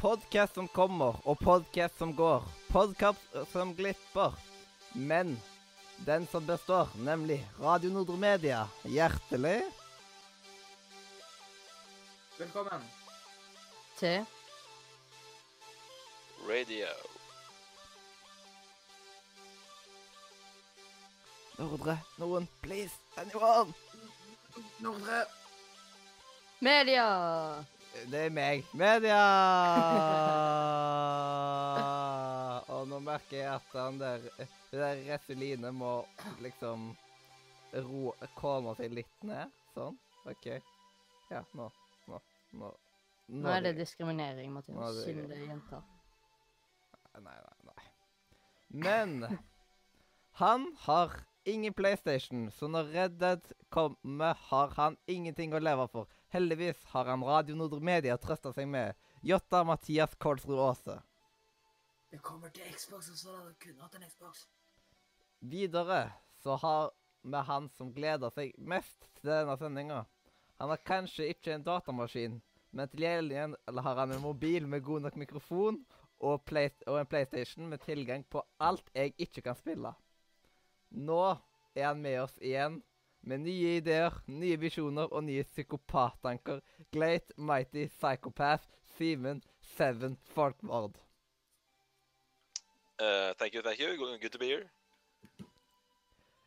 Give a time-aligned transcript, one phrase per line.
[0.00, 2.44] Podkast som kommer, og podkast som går.
[2.70, 4.32] Podkast som glipper.
[4.94, 5.32] Men
[6.06, 8.68] den som består, nemlig Radio Nordre Media.
[8.84, 9.62] Hjertelig
[12.38, 12.84] Velkommen.
[13.98, 14.22] Til
[16.46, 16.92] Radio.
[21.58, 21.98] Nordre.
[22.18, 22.94] Noen, please.
[23.16, 23.74] Anyone.
[24.78, 25.24] Nordre.
[26.60, 27.77] media!
[28.06, 28.64] Det er meg.
[28.78, 29.18] Media!
[32.78, 34.24] Og nå merker jeg at han der
[34.70, 35.92] der Resuline må
[36.44, 36.90] liksom
[37.88, 39.52] ro Komme seg litt ned.
[39.74, 39.96] Sånn.
[40.28, 40.48] OK.
[41.30, 41.68] Ja, nå.
[42.08, 42.20] Nå.
[42.58, 42.72] Nå,
[43.28, 45.02] Nå er det diskriminering, er Mathias.
[45.04, 45.82] Siden det er jenter.
[47.18, 47.88] Nei, nei, nei.
[48.68, 49.38] Men
[50.38, 51.18] han har
[51.48, 56.08] ingen PlayStation, så når Red Dead kommer, har han ingenting å leve for.
[56.28, 58.96] Heldigvis har han Radio Nordre Media trøsta seg med.
[59.24, 60.98] Jotta Mathias Kolsrud Aase.
[62.10, 64.42] Det kommer til Xbox også, hadde Du kun hatt en Xbox.
[65.40, 66.02] Videre
[66.42, 66.90] så har
[67.22, 70.02] vi han som gleder seg mest til denne sendinga.
[70.60, 72.36] Han har kanskje ikke en datamaskin,
[72.76, 75.80] men til gjengjeld har han en mobil med god nok mikrofon
[76.18, 79.94] og, play og en PlayStation med tilgang på alt jeg ikke kan spille.
[80.90, 81.22] Nå
[81.74, 82.82] er han med oss igjen
[83.28, 86.62] med nye ideer, nye visjoner og nye psykopattanker.
[86.94, 88.64] Gleit Mighty Psychopath
[88.96, 89.42] Simen
[89.76, 90.96] Seven Folkvord.
[92.98, 93.96] Uh, thank you, thank you.
[93.96, 94.70] Good good to be here.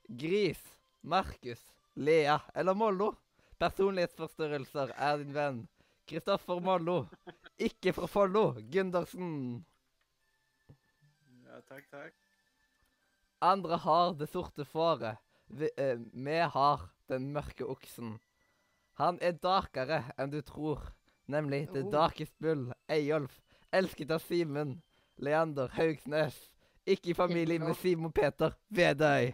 [0.10, 0.60] Gris,
[1.02, 1.62] Markus,
[1.96, 3.14] Lea eller Mollo.
[3.62, 5.62] Personlighetsforstyrrelser er din venn.
[6.10, 7.06] Kristoffer Mollo.
[7.62, 8.56] Ikke fra Follo.
[8.74, 9.62] Gundersen.
[11.46, 12.18] Ja, takk, takk.
[13.42, 15.22] Andre har det sorte fåret.
[15.52, 18.20] Vi, eh, vi har den mørke oksen.
[19.00, 20.92] Han er darkere enn du tror.
[21.32, 21.92] Nemlig The Oh.
[21.92, 23.40] Darkest Bull, Eyolf.
[23.72, 24.82] Elsket av Simen.
[25.18, 26.38] Leander Haugsnes.
[26.86, 29.34] Ikke i familie med Simon Peter Vedøy.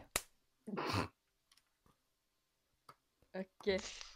[3.38, 3.68] OK.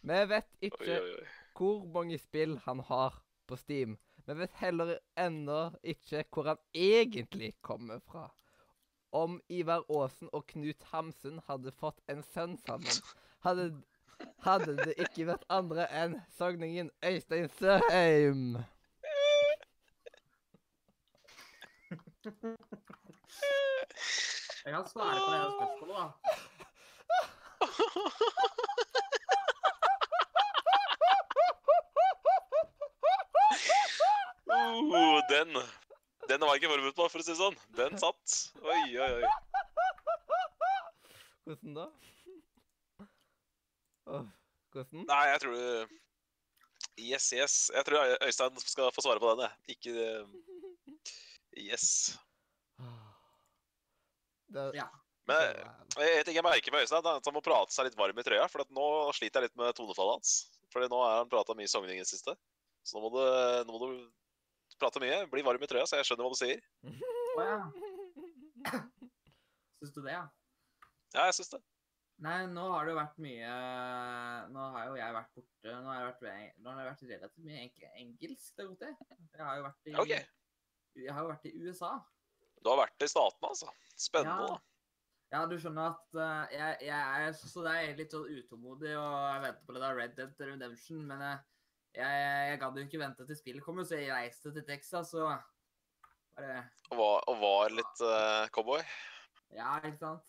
[0.02, 1.26] Vi vet ikke oi, oi.
[1.56, 3.98] hvor mange spill han har på Steam.
[4.26, 8.28] Vi vet heller ennå ikke hvor han egentlig kommer fra.
[9.12, 13.02] Om Ivar Aasen og Knut Hamsun hadde fått en sønn sammen,
[13.44, 13.66] hadde,
[14.46, 18.56] hadde det ikke vært andre enn sogningen Øystein Søheim.
[24.64, 26.06] Jeg kan svare på det spørsmålet, da.
[34.52, 35.81] Oh, den
[36.32, 37.58] Den var jeg ikke forberedt på, for å si det sånn.
[37.76, 38.36] Den satt.
[38.64, 39.32] Oi, oi, oi.
[41.50, 41.88] Hvordan da?
[44.12, 44.30] Åh,
[44.72, 45.04] hvordan?
[45.10, 45.98] Nei, jeg tror du
[47.02, 47.56] Yes, yes.
[47.74, 49.76] Jeg tror Øystein skal få svare på den, jeg.
[49.76, 51.88] Ikke eh, Yes.
[54.52, 54.88] Det, Ja.
[55.30, 55.38] Men
[56.02, 58.64] jeg jeg merker med Øystein at han må prate seg litt varm i trøya, for
[58.64, 60.32] at nå sliter jeg litt med tonefallet hans.
[60.74, 62.34] Fordi nå har han prata mye sogning i det siste.
[62.88, 63.22] Så nå må, du,
[63.68, 63.92] nå må du
[64.82, 66.64] prate mye, blir varm i trøya, så jeg skjønner hva du sier.
[67.32, 67.60] Oh, ja.
[69.82, 70.26] Syns du det, ja?
[71.16, 71.62] Ja, jeg syns det.
[72.22, 73.52] Nei, nå har det jo vært mye
[74.54, 75.72] Nå har jo jeg vært borte.
[75.72, 77.64] Nå har, jeg vært, nå har jeg vært relativt mye
[78.04, 78.92] engelsk det er godt det.
[79.40, 80.28] Jeg har jo vært i okay.
[81.02, 81.96] Jeg har jo vært i USA.
[82.62, 83.72] Du har vært i Statene, altså.
[83.96, 84.60] Spennende, Ja.
[85.32, 89.14] Ja, du skjønner at uh, jeg, jeg er så det er litt sånn utålmodig, og
[89.16, 91.51] jeg venter på det der Red Dead Redemption, men eh, jeg,
[91.96, 95.32] jeg, jeg gadd jo ikke vente til spillet kommer, så jeg reiste til Texas og
[96.38, 96.62] bare
[96.92, 98.84] Og var, og var litt uh, cowboy.
[99.56, 100.28] Ja, ikke sant?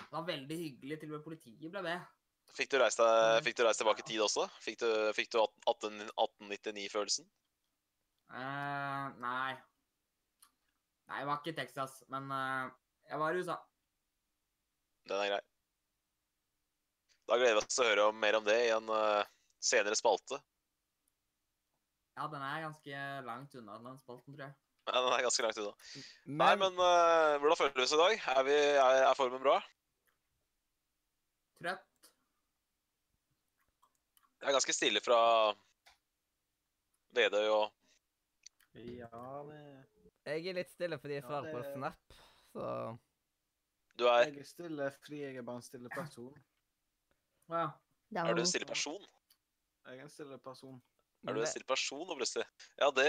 [0.00, 0.98] Det var veldig hyggelig.
[1.00, 2.08] Til og med politiet ble med.
[2.56, 4.46] Fikk du reist deg, fikk du reist tilbake i tid også?
[4.60, 7.28] Fikk du, fikk du 18 1899-følelsen?
[8.30, 9.54] Uh, nei.
[11.10, 12.70] Nei, jeg var ikke i Texas, men uh,
[13.10, 13.56] jeg var i USA.
[15.10, 15.40] Den er grei.
[17.30, 19.28] Da gleder vi oss til å høre om, mer om det i en eh,
[19.60, 20.40] senere spalte.
[22.16, 24.56] Ja, den er ganske langt unna den spalten, tror jeg.
[24.88, 25.74] Ja, den er ganske langt unna.
[26.24, 28.16] men, Nei, men uh, hvordan føler vi oss i dag?
[28.34, 29.60] Er, vi, er, er formen bra?
[31.60, 31.86] Trøtt.
[34.40, 35.20] Jeg er ganske stille fra
[37.12, 37.66] Vedøy og
[38.80, 39.60] Ja, det
[40.30, 41.52] jeg er litt stille fordi jeg Ja, det...
[41.52, 42.18] på Snap,
[42.52, 42.64] så
[43.98, 46.36] Du er Jeg er stille fordi jeg er bare en stille person.
[47.50, 47.66] Ja.
[48.16, 49.04] Er du en stille person?
[49.86, 50.80] Jeg er en stille person.
[51.28, 52.46] Er du en stille person nå, plutselig?
[52.80, 53.06] Ja, det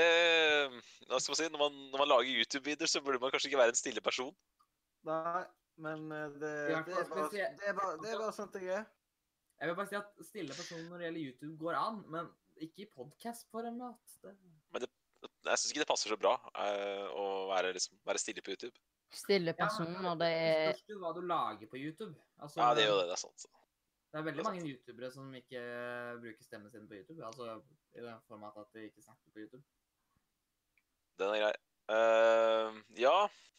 [1.07, 1.49] Hva skal man si?
[1.53, 4.33] Når man, når man lager YouTube-videoer, så burde man kanskje ikke være en stille person.
[5.07, 5.43] Nei,
[5.81, 8.89] men eh, det, det, er bare, det, er bare, det er bare sånn jeg er.
[9.61, 12.29] Jeg vil bare si at stille person når det gjelder YouTube, går an, men
[12.65, 14.15] ikke i podkast-format.
[14.25, 14.89] Det...
[15.21, 18.73] jeg syns ikke det passer så bra uh, å være, liksom, være stille på YouTube.
[19.13, 22.15] Stille person når det er spørs jo hva du lager på YouTube.
[22.39, 23.09] Altså, Ja, det er jo det.
[23.11, 23.47] Det er sant.
[24.11, 25.59] Det er veldig er mange youtubere som ikke
[26.19, 27.23] bruker stemmen sin på YouTube.
[27.25, 27.61] Altså
[27.95, 29.63] i den format at de ikke snakker på YouTube.
[31.19, 31.53] Den er grei.
[31.91, 33.13] Uh, ja,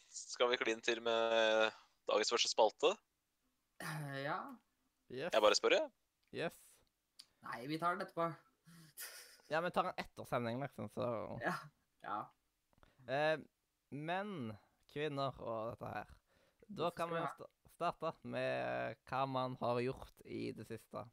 [0.09, 1.71] skal vi kline til med
[2.09, 2.93] dagens første spalte?
[3.83, 4.37] Uh, Ja.
[5.13, 5.33] Yes.
[5.33, 5.89] Jeg bare spør, jeg.
[6.33, 6.55] yes.
[7.43, 8.29] Nei, vi tar den etterpå.
[9.51, 11.05] Ja, vi tar en etter sending, liksom, så
[11.43, 11.53] Ja.
[12.05, 12.19] ja.
[13.05, 13.43] Uh,
[13.91, 14.53] Men
[14.93, 16.07] kvinner og dette her
[16.69, 17.49] Da Hvorfor kan vi vi sta-
[17.91, 21.03] starte med hva man har gjort i det siste.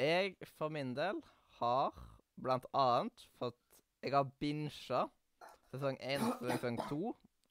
[0.00, 1.20] Jeg for min del
[1.58, 1.96] har
[2.40, 3.58] blant annet fått
[4.00, 5.02] Jeg har binsja
[5.68, 7.10] sesong 1 og sesong 2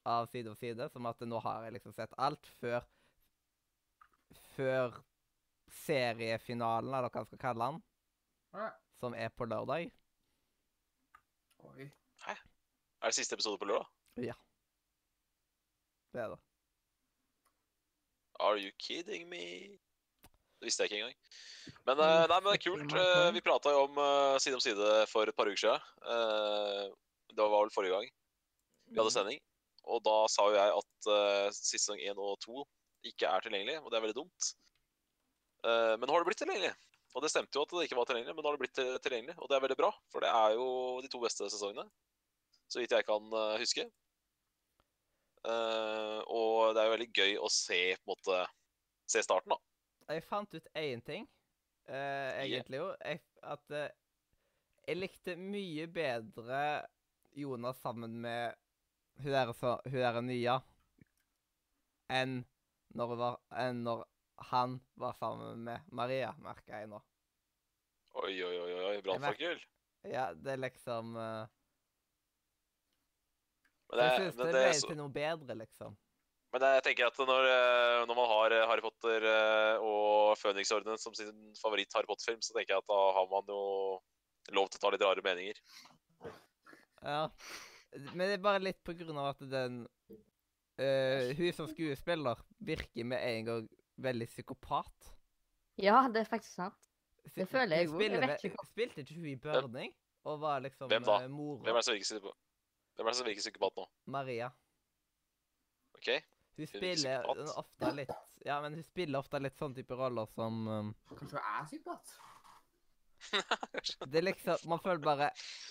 [0.10, 2.82] av Side om side, som at nå har jeg liksom sett alt før
[4.56, 4.98] Før
[5.70, 7.80] seriefinalen, eller hva jeg skal kalle den,
[8.98, 9.92] som er på lørdag.
[11.70, 11.90] Oi.
[12.28, 13.90] Er det siste episode på lørdag?
[14.26, 14.36] Ja.
[16.14, 16.40] Det er det.
[18.40, 19.78] Are you kidding me?
[20.60, 21.20] Det visste jeg ikke engang.
[21.88, 22.96] Men, eh, nei, men det er kult.
[23.00, 26.96] Eh, vi prata jo om eh, Side om side for et par uker siden.
[27.30, 28.10] Det var vel forrige gang
[28.90, 29.40] vi hadde sending.
[29.88, 32.64] Og da sa jo jeg at uh, sesong 1 og 2
[33.10, 34.50] ikke er tilgjengelig, og det er veldig dumt.
[35.64, 36.72] Men nå har det blitt tilgjengelig.
[37.16, 39.36] Og det stemte jo at det ikke var tilgjengelig, men nå har det blitt tilgjengelig.
[39.38, 40.68] Og det er veldig bra, for det er jo
[41.06, 41.86] de to beste sesongene,
[42.70, 43.86] så vidt jeg kan huske.
[45.48, 48.44] Eh, og det er jo veldig gøy å se måte
[49.10, 49.60] se starten, da.
[50.10, 51.28] Jeg fant ut én ting,
[51.90, 52.88] uh, egentlig jo.
[53.06, 53.86] Jeg, at uh,
[54.88, 56.62] jeg likte mye bedre
[57.38, 58.58] Jonas sammen med
[59.22, 60.56] hun der, så, hun der nye
[62.10, 62.40] enn
[62.98, 64.06] når, var, enn når
[64.50, 67.02] han var sammen med Maria, merker jeg nå.
[68.24, 69.62] Oi, oi, oi, oi, brannfakkel.
[70.10, 71.52] Ja, det er liksom eh,
[73.90, 75.96] Men, Jeg det, det men, ble så, til noe bedre, liksom.
[76.54, 81.02] men jeg tenker at når, eh, når man har eh, Harry Potter eh, og Føniksordenen
[81.02, 83.64] som sin favoritt Harry Potter-film, så tenker jeg at da har man jo
[84.54, 85.58] lov til å ta litt rare meninger.
[87.02, 87.24] Ja.
[88.14, 89.80] Men det er bare litt på grunn av at den
[90.78, 93.70] uh, Hun som skuespiller virker med en gang
[94.04, 95.10] veldig psykopat.
[95.82, 96.90] Ja, det er faktisk sant.
[97.36, 98.46] Det føler jeg òg.
[98.70, 99.96] Spilte ikke hun i Burning?
[100.28, 101.18] Og var liksom Hvem da?
[101.32, 102.36] mora Hvem er det som virker psyko-
[103.00, 103.84] Hvem er det som virker psykopat nå?
[104.12, 104.50] Maria.
[105.96, 106.08] OK?
[106.60, 108.10] Hun Hun spiller eh, ofte litt
[108.44, 112.12] Ja, men hun spiller ofte litt sånn type roller som um, Kanskje hun er psykopat?
[114.12, 115.30] Det er liksom Man føler bare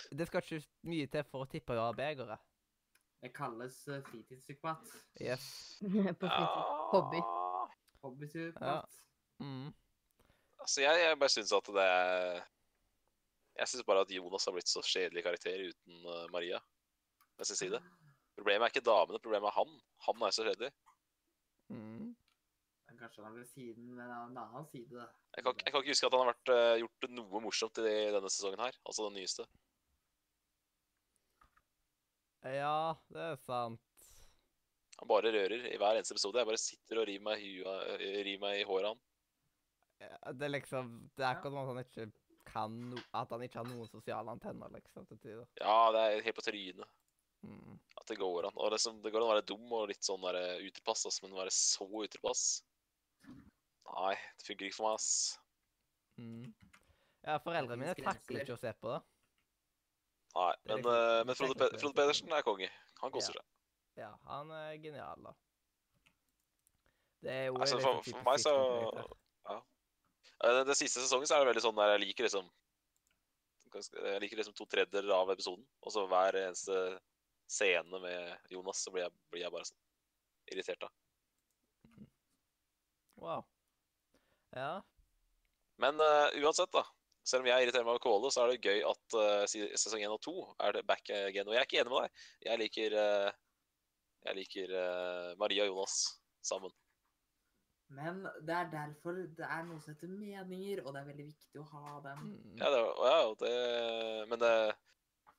[0.08, 2.46] Det skal ikke mye til for å tippe over begeret.
[3.20, 4.88] Det kalles uh, fritidspsykopat.
[5.20, 5.44] Yes.
[6.22, 6.64] På fritid.
[6.94, 7.22] Hobby.
[8.06, 8.98] Hobbypsykopat.
[9.42, 9.68] Mm.
[10.62, 12.40] Altså, jeg, jeg bare syns at det er
[13.60, 16.64] Jeg syns bare at Jonas har blitt så kjedelig karakter uten uh, Maria
[17.38, 17.80] ved sin side.
[18.38, 19.76] Problemet er ikke damene, problemet er han.
[20.06, 20.72] Han er så kjedelig.
[21.74, 22.16] Mm.
[22.98, 25.06] Kanskje han vil siden med en annen side.
[25.36, 27.96] Jeg kan, jeg kan ikke huske at han har vært, uh, gjort noe morsomt i
[28.14, 28.78] denne sesongen her.
[28.84, 29.46] Altså den nyeste.
[32.42, 33.84] Ja, det er sant.
[34.98, 36.40] Han bare rører i hver eneste episode.
[36.40, 39.04] Jeg bare sitter og river meg i, hua, eh, river meg i håret han.
[40.02, 42.04] Ja, Det er liksom Det er ikke noe at han ikke
[42.46, 45.46] kan no At han ikke har noen sosiale antenner, liksom, til tider.
[45.58, 46.86] Ja, det er helt på trynet
[47.46, 47.78] Mm.
[48.00, 48.56] at det går an.
[48.56, 51.20] Og liksom, det går an å være dum og litt sånn der, eh, utilpass, ass,
[51.22, 52.62] men være så utilpass
[53.28, 55.38] Nei, det funker ikke for meg, ass.
[56.18, 56.52] Mm.
[57.24, 58.98] Ja, foreldrene mine takler ikke å se på det.
[60.36, 62.68] Nei, men, liksom- eh, men Frode, Pe Frode Pedersen er konge.
[63.00, 63.46] Han koser seg.
[63.96, 65.32] Ja, han er genial, da.
[67.22, 69.16] Det er jo Altså, for- for meg så- sitcom-karakter.
[69.50, 72.50] Eh, Den, den siste sesongen så er det veldig sånn der jeg liker liksom
[73.74, 75.66] Jeg liker liksom to tredjedeler av episoden.
[75.82, 77.00] Og så hver eneste
[77.48, 79.80] scene med Jonas, så blir jeg, blir jeg bare sånn
[80.52, 80.90] irritert da.
[83.18, 83.42] Wow.
[84.54, 84.82] Ja.
[85.82, 86.84] Men uh, uansett, da.
[87.28, 90.14] Selv om jeg irriterer meg over Kåle, så er det gøy at uh, sesong 1
[90.14, 91.48] og 2 er det back again.
[91.48, 92.26] Og jeg er ikke enig med deg.
[92.46, 93.64] Jeg liker, uh,
[94.28, 94.76] jeg liker
[95.40, 95.98] Maria og Jonas
[96.44, 96.72] sammen.
[97.88, 101.62] Men det er derfor det er noe som heter meninger, og det er veldig viktig
[101.62, 102.26] å ha dem.
[102.26, 102.58] Mm.
[102.60, 103.52] Ja, det, ja, det
[104.28, 104.50] Men det,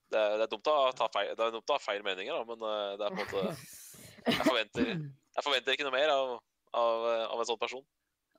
[0.09, 2.35] det, er, det, er dumt å ta feil, det er dumt å ha feil meninger,
[2.35, 3.55] da, men eh, det er på en måte
[4.29, 4.89] Jeg forventer,
[5.37, 6.33] jeg forventer ikke noe mer av,
[6.75, 7.85] av, av en sånn person.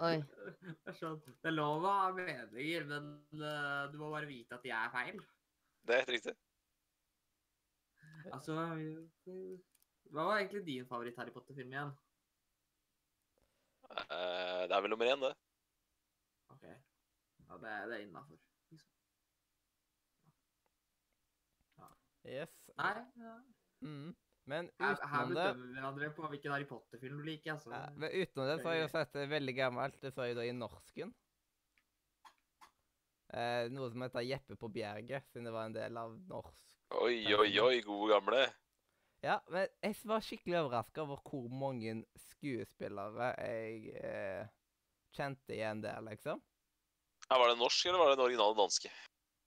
[0.05, 0.19] Oi.
[0.21, 4.73] Det er det lov å ha meninger, men eh, du må bare vite at de
[4.77, 5.19] er feil.
[5.89, 6.37] Det er helt riktig.
[8.31, 8.55] Altså
[10.11, 11.93] Hva var egentlig din favoritt-Harry Potter-film igjen?
[13.91, 15.33] Eh, det er vel nummer én, det.
[16.55, 16.65] OK.
[17.49, 18.39] Ja, det er, det er innafor.
[18.71, 18.91] Liksom.
[21.79, 21.89] Ja.
[22.29, 22.53] Yes.
[22.77, 23.37] Nei, ja.
[23.81, 24.11] Mm.
[24.51, 27.53] Men her, her utenom det bedømmer vi hverandre på hvilken Harry Potter-film du liker.
[27.55, 27.71] altså.
[27.75, 30.01] ja, men utenom det så har jeg jo sett det veldig gammelt.
[30.03, 31.13] Det så jeg da i norsken.
[33.31, 36.65] Eh, noe som heter Jeppe på bjerget, siden det var en del av norsk.
[36.99, 38.41] Oi, oi, oi, gode gamle.
[39.23, 42.01] Ja, men jeg var skikkelig overraska over hvor mange
[42.33, 44.49] skuespillere jeg eh,
[45.15, 46.41] kjente igjen der, liksom.
[47.29, 48.91] Ja, var det norsk, eller var det den originale danske?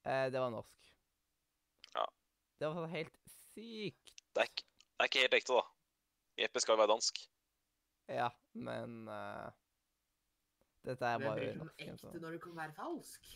[0.06, 0.93] Eh, det var norsk.
[2.64, 4.12] Det var sånn helt sykt.
[4.32, 5.64] Det er, ikke, det er ikke helt ekte, da.
[6.40, 7.20] Jeppe skal jo være dansk.
[8.08, 9.50] Ja, men eh,
[10.88, 13.28] Dette her det jo blir sånn så- ekte når det kan være falsk.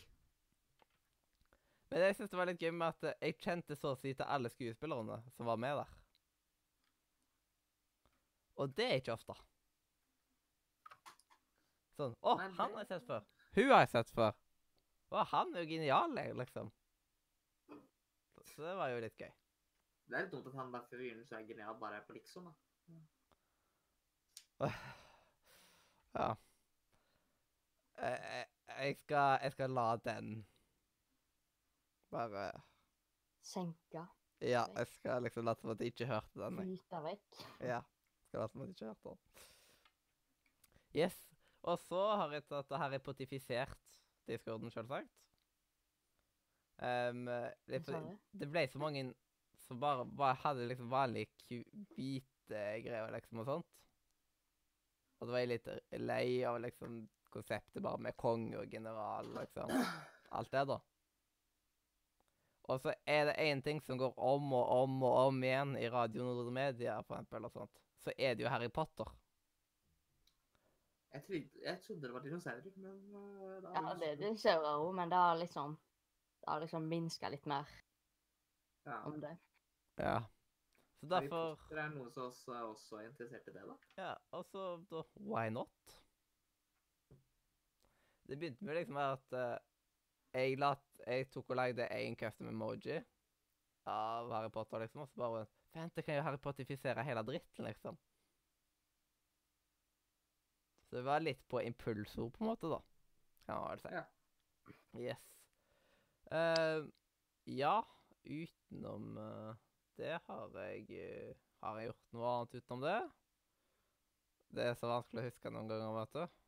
[1.91, 4.25] Men jeg synes det var litt gøy med at jeg kjente så å si til
[4.31, 5.91] alle skuespillerne som var med der.
[8.57, 9.35] Og det er ikke ofte.
[11.99, 13.27] Sånn Å, han har jeg sett før.
[13.59, 14.35] Hun har jeg sett før.
[15.11, 16.71] Å, han er jo genial, liksom.
[18.47, 19.31] Så, det var jo litt gøy.
[20.07, 22.47] Det er litt dumt at han bare fyren som er genial, bare er på liksom.
[22.49, 22.53] da.
[26.17, 26.29] Ja.
[27.97, 30.31] Jeg, jeg- jeg, skal, jeg skal la den
[32.11, 32.47] bare
[33.47, 34.03] Senke.
[34.41, 36.57] Ja, jeg skal liksom late som at jeg ikke hørte den.
[36.61, 37.37] Flyte vekk.
[37.63, 37.79] Ja.
[38.27, 39.45] Skal late som at jeg ikke hørte den.
[40.97, 41.17] Yes.
[41.67, 45.09] Og så har jeg tatt og er potifisert, discorden, selvsagt.
[46.77, 47.23] Um,
[47.65, 47.79] det,
[48.37, 49.07] det ble så mange
[49.67, 51.63] som bare, bare hadde liksom vanlige
[51.95, 53.73] hvite greier liksom og sånt.
[55.17, 57.01] Og da var jeg litt lei av liksom
[57.33, 59.73] konseptet bare med konge og general, liksom.
[60.37, 60.77] Alt det, da.
[62.67, 65.87] Og så er det én ting som går om og om og om igjen i
[65.89, 69.09] Radio Nordre Media, for eksempel, og sånt, så er det jo Harry Potter.
[71.13, 74.89] Jeg, trodde, jeg trodde det var dinosaurer, men uh, da Ja, det er dinosaurer òg,
[74.99, 75.77] men det har liksom
[76.47, 77.67] Det har liksom minska litt mer
[78.85, 79.01] Ja.
[79.03, 79.37] om det.
[79.95, 80.23] Ja.
[80.99, 83.75] Så derfor Det er noen som også er også interessert i det, da.
[83.97, 85.97] Ja, og så da Why not?
[88.29, 89.57] Det begynte med liksom at uh,
[90.33, 93.03] jeg, lat, jeg tok og lagde en custom emoji
[93.85, 97.65] av Harry Potter, liksom, og så bare Vent, det kan jo Harry Pottifisere hele dritten,
[97.67, 97.99] liksom.
[100.87, 102.79] Så det var litt på impulsord, på en måte, da.
[103.45, 103.97] Kan man vel si.
[103.99, 104.05] Ja.
[104.95, 105.27] Yes.
[106.31, 106.83] Eh,
[107.43, 107.87] ja,
[108.23, 109.53] utenom eh,
[109.95, 112.97] det har jeg eh, Har jeg gjort noe annet utenom det?
[114.57, 116.43] Det er så vanskelig å huske noen ganger, vet du.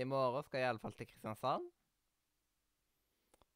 [0.00, 1.66] I morgen skal jeg iallfall til Kristiansand.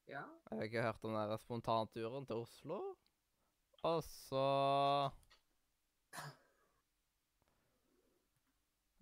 [0.09, 0.23] Ja.
[0.51, 2.79] Jeg har ikke hørt om den spontanturen til Oslo.
[3.89, 4.45] Og så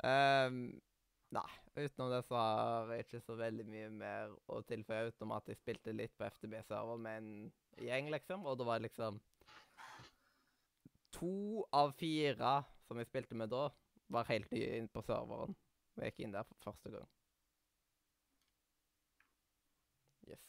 [0.04, 0.59] um,
[1.37, 1.50] Nei.
[1.76, 5.59] Utenom det så har jeg ikke så veldig mye mer å tilføye, utenom at jeg
[5.61, 7.50] spilte litt på FTB-server med en
[7.85, 8.47] gjeng, liksom.
[8.49, 9.21] Og det var liksom
[11.16, 12.54] To av fire
[12.87, 13.68] som jeg spilte med da,
[14.12, 15.54] var helt nye inn på serveren.
[15.97, 17.06] Og jeg gikk inn der for første gang.
[20.28, 20.42] Yes.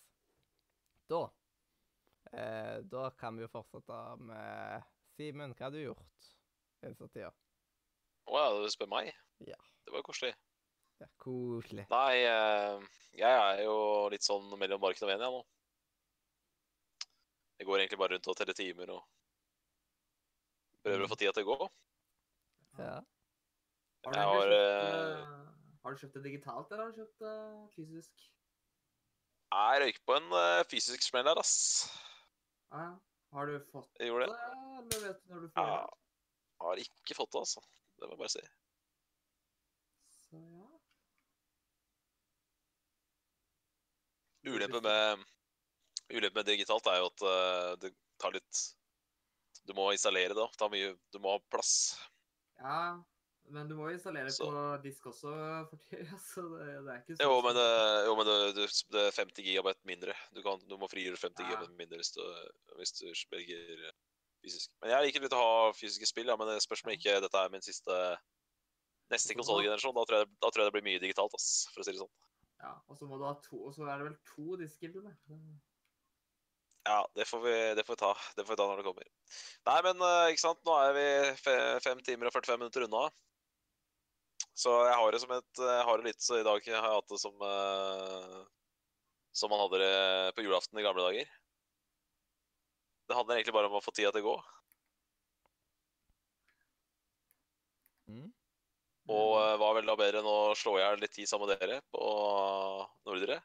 [1.12, 1.22] Da
[2.34, 5.56] eh, Da kan vi jo fortsette med Simen.
[5.56, 6.28] Hva har du gjort
[6.84, 7.32] den siste tida?
[8.28, 9.16] Ja, du spør meg?
[9.48, 9.60] Ja.
[9.88, 10.36] Det var koselig.
[11.02, 11.86] Ja, koselig.
[11.92, 12.86] Nei, eh,
[13.20, 13.76] jeg er jo
[14.14, 15.44] litt sånn mellom marken og veden, jeg nå.
[17.58, 19.04] Jeg går egentlig bare rundt og teller timer og
[20.86, 21.70] prøver å få tida til å gå.
[22.78, 22.98] Ja.
[24.08, 27.02] Har du, Jeg har, kjøpt, eh, eh, har du kjøpt det digitalt, eller har du
[27.02, 27.36] kjøpt det
[27.76, 28.28] fysisk?
[29.48, 30.34] Jeg røyker på en
[30.68, 31.56] fysisk smell her, ass.
[32.70, 32.96] Ah, ja.
[33.36, 34.38] Har du fått det, gjorde det.
[34.80, 35.98] eller vet du når du får Ja, det?
[36.64, 37.64] har ikke fått det, altså.
[37.98, 38.44] Det må jeg bare si.
[40.28, 40.67] Så ja.
[44.54, 45.26] Ulempen med,
[46.14, 48.64] ulempe med digitalt er jo at eh, det tar litt
[49.68, 50.48] Du må installere det.
[50.58, 51.98] Ta mye Du må ha plass.
[52.62, 52.98] Ja,
[53.52, 55.32] men du må installere Så- på disk også
[55.70, 59.04] for tida, så det, det er ikke så Jo, men, det- jo, men det, det,
[59.06, 60.16] er 50 gigabyte mindre.
[60.36, 61.50] Du, kan, du må frigjøre 50 Ja.
[61.52, 62.24] gigabyte mindre hvis du,
[62.80, 63.92] hvis du velger
[64.44, 64.72] fysisk.
[64.82, 67.44] Men jeg liker litt å ha fysiske spill, ja, men det spørs om ikke dette
[67.46, 68.02] er min siste
[69.08, 69.96] Neste da- konsollgenerasjon.
[69.96, 72.12] Da, da tror jeg det blir mye digitalt, ass, for å si det sånn.
[72.64, 75.06] Ja, og så må du ha to, og så er det vel to disker til
[75.06, 75.14] det.
[76.88, 78.12] Ja, det får, vi, det får vi ta.
[78.36, 79.08] Det får vi ta når det kommer.
[79.68, 80.62] Nei, men eh, ikke sant.
[80.66, 81.08] Nå er vi
[81.84, 83.08] fem timer og 45 minutter unna.
[84.58, 87.12] Så jeg har det som et jeg har litt så i dag har jeg hatt
[87.12, 88.40] det som uh,
[89.38, 89.98] Som man hadde det
[90.38, 91.36] på julaften i gamle dager.
[93.08, 94.38] Det handler egentlig bare om å få tida til å gå.
[98.08, 98.32] Mm.
[99.08, 101.62] Og eh, hva vel da bedre enn å slå i hjel litt tid sammen med
[101.62, 102.02] dere på
[103.08, 103.40] Nordre?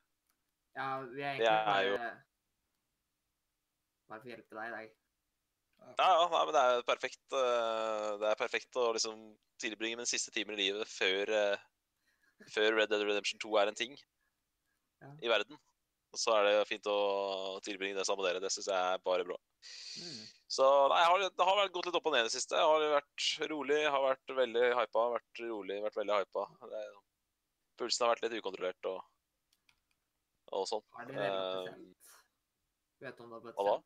[0.75, 1.99] Ja, vi er Det egentlig er bare jo-
[4.09, 4.91] Bare for å hjelpe deg i dag.
[5.83, 7.23] Ja, ja, nei, men det er perfekt.
[7.33, 11.59] eh, Det er perfekt å liksom tilbringe den siste timen i livet før, eh,
[12.53, 13.97] før Red Dead Redemption 2 er en ting
[15.03, 15.13] Ja.
[15.23, 15.59] i verden.
[16.13, 18.41] Og så er det fint å tilbringe det sammen med dere.
[18.45, 19.37] Det syns jeg er bare bra.
[19.99, 20.27] Mm.
[20.53, 22.59] Så nei, har, det har gått litt opp og ned i det siste.
[22.59, 25.05] Jeg har vært rolig, har vært veldig hypa.
[25.15, 26.45] Vært rolig, vært veldig hypa.
[26.69, 26.83] Det,
[27.81, 28.99] pulsen har vært litt ukontrollert og,
[30.53, 30.85] og sånn.
[31.01, 32.11] Er det Eh.
[33.03, 33.79] Vet du om det har blitt hva da?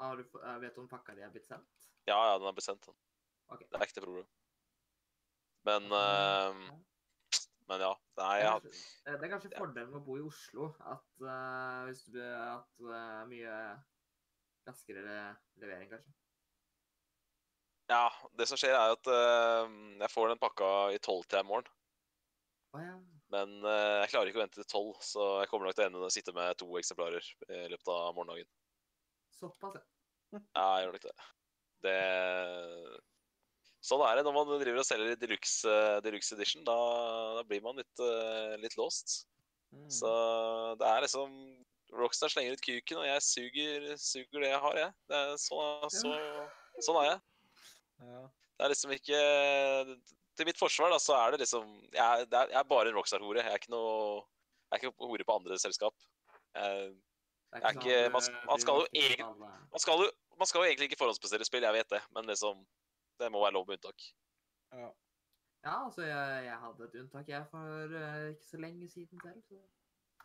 [0.00, 1.90] Har du, eh, vet du om pakka di er blitt sendt?
[2.08, 2.88] Ja, ja, den er blitt sendt.
[3.52, 3.66] Okay.
[3.66, 4.28] Det er det problem.
[5.68, 6.48] Men, Ja.
[6.48, 6.54] eh,
[7.68, 7.92] men ja.
[8.22, 12.22] Nei, eh, det er kanskje fordelen med å bo i Oslo, at uh, hvis du
[12.22, 13.58] at uh, mye
[14.68, 15.20] raskere
[15.60, 16.12] levering, kanskje.
[17.92, 18.06] ja,
[18.38, 21.68] det som skjer, er at uh, jeg får den pakka i tolvtida i morgen.
[22.72, 22.96] Oh, ja.
[23.32, 25.88] Men uh, jeg klarer ikke å vente til tolv, så jeg kommer nok til å
[25.90, 28.48] ende med å sitte med to eksemplarer i løpet av morgendagen.
[29.36, 29.80] Såpass,
[30.32, 30.40] ja.
[30.56, 31.16] Ja, jeg gjør nok det.
[31.82, 31.96] Det
[33.82, 36.62] Sånn er det når man driver og selger i deluxe, deluxe edition.
[36.66, 36.74] Da,
[37.40, 39.24] da blir man litt, eh, litt låst.
[39.74, 39.88] Mm.
[39.90, 40.10] Så
[40.78, 41.32] det er liksom
[41.92, 44.92] Rockstar slenger ut kuken, og jeg suger, suger det jeg har, jeg.
[45.10, 45.58] Det er så,
[45.92, 46.12] så,
[46.86, 47.20] sånn er jeg.
[48.02, 48.22] Ja.
[48.56, 49.18] Det er liksom ikke
[50.36, 52.96] Til mitt forsvar, da, så er det liksom Jeg, det er, jeg er bare en
[52.96, 53.42] Rockstar-hore.
[53.44, 54.22] Jeg er ikke noe
[54.72, 55.94] Jeg er ikke hore på andre selskap.
[56.56, 56.94] Jeg,
[57.52, 59.98] jeg er ikke- sånn man- eh, man skal jo må finne egen- alle- man, skal
[60.04, 62.64] jo, man skal jo egentlig ikke forhåndsbestille spill, jeg vet det, men liksom
[63.20, 64.00] Det må være lov med unntak.
[64.72, 64.88] ja.
[65.64, 67.60] Ja, altså, jeg, jeg hadde et unntak, jeg, for
[67.94, 69.42] uh, ikke så lenge siden selv.
[69.46, 69.60] Så.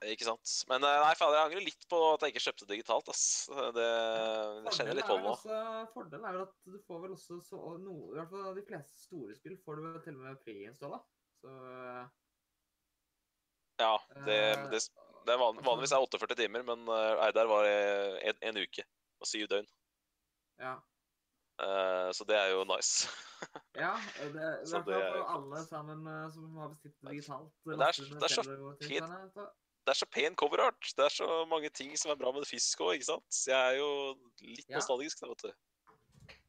[0.05, 0.51] Ikke sant?
[0.69, 3.23] Men eh, nei, fader, jeg angrer litt på at jeg ikke kjøpte digitalt, ass.
[3.49, 5.31] Det, det kjenner jeg litt på nå.
[5.33, 8.65] også- Fordelen er vel at du får vel også så, noe, i hvert fall de
[8.67, 10.99] fleste store spill får du til og med preinstalla.
[11.41, 12.05] Så eh,
[13.81, 14.79] Ja, det, Eh, det,
[15.25, 18.85] det er van, vanligvis er 48 timer, men uh, Eidar var eh, en, en uke
[19.21, 19.67] og syv døgn.
[20.61, 20.77] ja.
[21.57, 23.07] Eh, så det er jo nice.
[23.77, 27.49] Ja, det, det er for alle sammen eh, som har bestilt digitalt.
[27.65, 29.47] Det er- det er så så-
[29.87, 30.89] Det er så pen cover art.
[30.97, 33.23] Det er så mange ting som er bra med fysiske òg, ikke sant?
[33.31, 33.89] Så jeg er jo
[34.43, 34.81] litt Ja.
[34.81, 35.53] nostalgisk, da, vet du.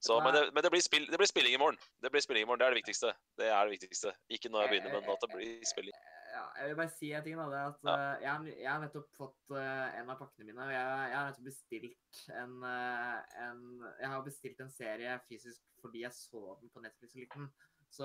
[0.03, 1.79] Så, men det, men det, blir spill, det blir spilling i morgen.
[2.03, 3.13] Det blir spilling i morgen, det er det viktigste.
[3.39, 4.13] Det er det viktigste.
[4.35, 5.95] Ikke når jeg begynner, men at det blir spilling.
[6.35, 7.47] Ja, jeg vil bare si en ting, da.
[7.53, 7.95] Det at Ja.
[7.95, 10.67] eh, jeg, har, jeg har nettopp fått eh, en av pakkene mine.
[10.67, 13.63] og Jeg, jeg har nettopp bestilt en, eh, en
[14.03, 17.51] Jeg har bestilt en serie fysisk fordi jeg så den på Netflix og likte den.
[17.91, 18.05] Så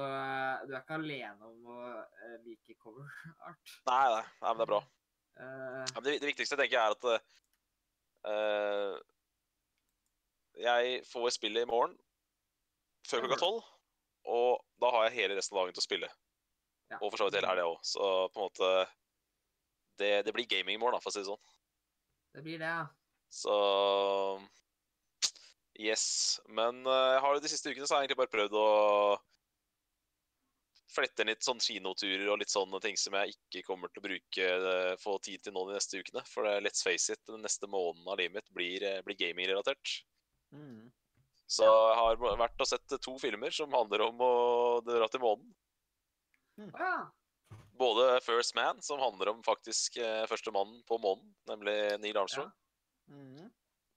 [0.70, 1.80] du er ikke alene om å
[2.46, 3.10] like cover
[3.50, 3.80] art.
[3.90, 4.84] Nei, nei, nei, men det er bra.
[5.40, 7.06] Eh, Ja, det, det viktigste tenker jeg er at
[8.30, 8.96] uh,
[10.64, 11.96] jeg får spillet i morgen
[13.08, 13.64] før klokka tolv,
[14.30, 16.10] og da har jeg hele resten av dagen til å spille.
[16.94, 17.00] Ja.
[17.02, 17.80] Og for så vidt hele helga òg.
[17.84, 18.70] Så på en måte
[20.00, 21.44] det, det blir gaming i morgen, da, for å si det sånn.
[22.38, 22.86] det blir det, ja.
[23.34, 23.56] Så
[25.74, 26.40] Yes.
[26.48, 28.68] Men uh, jeg har de siste ukene så har jeg egentlig bare prøvd å
[30.94, 34.06] flette inn litt sånn kinoturer og litt sånne ting som jeg ikke kommer til å
[34.08, 36.24] bruke eh, få tid til nå de neste ukene.
[36.30, 39.96] For det, let's face it, den neste måneden av livet mitt blir, eh, blir gaming-relatert.
[40.54, 40.92] Mm.
[41.50, 44.34] Så jeg har vært og sett to filmer som handler om å
[44.86, 45.52] dra til månen.
[46.74, 46.94] Å.
[47.78, 52.52] Både First Man, som handler om faktisk eh, første mann på månen, nemlig Neil Armstrong.
[53.10, 53.50] Mm.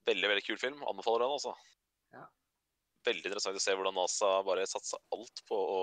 [0.09, 0.82] Veldig veldig kul film.
[0.88, 1.52] Anbefaler den, altså.
[2.16, 2.24] Ja.
[3.06, 5.80] Veldig interessant å se hvordan NASA bare satsa alt på å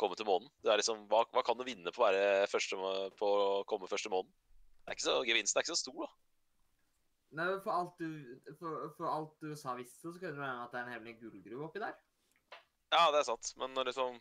[0.00, 0.50] komme til månen.
[0.64, 2.78] Det er liksom, hva, hva kan du vinne på å, være første,
[3.18, 4.32] på å komme første månen?
[4.84, 6.12] Det er ikke så, gevinsten er ikke så stor, da.
[7.34, 10.74] Nei, men for alt du for, for alt USA visste, så kunne det være at
[10.74, 11.96] det er en hemmelig gullgruve oppi der.
[12.94, 14.20] Ja, det er sant, men liksom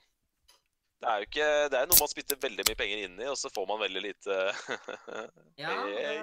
[1.03, 3.38] Det er jo ikke Det er noe man spytter veldig mye penger inn i, og
[3.38, 4.38] så får man veldig lite
[5.62, 6.15] Ja, det-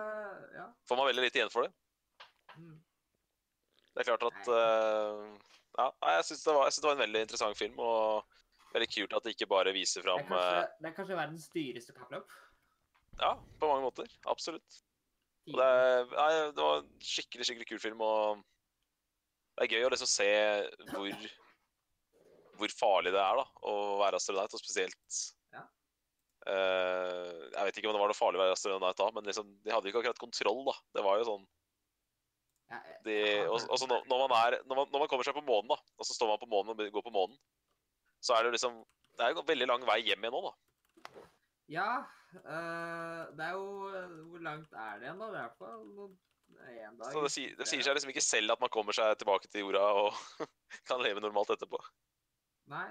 [0.57, 0.67] ja.
[0.89, 1.71] Får man veldig lite igjen for det.
[2.57, 2.81] Mm.
[3.95, 5.31] Det er klart at uh,
[5.79, 5.87] Ja,
[6.17, 8.27] jeg syns det, det var en veldig interessant film, og
[8.75, 11.51] veldig kult at det ikke bare viser Det er fram kanskje, det er kanskje verdens
[11.55, 12.39] dyreste kappløp.
[13.21, 14.09] Ja, på mange måter.
[14.31, 14.79] Absolutt.
[15.51, 15.69] Og det,
[16.15, 18.43] nei, det var en skikkelig skikkelig kul film, og
[19.57, 20.31] det er gøy å liksom se
[20.93, 21.29] hvor,
[22.61, 25.21] hvor farlig det er da, å være astronaut, og spesielt
[25.57, 25.65] Ja.
[26.47, 29.51] uh, Jeg vet ikke om det var noe farlig å være astronaut da, men liksom,
[29.65, 30.63] de hadde jo ikke akkurat kontroll.
[30.71, 30.77] da.
[30.99, 31.49] Det var jo sånn
[33.03, 33.17] de,
[33.51, 35.73] og, og så når, når, man er, når, man, når man kommer seg på månen,
[35.73, 37.39] da, og så står man på månen og går på månen,
[38.21, 38.81] så er det liksom
[39.19, 41.23] Det er jo veldig lang vei hjem igjen nå, da.
[41.71, 41.89] Ja,
[42.35, 43.67] øh, det er jo
[44.31, 45.29] Hvor langt er det igjen, da?
[45.35, 46.19] Det er fall noen-
[46.61, 47.13] en dag.
[47.15, 49.63] Så det, sier- det sier seg liksom ikke selv at man kommer seg tilbake til
[49.63, 50.13] jorda og
[50.89, 51.79] kan leve normalt etterpå.
[52.73, 52.89] Nei.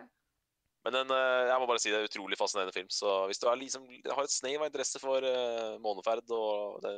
[0.86, 2.88] Men den, eh, jeg må bare si det er en utrolig fascinerende film.
[2.90, 3.84] Så hvis du er liksom,
[4.16, 6.94] har et snev av interesse for eh, måneferd og det,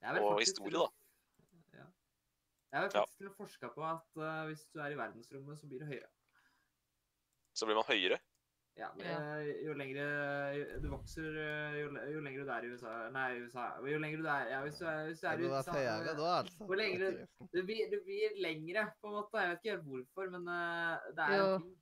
[0.00, 0.88] Det Og historie, da.
[1.76, 1.84] Ja.
[2.72, 3.04] Jeg har Ja.
[3.04, 6.08] faktisk og forska på at hvis du er i verdensrommet, så blir du høyere.
[7.60, 8.16] Så blir man høyere.
[8.78, 10.04] Ja, men, eh, jo lengre
[10.80, 14.28] du vokser, eh, jo, jo lengre du er i USA Nei, USA Jo lengre du
[14.30, 16.68] er Ja, hvis du er, hvis du er i USA høyere da, altså.
[16.70, 17.10] Hvor lengre.
[17.50, 19.42] Du blir, du blir lengre, på en måte.
[19.42, 21.50] Jeg vet ikke helt hvorfor, men eh, det er Jo.
[21.50, 21.76] en ting.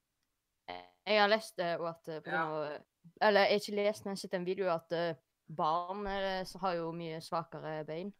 [1.08, 2.42] Jeg har lest det, og at eh, på Ja.
[2.48, 2.82] noe,
[3.22, 5.14] Eller jeg har ikke lest, men jeg har sett en video at eh,
[5.48, 8.10] barn eh, har jo mye svakere bein.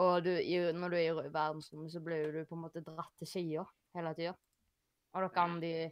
[0.00, 0.32] Og du,
[0.72, 4.14] når du er i verdensrommet, så blir du på en måte dratt til sida hele
[4.16, 4.34] tida.
[5.14, 5.90] Og da kan de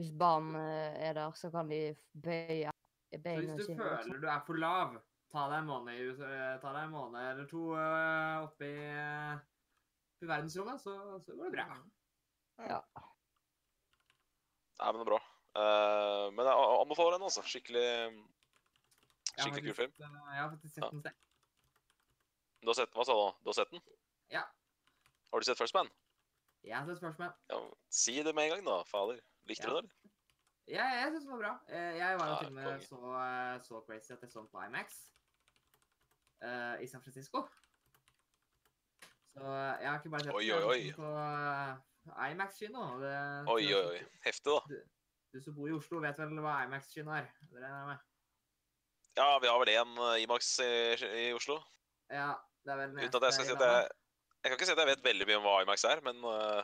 [0.00, 1.80] Hvis barn eh, er der, så kan de
[2.24, 2.70] bøye
[3.12, 3.38] Så sine.
[3.38, 3.78] hvis du sine.
[3.78, 4.20] føler liksom.
[4.22, 4.94] du er for lav,
[5.32, 6.22] ta deg en måned,
[6.62, 9.42] ta deg en måned eller to uh, oppe i, eh,
[10.22, 10.94] i verdensrommet, så,
[11.26, 11.66] så går det bra.
[12.68, 12.80] Ja.
[14.80, 15.20] Nei, men det er bra.
[15.52, 17.42] Uh, men jeg anbefaler den, altså.
[17.44, 17.84] Skikkelig
[19.32, 19.92] Skikkelig kul film.
[20.00, 21.20] eh, Jeg har faktisk sett den selv.
[22.62, 23.38] Du har sett Hva sa du?
[23.42, 23.82] Du har sett den?
[24.32, 24.42] Ja.
[25.32, 25.88] Har du sett First Man?
[26.64, 27.32] Jeg har sett First Man.
[27.50, 29.20] Ja, si det med en gang, da, fader.
[29.50, 29.70] Likte Ja.
[29.70, 29.82] du det?
[29.82, 29.98] eller?
[30.68, 31.54] Ja, jeg syns det var bra.
[31.68, 34.48] Eh, Jeg var jo til og med så, eh, så crazy at jeg så den
[34.52, 34.88] på IMAX
[36.44, 37.46] uh, i San Francisco.
[39.32, 39.42] Så
[39.80, 41.08] jeg har ikke bare sett Oi, oi, oi, på
[42.30, 42.80] IMAX-kino.
[43.54, 44.00] Oi, oi, oi.
[44.26, 44.80] Heftig, da.
[45.32, 47.30] Du som bor i Oslo, vet vel hva IMAX-kino er?
[47.40, 48.08] Det regner jeg med.
[49.16, 50.70] Ja, vi har vel én Imax i,
[51.26, 51.58] i Oslo.
[52.12, 52.32] Ja,
[52.64, 53.88] det er vel Uten at jeg skal si at jeg.
[54.42, 56.62] Jeg kan ikke si at jeg vet veldig mye om hva Imax er, men uh,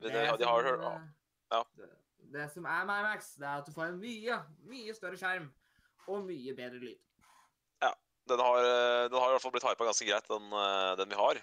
[0.00, 1.08] de, de, Det de har som, hørt eh,
[1.52, 1.62] Ja.
[1.78, 1.90] Det,
[2.34, 5.50] det som er med IMAX, det er at du får en mye, mye større skjerm
[6.06, 7.02] og mye bedre lyd.
[8.26, 11.12] Den har, eh, den har i hvert fall blitt hypa ganske greit, den, eh, den
[11.12, 11.38] vi har.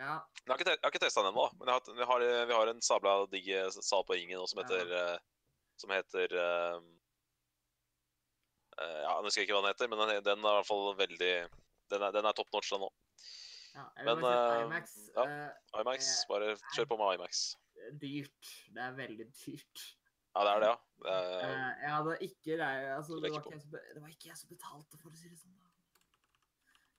[0.00, 2.56] Ja, Jeg har ikke, jeg har ikke testa den ennå, men har, vi, har, vi
[2.56, 5.18] har en sabla digg eh, sal på Ringen nå som heter ja.
[5.80, 6.76] Som heter eh,
[8.80, 10.94] eh, Ja, jeg husker ikke hva den heter, men den, den er i hvert fall
[10.98, 11.32] veldig
[11.92, 12.92] Den er, den er top notch, den òg.
[13.74, 13.86] ja.
[14.04, 15.24] Men, uh, eh, IMAX ja.
[15.24, 17.44] eh, Imax, Eh, bare kjør på med Imax.
[18.00, 18.52] Dyrt.
[18.74, 19.86] Det er veldig dyrt.
[20.34, 20.78] Ja, det er det, ja.
[21.02, 24.08] Det er, Eh, jeg hadde ikke jeg, altså, det, var ikke jeg som, det var
[24.08, 25.56] ikke jeg som betalte, for å si det sånn.
[25.56, 25.68] da.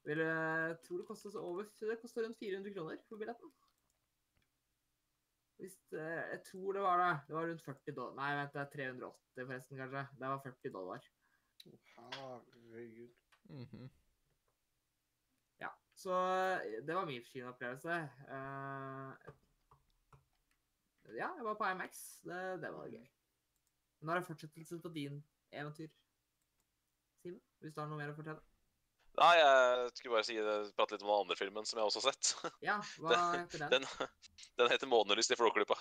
[0.10, 3.52] Vil, jeg tror det kosta over Det kostet rundt 400 kroner for billetten.
[5.62, 7.12] Hvis, det, jeg tror det var det.
[7.28, 8.16] Det var rundt 40 dollar.
[8.18, 10.06] Nei, vent, det er 380 forresten, kanskje.
[10.18, 11.10] Det var 40 dollar.
[11.94, 13.14] Herregud.
[13.52, 13.90] Mhm.
[15.62, 16.18] Ja, så
[16.58, 18.00] eh, det var min kinoopplevelse.
[18.38, 19.32] Eh,
[21.10, 22.04] ja, jeg var på IMAX.
[22.28, 23.04] Det, det var gøy.
[24.02, 25.20] Nå er det fortsettelse på din
[25.52, 25.92] eventyr,
[27.22, 27.42] Simen.
[27.62, 28.42] Hvis du har noe mer å fortelle.
[29.20, 30.38] Nei, jeg skulle bare si
[30.78, 32.32] prate litt om den andre filmen som jeg også har sett.
[32.70, 33.84] Ja, hva heter den?
[33.84, 34.08] Den,
[34.62, 35.78] den heter 'Månelyst i Flåklypa'.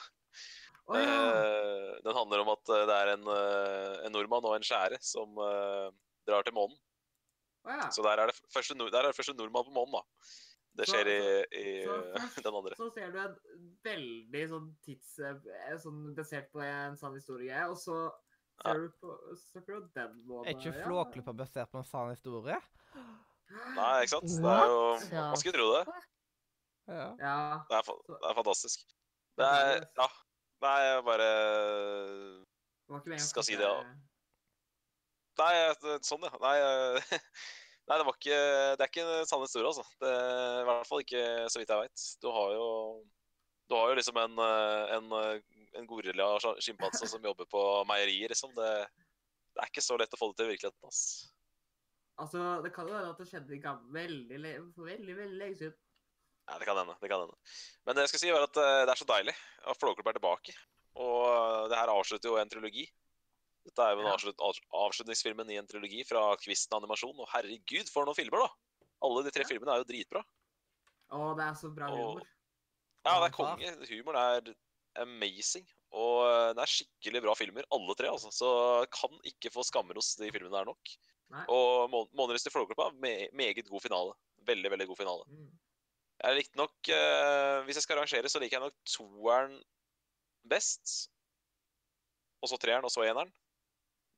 [0.90, 1.06] Oh, ja!
[1.06, 4.98] Eh, den handler om at eh, det er en, eh, en nordmann og en skjære
[5.04, 5.38] som
[6.26, 6.76] drar til månen.
[7.68, 7.86] Oh, ja.
[7.94, 10.02] Så der er det første, der er det første nordmann på månen, da.
[10.78, 11.20] Det Så- skjer i,
[11.58, 12.76] i så eh, den andre.
[12.78, 13.34] Så ser du en
[13.84, 15.18] veldig sånn tids...
[15.18, 17.96] eh, Sånn basert på en sann historie, og så
[18.60, 18.74] Ja.
[18.74, 20.46] ser du på så ser du på den måten.
[20.46, 22.58] Er ikke Flåklypa basert på en sann historie?
[23.74, 24.28] Nei, ikke sant?
[24.30, 24.82] Det er jo
[25.16, 25.84] Man skulle tro det.
[26.90, 27.06] Ja.
[27.18, 27.36] Ja.
[27.70, 27.82] Det er,
[28.14, 28.84] det er fantastisk.
[29.38, 30.08] Det er Ja.
[30.60, 31.28] Nei, jeg bare
[33.18, 33.82] Skal si det- det, ja.
[35.40, 36.36] Nei, sånn, ja.
[36.42, 37.00] Nei, eh,
[37.90, 38.40] nei, det var ikke
[38.78, 39.84] Det er ikke en sann historie, altså.
[40.00, 40.12] Det,
[40.62, 42.06] I hvert fall ikke så vidt jeg veit.
[42.22, 42.30] Du
[43.70, 47.60] Du har jo liksom en, eh, en, eh, en gorilla og sjimpanse som jobber på
[47.86, 48.54] meierier, liksom.
[48.56, 48.70] Det,
[49.54, 51.02] det er ikke så lett å få det til i virkeligheten, ass.
[52.20, 53.60] Altså, det kan jo være at det skjedde i
[53.94, 54.40] veldig,
[54.76, 55.78] veldig, veldig lenge siden.
[56.50, 56.96] Ja, det kan hende.
[57.00, 57.36] det kan hende.
[57.86, 59.36] Men det jeg skal si var at eh, det er så deilig
[59.70, 60.54] at Flåklypa er tilbake.
[61.00, 62.88] Og det her avslutter jo en trilogi.
[63.66, 64.40] Dette er jo den avslut,
[64.72, 67.18] avslutningsfilmen i en trilogi fra Kvisten animasjon.
[67.20, 68.86] Og herregud, for noen filmer, da!
[69.04, 70.22] Alle de tre filmene er jo dritbra.
[71.10, 72.26] Å, det er så bra Og- humor.
[73.06, 73.70] Ja, det er konge.
[73.88, 74.54] Humoren er
[75.00, 75.66] amazing.
[75.96, 78.10] Og eh, det er skikkelig bra filmer, alle tre.
[78.12, 78.30] altså.
[78.34, 78.50] Så
[78.92, 80.92] kan ikke få skammeros de filmene der nok.
[81.30, 81.44] Nei.
[81.48, 84.12] Og Må- 'Månelyst i Flåklypa' me meget god finale.
[84.46, 85.24] Veldig, veldig god finale.
[85.28, 85.50] Mm.
[86.20, 89.62] Jeg likte nok eh, Hvis jeg skal rangere, så liker jeg nok toeren
[90.48, 91.08] best.
[92.42, 93.32] Og så treeren, og så eneren.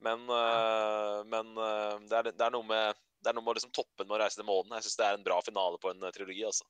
[0.03, 3.57] Men, uh, men uh, det, er, det, er noe med, det er noe med å
[3.59, 4.75] liksom toppe med å reise til månen.
[4.79, 6.43] Jeg syns det er en bra finale på en eh, trilogi.
[6.49, 6.67] altså.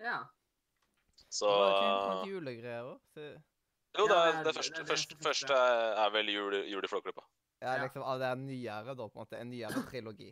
[0.00, 0.20] Ja.
[1.30, 3.20] Så Det var ikke julegreier òg.
[3.98, 5.56] Jo, det, er, det første, det er det første, første.
[6.04, 7.24] er vel jul, jul i Flåklypa.
[7.60, 7.82] Ja, Ja.
[7.84, 9.40] liksom, det er nyere, da, på en måte.
[9.40, 10.30] En nyere trilogi.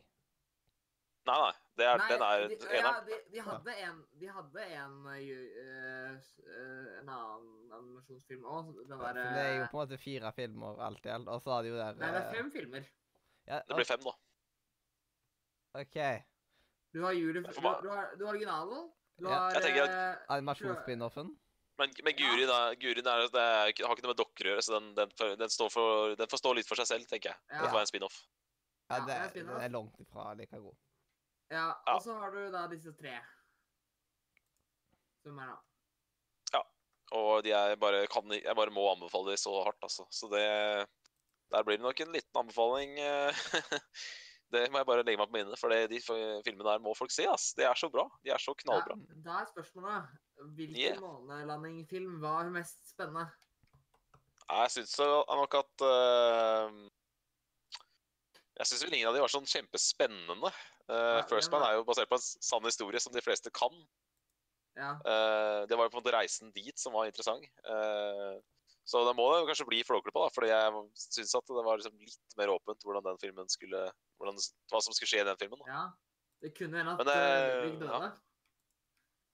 [1.29, 1.55] Nei, nei.
[1.79, 6.31] Det er, Nei, den er de, ja, de, de hadde en, de hadde en, uh,
[6.99, 8.73] en annen animasjonsfilm òg.
[8.89, 11.29] Den Ja, der det er jo på en måte fire filmer alt i alt.
[11.31, 12.89] Og så har de jo der Nei, det er fem filmer.
[13.49, 14.15] Ja, Det blir fem, da.
[15.79, 15.99] OK.
[16.97, 18.89] Du har, juli, du, har- du, har, du har originalen,
[19.19, 21.31] Du Ja, har jeg tenker Animasjonsspin-offen.
[21.79, 22.51] Men, men Gurin,
[22.83, 25.71] Guri det er, har ikke noe med dokker å gjøre, så den, den, den, står
[25.71, 27.39] for, den får stå litt for seg selv, tenker jeg.
[27.53, 27.61] Ja.
[27.61, 28.17] Det får være en spin-off.
[28.89, 29.61] Ja, det, det er spin-off.
[29.61, 30.75] den er langt ifra like god.
[31.53, 33.17] Ja, og så har du da disse tre.
[35.25, 35.59] Som er da
[36.59, 36.63] Ja.
[37.19, 40.07] Og de er bare, kan, jeg bare må anbefale de så hardt, altså.
[40.11, 40.45] Så det
[41.51, 42.97] Der blir det nok en liten anbefaling.
[44.53, 47.25] det må jeg bare legge meg på minnet, for de filmene der må folk se.
[47.29, 47.55] ass.
[47.57, 48.05] De er så bra.
[48.25, 48.99] De er så knallbra.
[49.01, 50.19] Ja, da er spørsmålet
[50.55, 51.01] hvilken Yeah.
[51.01, 53.27] månelandingfilm var mest spennende?
[54.49, 56.71] Jeg syns nok at uh,
[58.61, 60.53] Jeg syns vel ingen av de var sånn kjempespennende.
[60.89, 63.75] Uh, First Man er jo basert på en sann historie som de fleste kan.
[64.79, 64.95] Ja.
[65.03, 67.45] Uh, det var jo på en måte reisen dit som var interessant.
[67.67, 68.39] Uh,
[68.89, 71.99] så det må det kanskje bli Flåklypa, da, fordi jeg syns at det var liksom
[72.01, 73.83] litt mer åpent hvordan den filmen skulle
[74.17, 74.39] hvordan,
[74.73, 75.61] hva som skulle skje i den filmen.
[75.67, 75.75] Da.
[75.75, 75.83] ja.
[76.39, 77.99] Det kunne hende at Men det- uh, Ludvig ja.
[77.99, 78.11] døde.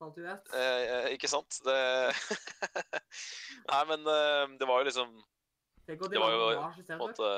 [0.04, 0.48] Du vet?
[0.52, 1.56] Eh, ikke sant?
[1.64, 1.76] Det
[3.70, 4.02] Nei, men
[4.60, 5.14] det var jo liksom
[5.86, 7.30] det var var jo på en måte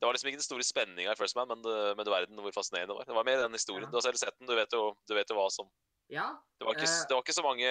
[0.00, 2.40] Det var liksom ikke den store spenninga i First Man, men, det, men det verden
[2.40, 3.08] hvor fascinerende det var.
[3.10, 3.84] Det var mer den historien.
[3.84, 3.90] Ja.
[3.92, 5.68] Du har selv sett den, du vet jo, du vet jo hva som
[6.10, 6.30] Ja.
[6.58, 7.04] Det var ikke, Eh.
[7.08, 7.68] det var ikke så mange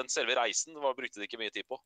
[0.00, 1.78] Den selve reisen var, brukte de ikke mye tid på.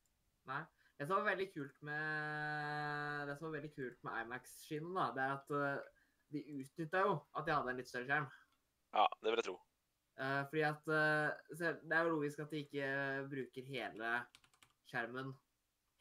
[0.47, 0.63] Nei.
[0.95, 5.23] Det som var veldig kult med Det som var veldig kult med Imax-skinnen, da, det
[5.25, 5.85] er at eh,
[6.35, 8.29] de utnytta jo at de hadde en litt større skjerm.
[8.95, 9.57] Ja, det vil jeg tro.
[10.23, 12.89] Eh, fordi at eh, Det er jo logisk at de ikke
[13.33, 14.15] bruker hele
[14.87, 15.35] skjermen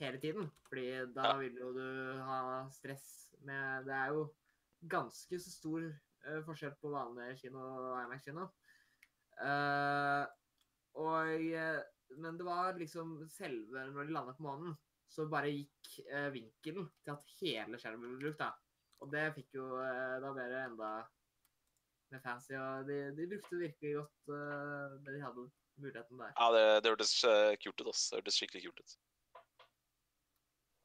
[0.02, 0.50] hele tiden.
[0.70, 1.38] Fordi da Ja.
[1.38, 1.86] vil jo du
[2.24, 4.34] ha stress med Det er jo
[4.90, 5.82] ganske så stor
[6.28, 8.48] uh, forskjell på vanlig kino og Imax-kino.
[9.42, 10.26] Uh,
[10.96, 11.82] og eh,
[12.22, 14.76] Men det var liksom selve Når de landet på månen,
[15.10, 18.40] så bare gikk uh, vinkelen til at hele skjermen ble brukt.
[18.40, 18.52] da.
[19.02, 20.92] Og det fikk jo eh, Da ble det enda
[22.14, 22.54] mer fancy.
[22.56, 25.48] Og de, de brukte virkelig godt eh, det de hadde
[25.82, 26.32] muligheten der.
[26.38, 28.06] Ja, det, det hørtes eh, kult ut, ass.
[28.12, 28.96] Det hørtes skikkelig kult ut.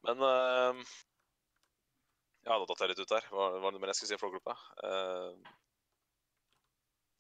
[0.06, 0.82] Men uh,
[2.46, 3.26] Ja, nå datt jeg litt ut der.
[3.32, 4.54] Hva var det mer jeg skulle si om Flåklypa?
[4.84, 5.34] Uh,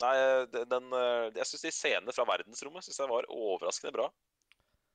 [0.04, 0.14] nei,
[0.70, 4.06] den eh, Jeg syns de scenene fra verdensrommet synes jeg var overraskende bra.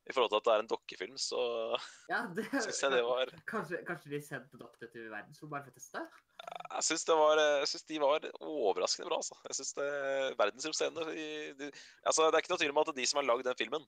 [0.03, 1.41] I forhold til at det er en dokkefilm, så
[2.13, 5.75] Ja, det synes jeg det var Kanskje, kanskje de sendte doktor til verdensrommet bare for
[5.75, 6.01] å teste?
[6.73, 9.37] Jeg syns det var Jeg synes de var overraskende bra, altså.
[9.47, 9.91] Jeg syns det
[10.39, 11.71] Verdensromscenene de- de-
[12.03, 13.85] Altså, det er ikke noe tvil om at de som har lagd den filmen,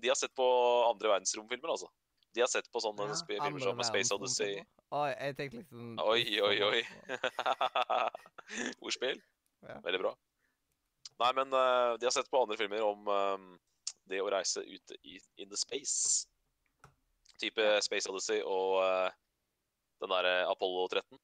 [0.00, 0.46] de har sett på
[0.88, 1.90] andre verdensromfilmer, altså.
[2.34, 6.22] De har sett på sånne Ja, filmer som Space Odyssey Oi, jeg tenkte liksom Oi,
[6.44, 6.80] oi, oi.
[8.84, 9.20] Ordspill.
[9.64, 9.78] Ja.
[9.84, 10.12] Veldig bra.
[11.22, 13.44] Nei, men uh, de har sett på andre filmer om um,
[14.10, 16.26] det å reise ut i in the space.
[17.40, 19.12] Type Space Odyssey og uh,
[20.02, 21.20] den derre Apollo 13.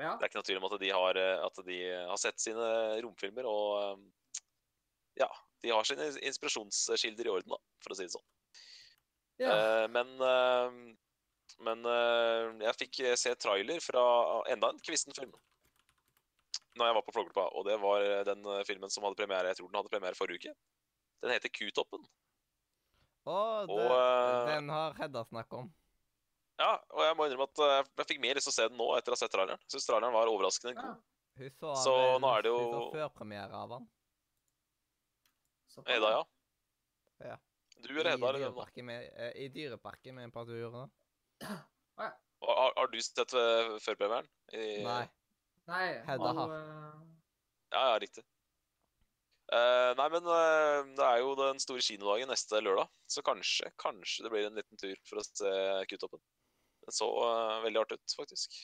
[0.00, 0.16] Ja.
[0.16, 2.68] Det er ikke noe tvil om at de har, at de har sett sine
[3.04, 4.04] romfilmer og um,
[5.20, 5.28] ja,
[5.62, 8.24] de har sine inspirasjonskilder i orden, da, for å si det sånn.
[9.42, 9.54] Ja.
[9.54, 10.96] Eh, men eh,
[11.62, 14.02] men eh, jeg fikk se trailer fra
[14.50, 15.34] enda en kvisten film
[16.78, 19.58] når jeg var på Flåklypa, og det var den eh, filmen som hadde premiere jeg
[19.60, 20.54] tror den hadde premiere forrige uke.
[21.22, 22.06] Den heter Kutoppen.
[23.28, 23.34] Å,
[23.68, 25.68] det, Og, eh, den har Hedda snakket om.
[26.58, 28.80] Ja, og jeg må innrømme at eh, jeg fikk mer lyst til å se den
[28.80, 29.60] nå etter å ha sett traileren.
[29.66, 30.82] Jeg synes traileren var overraskende ja.
[30.88, 31.04] god.
[31.42, 33.86] Hun så, Så vel- nå er det Hun så jo- førpremiere av han.
[35.86, 36.24] Eda, ja.
[37.32, 37.36] Ja.
[37.82, 37.92] Du?
[38.00, 40.88] I dyreparken med, eh, I dyreparken med en par turer.
[42.42, 44.26] Og Har, har du sett uh, førpremieren?
[44.52, 45.04] I- Nei.
[45.70, 46.54] Nei, Hedda har.
[46.58, 47.00] eh,
[47.72, 48.24] Ja, ja, riktig.
[49.52, 54.24] Uh, nei, men uh, det er jo den store kinodagen neste lørdag, så kanskje, kanskje
[54.24, 55.52] det blir en liten tur for å se
[55.90, 56.22] Kutoppen.
[56.86, 58.56] Den så uh, veldig artig ut, faktisk.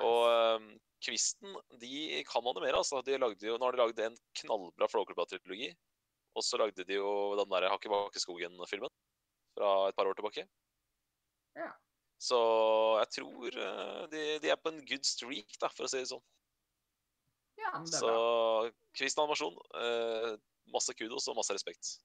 [0.00, 0.68] Og eh,
[1.04, 3.02] Kvisten, de kan animere, altså.
[3.04, 5.68] De lagde jo, nå har de lagd en knallbra Flåklypa-trilogi.
[6.38, 8.92] Og så lagde de jo den der Hakkebakkeskogen-filmen
[9.56, 10.46] fra et par år tilbake.
[11.58, 11.72] Ja.
[12.22, 12.38] Så
[13.02, 16.08] jeg tror eh, de, de er på en good streak, da, for å si det
[16.12, 16.22] sånn.
[17.60, 18.70] ja, men det er Så bra.
[18.96, 20.30] Kvisten animasjon, eh,
[20.72, 21.96] masse kudos og masse respekt.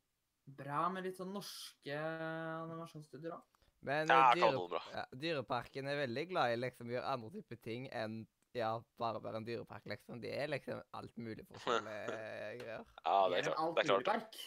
[0.57, 3.45] Bra med litt sånn norske animasjonsstudier òg.
[3.87, 7.59] Men Ja, eh, kan dyre, ja, Dyreparken er veldig glad i liksom gjøre andre typer
[7.61, 8.23] ting enn
[8.58, 10.20] ja, bare være en dyrepark, liksom.
[10.24, 12.06] Det er liksom alt mulig forskjellige
[12.62, 12.86] greier.
[13.06, 13.76] Ja, det er klart.
[13.78, 14.06] Det er klart.
[14.12, 14.38] Park.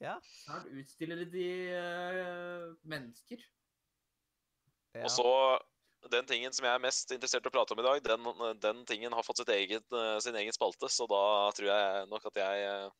[0.00, 0.14] Ja.
[0.24, 3.42] Snart utstiller de uh, mennesker.
[4.96, 5.04] ja.
[5.04, 5.28] Og så
[6.10, 8.28] den tingen som jeg er mest interessert i å prate om i dag, den,
[8.62, 11.18] den tingen har fått sitt eget, eh, sin egen spalte, så da
[11.52, 12.90] tror jeg nok at jeg eh,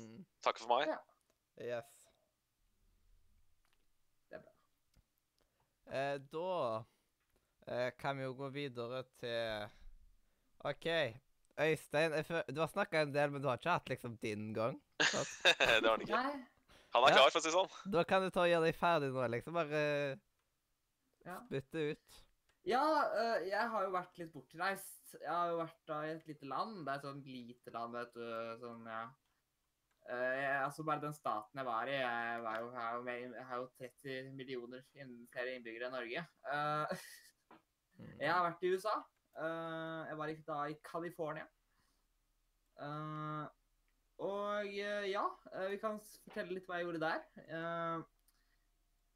[0.00, 0.22] Mm.
[0.40, 0.88] takker for meg.
[0.88, 1.74] Ja.
[1.76, 1.88] Yes.
[4.30, 4.52] Det er bra.
[5.92, 6.84] Eh, da
[7.66, 9.66] eh, kan vi jo gå videre til
[10.64, 10.86] OK.
[11.62, 12.14] Øystein,
[12.54, 14.78] du har snakka en del, men du har ikke hatt liksom din gang.
[14.98, 16.16] det har han ikke.
[16.16, 16.46] Nei.
[16.92, 17.16] Han er Ja.
[17.16, 17.92] klar, for å si det sånn.
[17.92, 19.54] Da kan du ta og gjøre deg ferdig nå, liksom.
[19.56, 19.82] Bare
[21.24, 21.36] Ja.
[21.46, 22.20] spytte ut.
[22.66, 25.14] Ja, øh, jeg har jo vært litt bortreist.
[25.20, 26.84] Jeg har jo vært da i et lite land.
[26.86, 28.58] Det er et sånn lite land, vet du.
[28.62, 29.02] Sånn, ja.
[30.08, 33.02] Eh, jeg, altså bare den staten jeg var i Jeg, var jo, jeg, har jo
[33.06, 34.82] mer, jeg har jo 30 millioner
[35.30, 36.26] flere innbyggere enn Norge.
[36.52, 36.86] Eh,
[38.02, 38.18] Mm.
[38.18, 38.92] jeg har vært i USA.
[39.38, 41.46] Eh, jeg var da i California.
[42.80, 43.46] Eh,
[44.18, 45.24] og eh, ja,
[45.70, 48.04] vi kan fortelle litt hva jeg gjorde der.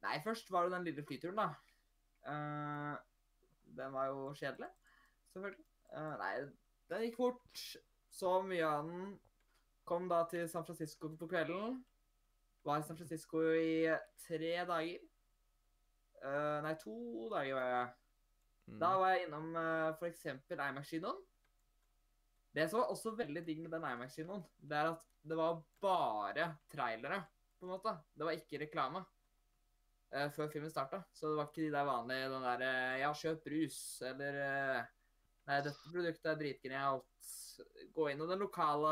[0.03, 1.47] Nei, først var det den lille flyturen, da.
[3.77, 4.69] Den var jo kjedelig,
[5.33, 5.65] selvfølgelig.
[6.21, 6.33] Nei,
[6.91, 7.63] den gikk fort.
[8.17, 9.13] Så mye av den.
[9.87, 11.79] Kom da til San Francisco på kvelden.
[12.65, 13.87] Var i San Francisco i
[14.27, 15.05] tre dager.
[16.65, 18.06] Nei, to dager var jeg.
[18.67, 18.79] Mm.
[18.81, 20.25] Da var jeg innom uh, f.eks.
[20.51, 21.19] Imax-kinoen.
[22.57, 26.49] Det som var også veldig digg med den Imax-kinoen, det er at det var bare
[26.71, 27.21] trailere,
[27.59, 27.93] på en måte.
[28.15, 31.03] Det var ikke reklame uh, før filmen starta.
[31.13, 34.93] Så det var ikke de der vanlige den der uh, Ja, kjøp brus, eller uh,
[35.47, 37.29] Nei, dette produktet er dritgenialt.
[37.95, 38.91] Gå inn i den lokale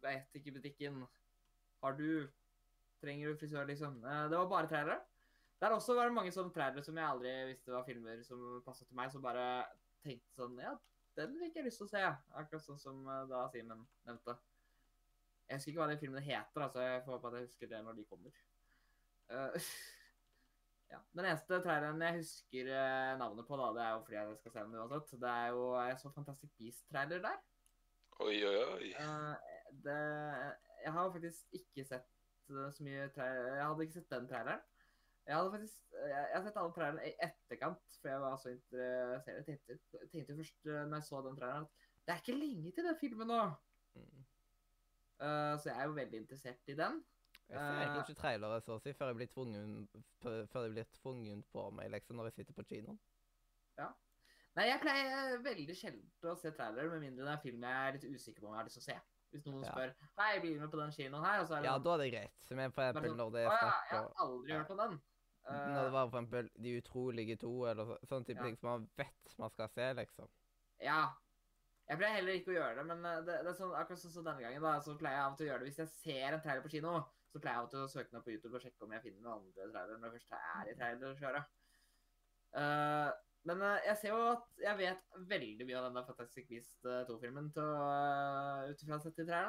[0.00, 1.00] Vet ikke butikken.
[1.80, 2.28] Har du
[3.00, 3.94] Trenger du frisør, liksom?
[4.04, 4.98] Eh, det var bare trailere.
[5.60, 8.88] Der også var det mange sånne trailere som jeg aldri visste var filmer som passet
[8.88, 9.44] til meg, som bare
[10.04, 10.72] tenkte sånn Ja,
[11.18, 12.04] den fikk jeg lyst til å se.
[12.40, 14.36] Akkurat sånn som eh, da Simen nevnte.
[15.50, 17.80] Jeg husker ikke hva de filmene heter, altså jeg får håpe at jeg husker det
[17.84, 18.36] når de kommer.
[19.30, 19.70] Uh,
[20.92, 21.00] ja.
[21.18, 24.54] Den eneste traileren jeg husker eh, navnet på, da, det er jo fordi jeg skal
[24.54, 25.14] se den uansett.
[25.26, 27.44] Det er jo jeg så Fantastic Beast-trailer der.
[28.20, 28.90] Oi, oi, oi.
[28.96, 30.00] Uh, det,
[30.86, 32.08] jeg har faktisk ikke sett
[32.50, 34.69] så mye trailer Jeg hadde ikke sett den traileren.
[35.30, 38.50] Jeg hadde faktisk jeg, jeg har sett alle trailerne i etterkant, for jeg var så
[38.50, 39.28] interessert.
[39.30, 39.76] Jeg tenkte,
[40.10, 42.98] tenkte først eh, når jeg så den traileren, at det er ikke lenge til den
[42.98, 43.38] filmen nå.
[43.94, 44.26] Mm.
[45.20, 47.02] Uh, så jeg er jo veldig interessert i den.
[47.50, 49.72] Jeg ser egentlig Eh, ikke trailere så å si før jeg blir tvungen,
[50.22, 52.98] før jeg blir tvungen på meg, liksom, når jeg sitter på kinoen.
[53.78, 53.90] Ja.
[54.58, 57.96] Nei, jeg pleier veldig sjelden å se trailere, med mindre det er film jeg er
[57.98, 58.98] litt usikker på om jeg har lyst til å se.
[59.30, 59.70] Hvis noen Ja.
[59.70, 61.40] spør Hei, blir du med på den kinoen her?
[61.40, 62.50] Og så er det Ja, sånn, da er det greit.
[62.50, 65.00] Men på, sånn, når det «Å er snakk Jeg har aldri hørt om den.
[65.48, 68.44] Når det Eh, var for eksempel De utrolige to, eller så, sånne type Ja.
[68.44, 70.28] ting som man vet man skal se, liksom.
[70.80, 71.02] Ja.
[71.88, 74.12] Jeg pleier heller ikke å gjøre det, men eh, det, det er sånn, akkurat sånn
[74.14, 75.70] som denne gangen, da, så pleier jeg av og til å gjøre det.
[75.72, 76.92] Hvis jeg ser en trailer på kino,
[77.32, 78.92] så pleier jeg av og til å søke den opp på YouTube og sjekke om
[78.94, 81.50] jeg finner noen andre trailere når jeg først er i trailerkjøret.
[82.50, 83.10] Uh,
[83.48, 86.82] men eh, jeg ser jo at jeg vet veldig mye av den der Fantastic Beast
[87.08, 89.44] 2-filmen til uh, ut ifra å sette i de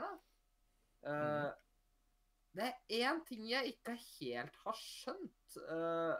[1.01, 1.49] Uh, Eh,
[2.51, 5.57] Det er én ting jeg ikke helt har skjønt.
[5.71, 6.15] Uh,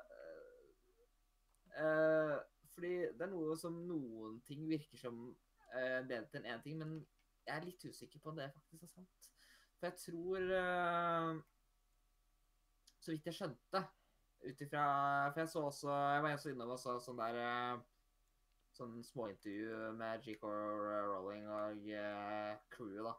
[1.75, 2.37] uh,
[2.71, 7.01] fordi det er noe som noen ting virker som uh, leder til én ting, men
[7.47, 9.31] jeg er litt usikker på om det faktisk er sant.
[9.81, 11.37] For jeg tror eh,
[13.01, 13.79] Så vidt jeg skjønte,
[14.45, 14.83] ut ifra
[15.31, 17.39] For jeg så også Jeg var også innom og så sånn der
[18.77, 20.45] Sånn småintervju med G.K.
[20.45, 21.89] Rowling og
[22.71, 23.15] crewet da,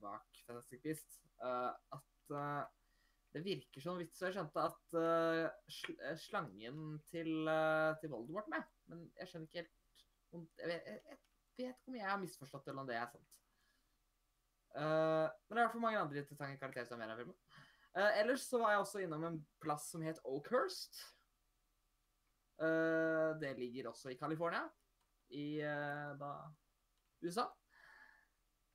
[0.00, 1.20] bak Fantastic Beast.
[1.44, 2.00] eh,
[2.36, 2.68] at eh,
[3.34, 8.10] det virker som vits, så jeg skjønte at uh, sl eh, slangen til, uh, til
[8.10, 8.64] Voldemort med.
[8.90, 9.76] Men jeg skjønner ikke helt
[10.30, 11.18] jeg vet, jeg,
[11.58, 13.30] vet ikke om jeg har misforstått eller om det er sant.
[14.74, 17.22] Uh, men det er i hvert fall mange andre interessante karakterer som er med i
[17.22, 17.38] filmen.
[17.94, 21.02] Uh, ellers så var jeg også innom en plass som het Oakhurst.
[23.40, 24.66] Det ligger også i California,
[25.32, 25.62] i
[26.20, 26.34] da
[27.24, 27.46] USA.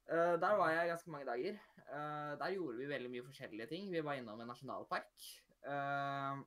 [0.05, 1.57] Eh, der var jeg ganske mange dager.
[1.85, 3.91] Uh, der gjorde vi veldig mye forskjellige ting.
[3.93, 5.25] Vi var innom en nasjonalpark
[5.67, 6.41] uh,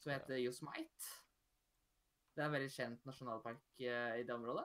[0.00, 1.12] som heter Yosemite.
[2.34, 4.64] Det er en veldig kjent nasjonalpark i det området.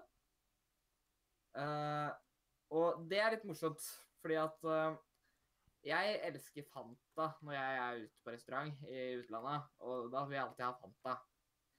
[2.70, 3.84] Og det er litt morsomt,
[4.24, 4.66] fordi at
[5.86, 10.44] jeg elsker Fanta når jeg er ute på restaurant i utlandet, og da vil jeg
[10.48, 11.16] alltid ha Fanta.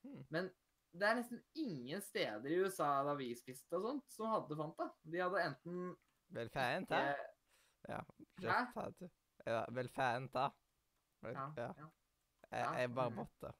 [0.05, 0.23] Hmm.
[0.31, 0.53] Men
[0.95, 4.89] det er nesten ingen steder i USA da vi spiste og sånt, som hadde Fanta.
[5.03, 5.91] De hadde enten
[6.37, 7.01] Vel fint, da.
[7.11, 7.26] eh,
[7.89, 8.01] Ja.
[8.41, 8.91] Hæ?
[9.47, 10.51] Ja, vel fint, da.
[11.22, 11.70] Ja, ja.
[12.51, 13.16] Jeg, er jeg bare borte.
[13.16, 13.53] måtte.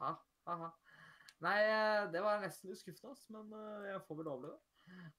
[0.00, 0.10] Ha,
[0.46, 0.70] ha, ha.
[1.40, 4.58] Nei, eh, det var nesten litt skuffende, men eh, jeg får vel overleve.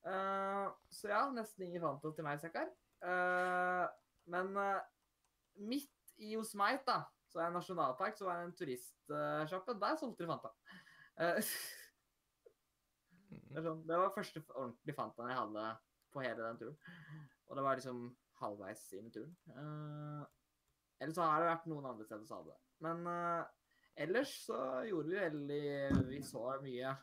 [0.04, 2.68] Uh, så ja, nesten ingen Fanta til meg, Sekkar.
[3.02, 3.88] Uh,
[4.34, 4.82] men uh,
[5.56, 6.98] midt i Yosemite, da,
[7.32, 9.78] så er det en nasjonalpark, så var det en turistsjappe.
[9.82, 10.52] Der solgte de Fanta.
[11.22, 11.40] Eh,
[13.32, 13.54] Mhm.
[13.56, 15.62] det, sånn, det var første ordentlige Fantaen jeg hadde
[16.14, 16.78] på hele den turen.
[17.48, 18.04] Og det var liksom
[18.42, 19.34] halvveis inn i turen.
[19.54, 20.24] Uh,
[21.02, 22.62] ellers så har det vært noen andre steder som hadde det.
[22.86, 23.44] Men uh,
[24.06, 25.64] ellers så gjorde vi veldig
[26.10, 26.96] Vi så mye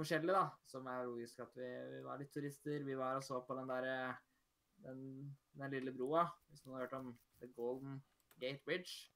[0.00, 0.46] forskjellig, da.
[0.70, 2.84] Som er logisk at vi, vi var litt turister.
[2.86, 4.20] Vi var og så på den der eh,
[4.86, 5.00] den,
[5.60, 6.26] den lille broa.
[6.48, 7.10] Hvis noen har hørt om
[7.42, 8.00] The Golden
[8.40, 9.10] Gate Bridge.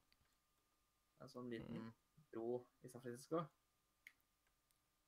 [1.23, 1.89] En sånn liten
[2.31, 3.45] bro i San Francisco.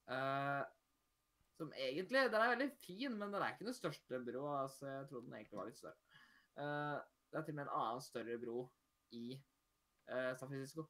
[0.08, 0.64] Eh,
[1.58, 4.62] som egentlig Den er veldig fin, men den er ikke den største broa.
[4.64, 5.98] Altså, jeg trodde den egentlig var litt større.
[6.58, 6.98] Uh,
[7.32, 8.58] det er til og med en annen større bro
[9.18, 9.24] i
[10.12, 10.86] uh, San Francisco.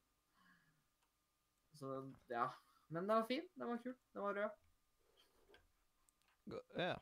[1.78, 1.92] Så
[2.32, 2.46] ja.
[2.88, 3.44] Men den var fin.
[3.54, 3.94] Den var kul.
[4.14, 4.50] Den var rød.
[6.48, 6.94] Gå- Ja.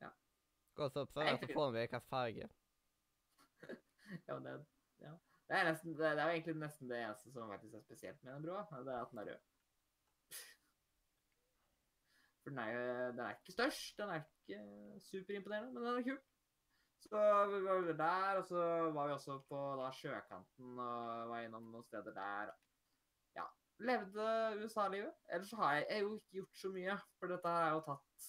[0.00, 0.10] Ja.
[0.74, 2.48] Godt så observer, så får vi hvilken farge.
[4.26, 4.66] Ja, men det,
[5.00, 5.10] ja.
[5.48, 8.24] Det, er nesten, det, det er jo egentlig nesten det eneste som faktisk er spesielt
[8.24, 8.64] med den broa.
[8.82, 9.49] Det er at den er rød.
[12.42, 14.60] For den er, den er ikke størst, den er ikke
[15.06, 16.20] superimponerende, men den er kul.
[17.00, 17.20] Så
[17.52, 18.64] vi var der, og så
[18.96, 22.52] var vi også på da, sjøkanten og var innom noen steder der.
[23.36, 23.46] Ja,
[23.80, 24.26] levde
[24.60, 25.12] USA-livet.
[25.32, 27.82] Ellers så har jeg, jeg jo ikke gjort så mye, for dette har jeg jo
[27.88, 28.28] tatt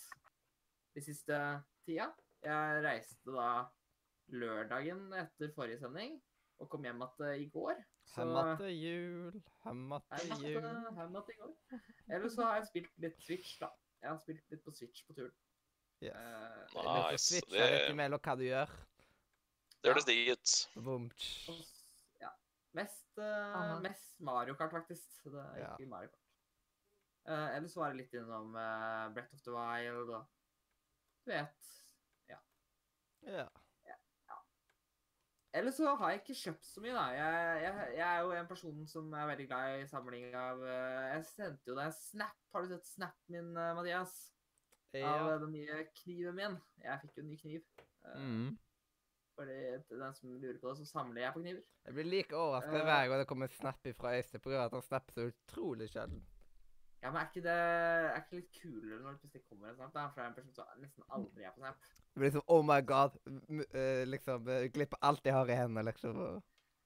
[0.95, 1.39] de siste
[1.85, 2.09] tida.
[2.41, 3.51] Jeg reiste da
[4.31, 6.15] lørdagen etter forrige sending,
[6.61, 7.83] og kom hjem igjen i går.
[8.11, 10.57] Så Hemmete jul, hemmete til jul.
[10.57, 11.55] hjem igjen i går.
[12.07, 13.69] Ellers så har jeg spilt litt Switch, da.
[14.01, 15.33] Jeg har spilt litt på Switch på turen.
[16.01, 16.15] Yes.
[16.15, 17.25] Uh, Nice.
[17.27, 18.71] switche Det, litt imellom hva du gjør.
[19.83, 20.53] det høres digg ut.
[22.21, 22.31] Ja.
[22.73, 25.07] Mest, uh, mest Mario Kart, faktisk.
[25.25, 25.75] Det er Ja.
[25.77, 26.17] ikke Mario Kart.
[27.29, 30.25] Uh, ellers var det litt innom uh, Brett of the Wild og
[31.25, 31.57] Du vet.
[33.21, 33.45] Ja.
[35.53, 37.05] Ellers så har jeg ikke kjøpt så mye, da.
[37.11, 41.07] Jeg, jeg, jeg er jo en person som er veldig glad i samling av eh,
[41.17, 42.37] Jeg sendte jo deg snap.
[42.53, 44.13] Har du sett Snap min, eh, Mathias?
[44.93, 45.11] Av ja.
[45.35, 46.55] Av den nye kniven min.
[46.83, 47.63] Jeg fikk jo en ny kniv.
[48.05, 48.57] Eh, Mm.
[49.35, 49.53] Fordi
[49.89, 51.61] den som lurer på det, så samler jeg på kniver.
[51.87, 52.83] Jeg blir like overrasket Eh.
[52.87, 54.65] hver gang det kommer snap fra Øystein, pga.
[54.65, 56.19] at han snapper så utrolig sjelden.
[57.01, 59.93] Ja, men er ikke det er ikke litt kulere når det plutselig kommer en snap?
[59.95, 60.03] da?
[60.17, 61.79] Er en person som nesten aldri er på snap.
[62.13, 63.15] Det blir liksom Oh my god.
[63.25, 66.21] m- uh, liksom uh, Glipper alt jeg har i hendene, liksom.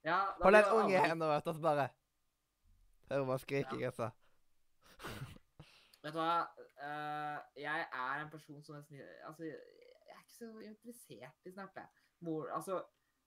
[0.05, 1.88] Ja, Hold en unge i hendene, vet du, og så bare
[3.11, 4.09] Hører man skriking, altså.
[6.03, 6.34] Vet du hva?
[6.86, 11.76] uh, jeg er en person som nesten Altså, jeg er ikke så interessert i snap,
[11.76, 11.88] jeg.
[12.26, 12.84] Mor, altså,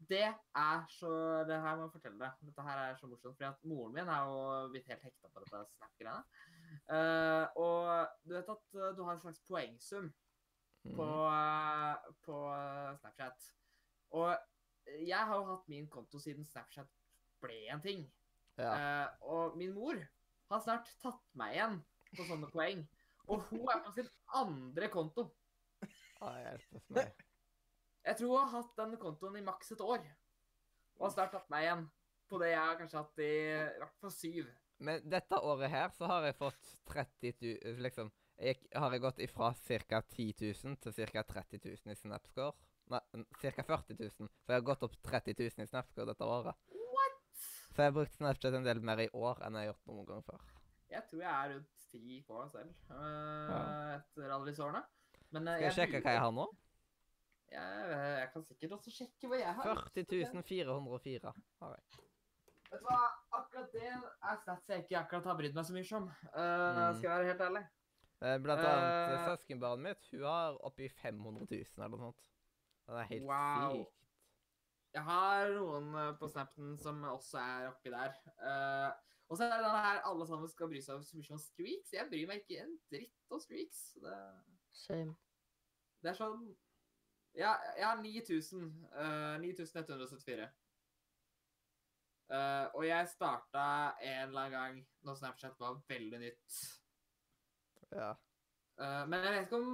[0.08, 1.10] det er så
[1.48, 2.32] Det her må jeg fortelle deg.
[2.48, 3.36] Dette her er så morsomt.
[3.36, 6.22] fordi at moren min er jo blitt helt hekta på dette snap-greiene.
[6.88, 10.10] Eh, og du vet at eh, du har en slags poengsum
[10.94, 11.32] på, Mhm.
[11.34, 12.36] eh, på
[13.00, 13.48] Snapchat.
[14.16, 14.36] Og
[15.06, 16.88] jeg har jo hatt min konto siden Snapchat
[17.42, 18.06] ble en ting.
[18.58, 19.08] Ja.
[19.22, 19.98] Og min mor
[20.50, 21.84] har snart tatt meg igjen
[22.16, 22.86] på sånne poeng.
[23.28, 25.26] Og hun er på sin andre konto.
[26.22, 27.12] Å, hjelpes meg.
[28.08, 30.00] Jeg tror hun har hatt den kontoen i maks et år.
[30.98, 31.84] Og har snart tatt meg igjen
[32.28, 33.28] på det jeg har kanskje hatt i,
[33.76, 34.48] i hvert fall syv.
[34.78, 39.20] Men dette året her så har jeg fått 30 000 Liksom jeg, har jeg gått
[39.24, 40.00] ifra ca.
[40.14, 41.24] 10 000 til ca.
[41.26, 42.52] 30 000 i Snapscore.
[42.92, 43.00] Nei,
[43.42, 43.64] ca.
[43.66, 44.12] 40 000.
[44.14, 46.60] Så jeg har gått opp 30 000 i Snapscore dette året.
[46.94, 47.18] What?
[47.72, 50.06] Så jeg har brukt Snapchat en del mer i år enn jeg har gjort noen
[50.12, 50.46] gang før.
[50.88, 54.86] Jeg tror jeg er rundt ti på meg selv eh, etter alle disse årene.
[55.34, 56.46] Men Skal Skal jeg sjekke hva jeg har nå?
[57.48, 59.82] Jeg, jeg kan sikkert også sjekke hva jeg har.
[59.98, 62.07] 40 404 har jeg.
[62.68, 63.00] Vet du hva?
[63.38, 66.08] Akkurat det er stats jeg ikke akkurat har brydd meg så mye om.
[66.34, 66.96] Uh, Mm.
[66.98, 67.62] Skal jeg være helt ærlig.
[68.20, 72.24] Eh, Blant annet uh, søskenbarnet mitt, hun har oppi 500 000 eller noe sånt.
[72.88, 73.76] Det er helt Wow.
[73.76, 73.94] sykt.
[74.96, 78.14] Jeg har noen eh, på Snappen som også er oppi der.
[78.40, 78.90] Uh,
[79.28, 81.92] og så er det denne her alle sammen skal bry seg så mye om streaks.
[81.92, 83.82] Jeg bryr meg ikke en dritt om streaks.
[84.00, 84.14] Det,
[84.72, 85.14] Same.
[86.02, 86.48] det er sånn
[87.36, 88.64] Ja, jeg har 9000.
[88.96, 90.48] Uh, 9174.
[92.28, 93.64] Eh, og jeg starta
[94.04, 96.56] en eller annen gang når Snapchat var veldig nytt.
[97.96, 98.10] Ja.
[98.78, 99.70] Uh, men jeg vet ikke om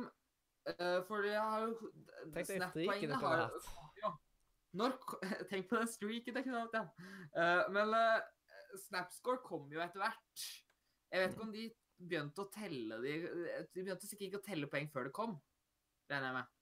[0.70, 1.88] uh, For jeg har jo
[2.32, 3.66] Tenk deg streaken du kunne hatt.
[4.00, 4.12] Ja.
[4.80, 4.94] Når,
[5.50, 7.11] tenk på den streaken jeg kunne hatt, ja.
[7.34, 10.46] Uh, men uh, Snapscore kom jo etter hvert.
[11.11, 14.70] Jeg vet ikke om de begynte å telle de De begynte sikkert ikke å telle
[14.70, 15.36] poeng før det kom.
[16.11, 16.55] Regner jeg med.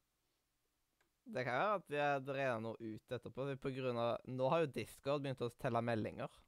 [1.24, 3.46] Det kan være at vi har drevet noe ut etterpå.
[3.62, 6.40] På grunn av, nå har jo Discord begynt å telle meldinger.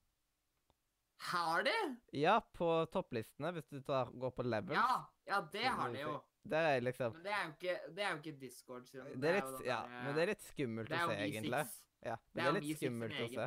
[1.30, 1.74] Har de?
[2.18, 4.76] Ja, på topplistene, hvis du tar, går på levels.
[4.76, 6.14] Ja, ja, det har de jo.
[6.44, 9.06] Det er liksom Men det er jo ikke, det er jo ikke Discord sin.
[9.22, 11.60] Det er litt, ja, der, men det er litt skummelt det å er se, egentlig.
[12.04, 13.46] Ja, Det men er det er litt skummelt å se.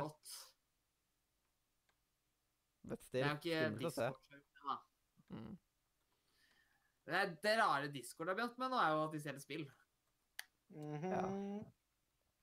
[2.88, 3.60] Vet Det det er er jo ikke.
[3.84, 4.18] Discord.
[5.28, 5.52] Mm.
[7.04, 9.68] Det, er, det rare Discord har begynt med nå, er jo at de selger spill.
[10.74, 11.64] Mhm.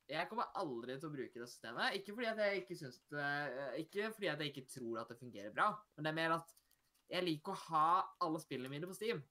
[0.08, 1.96] Jeg kommer aldri til å bruke det systemet.
[1.98, 3.30] Ikke fordi at jeg ikke syns det
[3.82, 6.54] Ikke fordi at jeg ikke tror at det fungerer bra, men det er mer at
[7.10, 7.88] jeg liker å ha
[8.22, 9.24] alle spillene mine på Steam.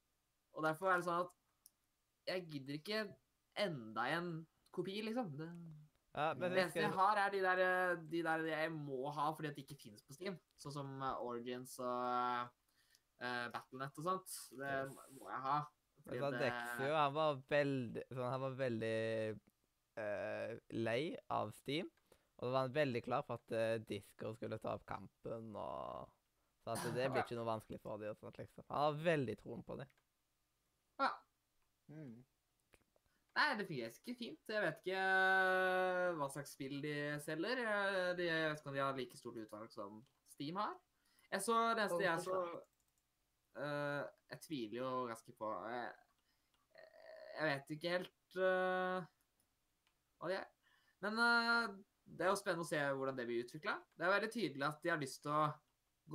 [0.55, 1.33] Og derfor er det sånn at
[2.27, 3.01] jeg gidder ikke
[3.65, 4.29] enda en
[4.75, 5.31] kopi, liksom.
[5.39, 5.49] Det,
[6.15, 9.11] Ja, men det jeg eneste jeg har, er de der, eh, de der jeg må
[9.11, 10.37] ha fordi at de ikke finnes på Steam.
[10.63, 12.51] Sånn som eh, Origins og
[13.23, 14.37] uh, Battlenet og sånt.
[14.55, 14.95] Det Yes.
[15.19, 15.57] må jeg ha.
[16.13, 18.97] Altså, det- Dexio, han var veldig sånn, Han var veldig
[19.99, 21.91] uh, lei av Steam.
[22.37, 26.11] Og så var han veldig klar for at uh, Disco skulle ta opp kampen og
[26.65, 28.11] Så at det blir ikke noe vanskelig for dem.
[28.11, 28.65] og sånt, liksom.
[28.71, 29.89] Han har veldig troen på det.
[31.93, 32.25] Mm.
[33.35, 34.41] Nei, det fungerer ikke fint.
[34.49, 36.95] Jeg vet ikke eh, hva slags spill de
[37.25, 37.63] selger.
[38.17, 39.99] De, jeg vet ikke om de har like stort utvalg som
[40.33, 40.77] Steam har.
[41.33, 42.39] Jeg så det eneste jeg så
[43.61, 44.03] eh,
[44.33, 45.91] Jeg tviler jo ganske på Jeg,
[47.35, 49.07] jeg vet ikke helt uh,
[50.21, 50.49] hva de er.
[51.03, 51.75] Men uh,
[52.05, 53.75] det er jo spennende å se hvordan det blir utvikla.
[53.97, 55.45] Det er veldig tydelig at de har lyst til å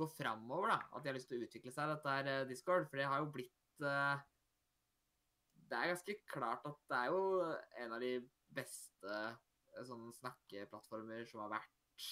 [0.00, 0.72] gå framover.
[0.72, 0.78] da.
[0.94, 2.88] At de har lyst til å utvikle seg, dette her eh, Discord.
[2.90, 4.26] For det har jo blitt eh,
[5.70, 7.22] det er ganske klart at det er jo
[7.84, 8.14] en av de
[8.50, 9.18] beste
[9.70, 12.06] sånne sånn snakkeplattformer som har vært.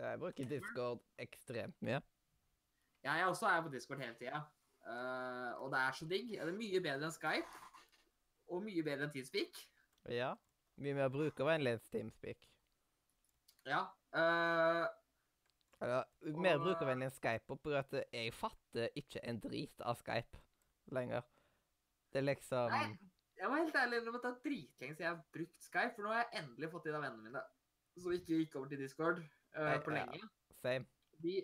[0.00, 2.00] Jeg bruker Discord ekstremt mye.
[3.04, 4.42] Ja, jeg også er på Discord hele tida.
[4.84, 6.30] Uh, og det er så digg.
[6.36, 7.60] Det er mye bedre enn Skype.
[8.50, 9.60] Og mye bedre enn Teamspeak.
[10.10, 10.32] Ja.
[10.80, 12.48] Mye mer brukervennlig enn Teamspeak.
[13.68, 13.84] Ja.
[14.16, 14.86] Uh,
[15.80, 20.42] Eller mer Og- brukervennlig enn Skype, på at jeg fatter ikke en drit av Skype
[20.92, 21.24] lenger.
[22.12, 22.98] Det er liksom Nei.
[23.38, 25.94] jeg var helt ærlig innrømme at det er dritlenge siden jeg har brukt Skype.
[25.94, 27.44] For nå har jeg endelig fått de av vennene mine
[28.00, 30.04] som ikke gikk over til Discord uh, på ja.
[30.04, 30.28] lenge.
[30.60, 30.86] Same.
[31.22, 31.34] De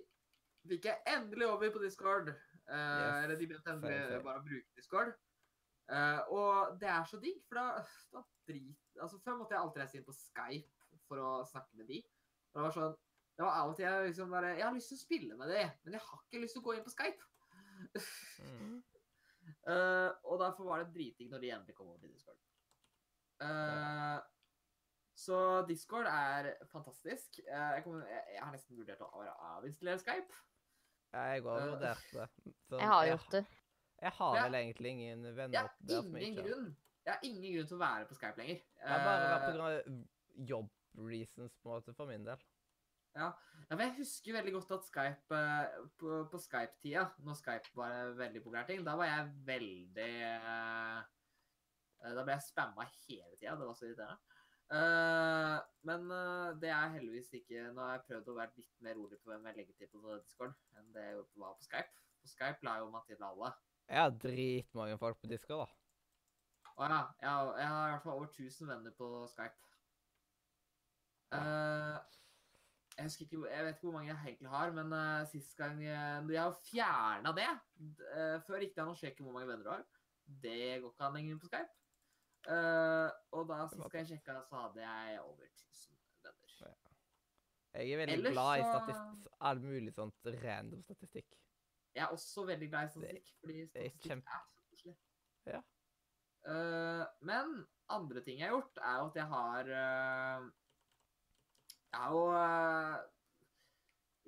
[0.70, 2.32] fikk jeg endelig over på Discord.
[2.66, 4.22] Uh, Yes, Eller de begynte endelig fair, fair.
[4.26, 5.12] bare å bruke Discord.
[5.86, 9.82] Uh, og det er så digg, for da, da drit Altså Før måtte jeg alltid
[9.84, 12.00] reise inn på Skype for å snakke med de.
[12.50, 12.96] Og det var sånn
[13.36, 15.52] Det var av og til jeg liksom bare Jeg har lyst til å spille med
[15.52, 17.30] de, men jeg har ikke lyst til å gå inn på Skype.
[18.42, 18.74] Mm.
[19.70, 22.42] uh, og derfor var det dritdigg når de endelig kom over til Discord.
[23.44, 24.18] Uh,
[25.16, 25.38] så
[25.68, 27.38] Discord er fantastisk.
[27.46, 30.42] Jeg, kommer, jeg, jeg har nesten vurdert å avinstallere Skype.
[31.16, 32.26] Jeg har Eh, vurdert det.
[32.68, 33.44] Sånn, Jeg har gjort det.
[34.02, 36.66] Jeg har vel egentlig ingen Jeg har ingen grunn
[37.06, 38.60] Jeg har ingen grunn til å være på Skype lenger.
[38.82, 39.70] Det har bare vært pga.
[39.86, 42.42] på jobb-reasons, på en måte, for min del.
[43.16, 43.30] Ja,
[43.70, 48.18] men Jeg husker veldig godt at Skype eh, På, på Skype-tida, når Skype var en
[48.18, 50.98] veldig populær ting, da var jeg veldig eh,
[52.14, 53.54] Da ble jeg spamma hele tida.
[53.56, 54.18] Det var så irriterende.
[54.66, 58.96] Eh, men uh, det er heldigvis ikke Nå har jeg prøvd å være litt mer
[58.98, 61.92] rolig på hvem jeg legger til på Discord, enn det jeg var på Skype.
[62.22, 63.52] På Skype la jo Mathilde alle.
[63.86, 66.72] Jeg har dritmange folk på Discord, da.
[66.76, 66.98] Å ja.
[67.22, 69.62] Jeg, har- jeg har i hvert fall over 1000 venner på Skype.
[71.36, 71.96] Uh,
[72.96, 75.78] jeg husker ikke, jeg vet ikke hvor mange jeg egentlig har, men uh, sist gang
[75.84, 77.48] jeg, jeg har fjerna det.
[78.48, 79.86] Før gikk det an å sjekke hvor mange venner du har.
[80.42, 81.74] Det går ikke an lenger på Skype.
[82.46, 85.96] Eh, og da sist jeg sjekka, så hadde jeg over 1000
[86.66, 86.92] venner.
[87.76, 91.34] Jeg er veldig Ellers glad i statistikk, all mulig sånt random statistikk.
[91.96, 94.94] Jeg er også veldig glad i statistikk, fordi statistikk er kjempe- er så koselig.
[95.50, 95.60] Ja.
[96.46, 97.52] Uh, men
[97.90, 100.46] andre ting jeg har gjort, er jo at jeg har uh,
[101.90, 102.24] Jeg har jo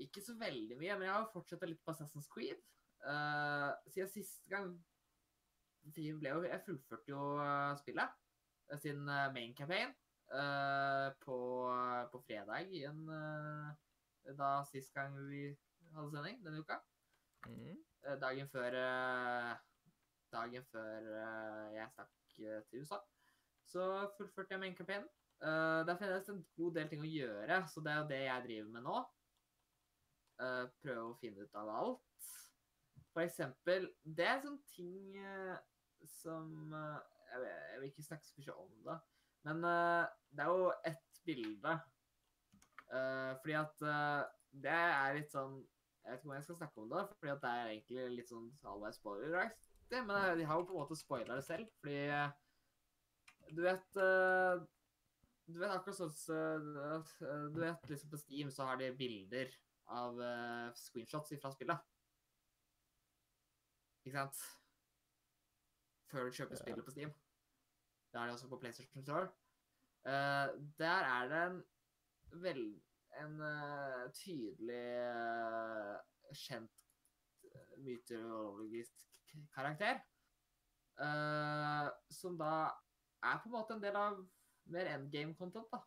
[0.05, 2.61] Ikke så veldig mye, men jeg har jo fortsatt litt på Assassin's Creed.
[3.07, 4.73] Uh, siden sist gang
[5.95, 8.17] vi ble jo, Jeg fullførte jo eh, spillet
[8.73, 9.95] eh, sin eh, main campaign
[11.25, 11.37] på,
[12.13, 12.99] på fredag igjen
[14.37, 15.47] da sist gang vi
[15.95, 16.77] hadde sending denne uka.
[17.49, 17.79] Mm.
[18.21, 18.77] Dagen før
[20.29, 21.09] Dagen før
[21.73, 22.99] jeg stakk til USA.
[23.65, 23.87] Så
[24.19, 25.09] fullførte jeg main campaign.
[25.41, 28.21] Uh, det er fremdeles en god del ting å gjøre, så det er jo det
[28.27, 29.01] jeg driver med nå.
[30.85, 32.31] Prøve å finne ut av alt.
[33.15, 35.17] For eksempel Det er sånn ting
[36.07, 36.99] som eh,
[37.33, 38.99] jeg, vil, jeg vil ikke snakke så mye om det,
[39.49, 41.75] men eh, det er jo ett bilde.
[42.89, 43.83] Eh, fordi at
[44.65, 47.43] det er litt sånn jeg vet ikke om jeg skal snakke om det, fordi at
[47.43, 49.67] det er egentlig litt sånn halvveis spoiler-aktig.
[49.93, 51.99] Men de har jo på en måte spoila det selv, fordi
[53.57, 53.99] du vet
[55.49, 59.53] Du vet akkurat sånn Du vet liksom på Steam så har de bilder
[59.93, 60.17] av
[60.81, 61.85] screenshots fra spillet.
[64.09, 64.58] Ikke sant?
[66.11, 67.13] Før du kjøper spillet på Steam.
[68.13, 69.29] Det er det også på PlayStation Store.
[70.09, 70.49] Uh,
[70.79, 71.59] der er det en
[72.43, 72.63] vel,
[73.21, 75.99] en uh, tydelig uh,
[76.33, 76.85] kjent
[77.79, 79.05] mytologisk
[79.55, 80.01] karakter.
[82.11, 82.71] som da
[83.23, 84.17] er på en måte en del av
[84.73, 85.79] mer endgame-content, da.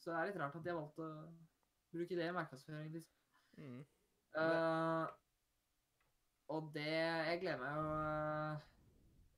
[0.00, 1.08] Så det er litt rart at de har valgt å
[1.92, 2.88] bruke det i markedsføring.
[2.94, 3.18] Liksom.
[3.60, 3.82] Mm.
[4.42, 5.06] Eh,
[6.52, 7.84] Og det Jeg gleder meg jo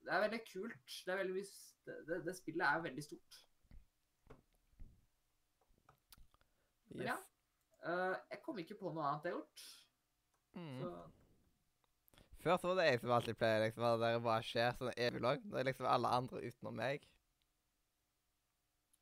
[0.04, 0.94] Det er veldig kult.
[1.06, 1.44] Det er veldig
[1.86, 3.40] det, det, det spillet er veldig stort.
[6.94, 7.14] Men ja.
[7.14, 7.30] Yes.
[7.84, 9.64] Øh, jeg kom ikke på noe annet jeg har gjort.
[10.54, 10.78] Mm.
[10.80, 10.90] Så
[12.44, 15.22] Før så var det jeg som alltid pleier liksom, at det bare skjer sånn evig
[15.24, 15.44] langt.
[15.50, 17.08] Det er liksom alle andre utenom meg.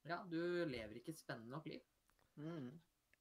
[0.07, 1.83] ja, du lever ikke et spennende nok liv.
[2.35, 2.73] Mm.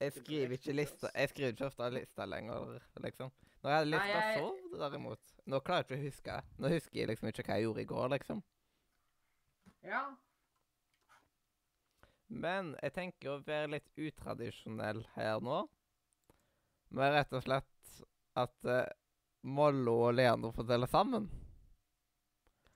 [0.02, 1.10] Jeg skriver ikke lista.
[1.14, 3.32] Jeg skriver ikke ofte lista lenger, liksom.
[3.62, 6.38] Når jeg hadde Nei, lista jeg- så, derimot Nå klarer jeg ikke å huske.
[6.58, 8.44] Nå husker jeg liksom ikke hva jeg gjorde i går, liksom.
[9.84, 10.02] Ja.
[12.30, 15.68] Men jeg tenker å være litt utradisjonell her nå.
[16.92, 18.04] Med rett og slett
[18.36, 18.86] at uh,
[19.44, 21.30] Mollo og Leander får dele sammen.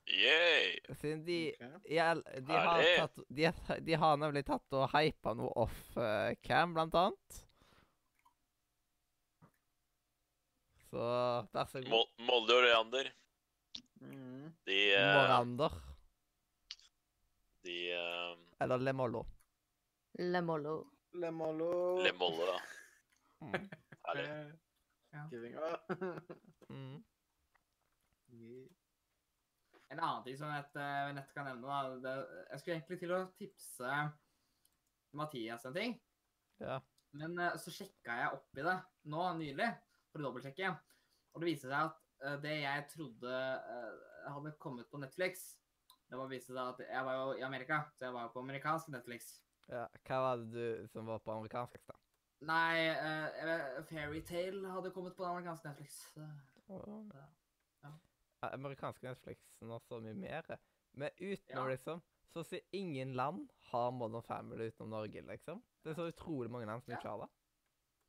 [0.06, 0.78] Yay!
[1.00, 1.38] Siden de.
[1.90, 3.48] Ja, de, har tatt, de,
[3.82, 7.40] de har nemlig tatt og hypa noe off-cam, blant annet.
[10.86, 11.06] Så
[11.52, 12.12] vær så god.
[12.28, 13.12] Molde og Leander,
[13.96, 14.50] Mm.
[14.68, 15.72] de uh, Morander.
[17.64, 19.22] De uh, Eller Lemollo.
[20.20, 20.74] Lemollo.
[21.16, 21.70] Lemolo.
[22.04, 22.58] Le Mollo, da.
[23.40, 23.68] Mm.
[24.06, 24.28] Herlig.
[25.16, 25.26] Ja.
[25.32, 25.70] Givinga.
[26.68, 26.98] Mm.
[29.92, 32.14] En annen ting som jeg nett, eh, kan nevne, da, det,
[32.50, 33.90] jeg skulle egentlig til å tipse
[35.16, 35.94] Mathias en ting,
[36.60, 36.80] Ja.
[37.14, 38.74] men eh, så sjekka jeg opp i det
[39.12, 39.68] nå nylig,
[40.10, 40.72] for å dobbeltsjekke,
[41.34, 43.36] og det viser seg at eh, det jeg trodde
[43.76, 45.46] eh, hadde kommet på Netflix,
[46.10, 48.42] det var viste seg at jeg var jo i Amerika, så jeg var jo på
[48.42, 49.36] amerikansk Netflix.
[49.70, 49.86] ja.
[50.06, 51.80] Hva var det du som var på amerikansk?
[51.86, 51.96] da?
[52.46, 56.02] Nei, uh, Fairytale hadde kommet på amerikansk Netflix.
[56.68, 57.10] Åh.
[58.52, 58.92] Ja.
[59.02, 60.58] Netflixen og så mye mer.
[60.96, 61.72] Men utenom, Ja.
[61.74, 62.02] liksom
[62.36, 65.62] Så sier ingen land har Modern Family utenom Norge, liksom.
[65.84, 67.28] Det er så utrolig mange land som ikke har det.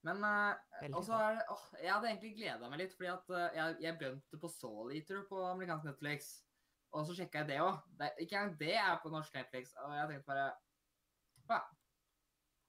[0.03, 3.55] Men uh, også er det, åh, jeg hadde egentlig gleda meg litt, fordi at uh,
[3.55, 6.43] jeg, jeg begynte på Soul Eater på amerikansk Netflix.
[6.91, 7.79] Og så sjekka jeg det òg.
[8.19, 9.73] Ikke engang det er på norsk Netflix.
[9.83, 10.47] Og jeg tenkte bare
[11.49, 11.59] Ja.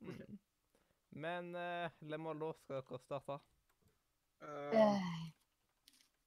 [0.01, 0.39] Mm.
[1.11, 3.41] Men uh, Lemollo, skal dere starte?
[4.43, 5.03] Eh, Eh,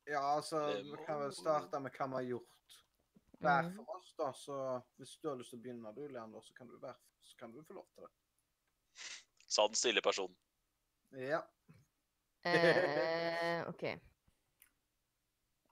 [0.07, 2.47] ja, altså, vi kan vel starte med hva vi har gjort
[3.41, 3.75] hver Mhm.
[3.75, 4.31] for oss, da.
[4.33, 7.37] Så hvis du har lyst til å begynne, du, Leander, så kan du, være, så
[7.37, 8.11] kan du få lov til det.
[9.47, 10.35] Sa den stille personen.
[11.11, 11.41] Ja.
[12.45, 13.83] eh, OK.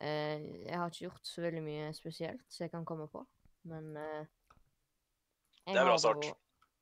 [0.01, 3.25] Eh, jeg har ikke gjort så veldig mye spesielt som jeg kan komme på,
[3.67, 4.25] men eh,
[5.67, 6.23] Det er bra start.
[6.25, 6.35] jo-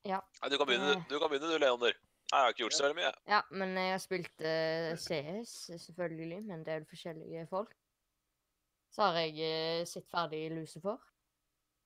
[0.04, 1.04] Ja, Nei, du kan begynne, Eh.
[1.08, 1.92] du, kan begynne, du, Leander.
[2.28, 3.12] Jeg har ikke gjort så veldig mye.
[3.32, 7.72] ja, men jeg har spilt uh, CS, selvfølgelig, med en del forskjellige folk.
[8.92, 10.98] Så har jeg uh, sett ferdig Lucifer,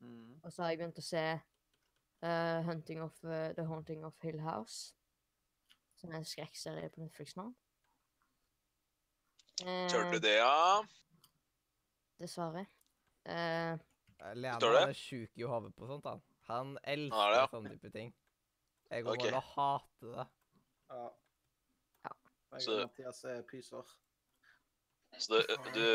[0.03, 0.41] Mm.
[0.43, 1.21] og så har jeg begynt å se
[2.27, 4.97] uh, Hunting of, uh, The Haunting of Hill House.
[5.95, 7.45] Som er en skrekkserie på Netflix nå.
[9.63, 10.83] Uh, Tørte du det, ja?
[12.19, 12.65] Dessverre.
[13.29, 13.79] Uh,
[14.35, 16.17] Lena er sjuk i hodet på sånt, da.
[16.51, 18.11] Han elsker er sånne type ting.
[18.93, 20.27] Jeg kommer går å og hater det.
[20.93, 21.03] Ja.
[22.05, 22.15] Ja.
[22.53, 23.93] Jeg Så- og Mathias er pyser.
[25.21, 25.87] Så du, du,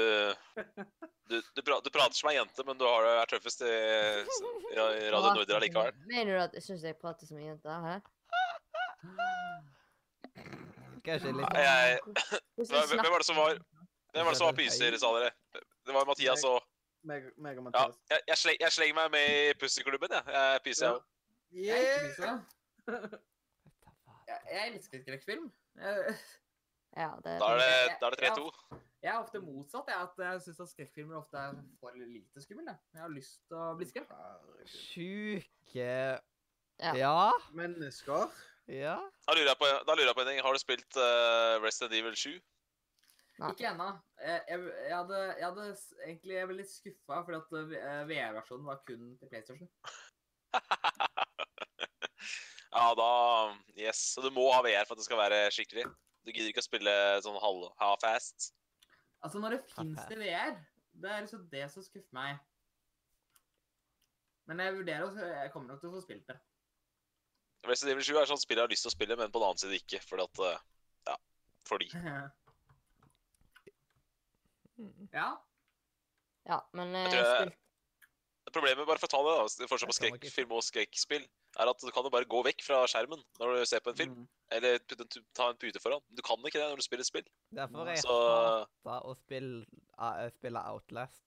[1.30, 4.78] du, du, pra- du prater som ei jente, men du har, er tøffest i, i
[5.14, 5.96] Radio Nordre likevel.
[6.06, 7.80] Mener du at jeg syns jeg prater som en jente?
[7.88, 7.96] Hæ?
[11.08, 12.00] Kanskje litt Nei, jeg-
[12.58, 13.54] Hvordan Hvem hvem var det som var
[14.14, 15.32] Hvem var det som var pyser, sa dere?
[15.86, 16.62] Det var Mathias og
[17.08, 17.98] Meg, meg og Ja, Mathias.
[18.10, 20.24] jeg, jeg, sleng, jeg slenger meg med i pussyklubben, jeg.
[20.28, 21.04] Jeg er pyser, jeg òg.
[21.54, 22.40] Jeg er ikke Yeah!
[22.88, 25.48] Jeg, jeg elsker skrekkfilm.
[26.98, 27.72] Ja, det Da er det,
[28.02, 28.48] da er det 3-2.
[29.04, 29.88] jeg er ofte motsatt.
[29.92, 32.66] Jeg, at jeg syns at skrekkfilmer ofte er for lite skumle.
[32.72, 32.78] jeg.
[32.94, 34.12] Jeg har lyst til å bli skremt.
[34.66, 35.88] Sjuke
[36.78, 36.94] Ja.
[36.94, 37.32] Ja.
[37.58, 38.28] Mennesker.
[38.68, 38.98] Ja.
[39.28, 40.42] Da lurer jeg på, da lurer jeg på en ting.
[40.46, 42.36] Har du spilt uh, Resident Evil 7?
[43.38, 43.52] Nei.
[43.54, 43.92] Ikke ennå.
[44.18, 44.60] Jeg, jeg,
[44.90, 45.66] jeg, hadde, jeg hadde
[46.08, 49.70] egentlig jeg ble litt skuffa fordi at eh, VR-versjonen var kun til PlayStation.
[52.78, 53.08] ja, da
[53.78, 54.00] Yes.
[54.16, 55.86] Så du må ha VR for at det skal være skikkelig.
[56.26, 56.94] Du gidder ikke å spille
[57.26, 58.52] sånn halv half-fast.
[59.26, 60.58] Altså, når det fins det VR,
[61.02, 62.38] det er liksom det som skuffer meg.
[64.48, 66.38] Men jeg vurderer å Jeg kommer nok til å få spilt det.
[67.68, 69.48] Resident Evil 7 er sånn spill jeg har lyst til å spille, men på den
[69.50, 70.00] annen side ikke.
[70.08, 70.60] Fordi at eh,
[71.12, 71.18] Ja.
[71.68, 71.90] Fordi.
[74.78, 75.08] Mm.
[75.12, 75.30] ja.
[76.46, 77.58] ja, men Jeg jeg jeg- spilte
[78.54, 81.24] Problemet, bare for å ta det, da, forskjell på skrekkfilm og skrekkspill,
[81.60, 83.98] er at du kan jo bare gå vekk fra skjermen når du ser på en
[84.00, 84.14] film.
[84.22, 84.28] Mm.
[84.56, 84.78] Eller
[85.36, 86.04] ta en pute foran.
[86.16, 87.28] Du kan ikke det når du spiller et spill.
[87.58, 89.66] Derfor jeg Så hata å spille,
[90.00, 91.24] uh, spille Outlast.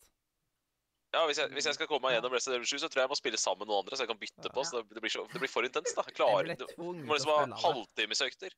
[1.13, 3.09] ja, hvis jeg, hvis jeg skal komme meg gjennom Resident Evil 7, så tror jeg
[3.09, 4.65] jeg må spille sammen med noen andre, så jeg kan bytte på.
[4.65, 6.07] Så det, blir, så, det blir for intenst, da.
[6.17, 8.55] Klarer ble Du må liksom ha halvtimesøkter.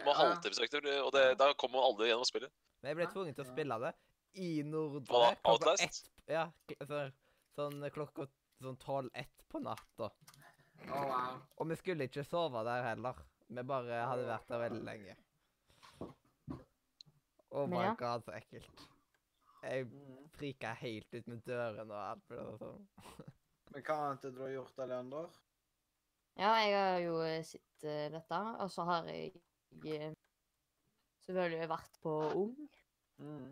[0.00, 0.34] Du må ha Ja.
[0.34, 2.52] halvtimesøkter, og det, da kommer man aldri gjennom spillet.
[2.80, 3.92] Men jeg ble tvunget til å spille det
[4.40, 5.34] i Nordre?
[5.44, 5.82] Outlast?
[5.84, 6.46] ett- Ja,
[6.78, 7.29] altså, så,
[7.60, 8.26] sånn klokka
[8.60, 10.10] sånn tolv-ett på natta.
[10.88, 11.40] Oh, wow.
[11.60, 13.20] Og vi skulle ikke sove der heller.
[13.50, 15.16] Vi bare hadde vært der veldig lenge.
[17.50, 17.94] Oh my ja.
[17.98, 18.82] god, så ekkelt.
[19.60, 19.88] Jeg
[20.38, 22.26] frika helt ut med døren og alt.
[22.30, 22.84] mulig og sånn.
[23.74, 25.24] Men hva annet har du gjort, Alejandro?
[26.38, 29.34] Ja, jeg har jo eh, sett uh, dette, og så har jeg
[29.84, 30.14] uh,
[31.26, 32.54] selvfølgelig vært på Ung.
[33.20, 33.50] Mm.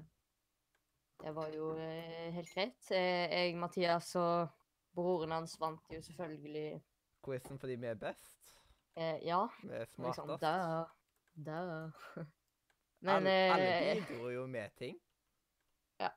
[1.21, 2.91] Det var jo eh, helt greit.
[2.95, 4.49] Eh, Jeg, Mathias og
[4.95, 6.81] broren hans vant jo selvfølgelig
[7.25, 8.55] Quizen fordi vi er best.
[8.97, 10.41] eh, Ja, Vi er liksom smartest.
[10.43, 11.91] da, da.
[13.01, 14.97] Men alle, alle eh, bidro jo med ting.
[16.01, 16.09] Ja.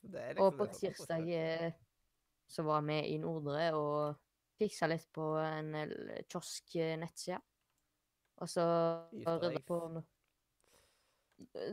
[0.00, 1.72] Så det er Og liksom på tirsdag eh,
[2.48, 4.16] så var vi i Nordre og
[4.58, 5.74] fiksa litt på en
[6.30, 7.40] kiosk-nettside.
[8.42, 8.64] Og så
[9.12, 10.02] rydda på no-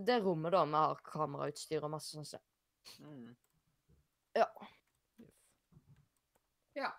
[0.06, 2.28] det rommet da vi har kamerautstyr og masse sånt.
[2.28, 2.42] så-
[3.00, 3.36] Mm.
[4.36, 4.48] Ja.
[6.76, 6.92] Ja.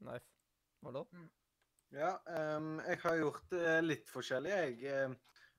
[0.00, 0.26] Nice.
[0.84, 1.06] Hallo?
[1.94, 2.18] Ja,
[2.56, 4.78] um, jeg har gjort det litt forskjellig, jeg.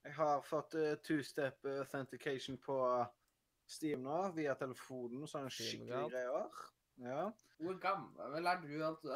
[0.06, 2.78] Jeg har fått uh, two-step authentication på
[3.68, 6.52] Steam nå, via telefonen, og sånne skikkelige greier.
[7.04, 7.30] Ja.
[7.60, 8.84] Hvor gammel er du?
[8.84, 9.12] Altså,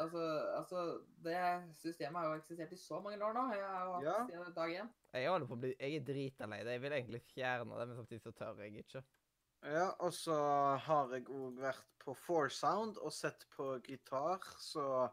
[0.56, 0.82] altså,
[1.24, 1.36] det
[1.80, 3.44] systemet har jo eksistert i så mange år nå.
[3.54, 4.26] Jeg har hatt Ja.
[4.26, 4.90] siden dag én.
[5.12, 6.66] Jeg holder på å bli Jeg er drita det.
[6.66, 9.04] Jeg vil egentlig fjerne det, men samtidig så tør jeg ikke.
[9.64, 10.36] ja, og så
[10.78, 15.10] har jeg òg vært på Foursound og sett på gitar, så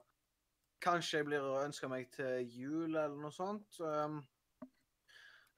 [0.81, 3.79] kanskje jeg blir å ønske meg til jul eller noe sånt.
[3.79, 4.21] Um,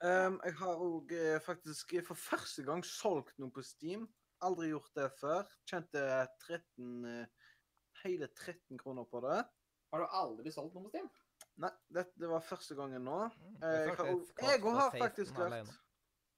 [0.01, 1.13] um, jeg har òg
[1.45, 4.07] faktisk for første gang solgt noe på Steam.
[4.47, 5.47] Aldri gjort det før.
[5.67, 6.03] Tjente
[6.45, 7.25] 13 eh,
[8.03, 9.39] hele 13 kroner på det.
[9.91, 11.09] Har du aldri solgt noe på Steam?
[11.59, 13.17] Nei, det, det var første gangen nå.
[13.27, 14.11] Mm, Eh, Jeg har,
[14.47, 15.73] jeg har faktisk vært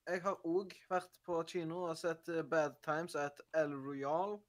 [0.09, 4.39] Jeg har òg vært på kino og sett eh, Bad Times at El Royal.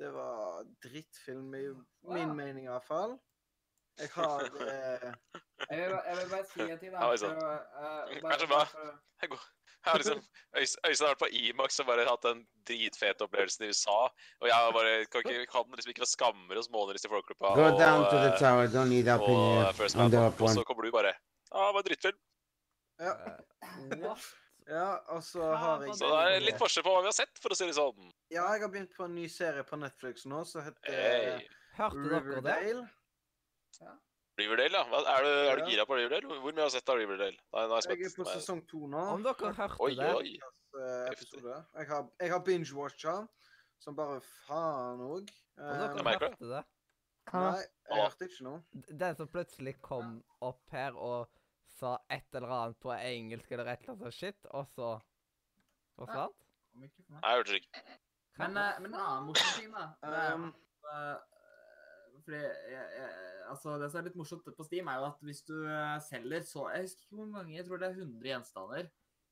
[0.00, 2.34] Det var drittfilm, i min Wow.
[2.38, 3.18] mening iallfall.
[4.00, 5.12] Jeg har eh,
[5.68, 6.92] Jeg vil, jeg vil bare si en ting.
[6.94, 7.02] da.
[7.04, 7.36] Ja, oi, sann.
[7.36, 9.44] for å, eh, Er bare- så bare Jeg, går,
[9.84, 10.20] jeg har liksom
[10.60, 13.98] Øys- Øystein har vært på Imax og bare hatt den dritfete opplevelsen i USA.
[14.40, 17.54] Og jeg har bare, kan, ikke, kan liksom ikke være skammer hos Månerist i Folkeklubba
[17.70, 17.78] eh,
[19.14, 19.72] up in og here.
[19.78, 20.14] First Man.
[20.14, 22.20] Og så kommer du bare Ja, det var drittfilm.
[23.00, 23.14] Ja,
[23.60, 24.16] Eh,
[24.68, 27.40] ja og så har jeg Så det er litt forskjell på hva vi har sett,
[27.42, 28.12] for å si det sånn.
[28.30, 31.48] Ja, jeg har begynt på en ny serie på Netflix nå som heter Hey.
[31.78, 32.88] Hørte dere det?
[34.40, 34.80] Riverdale.
[34.80, 34.86] Ja.
[34.90, 36.38] Hva, er, du, er du gira på Riverdale?
[36.44, 37.36] Hvor mye har du sett av Riverdale?
[37.54, 39.04] Nei, nå er jeg Jeg er på sesong to nå.
[39.14, 40.10] Om dere hørte Oi, det?
[40.16, 40.34] oi.
[40.80, 41.22] Eh.
[41.76, 43.16] Jeg har, jeg har binge-watcha
[43.82, 45.32] som bare faen òg.
[45.58, 46.36] Om Jeg dere merker det.
[46.36, 46.62] hørte det?
[47.30, 48.84] Nei, jeg hørte ikke noe.
[49.04, 51.28] Den som plutselig kom opp her og
[51.78, 54.92] sa et eller annet på engelsk eller et eller annet sånt shit, og så
[55.96, 56.14] forsvant?
[56.14, 56.38] sa han?
[56.80, 57.84] Nei, jeg hørte det ikke.
[58.40, 59.86] Men, eh, men en annen morsom ting, da.
[60.34, 60.46] Um,
[60.92, 61.16] eh,
[62.24, 63.10] fordi jeg, jeg,
[63.50, 66.46] altså Det som er litt morsomt på Steam, er jo at hvis du eh, selger
[66.46, 68.90] så Jeg husker ikke hvor mange, jeg tror det er 100 gjenstander.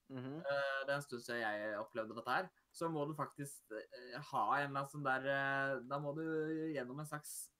[0.08, 0.36] Mm -hmm.
[0.40, 2.48] uh, det er en stund siden jeg opplevde dette her.
[2.72, 6.24] Så må du faktisk uh, ha en eller annen sånn der uh, Da må du
[6.72, 7.50] gjennom en slags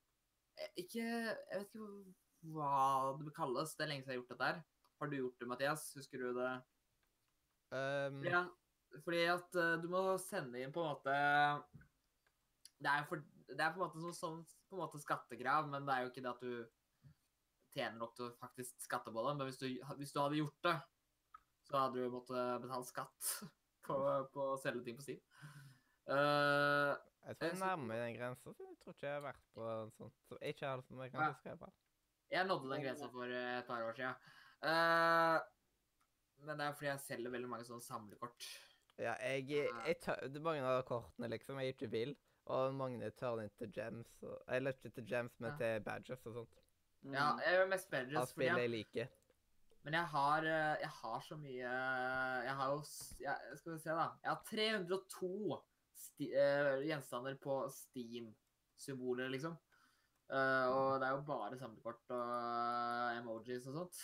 [0.77, 2.15] Ikke Jeg vet ikke
[2.55, 3.75] hva det kalles.
[3.75, 4.63] Det er lenge siden jeg har gjort dette her.
[5.01, 5.95] Har du gjort det, Mathias?
[5.95, 6.53] Husker du det?
[7.73, 8.47] Um, Ja,
[9.05, 9.53] fordi at
[9.83, 11.15] du må sende inn på en måte
[12.81, 13.17] Det er, for,
[13.49, 16.11] det er på en måte sånn, sånn på en måte skattekrav, men det er jo
[16.13, 16.53] ikke det at du
[17.75, 19.35] tjener nok til å faktisk skatte på det.
[19.39, 19.67] Men hvis du,
[20.01, 20.77] hvis du hadde gjort det,
[21.69, 23.33] så hadde du måttet betale skatt
[23.89, 23.99] på,
[24.33, 25.21] på å selge ting på Steam.
[26.09, 26.95] Uh,
[27.29, 29.45] jeg tror jeg er så- nærmer den grensa, så jeg tror ikke jeg har vært
[29.55, 31.35] på en sånn som ikke har som jeg kan Ja.
[31.35, 31.53] huske.
[31.53, 31.73] i
[32.29, 34.17] jeg nådde den grensa for eh, et par år siden.
[34.61, 35.39] Uh,
[36.45, 38.49] men det er fordi jeg selger veldig mange sånne samlekort.
[38.99, 39.47] Ja, jeg,
[39.87, 42.17] jeg tør, det er mange av kortene liksom jeg ikke vil,
[42.49, 44.11] og mange tar inn til gems.
[44.23, 45.57] Og, eller ikke til gems, men Ja.
[45.61, 46.59] til badges og sånt.
[47.05, 47.41] Ja, Mhm.
[47.45, 49.09] jeg gjør mest badges fordi spiller jeg liker.
[49.85, 51.69] Men jeg har, eh, jeg har så mye
[52.45, 52.83] Jeg har jo
[53.21, 54.09] jeg, Skal vi se, da.
[54.25, 55.63] Jeg har 302
[55.95, 59.57] sti, uh, gjenstander på Steam-symboler, liksom.
[60.31, 63.97] Uh, og det er jo bare samlekort og eh, emojis og sånt.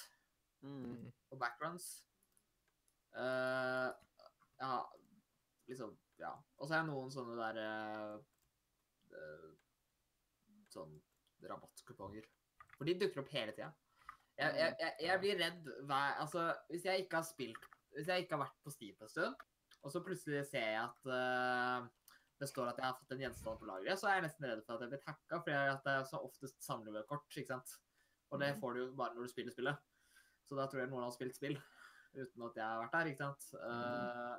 [0.62, 1.12] Mm.
[1.30, 2.04] Og backgrounds.
[3.14, 3.92] Uh,
[4.60, 4.78] ja,
[5.68, 6.30] liksom Ja.
[6.58, 8.18] Og så har jeg noen sånne der eh, eh,
[10.74, 10.94] Sånn
[11.44, 12.26] rabattkuponger.
[12.74, 13.70] For de dukker opp hele tida.
[14.34, 18.24] Jeg, jeg, jeg, jeg blir redd hver Altså, hvis jeg ikke har spilt Hvis jeg
[18.24, 19.44] ikke har vært på Steam en stund,
[19.84, 21.84] og så plutselig ser jeg at uh,
[22.40, 24.62] det står at jeg har fått en gjenstand på lageret, så er jeg nesten redd
[24.66, 27.76] for at jeg blir hacka, for at er så oftest samler med kort, ikke sant.
[28.34, 29.84] Og det får du jo bare når du spiller spillet.
[30.48, 31.54] Så da tror jeg noen har spilt spill
[32.14, 33.46] uten at jeg har vært der, ikke sant.
[33.60, 34.34] Uh,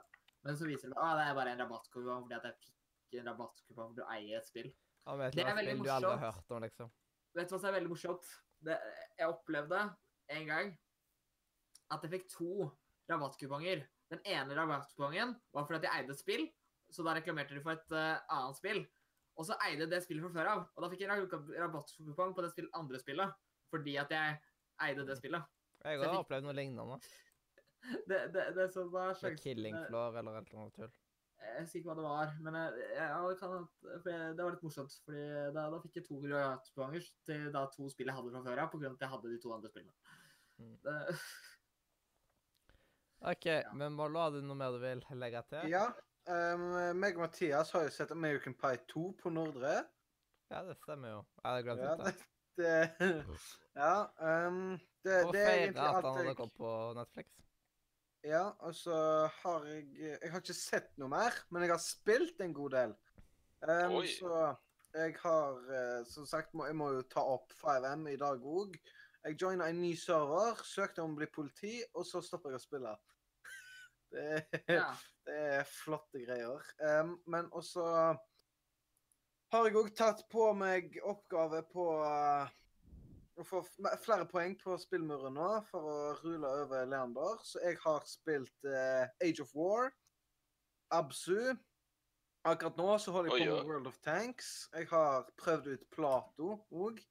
[0.45, 2.73] Men så viser det at det er bare en rabattkupong fordi at jeg fikk
[3.21, 4.71] en rabattkupong for å eie et spill.
[5.05, 6.35] Ja, vet Det er veldig spill du aldri har morsomt.
[6.35, 6.91] hørt om, liksom.
[7.35, 8.29] Vet du hva som er veldig morsomt?
[8.65, 8.77] Det,
[9.19, 9.81] jeg opplevde
[10.35, 10.71] en gang
[11.93, 12.69] at jeg fikk to
[13.11, 13.83] rabattkuponger.
[14.13, 16.45] Den ene rabattkupongen var fordi at jeg eide et spill,
[16.93, 18.81] så da reklamerte de for et uh, annet spill.
[19.35, 22.45] Og så eide det spillet fra før av, og da fikk jeg rab- rabattkupong på
[22.45, 23.33] det spill, andre spillet.
[23.73, 24.37] Fordi at jeg
[24.85, 25.43] eide det spillet.
[25.85, 26.99] Jeg har opplevd noe lignende.
[28.09, 30.93] Det, det, det som var sjansen Killing eh, Floor eller annet tull.
[31.43, 34.65] Jeg husker ikke hva det var, men jeg, jeg, kan, for jeg, det var litt
[34.65, 34.95] morsomt.
[35.05, 35.25] fordi
[35.55, 38.71] da, da fikk jeg to rabattkuponger til da to spill jeg hadde fra før av,
[38.71, 39.95] på grunn av at jeg hadde de to andre spillene.
[40.59, 40.75] Mm.
[40.83, 40.97] Det,
[43.31, 43.47] OK,
[43.79, 45.71] men Mollo, har du noe mer du vil legge til?
[45.71, 45.87] Ja.
[46.25, 46.63] Um,
[46.97, 49.75] meg og Mathias har jo sett American Pie 2 på Nordre.
[50.51, 51.19] Ja, det stemmer jo.
[51.41, 52.13] Jeg hadde glemt Ja, det.
[52.57, 52.75] det,
[53.83, 53.95] ja
[54.47, 57.27] um, det, å det er egentlig at alt han hadde jeg kommet på Netflix.
[58.25, 58.95] Ja, og så
[59.43, 62.95] har jeg Jeg har ikke sett noe mer, men jeg har spilt en god del.
[63.65, 64.07] Um, Oi.
[64.09, 64.55] så
[64.95, 68.77] jeg har eh, Som sagt, må, jeg må jo ta opp 5M i dag òg.
[69.25, 72.65] Jeg joina en ny server, søkte om å bli politi, og så stopper jeg å
[72.65, 72.95] spille.
[74.15, 74.93] Det, ja.
[75.27, 76.61] det er flotte greier.
[76.79, 77.83] Um, men også
[79.51, 82.47] har jeg òg tatt på meg oppgave på uh,
[83.35, 83.61] å få
[84.03, 87.39] flere poeng på spillmuren nå for å rule over Leander.
[87.43, 89.89] Så jeg har spilt uh, Age of War,
[90.95, 91.55] Absu.
[92.45, 94.53] Akkurat nå så holder jeg Oi, på med World of Tanks.
[94.75, 97.01] Jeg har prøvd ut Plato òg.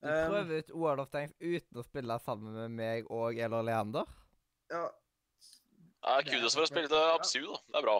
[0.00, 3.66] Du Um, prøver ut World of Tanks uten å spille sammen med meg og eller
[3.68, 4.06] Leander?
[4.72, 4.86] Ja,
[6.00, 7.58] Ja, kudos for å spille til Absu, da.
[7.66, 7.96] Det er bra.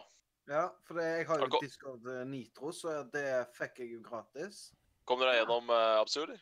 [0.48, 3.26] ja, for det, jeg har Har jo Discord eh, Nitro, så det
[3.58, 4.62] fikk jeg jo gratis.
[5.04, 6.40] Kom dere gjennom uh, Absu, eller?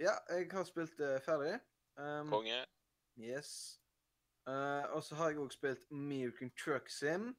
[0.00, 1.58] Ja, jeg har spilt uh, ferdig.
[1.98, 2.60] Um, Konge.
[3.18, 3.80] Yes.
[4.48, 7.32] Uh, og så har jeg òg spilt American Truck Sim.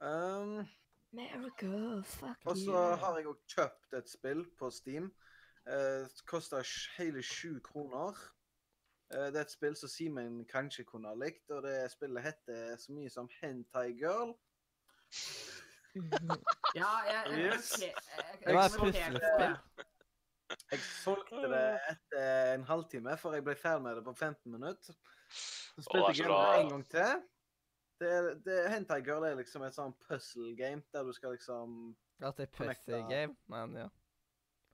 [0.00, 0.66] Um,
[1.12, 5.10] America, fuck og så har jeg òg kjøpt et spill på Steam.
[5.68, 8.16] Uh, det sj- hele sju kroner.
[9.14, 12.76] Uh, det er et spill som Simen kanskje kunne ha likt, og det spillet heter
[12.78, 14.34] så mye som Hentai Girl.
[16.78, 17.72] ja, jeg, jeg, Yes.
[17.82, 19.56] jeg, jeg, Det var et kommenterte- puslespill.
[19.78, 19.89] Jeg
[21.02, 24.96] solgte det etter en halvtime, for jeg ble ferdig med det på 15 minutter.
[25.30, 27.22] Så spilte jeg det en gang til.
[28.00, 28.12] Det,
[28.46, 31.92] det, Hentai Girl er liksom et sånn puzzle game der du skal liksom
[32.22, 33.88] Ja, det er puzzle game, men ja.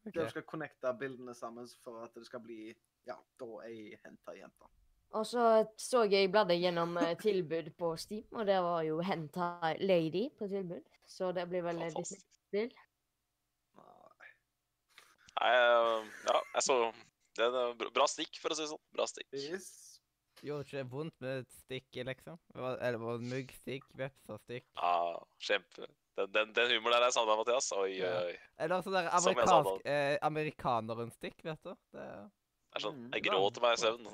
[0.06, 0.20] Okay.
[0.20, 2.70] Der du skal connecte bildene sammen for at det skal bli
[3.06, 4.70] ja, da ei hentai-jente.
[5.18, 9.76] Og så så jeg bladde gjennom eh, tilbud på Steam, og der var jo Hentai
[9.80, 10.86] Lady på tilbud.
[11.06, 12.26] Så det blir vel litt Fantastisk.
[12.46, 12.70] spill.
[15.40, 16.76] Nei, eh, ja, jeg så
[17.36, 18.80] Det er en bra- stikk, for å si det sånn.
[18.96, 19.26] Bra stikk.
[19.36, 19.66] Yes.
[20.44, 22.38] Gjorde ikke det vondt med et stikk, liksom?
[22.56, 24.64] Eller var det muggstikk, stikk.
[24.76, 25.86] Ja, kjempe.
[26.16, 27.68] Den, den, den humoren der er savna, Mathias.
[27.76, 28.22] Oi, oi, Ja.
[28.24, 28.38] oi.
[28.64, 31.74] Eller sånn der amerikansk eh, amerikanerunstikk, vet du.
[31.92, 34.08] Det Det er sånn, Mm, Jeg gråter meg i søvn.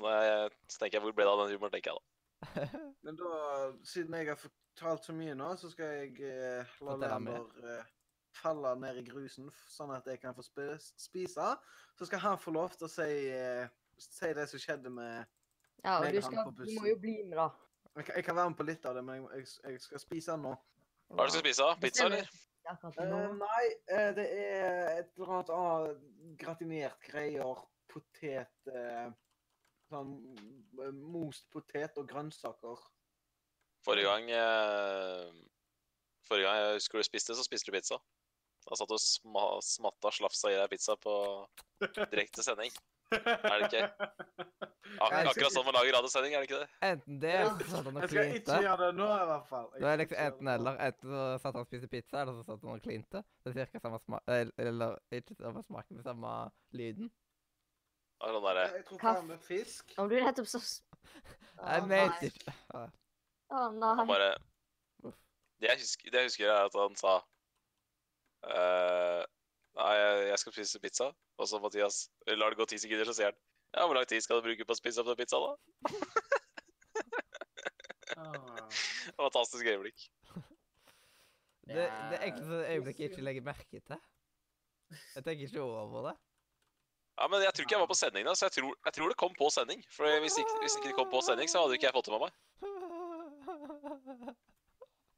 [0.67, 2.91] Så tenker jeg, hvor ble det av den humoren, tenker jeg da.
[3.03, 6.95] Men da, siden jeg har fortalt så mye nå, så skal jeg eh, la.
[6.95, 7.83] Leander eh,
[8.37, 11.47] falle ned i grusen, sånn at jeg kan få spise.
[11.97, 13.67] Så skal han få lov til å si, eh,
[13.97, 15.25] si det som skjedde med
[15.83, 17.49] Ja, og du, skal, du må jo bli med, da.
[17.95, 19.99] jeg, kan- jeg kan være med på litt av det, men jeg, jeg, jeg skal
[19.99, 20.53] spise nå.
[21.13, 21.67] Hva er det du skal spise?
[21.81, 22.29] Pizza, eller?
[22.63, 27.65] Eh, nei, uh, det er et eller annet annet gratinert greier.
[27.91, 28.71] Potet
[29.91, 30.13] Sånn
[31.11, 32.79] most potet og grønnsaker.
[33.85, 35.27] Forrige gang eh,
[36.25, 37.99] Forrige gang jeg husker du spiste, så spiste du pizza.
[38.69, 41.13] Da satt du og sma, smatta slafsa i deg pizza på
[42.11, 42.71] direkte sending.
[43.13, 44.09] Er det ikke?
[45.03, 46.69] Ak akkurat sånn man lager radiosending, er det ikke det?
[46.87, 48.23] Enten det, eller så satt han og klinte.
[48.23, 49.67] Jeg skal ikke gjøre det nå, i hvert fall.
[49.75, 50.79] Det er liksom enten eller.
[50.87, 53.23] Enten så satt han og spiste pizza, eller så satt han og klinte.
[53.43, 54.33] Det er cirka samme smak
[54.63, 56.33] Eller ikke samme smaken, men samme
[56.79, 57.11] lyden.
[58.23, 59.67] Hva er Sånn derre.
[59.99, 62.29] Om du nettopp så Jeg mente nei.
[62.31, 62.83] ikke Å,
[63.51, 64.05] Å Han nei.
[64.07, 64.29] bare
[65.03, 67.17] Det jeg husker, det jeg husker er at han sa
[68.49, 69.23] eh,
[69.73, 69.93] Nei,
[70.29, 71.07] jeg- skal spise pizza.
[71.41, 73.39] Og så Mathias lar det gå ti sekunder, så sier han
[73.73, 75.55] Ja, hvor lang tid skal du bruke på å spise opp den pizzaen, da?
[78.17, 78.69] Ah.
[79.23, 80.03] Fantastisk øyeblikk.
[81.63, 83.97] Det, det er egentlig sånn øyeblikk jeg ikke legger merke til.
[85.15, 86.15] Jeg tenker ikke over det.
[87.17, 89.09] Ja, men jeg tror ikke jeg var på sending da, så jeg tror, jeg tror
[89.13, 89.81] det kom på sending.
[89.93, 92.13] For hvis ikke, hvis ikke det kom på sending, så hadde ikke jeg fått det
[92.13, 92.33] med meg.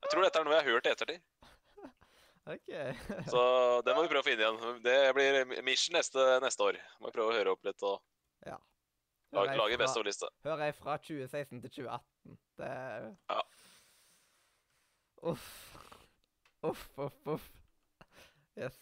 [0.06, 1.22] Jeg tror dette er noe jeg har hørt i ettertid.
[2.46, 2.70] OK.
[3.32, 3.42] Så
[3.86, 4.82] det må vi prøve å finne igjen.
[4.86, 6.78] Det blir mission neste, neste år.
[7.02, 8.02] Må prøve å høre opp litt og
[8.46, 8.58] Ja.
[9.34, 10.30] lage, lage best of-liste.
[10.46, 12.38] Hører jeg fra 2016 til 2018.
[12.62, 13.42] Det er Ja.
[15.24, 15.48] Uff.
[16.64, 17.50] Uff, uff, uff.
[18.58, 18.78] Yes.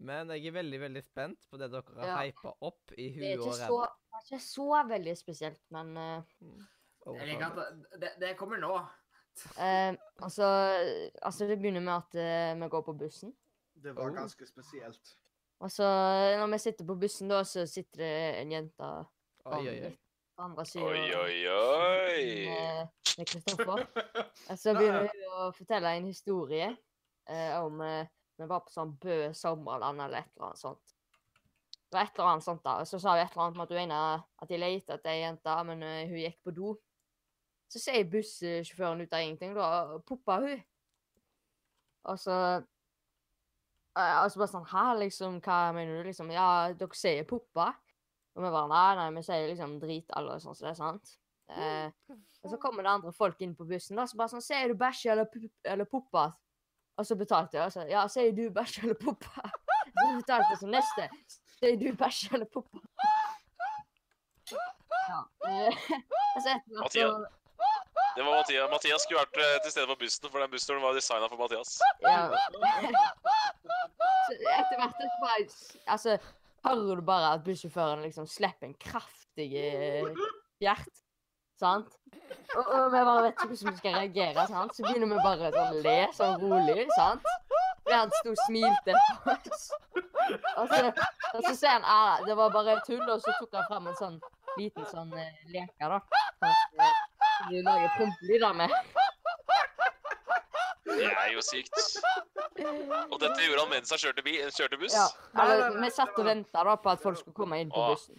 [0.00, 2.18] Men jeg er veldig, veldig spent på det dere har Ja.
[2.30, 3.86] hypa opp i Det er huet og så, ræva.
[3.86, 5.94] det er ikke så veldig spesielt, men
[7.06, 8.74] Jeg liker at det, det kommer nå.
[9.58, 10.46] Eh, altså,
[11.22, 13.34] altså Det begynner med at eh, vi går på bussen.
[13.78, 14.14] Det var Oh.
[14.14, 15.16] ganske spesielt.
[15.60, 15.82] Altså,
[16.38, 18.12] når vi sitter på bussen, da, så sitter det
[18.42, 18.88] en jente
[19.44, 19.92] Oi, oi, oi.
[20.36, 22.48] på andre siden Oi, oi, oi.
[23.18, 23.86] med Kristoffer.
[24.50, 26.68] Og så begynner hun å fortelle en historie
[27.28, 28.06] eh, om eh,
[28.38, 30.94] vi var på sånn Bø sommerland eller et eller annet sånt.
[31.88, 32.76] Det var et eller annet sånt da.
[32.82, 34.00] Og så sa hun et eller annet om at hun ene
[34.42, 36.74] at de lette etter ei jente, men uh, hun gikk på do.
[37.68, 40.62] Så sier bussjåføren ut av ingenting, da, og poppa hun.
[42.08, 42.34] Og så
[43.98, 46.08] eh, Og så bare sånn Hæ, liksom, hva mener du?
[46.08, 46.48] Liksom, ja,
[46.78, 47.72] dere sier poppa.
[48.36, 51.14] Og vi bare Nei, nei, vi sier liksom drit og sånn, så det er sant.
[51.48, 54.72] Eh, og så kommer det andre folk inn på bussen, da, så bare sånn Sier
[54.72, 56.28] du bæsj eller, eller poppa?
[56.98, 59.48] Og så betalte jeg, og så Ja, sier du bæsj eller poppa?
[59.98, 61.06] Så betalte jeg som neste.
[61.58, 62.80] Sier du bæsj eller poppa?
[65.08, 65.22] Ja.
[65.48, 65.76] Eh,
[66.36, 67.06] altså, så etter hvert så.
[68.18, 68.70] Det var Mathias.
[68.70, 71.76] Mathias skulle vært eh, til stede på bussen, for den bussturen var designa for Mathias.
[72.02, 72.16] Ja.
[74.26, 75.44] Så etter hvert bare
[75.94, 76.16] Altså,
[76.66, 80.18] hører du bare at bussjåføren liksom slipper en kraftig hjert.
[80.58, 80.98] fjert,
[81.62, 81.94] sant?
[82.56, 84.74] Og, og vi bare vet ikke hvordan vi skal reagere, sant?
[84.74, 87.30] Så begynner vi bare sånn le sånn rolig, sant?
[87.84, 89.68] Fordi han sto og smilte på oss.
[90.58, 90.90] Og så,
[91.36, 94.00] og så ser han ah, det var bare tull, og så tok han fram en
[94.02, 94.18] sånn
[94.58, 96.02] liten sånn eh, leke, da.
[96.42, 96.98] Sånn, eh,
[97.38, 98.70] som du lager prompelyder med.
[100.88, 101.74] Det er jo sykt.
[103.12, 104.96] Og dette gjorde han mens han kjørte, bi, kjørte buss.
[104.96, 105.04] Ja,
[105.44, 107.92] eller vi satt og venta på at folk skulle komme inn på Åh.
[107.92, 108.16] bussen.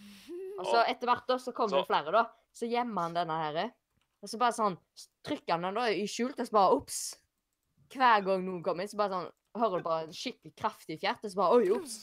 [0.60, 2.26] Og så etter hvert da, så kom det flere, da.
[2.56, 3.60] Så gjemmer han denne her.
[4.22, 4.78] Og så bare sånn
[5.26, 7.02] trykker han den da i skjult, og så bare ops.
[7.90, 11.24] Hver gang noen kommer inn, så bare sånn hører du bare en skikkelig kraftig fjert,
[11.26, 11.96] og så bare oi, ops.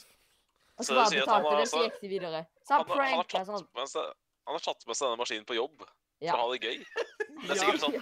[0.77, 2.41] Og Så så bare betalte har det, så altså- gikk de videre.
[2.67, 3.87] Så Han, han har- pranka sånn.
[3.87, 4.03] seg,
[4.45, 5.85] han har tatt med seg denne maskinen på jobb
[6.23, 6.33] Ja.
[6.33, 6.77] å ha det gøy.
[7.47, 7.97] Det er sikkert sånn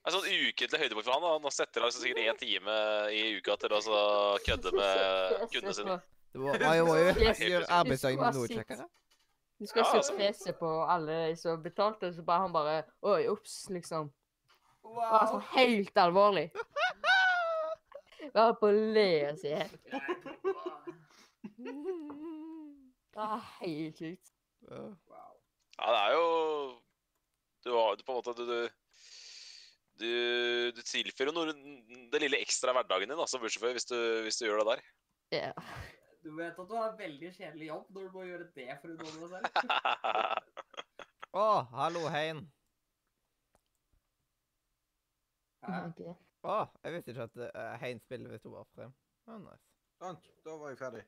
[0.00, 1.22] det er sånn ukentlig høydepunkt for han.
[1.26, 1.32] da.
[1.44, 2.76] Han setter av sikkert én time
[3.12, 3.98] i uka til å så
[4.46, 5.96] kødde med kundene sine.
[6.32, 7.42] Det var, jo, må jo Yes.
[7.44, 8.86] gjøre arbeidsdagen noe kjekkere.
[9.60, 10.16] Du skal Ja, se altså.
[10.16, 14.08] fjeset på alle som betalte, så bare han bare Oi, ops, liksom.
[14.08, 15.26] Det Wow.
[15.34, 16.46] sånn helt alvorlig.
[18.34, 19.76] Bare på å le og si helt
[21.60, 24.32] Det er helt sykt.
[24.70, 26.24] Ja, det er jo
[27.64, 28.68] Du har du på en måte Du, du,
[30.00, 30.12] du,
[30.76, 31.52] du tilfører noe
[32.12, 33.88] det lille ekstra hverdagen din da, som bussjåfør hvis,
[34.26, 34.84] hvis du gjør det der.
[35.36, 35.50] Ja.
[36.20, 38.90] Du vet at du har en veldig kjedelig jobb når du må gjøre det for
[38.90, 40.56] å underholde deg selv.
[41.40, 41.46] Å,
[41.76, 42.42] hallo, Hein.
[45.60, 46.12] Å, okay.
[46.42, 48.92] Å, jeg visste ikke at uh, Hein spiller hvis hun var frem.
[49.28, 49.64] Oh, nice.
[50.00, 51.02] Sant, da var jeg ferdig.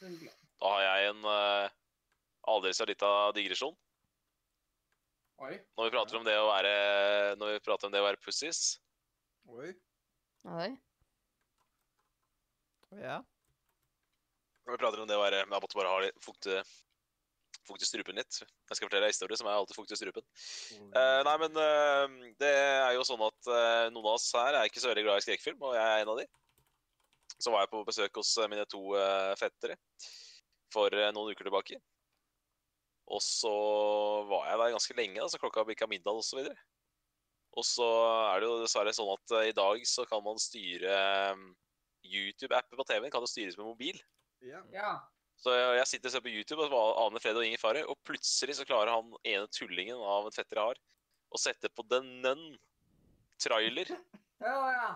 [0.00, 1.72] Da har jeg en uh,
[2.52, 3.76] aldri så lita digresjon.
[5.40, 5.56] Oi.
[5.78, 6.72] Når vi prater om det å være
[7.40, 8.74] Når vi prater om det å være pussies.
[9.48, 9.72] Oi.
[10.52, 10.68] Oi.
[13.00, 13.20] Ja.
[14.66, 16.60] Når vi prater om det å være Jeg måtte bare ha litt fukt i
[17.70, 18.40] fukt i strupen litt.
[18.40, 20.24] Jeg skal fortelle en historie som er alltid fukt i strupen.
[20.94, 24.66] Uh, nei, men uh, det er jo sånn at uh, noen av oss her er
[24.66, 26.26] ikke så veldig glad i skrekkfilm, og jeg er en av de.
[27.36, 28.80] Så var jeg på besøk hos mine to
[29.38, 29.76] fettere
[30.74, 31.78] for noen uker tilbake.
[33.10, 33.52] Og så
[34.30, 36.58] var jeg der ganske lenge, da, så klokka bikka middag og så videre.
[37.58, 37.86] Og så
[38.30, 41.40] er det jo dessverre sånn at eh, i dag så kan man styre eh,
[42.06, 43.98] YouTube-appen på TV-en kan jo styres med mobil.
[44.46, 44.62] Ja.
[44.72, 44.92] Ja.
[45.40, 47.98] Så jeg jeg sitter og ser på YouTube og aner fred og ingen fare, og
[48.06, 50.80] plutselig så klarer han ene tullingen av en fetter jeg har,
[51.30, 52.50] å sette på The Nun
[53.42, 53.94] trailer.
[54.40, 54.92] Ja, ja.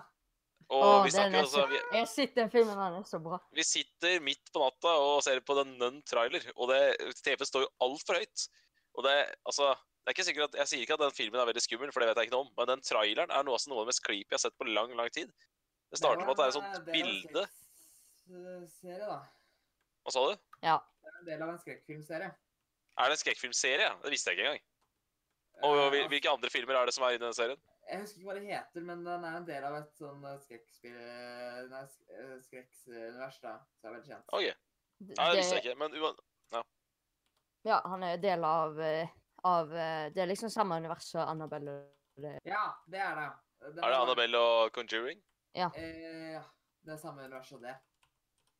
[0.72, 3.38] Og Åh, snakker er altså vi, Jeg sitter, den filmen, den er så bra.
[3.52, 6.80] vi sitter midt på natta og ser på den Nun trailer, og det
[7.22, 8.46] TV står jo altfor høyt.
[8.94, 11.46] Og det altså det er ikke sikkert at, Jeg sier ikke at den filmen er
[11.48, 13.78] veldig skummel, for det vet jeg ikke noe om, men den traileren er noe, noe
[13.80, 15.30] av det mest creepy jeg har sett på lang, lang tid.
[15.90, 17.46] Det starter med at det er et sånt bilde
[18.80, 19.18] Serie, da.
[20.04, 20.36] Hva sa du?
[20.64, 20.78] Ja.
[21.04, 22.30] Det er en del av en skrekkfilmserie.
[22.94, 23.88] Er det en skrekkfilmserie?
[24.04, 24.64] Det visste jeg ikke engang.
[25.64, 27.60] Og Eh, hvil- hvilke andre filmer er det som er i den serien?
[27.90, 30.38] Jeg husker ikke hva det heter, men den er en del av et sånn eh,
[30.40, 30.94] skrekkspill...
[31.70, 33.58] Nei, sk- eh, da.
[33.76, 34.30] Så er veldig kjent.
[34.32, 34.46] OK.
[35.10, 35.76] Nei, det visste jeg ikke.
[35.82, 36.16] Men uan...
[36.54, 36.62] Ja,
[37.68, 37.78] ja.
[37.92, 39.08] han er del av, eh,
[39.44, 41.76] av eh, Det er liksom samme univers som Annabelle.
[42.16, 43.28] og det- Ja, det er det.
[43.64, 45.20] Den Er det Annabelle og Conjuring?
[45.54, 45.62] Eh,
[46.32, 46.42] ja.
[46.84, 47.76] Det er samme univers som det.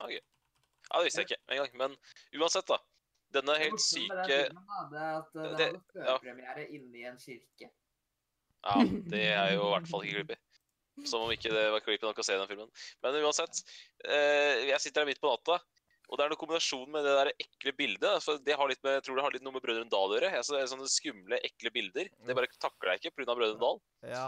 [0.04, 1.76] Ja, det visste jeg ikke engang.
[1.80, 1.96] Men
[2.40, 2.76] uansett, da.
[3.34, 6.18] Denne Det helt med syke Det, filmen, da, det er at det, Det- hadde ja.
[6.18, 7.70] førpremiere inne i en kirke.
[8.64, 8.80] Ja,
[9.12, 10.40] det er jo i hvert fall ikke creepy.
[11.10, 12.68] Som om ikke det var creepy nok å se den filmen.
[13.02, 13.60] Men uansett,
[14.06, 15.58] eh, jeg sitter her midt på natta,
[16.08, 18.22] og det er noe kombinasjon med det der ekle bildet.
[18.22, 20.16] For det har litt med, jeg tror det har litt noe med Brødrene Dal å
[20.18, 20.30] gjøre.
[20.38, 22.10] Altså, det er sånne skumle, ekle bilder.
[22.28, 23.34] Det bare takler jeg ikke pga.
[23.34, 23.80] Brødrene Dal.
[24.12, 24.26] Ja.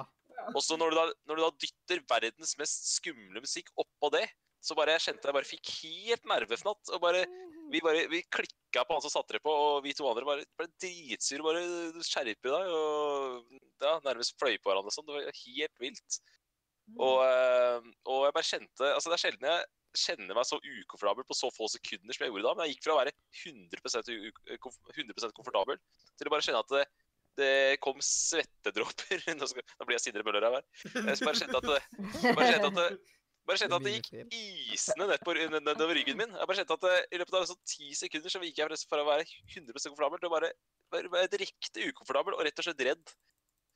[0.55, 4.25] Og så når, du da- når du da dytter verdens mest skumle musikk oppå det,
[4.67, 6.93] så bare jeg kjente jeg bare fikk helt nervefnatt.
[6.97, 7.27] Og bare
[7.67, 10.45] Vi bare, vi klikka på han som satte det på, og vi to andre bare
[10.59, 11.43] ble dritsure.
[11.43, 11.63] Bare
[12.07, 12.69] skjerpe deg.
[12.71, 15.07] Og ja, nærmest fløy på hverandre sånn.
[15.09, 16.19] Det var helt vilt.
[16.95, 19.65] Og, eh, og jeg bare kjente Altså, det er sjelden jeg
[19.99, 22.55] kjenner meg så ukomfortabel på så få sekunder som jeg gjorde da.
[22.55, 25.81] Men jeg gikk fra å være 100, u- u- 100 komfortabel
[26.15, 26.85] til å bare kjenne at det,
[27.41, 27.51] det
[27.83, 29.27] kom svettedråper.
[29.41, 30.63] Nå, skal, nå blir jeg Sindre Møller her.
[30.95, 31.81] Jeg bare kjente at det,
[32.37, 32.89] bare kjente at det,
[33.47, 34.35] bare kjente at det gikk
[34.75, 36.33] isende ned på, nedover ryggen min.
[36.35, 39.05] Jeg bare kjente at det, I løpet av sånn ti sekunder så gikk jeg fra-
[39.05, 40.51] å være 100 komfortabel til å bare
[40.95, 43.15] være, være direkte ukomfortabel og rett og slett redd.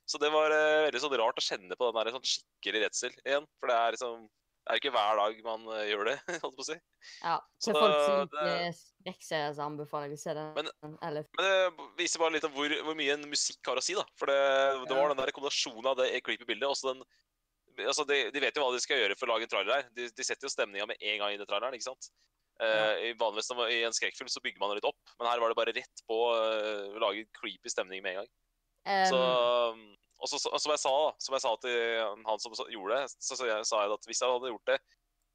[0.09, 3.13] Så det var uh, veldig sånn rart å kjenne på den der sånn skikkelig redsel
[3.23, 3.45] igjen.
[3.61, 4.29] For det er liksom
[4.61, 6.75] Det er jo ikke hver dag man uh, gjør det, holdt på å si.
[7.23, 10.51] Ja, til Så folk som det- liker skrekkserier, så anbefaler jeg å se den.
[10.57, 13.83] Men- eller Men det viser bare litt om hvor, hvor mye en musikk har å
[13.85, 14.03] si, da.
[14.19, 14.37] For det,
[14.91, 17.01] det var den der kombinasjonen av det creepy bildet og så den
[17.87, 19.87] Altså, de, de vet jo hva de skal gjøre for å lage en trailer her.
[19.97, 22.11] De, de setter jo stemninga med en gang inn i traileren, ikke sant.
[22.61, 22.91] Ja.
[22.93, 25.57] Uh, vanligvis I en skrekkfilm så bygger man det litt opp, men her var det
[25.57, 28.31] bare rett på eh, å lage creepy stemning med en gang.
[29.09, 29.17] Så,
[30.21, 31.77] og så, så, som jeg sa som jeg sa til
[32.25, 34.77] han som gjorde det, så, så jeg, sa jeg at hvis jeg hadde gjort det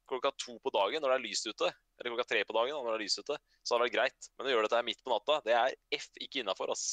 [0.07, 1.69] klokka to på dagen når det er lyst ute,
[1.99, 4.29] eller klokka tre på dagen når det er lyst ute, så hadde det vært greit.
[4.37, 6.85] Men å gjøre dette midt på natta, det er F ikke innafor, ass.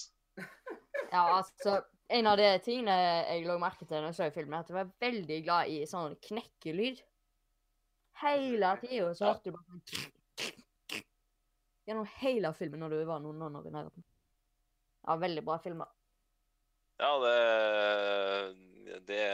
[1.13, 1.79] Ja, altså,
[2.09, 4.77] en av de tingene jeg la merke til når jeg så filmen, er at jeg
[4.77, 7.01] var veldig glad i sånn knekkelyd.
[8.23, 10.13] Hele tida så hørte du bare sånn
[11.85, 14.05] Gjennom hele filmen når du var noen nonner i nærheten.
[15.05, 15.91] Ja, veldig bra filmer.
[17.03, 19.25] Ja, det Det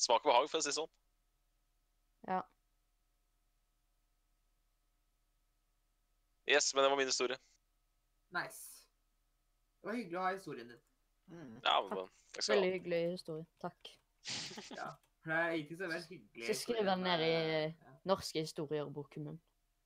[0.00, 0.88] smaker behag, for å si det sånn.
[2.28, 2.40] Ja.
[6.48, 7.36] Yes, men det var min historie.
[8.32, 8.86] Nice.
[9.80, 10.80] Det var hyggelig å ha historien din.
[11.28, 11.60] Mm.
[11.64, 12.08] Ja, men
[12.48, 13.46] Veldig hyggelig historie.
[13.60, 13.88] Takk.
[14.76, 14.88] Ja.
[15.22, 16.46] For det er ikke så veldig hyggelig.
[16.46, 17.74] Så skriv den ned i-
[18.08, 19.38] Norske historier-boken min.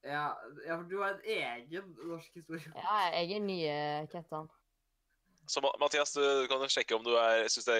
[0.05, 0.35] Ja,
[0.67, 2.73] ja, for du har en egen norsk historie.
[2.77, 4.49] Ja, jeg er ny eh, Kettan.
[5.51, 7.79] Så Mathias, du kan jo sjekke om du er syns det,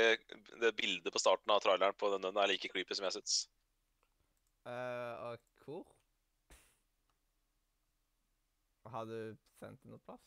[0.61, 3.37] det bildet på starten av traileren på den, den er like creepy som jeg syns.
[4.67, 5.85] Eh, og hvor?
[8.91, 10.23] Har du sendt det noe plass?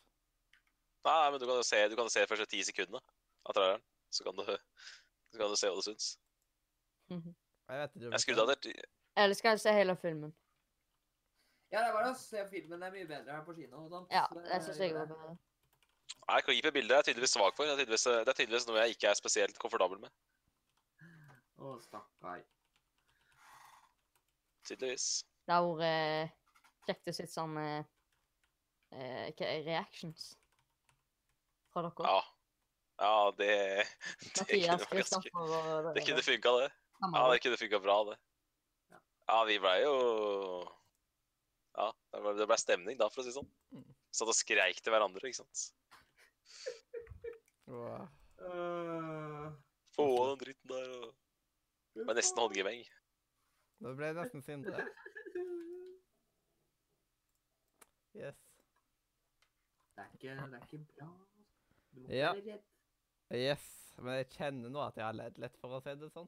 [1.05, 3.01] Nei, men du kan jo se, du kan se de første ti sekundene
[3.45, 3.83] av traileren.
[4.13, 4.43] Så kan du,
[5.31, 6.11] så kan du se hva du syns.
[7.09, 8.11] Jeg vet ikke.
[8.11, 8.83] Jeg skrudde av der.
[9.23, 10.33] Eller skal jeg se hele filmen?
[11.71, 12.79] Ja, det er bare å se filmen.
[12.79, 14.13] Det er mye bedre her på kino og sånt.
[14.13, 15.35] Ja, det syns jeg var bedre.
[16.25, 17.67] Nei, creepy bilde er jeg tydeligvis svak for.
[17.67, 20.13] Det er tydeligvis, det er tydeligvis noe jeg ikke er spesielt komfortabel med.
[21.61, 22.43] Å, stakkar.
[24.65, 25.09] Tydeligvis.
[25.45, 26.33] Det har vært eh,
[26.87, 27.91] kjekt å sitte sånn eh,
[28.95, 30.31] eh, er reactions
[31.73, 32.09] fra dere.
[32.09, 32.23] Ja.
[32.97, 33.85] Ja, det
[34.35, 34.77] Det kunne
[35.33, 36.69] og Det kunne funka, det.
[37.01, 38.17] Ja, det kunne funka bra, det.
[38.93, 38.99] Ja.
[39.27, 39.95] Ja, vi blei jo
[41.75, 43.49] Ja, det ble, ble stemning da, for å si det sånn.
[43.75, 43.87] Mm.
[44.15, 45.65] Satt og skreik til hverandre, ikke sant.
[49.95, 51.09] Få av den dritten der og
[51.95, 52.85] Det var nesten håndgemeng.
[53.83, 54.85] Det ble jeg nesten Sindre.
[58.15, 58.37] Yes.
[59.91, 61.07] Det er ikke, det er ikke bra.
[61.91, 62.29] Du må Ja.
[62.31, 62.63] være redd.
[63.33, 63.63] Yes.
[63.97, 66.27] Men jeg kjenner nå at jeg har ledd litt, for å si det sånn.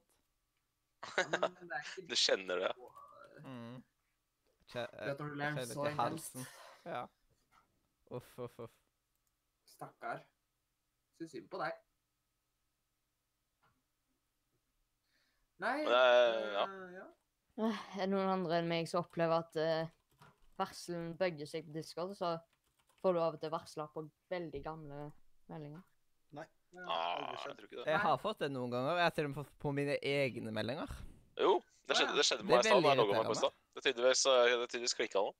[1.30, 2.70] Det Du kjenner det.
[3.44, 3.76] Mm.
[4.72, 6.46] Kje, vet når du ler kjenner så til halsen.
[6.88, 7.02] Ja.
[8.16, 8.74] Uff, uff, uff.
[9.68, 10.24] Stakkar.
[11.18, 11.76] Syns synd på deg.
[15.58, 16.66] Nei det- ja.
[16.66, 17.06] øh, ja.
[17.58, 19.88] Eh, Er det noen andre enn meg som opplever at uh,
[20.58, 22.36] varselen bøyer seg på Discord, så
[23.02, 25.08] får du av og til varsler på veldig gamle
[25.50, 25.82] meldinger.
[26.74, 27.86] Ja, Ah, jeg tror ikke det.
[27.86, 28.96] Jeg har fått det noen ganger.
[29.00, 30.90] Jeg har til og med fått på mine egne meldinger.
[31.40, 31.54] Jo,
[31.88, 32.82] det skjedde, det skjedde Det med meg i stad.
[32.82, 33.54] da jeg meg på i stad.
[33.74, 35.32] Det er tydeligvis, eh, det er tydeligvis klikka nå.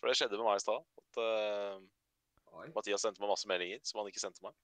[0.00, 0.84] For det skjedde med meg i stad.
[0.98, 4.54] At uh, Mathias sendte meg masse meldinger som han ikke sendte meg.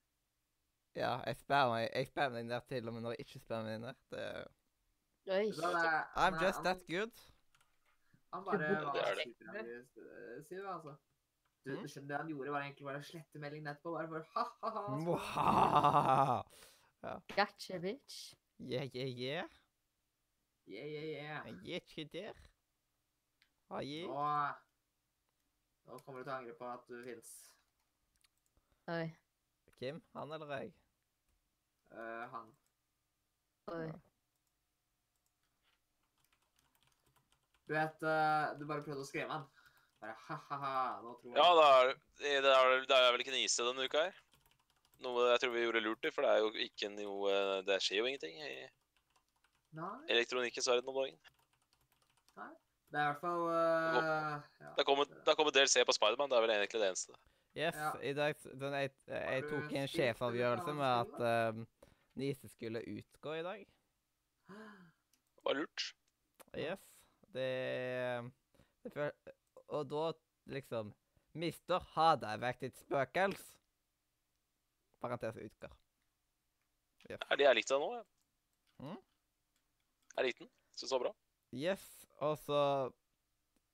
[0.96, 3.74] Ja, jeg spammer jeg, jeg spammer den der til og med når jeg ikke spammer
[3.76, 3.98] inn der.
[4.10, 4.24] Det,
[5.28, 5.46] Oi.
[5.46, 7.14] Er- I'm han er- just that good.
[8.32, 9.24] Han bare Det var er det.
[9.28, 10.94] superaggressiv, sier du, altså.
[11.64, 11.82] Du, Mm.
[11.82, 13.90] du skjønner, det han gjorde, var egentlig bare å slette meldingen etterpå.
[13.93, 16.43] Bare for ha-ha-ha.
[17.02, 17.12] Ja.
[17.30, 18.35] Gotcha, bitch.
[18.59, 19.47] Yeah, yeah, yeah.
[20.66, 21.47] Yeah, yeah, yeah.
[21.62, 22.32] Jeg er ikke der.
[23.70, 24.09] Ah, yeah.
[24.09, 24.14] Nå,
[25.93, 27.30] nå kommer du til å angre på at du fins.
[28.90, 29.06] Oi.
[29.78, 30.68] Kim, han eller jeg?
[31.94, 32.48] Uh, han.
[33.76, 33.89] Oi.
[37.68, 39.47] Du vet, uh, du bare prøvde å skremme han.
[39.98, 43.66] Bare ha-ha-ha, nå tror jeg Ja, det er, det er, det er vel ikke Nise
[43.66, 44.20] denne uka her.
[45.02, 47.34] Noe jeg tror vi gjorde lurt i, for det er jo ikke noe
[47.66, 48.52] Det skjer jo ingenting i
[49.78, 51.18] Nei, elektronikkens verden om dagen.
[52.38, 52.52] Nei.
[52.88, 53.98] det er i hvert fall eh,
[54.62, 54.70] ja.
[54.70, 57.18] Det har kommet, det DLC på Spiderman, det er vel egentlig det eneste.
[57.58, 57.90] Yes, Ja.
[58.00, 61.66] i dag den, jeg, jeg tok en sjefavgjørelse med at um,
[62.18, 63.66] Nise skulle utgå i dag.
[64.48, 65.88] Det var lurt.
[66.56, 66.80] Yes.
[67.34, 67.50] Det,
[68.84, 69.10] det føl
[69.69, 70.12] Og da
[70.49, 70.95] liksom
[71.39, 73.43] Mister, har det vært et spøkels?
[75.03, 75.74] Parentes utgår.
[77.12, 78.07] Er det jeg likte nå, jeg.
[78.82, 78.97] Mm.
[80.16, 80.51] Jeg likte den.
[80.74, 81.12] Syns det var bra.
[81.55, 81.85] Yes,
[82.24, 82.59] og så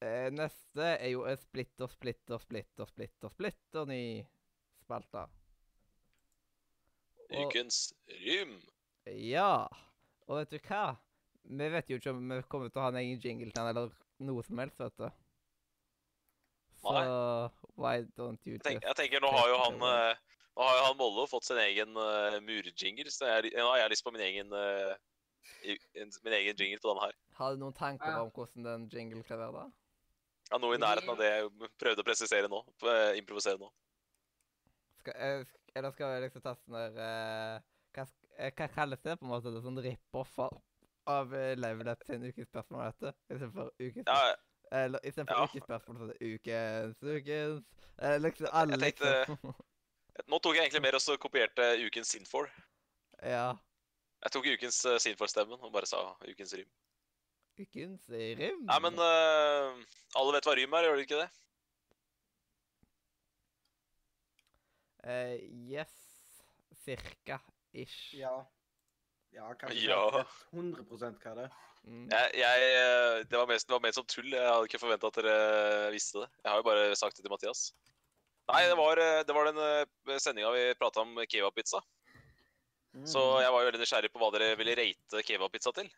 [0.04, 4.02] eh, Neste er jo en splitter, splitter, splitter, splitter, splitter ny
[4.84, 5.24] spalte.
[7.30, 8.58] Og- Ukens rym.
[9.06, 9.66] Ja.
[10.28, 10.96] Og vet du hva?
[11.44, 13.90] Vi vet jo ikke om vi kommer til å ha en egen jingle eller
[14.24, 15.08] noe som helst, vet du.
[16.84, 20.22] Så why don't you Jeg, tenker, jeg tenker, nå har jo han eh,
[20.54, 23.90] Nå har jo han Mollo fått sin egen uh, murjingle, så jeg, nå har jeg
[23.90, 24.92] lyst på min egen uh,
[25.64, 27.16] min egen jingle på den her.
[27.40, 29.64] Har du noen tanker om hvordan den jingle skal være, da?
[30.52, 32.60] Ja, Noe i nærheten av det jeg prøvde å presisere nå.
[33.18, 33.72] improvisere nå.
[35.02, 37.66] Skal, jeg, eller skal vi liksom ta sånn der uh,
[37.96, 38.06] hva,
[38.46, 39.50] hva kalles det, på en måte?
[39.50, 40.58] Det er sånn rip-off av,
[41.10, 43.22] av uh, Level Up sin ukespørsmål, vet du?
[43.34, 44.30] Istedenfor ukespørsmål.
[44.30, 45.44] Ja, Eller istedenfor Ja.
[45.44, 47.64] ukespørsmål, så er det ukens, ukens
[48.02, 49.54] eh, Liksom alle, Jeg tenkte- liksom.
[50.28, 52.50] nå tok jeg egentlig mer og så kopierte ukens Sinfor.
[53.22, 53.52] ja.
[54.24, 56.68] Jeg tok ukens uh, Sinfor-stemmen og bare sa ukens rym.
[57.60, 58.62] Ukens rim.
[58.64, 59.76] Nei, men uh,
[60.16, 61.30] alle vet hva rym er, gjør de ikke det?
[65.04, 65.36] Uh,
[65.68, 65.92] yes.
[66.84, 67.38] Cirka.
[67.74, 68.14] Ish.
[68.16, 68.32] Ja.
[69.34, 70.00] Ja, kanskje Ja.
[70.08, 70.84] ikke 100
[71.22, 71.54] hva det er.
[71.84, 72.04] Mm.
[72.08, 74.30] Jeg, jeg, eh, det, var mest, det var ment som tull.
[74.32, 76.30] Jeg hadde ikke forventa at dere visste det.
[76.44, 77.64] Jeg har jo bare sagt det til Mathias.
[78.48, 81.80] Nei, det var, eh, det var den uh, sendinga vi prata om kebabpizza.
[82.94, 83.04] Mm.
[83.10, 85.88] Så jeg var jo veldig nysgjerrig på hva dere ville rate kebabpizza til.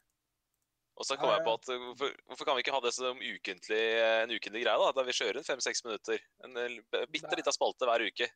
[0.96, 3.18] Og så kom Ja, jeg på at hvorfor, hvorfor kan vi ikke ha det som
[3.20, 3.82] ukentlig,
[4.24, 4.92] en ukentlig greie, da?
[4.96, 6.22] Der vi kjører en fem-seks minutter.
[6.46, 6.78] En eh,
[7.12, 8.30] bitte lita spalte hver uke.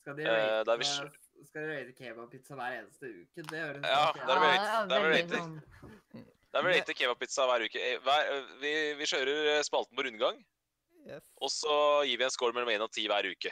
[0.00, 1.02] Skal de Eh, rate, er s-
[1.46, 3.42] skal de rate kebabpizza hver eneste uke?
[3.50, 5.40] Det høres Ja, der er vi ja, det er vi veldig rate.
[5.40, 6.24] sånn.
[6.52, 7.78] Der vi Men- kebabpizza hver uke.
[7.80, 10.44] Eh, Hver, eh, vi, vi kjører eh, spalten på rundgang,
[11.06, 11.24] Yes.
[11.40, 13.50] og så gir vi en score mellom én og ti hver uke.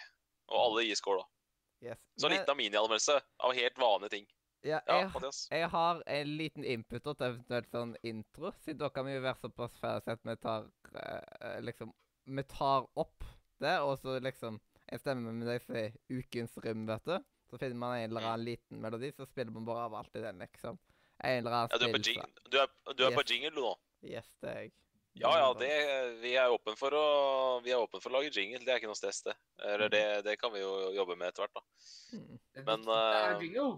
[0.48, 1.88] Og alle gir score, da.
[1.90, 1.98] yes.
[2.18, 4.26] Så Men- litt av minianmeldelse av helt vanlige ting.
[4.64, 5.46] Ja, Ja, jeg, Mathias.
[5.50, 9.38] jeg har en liten input til eventuelt sånn intro, siden dere kan vi jo være
[9.40, 11.92] såpass ferdige at vi tar eh, liksom
[12.26, 13.24] Vi tar opp
[13.60, 14.60] det, og så liksom
[14.90, 17.18] Jeg stemmer med deg er ukens rim, vet du.
[17.48, 20.24] Så finner man en eller annen liten melodi, så spiller man bare av alt i
[20.24, 20.78] den, liksom.
[21.18, 22.20] En eller annen Ja, du er på, jing
[22.52, 23.72] du er, du er på jingle, nå.
[24.06, 24.74] Yes, det er jeg.
[25.18, 25.70] Ja, ja, det,
[26.22, 28.60] vi er åpen for for å lage jingle.
[28.62, 29.34] Det er ikke noe stress, det.
[29.66, 31.64] Eller det, det kan vi jo jobbe med etter hvert, da.
[32.14, 32.36] Mm.
[32.38, 33.70] Det Men, viktigste er eh, jingle.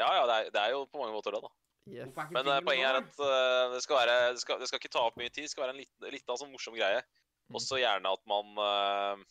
[0.00, 1.52] Ja, ja, det er, det er jo på mange måter det, da.
[1.92, 2.10] Yes.
[2.30, 5.02] Men uh, poenget er at uh, det skal være det skal, det skal ikke ta
[5.08, 5.46] opp mye tid.
[5.46, 7.02] Det skal være en liten, liten sånn morsom greie.
[7.50, 7.58] Mm.
[7.58, 9.24] Også gjerne at man at,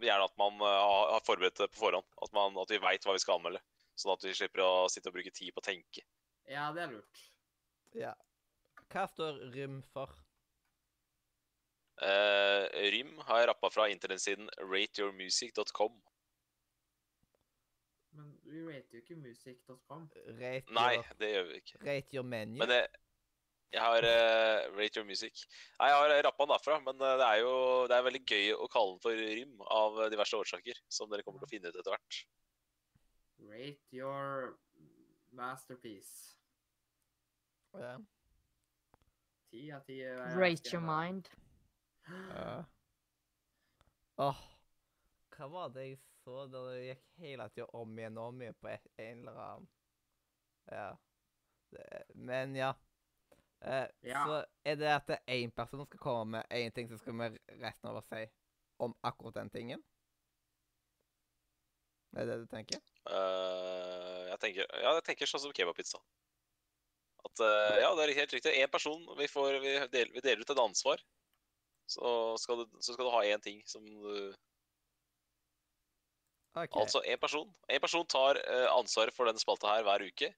[0.00, 0.80] Gjerne at man eh,
[1.12, 2.06] har, forberedt det på forhånd.
[2.22, 3.62] At, man, at vi veit hva vi skal anmelde.
[3.98, 6.04] Sånn at vi slipper å sitte og bruke tid på å tenke.
[6.50, 7.24] Ja, det er lurt.
[7.96, 8.14] Ja.
[8.90, 10.12] Hva står Rym for?
[12.00, 15.98] Uh, Rym har jeg rappa fra internettsiden rateyourmusic.com.
[18.16, 20.08] Men vi rater jo ikke music.com.
[20.40, 21.80] Rate Nei, your, det gjør vi ikke.
[21.86, 22.56] rate your menu.
[22.62, 22.88] Men jeg,
[23.70, 25.44] jeg har uh, Rate Your Music.
[25.78, 27.52] Nei, jeg har rappa den derfra, men eh, det er jo
[27.90, 31.22] det er veldig gøy å kalle den for rym av eh, diverse årsaker, som dere
[31.26, 32.18] kommer til å finne ut etter hvert.
[33.50, 34.56] Rate your
[35.38, 36.34] masterpiece.
[37.78, 37.94] Ja.
[39.50, 40.00] Ti av ti.
[40.02, 41.30] er Rate your mind.
[42.10, 42.66] Uh.
[44.20, 44.44] Åh,
[45.36, 48.58] hva var det jeg så da det gikk hele tida om igjen og om igjen
[48.60, 49.70] på en eller annen
[50.70, 50.90] Ja.
[51.70, 51.86] Det,
[52.18, 52.74] men ja.
[53.60, 54.24] Eh, Ja.
[54.24, 57.88] Så er det at én person skal komme med én ting, så skal vi resten
[57.88, 58.26] av oss si
[58.78, 59.82] om akkurat den tingen?
[62.16, 62.80] Er det det du tenker?
[63.06, 66.00] Uh, jeg tenker, ja, jeg tenker sånn som kebabpizza.
[67.24, 68.56] At uh, Ja, det er helt riktig.
[68.56, 69.04] Én person.
[69.18, 71.04] Vi, får, vi, deler, vi deler ut et ansvar.
[71.86, 74.32] Så skal du, så skal du ha én ting som du
[76.56, 76.80] okay.
[76.80, 77.52] Altså én person.
[77.68, 78.40] En person tar
[78.72, 80.32] ansvaret for denne spalta her hver uke.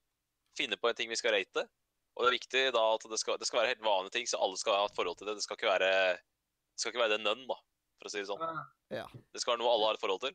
[0.58, 1.68] Finner på en ting vi skal rate.
[2.16, 4.40] Og det er viktig da at det skal, det skal være helt vanlige ting, så
[4.44, 5.36] alle skal ha et forhold til det.
[5.38, 7.56] Det skal ikke være det skal ikke være det nønn, da,
[8.00, 8.42] for å si det sånn.
[8.92, 9.06] Ja.
[9.32, 10.34] Det skal være noe alle har et forhold til,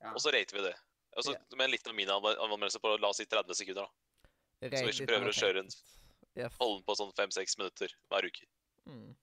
[0.00, 0.12] Ja.
[0.14, 0.74] og så rater vi det.
[1.16, 1.38] Og så Ja.
[1.56, 3.88] Med en liten minianmeldelse på la oss si 30 sekunder.
[3.88, 4.68] da.
[4.76, 5.96] Så vi ikke prøver å kjøre en- teknisk.
[6.36, 6.56] Yes.
[6.60, 8.46] Holde den på sånn fem-seks minutter hver uke.
[8.86, 9.16] Mm.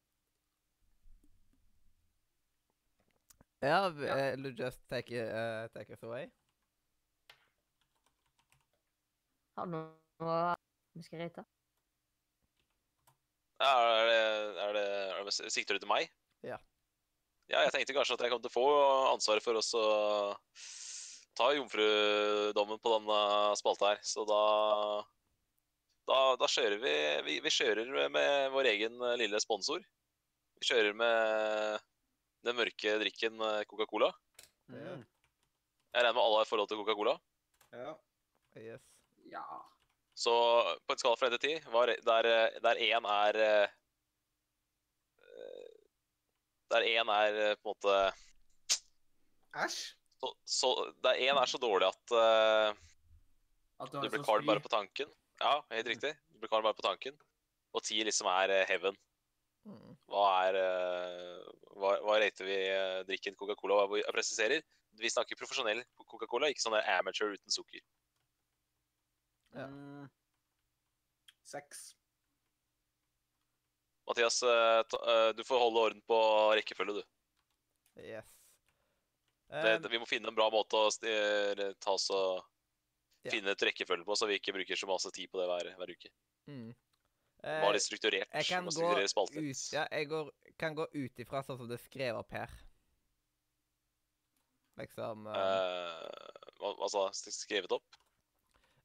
[3.61, 3.89] Eh,
[4.35, 6.29] will you just take, it, uh, take us away?
[9.55, 10.55] Har du noe
[10.95, 11.45] vi skal rate?
[13.57, 14.17] Er det,
[14.61, 16.11] er det, er det Sikter du til meg?
[16.45, 16.59] Ja.
[17.47, 18.67] Ja, jeg tenkte kanskje at jeg kom til å få
[19.13, 19.63] ansvaret for å
[21.37, 23.19] ta jomfrudommen på denne
[23.59, 24.01] spalta her.
[24.05, 24.41] Så da
[26.07, 29.81] Da, da kjører vi, vi Vi kjører med vår egen lille sponsor.
[30.59, 31.81] Vi kjører med
[32.47, 34.11] den mørke drikken Coca-Cola.
[34.71, 35.03] Mm.
[35.03, 37.17] Jeg regner med alle har forhold til Coca-Cola.
[37.73, 37.95] Ja.
[38.57, 38.83] Yes.
[39.31, 39.43] Ja.
[40.17, 40.33] Så
[40.87, 43.75] på en skala fra 1 til 10, der eh, der én er eh,
[45.21, 45.75] eh,
[46.73, 47.97] Der 1 er eh, på en måte
[49.57, 49.77] Æsj.
[50.17, 50.71] så, så,
[51.03, 52.73] Der 1 er så dårlig at uh,
[53.79, 55.09] At du blir kald bare på tanken.
[55.39, 56.15] Ja, helt riktig.
[56.33, 57.17] Du blir kald bare på tanken.
[57.77, 58.97] Og 10 liksom er eh, heaven.
[59.69, 59.93] Mm.
[60.09, 61.45] Hva er eh,
[61.77, 63.83] Hva, hva rater vi eh, drikken Coca-Cola?
[63.85, 64.65] Og Jeg presiserer,
[64.97, 67.83] vi snakker profesjonell Coca-Cola, ikke sånn amateur uten sukker.
[69.57, 69.67] Ja.
[71.47, 71.93] Seks.
[74.07, 76.17] Mathias, eh, eh, du får holde orden på
[76.55, 77.03] rekkefølge, du.
[78.03, 78.33] Yes.
[79.47, 82.41] Det, det, vi må finne en bra måte å eh, ta oss og
[83.23, 83.31] yeah.
[83.31, 85.95] finne et rekkefølge på, så vi ikke bruker så masse tid på det hver, hver
[85.95, 86.11] uke.
[86.51, 86.67] mm.
[87.45, 88.31] Eh, var litt strukturert.
[88.33, 91.83] jeg kan gå ut, ja, jeg går, kan gå ut ifra sånn som det er
[91.83, 92.55] skrevet opp her.
[94.81, 97.05] Liksom um, Eh, hva, hva sa?
[97.13, 97.99] Skrevet opp?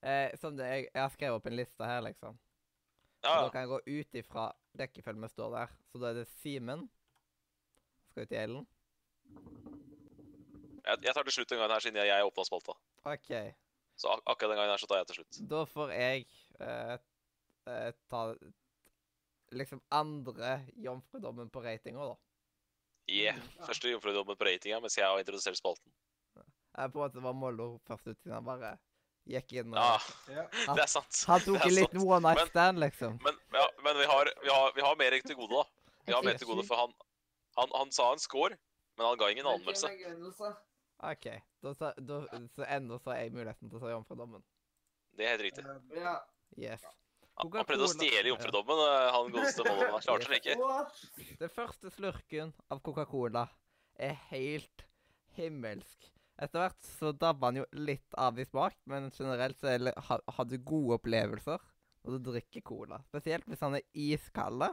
[0.04, 2.36] eh, Som det, jeg, jeg har skrevet opp en liste her, liksom.
[3.22, 5.74] Ja, Da kan jeg gå ut ifra rekkefølgen vi står der.
[5.92, 6.88] Så da er det Simen.
[8.10, 8.66] Skal ut i Ellen.
[10.82, 12.74] Jeg, jeg tar til slutt den gangen her, siden jeg, jeg åpna spalta.
[13.06, 13.30] OK.
[13.94, 15.38] Så ak akkurat den gangen her så tar jeg til slutt.
[15.52, 16.26] Da får jeg
[16.58, 16.96] eh,
[17.70, 18.22] eh, ta
[19.52, 22.16] liksom andre jomfrudommen på ratinga, da.
[23.10, 23.38] Yeah.
[23.66, 25.92] Første jomfrudommen på ratinga, mens jeg har introdusert spalten.
[26.72, 28.76] Jeg på en måte var Mollo først ut, siden han bare
[29.28, 30.46] gikk inn og Ja.
[30.66, 31.24] Han- det er sant.
[31.28, 33.18] Han tok er en liten one night stand, liksom.
[33.22, 35.64] Men, ja, men vi, har, vi, har, vi har mer til gode, da.
[36.06, 36.92] Vi har mer til gode, for han,
[37.58, 38.56] han, han sa en score,
[38.98, 39.88] men han ga ingen anmeldelse.
[41.02, 41.26] OK.
[41.62, 42.20] Da, sa- da,
[42.56, 44.42] så ennå så har jeg muligheten til å ta jomfrudommen.
[45.16, 45.64] Det er helt riktig.
[45.98, 46.16] Ja.
[46.58, 46.82] Yes.
[47.40, 49.88] Han, han prøvde å stjele jomfrudommen, eh, han godeste Mollo.
[49.94, 51.36] Han klarte det ikke.
[51.40, 53.46] Den første slurken av Coca-Cola
[53.98, 54.84] er helt
[55.38, 56.10] himmelsk.
[56.40, 59.74] Etter hvert så dabber han jo litt av i smak, men generelt så
[60.08, 61.60] ha, har du gode opplevelser
[62.02, 62.98] når du drikker cola.
[63.10, 64.64] Spesielt hvis han er iskald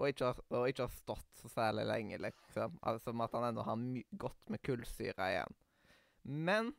[0.00, 2.78] og ikke har, og ikke har stått så særlig lenge, liksom.
[2.86, 3.80] Altså at han ennå har
[4.22, 5.56] godt med kullsyre igjen.
[6.24, 6.70] Men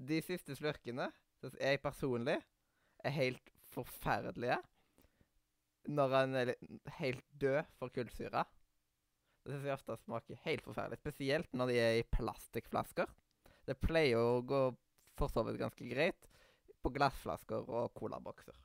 [0.00, 1.10] de siste slurkene
[1.40, 2.38] syns jeg personlig
[3.04, 4.60] er helt forferdelige.
[5.90, 6.54] Når han er
[7.00, 8.44] helt død for kullsyre.
[9.44, 11.00] Det syns jeg ofte smaker helt forferdelig.
[11.00, 13.08] Spesielt når de er i plastikkflasker.
[13.68, 14.62] Det pleier å gå
[15.18, 16.28] for så vidt ganske greit
[16.80, 18.56] på glassflasker og colabokser.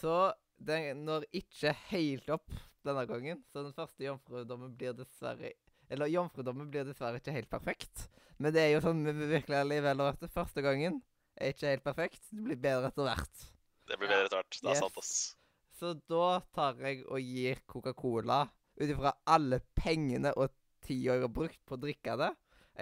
[0.00, 0.14] Så
[0.60, 2.52] den når ikke helt opp
[2.84, 5.52] denne gangen, så den første jomfrudommen blir dessverre
[5.90, 8.06] Eller jomfrudommen blir dessverre ikke helt perfekt.
[8.38, 11.00] Men det er jo sånn med virkelig livet eller at Første gangen
[11.36, 12.22] er ikke helt perfekt.
[12.30, 13.42] Det blir bedre etter hvert.
[13.90, 14.60] Det blir bedre etter hvert.
[14.60, 14.84] Det er Yes.
[14.84, 15.36] sant, ass.
[15.80, 18.42] Så da tar jeg og gir Coca-Cola,
[18.76, 20.52] ut ifra alle pengene og
[20.84, 22.28] tida jeg har brukt på å drikke det,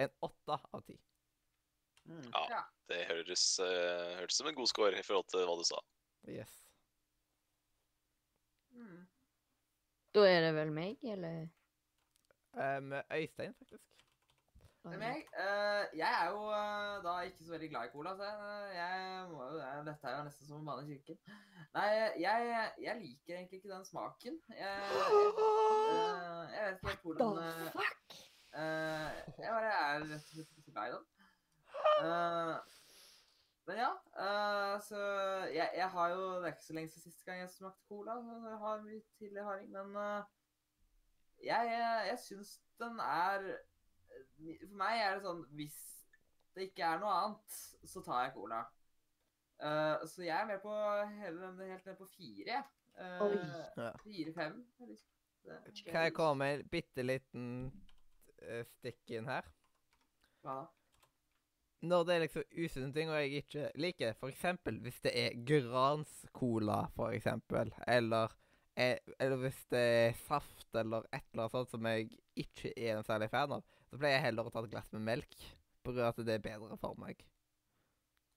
[0.03, 0.97] en åtte av ti.
[2.09, 2.25] mm.
[2.91, 5.79] Det høres, uh, høres som en god score i forhold til hva du sa.
[6.27, 6.51] Yes.
[8.75, 9.07] Mm.
[10.17, 11.47] Da er det vel meg, eller?
[12.57, 13.98] Um, Øystein, faktisk.
[14.83, 15.23] Det er meg.
[15.43, 18.29] Eh, jeg er jo eh, da ikke så veldig glad i cola, så
[18.73, 21.17] jeg, må jo det- Dette er jo nesten som å bane i kirken.
[21.73, 21.89] Nei,
[22.23, 24.39] jeg, jeg liker egentlig ikke den smaken.
[24.49, 24.73] Jeg, jeg,
[25.91, 28.19] eh, jeg vet ikke helt hvordan The fuck?
[28.53, 31.05] Jeg bare er rett og slett ikke glad i den.
[33.69, 34.99] Men ja, uh, så
[35.53, 38.15] jeg, jeg har jo Det er ikke så lenge siden siste gang jeg smakte cola.
[38.17, 40.23] så Jeg har mye tidlig erfaring, men uh,
[41.43, 41.75] jeg,
[42.07, 43.45] jeg syns den er
[44.39, 45.77] For meg er det sånn Hvis
[46.55, 47.57] det ikke er noe annet,
[47.87, 48.63] så tar jeg cola.
[49.59, 50.73] Uh, så jeg er med på
[51.19, 52.63] hele, helt ned på fire.
[52.99, 53.21] Eh,
[53.77, 53.91] Ja.
[54.03, 54.65] Fire-fem.
[55.87, 57.45] Kan jeg komme med en bitte liten
[58.43, 59.47] uh, stikk inn her?
[60.43, 60.67] Hva da?
[61.81, 64.41] Når det er liksom usunne ting og jeg ikke liker, f.eks.
[64.83, 68.33] hvis det er Grans Cola, for eksempel, eller,
[68.75, 73.07] eller hvis det er saft eller et eller annet sånt som jeg ikke er en
[73.07, 75.35] særlig fan av, så pleier jeg heller å ta et glass med melk,
[75.85, 77.23] på grunn av at det er bedre for meg.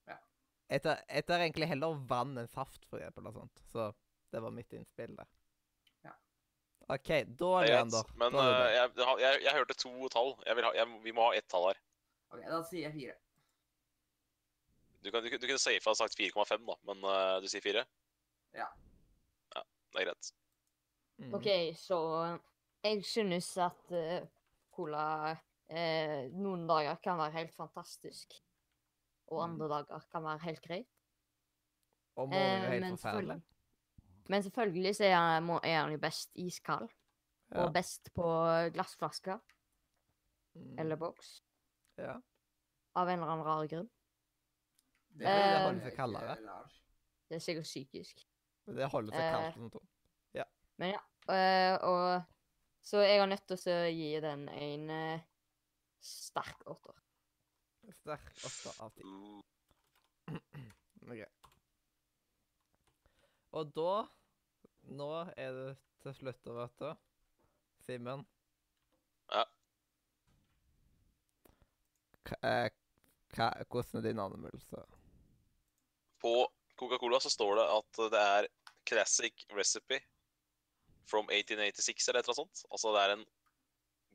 [0.09, 0.17] Ja.
[0.73, 3.65] Jeg tar, jeg tar egentlig heller vann enn saft, for eksempel, og sånt.
[3.73, 3.91] Så
[4.33, 5.27] det var mitt innspill det.
[6.07, 6.15] Ja.
[6.87, 8.15] OK, da, er det, Leander.
[8.23, 10.33] Men da det eh, jeg, jeg, jeg hørte to tall.
[10.47, 11.83] Jeg vil ha, jeg, vi må ha ett tall her.
[12.33, 13.19] OK, da sier jeg fire.
[15.03, 17.83] Du, kan, du, du kunne safe ha sagt 4,5, da, men uh, du sier fire?
[18.57, 18.69] Ja.
[19.53, 20.33] Ja, det er greit.
[21.21, 21.35] Mm.
[21.37, 21.99] OK, så
[22.83, 24.23] jeg synes at eh,
[24.83, 25.37] cola
[25.73, 28.35] eh, noen dager kan være helt fantastisk.
[29.33, 29.45] Og Mm.
[29.53, 30.89] andre dager kan være helt greit.
[32.17, 33.43] Og morgenen er Eh, helt men, forferdelig.
[34.29, 36.89] men selvfølgelig så er han, er han jo best iskald.
[37.55, 37.65] Ja.
[37.67, 38.23] Og best på
[38.75, 39.39] glassflasker
[40.55, 40.79] Mm.
[40.79, 41.43] eller boks.
[41.99, 42.19] Ja.
[42.95, 43.89] Av en eller annen rar grunn.
[45.17, 46.37] Det Eh, er holder seg kaldere.
[47.29, 48.27] Det er sikkert psykisk.
[48.67, 49.75] Det holder seg Eh, kaldt.
[49.75, 49.81] Eh,
[50.35, 50.45] ja.
[50.79, 51.01] Men ja.
[51.33, 52.25] eh, og
[52.83, 55.25] Så jeg har nødt til å gi den en eh,
[56.03, 56.99] sterk åtter.
[58.01, 59.07] Sterk åtter av ti.
[59.07, 60.41] Uh,
[61.03, 61.23] Ok.
[63.53, 63.95] Og da
[64.99, 65.73] Nå er det
[66.03, 66.89] til slutt, vet du.
[67.87, 68.25] Simen.
[69.31, 69.45] Ja.
[72.27, 72.71] K eh,
[73.71, 74.83] hvordan er din anmeldelse?
[76.23, 76.35] På
[76.79, 78.51] Coca-Cola så står det at det er
[78.91, 80.01] classic recipe
[81.11, 82.65] from 1886 eller et eller annet sånt.
[82.71, 83.25] Altså det er en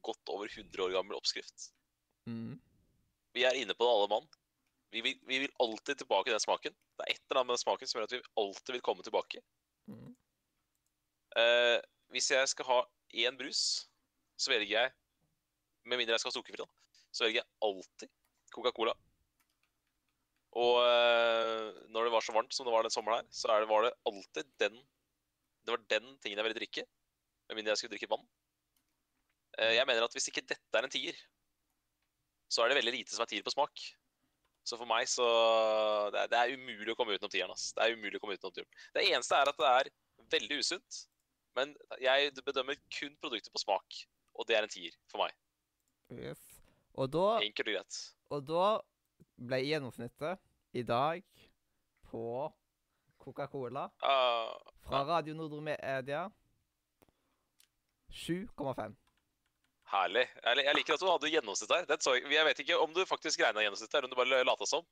[0.05, 1.71] godt over 100 år gammel oppskrift.
[2.29, 2.57] Mm.
[3.35, 4.27] Vi er inne på det alle mann.
[4.95, 6.75] Vi vil, vi vil alltid tilbake den smaken.
[6.97, 9.03] Det er et eller annet med den smaken som gjør at vi alltid vil komme
[9.05, 9.43] tilbake.
[9.91, 10.13] Mm.
[11.37, 11.79] Uh,
[12.13, 12.79] hvis jeg skal ha
[13.13, 13.61] én brus,
[14.37, 14.93] så velger jeg
[15.87, 17.05] Med mindre jeg skal ha sukkerfri, da.
[17.15, 18.09] Så velger jeg alltid
[18.51, 18.91] Coca-Cola.
[20.57, 23.63] Og uh, når det var så varmt som det var den sommeren her, så er
[23.63, 24.75] det, var det alltid den
[25.67, 26.83] Det var den tingen jeg ville drikke.
[27.49, 28.23] Med mindre jeg skulle drikke vann.
[29.59, 31.17] Eh, jeg mener at hvis ikke dette er en tier,
[32.51, 33.81] så er det veldig lite som er tier på smak.
[34.67, 35.25] Så for meg så
[36.11, 37.51] Det er, det er umulig å komme utenom tieren.
[37.51, 37.69] ass.
[37.75, 38.71] Det er umulig å komme utenom tieren.
[38.95, 39.89] Det eneste er at det er
[40.31, 41.01] veldig usunt.
[41.55, 41.71] Men
[42.03, 44.01] jeg bedømmer kun produktet på smak,
[44.37, 45.33] og det er en tier for meg.
[46.13, 46.39] Yes.
[46.95, 47.97] Og da, Enkelt og greit.
[48.31, 48.67] og da
[49.37, 50.39] ble gjennomsnittet
[50.77, 51.23] i dag
[52.11, 52.23] på
[53.27, 56.27] Coca-Cola fra Radio Nordre Media
[58.17, 58.95] 7,5.
[59.91, 60.23] herlig.
[60.43, 61.73] Jeg, liker at du hadde gjennomsnitt.
[61.89, 64.67] Det så, jeg vet ikke om du faktisk regna gjennomsnitt her, om du bare lata
[64.67, 64.85] som.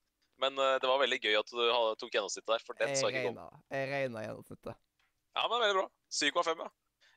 [0.43, 1.63] Men eh, det var veldig gøy at du
[2.01, 3.59] tok gjennomsnittet der, for den Jeg så jeg ikke kom.
[3.71, 4.79] jeg regna gjennomsnittet.
[5.35, 5.85] Ja, men veldig bra.
[6.11, 6.71] 7,5, ja.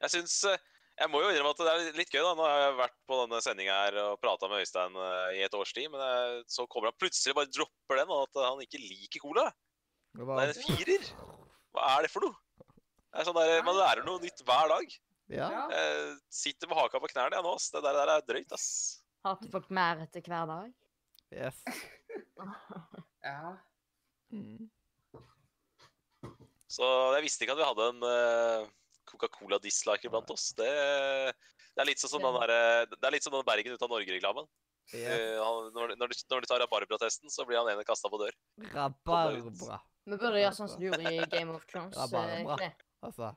[0.04, 0.66] Jeg syns eh,
[0.98, 2.34] Jeg må jo innrømme at det er litt gøy, da.
[2.38, 5.54] Nå har jeg vært på denne sendinga her og prata med Øystein eh, i et
[5.58, 8.82] års tid, men jeg, så kommer han plutselig bare dropper den, og at han ikke
[8.82, 9.48] liker cola.
[10.14, 11.04] Det Det var er en firer.
[11.76, 12.36] Hva er det for noe?
[13.08, 14.96] Det er sånn der, Man lærer noe nytt hver dag.
[15.28, 15.48] Ja.
[15.52, 15.62] Ja.
[15.72, 17.68] Jeg sitter med haka på knærne jeg nå, ass.
[17.74, 18.68] Det der, der er drøyt, ass.
[19.26, 20.72] Hater folk mer etter hver dag?
[21.34, 21.58] Yes.
[23.28, 23.56] ja.
[24.32, 24.68] Mm.
[26.68, 26.84] Så
[27.16, 28.68] jeg visste ikke at vi hadde en eh,
[29.08, 30.50] Coca-Cola-disliker blant oss.
[30.56, 33.84] Det, det er litt sånn som den der, Det er litt som den Bergen ut
[33.86, 34.48] av Norge-reklamen.
[34.92, 35.36] Yeah.
[35.36, 38.36] Eh, når, når, de- når de tar rabarbratesten, så blir han ene kasta på dør.
[38.72, 39.80] Rabarbra.
[40.08, 41.92] Vi burde gjøre sånn som du gjorde i Game of Thrones.
[41.92, 42.56] Det er bare eh, bra.
[42.56, 42.70] Kle
[43.08, 43.28] Altså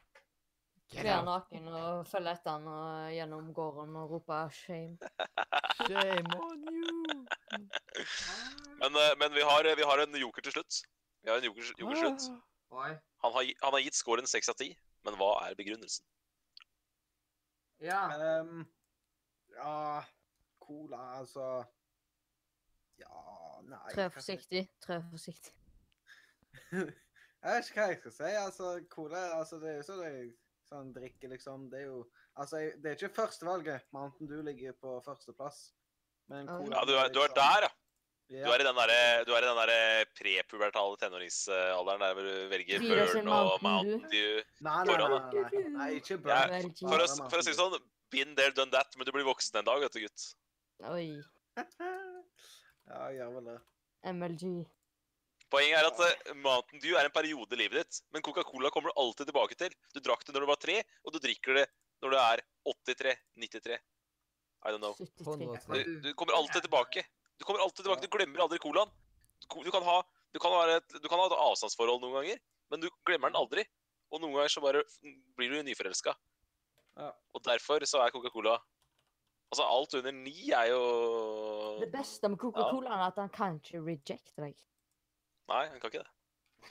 [0.92, 4.98] Kle naken og følge etter han og gjennom gården og rope 'shame'.
[5.82, 6.96] Shame on you.
[8.80, 10.82] Men, eh, men vi, har, vi har en joker til slutt.
[11.24, 12.28] Vi har en joker, joker til slutt.
[12.72, 12.96] Ah.
[13.24, 14.72] Han har, han har gitt scoren seks av ti,
[15.04, 16.08] men hva er begrunnelsen?
[17.84, 18.04] Ja.
[18.42, 18.66] um,
[19.56, 20.04] ja
[20.62, 21.66] Cola, altså
[23.02, 23.24] Ja,
[23.66, 25.56] nei Trø forsiktig, trø forsiktig.
[26.72, 28.32] Jeg vet ikke hva jeg skal si.
[28.46, 30.32] altså, Cola altså, det er jo sånn jeg
[30.72, 31.70] sånn drikke, liksom.
[31.72, 32.02] Det er jo
[32.40, 33.88] altså, jeg, det er ikke førstevalget.
[33.96, 35.72] Mountain Dew ligger på førsteplass.
[36.32, 36.48] Men.
[36.48, 37.72] Cola Ja, du er, du er liksom- der, ja.
[38.32, 38.46] Yeah.
[38.48, 42.48] Du er i den derre- du er i den der prepubertale tenåringsalderen der hvor du
[42.54, 44.38] velger Burn og Mountain Dew.
[44.62, 46.54] Nei, nei, nei, foran, nei, nei, ikke Burn.
[46.54, 47.76] Ja, For å, for å si det sånn,
[48.10, 50.30] been there, done that, men du blir voksen en dag, vet du, gutt.
[50.94, 51.20] Oi.
[52.92, 53.58] Ja, jeg gjør vel det.
[54.12, 54.48] MLG.
[55.52, 58.92] Poenget er at eh, Mountain Dew er en periode i livet ditt, men Coca-Cola kommer
[58.92, 59.76] du alltid tilbake til.
[59.92, 61.66] Du drakk det når du var tre, og du drikker det
[62.02, 63.82] når du er 83, 93.
[64.62, 64.96] I don't know.
[64.96, 67.04] Du, du kommer alltid tilbake.
[67.42, 68.92] Du kommer alltid tilbake, du glemmer aldri colaen.
[69.42, 70.00] Du, du, kan ha,
[70.32, 72.42] du, kan være et, du kan ha et avstandsforhold noen ganger,
[72.72, 73.66] men du glemmer den aldri.
[74.12, 74.84] Og noen ganger så bare
[75.40, 76.14] blir du nyforelska.
[77.00, 77.10] Ja.
[77.34, 78.60] Og derfor så er Coca-Cola
[79.52, 80.84] Altså, alt under ni er jo
[81.82, 84.56] Det beste med Coca-Cola er at han kan ikke rejecte deg.
[85.52, 86.12] Nei, han kan ikke det.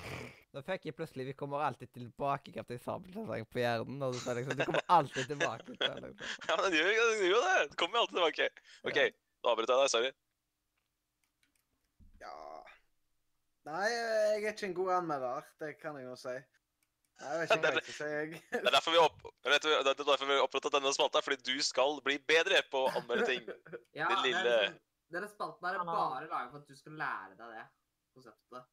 [0.51, 4.01] Da fikk jeg plutselig Vi kommer alltid tilbake Kaptein Sabeltann på hjernen.
[4.02, 5.77] Og du sa liksom Du kommer alltid tilbake.
[6.48, 6.90] Ja, men den gjør,
[7.28, 7.52] jo det.
[7.70, 8.48] Det kommer alltid tilbake.
[8.90, 9.11] OK, Ja.
[9.44, 9.93] da avbryter jeg deg.
[9.94, 10.11] Sorry.
[12.20, 12.35] Ja
[13.70, 15.47] Nei, jeg er ikke en god anmelder.
[15.62, 16.35] Det kan jeg jo si.
[17.20, 18.39] Jeg vet ikke hva jeg skal si.
[18.57, 21.36] Det er derfor vi har opp, vet du, det er derfor vi denne spalta, fordi
[21.44, 23.44] du skal bli bedre på å anmelde ting.
[23.98, 24.78] Ja, er lille- liksom-
[25.11, 27.62] Denne spalten er bare laget for at du skal lære deg det
[28.16, 28.69] konseptet.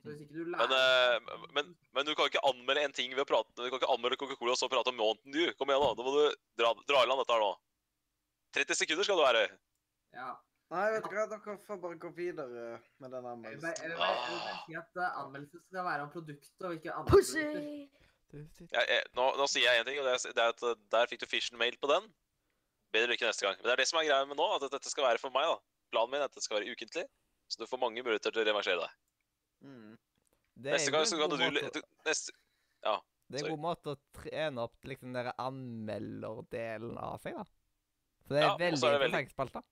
[0.00, 3.10] Så hvis ikke du lærer Men, eh, men, men du kan ikke anmelde en ting
[3.12, 5.50] ved å prate Du kan ikke anmelde Coca-Cola og så prate om Mountain Dew.
[5.58, 5.90] Kom igjen, da.
[5.98, 6.22] Da må du
[6.60, 7.50] dra, dra i land dette her nå.
[8.56, 9.42] 30 sekunder skal du være.
[10.16, 10.30] Ja.
[10.70, 13.74] Nei, vet du hva, dere får bare gå videre med den anmeldelsen.
[13.74, 17.22] jeg vil si at anmeldelsen skal være om produktet og ikke andre
[18.30, 18.46] Ja.
[18.70, 20.82] Jeg, jeg, nå, nå sier jeg én ting, og det er, det er at eh,
[20.94, 22.04] der fikk du Fission Mail på den.
[22.94, 23.56] Bedre lykke neste gang.
[23.58, 25.48] Men det er det som er greia med nå, at dette skal være for meg.
[25.50, 25.56] da.
[25.90, 27.02] Planen min er at dette skal være ukentlig,
[27.50, 28.98] så du får mange muligheter til å reversere deg.
[29.66, 29.96] Mm.
[30.66, 32.34] Neste gang så kan du, måte neste,
[33.30, 37.44] Det er en god måte å trene opp liksom den der anmelderdelen av seg, da.
[38.26, 39.62] Så det er Ja, veldig er interessant spalte.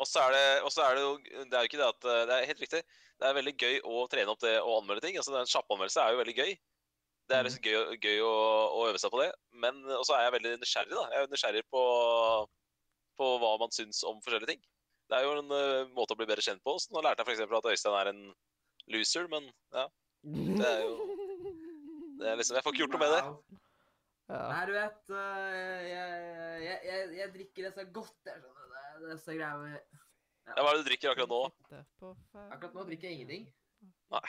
[0.00, 2.04] Og så er det, og så er det jo Det er jo ikke det at
[2.08, 2.82] eh, Det er helt riktig.
[3.20, 5.18] Det er veldig gøy å trene opp det å anmelde ting.
[5.20, 6.54] Altså, En kjappanmeldelse er jo veldig gøy.
[7.28, 8.30] Det er liksom gøy, gøy å,
[8.80, 9.28] å øve seg på det.
[9.62, 10.96] Men også er jeg veldig nysgjerrig.
[10.96, 11.04] da.
[11.12, 11.82] Jeg er nysgjerrig på,
[13.20, 14.64] på hva man syns om forskjellige ting.
[15.10, 16.76] Det er jo en uh, måte å bli bedre kjent på.
[16.78, 17.56] Så nå lærte jeg f.eks.
[17.58, 18.22] at Øystein er en
[18.94, 19.88] loser, men ja.
[20.22, 20.94] Det er jo
[22.20, 23.20] det er liksom, Jeg får ikke gjort noe med det.
[24.30, 24.40] Ja.
[24.52, 26.18] Nei, du vet uh, jeg,
[26.62, 28.84] jeg, jeg, jeg drikker det så godt, jeg skjønner det.
[29.00, 29.78] Det er så greia med
[30.50, 31.40] Ja, Hva er det du drikker akkurat nå?
[32.50, 33.48] Akkurat nå drikker jeg ingenting.
[34.10, 34.20] Ja,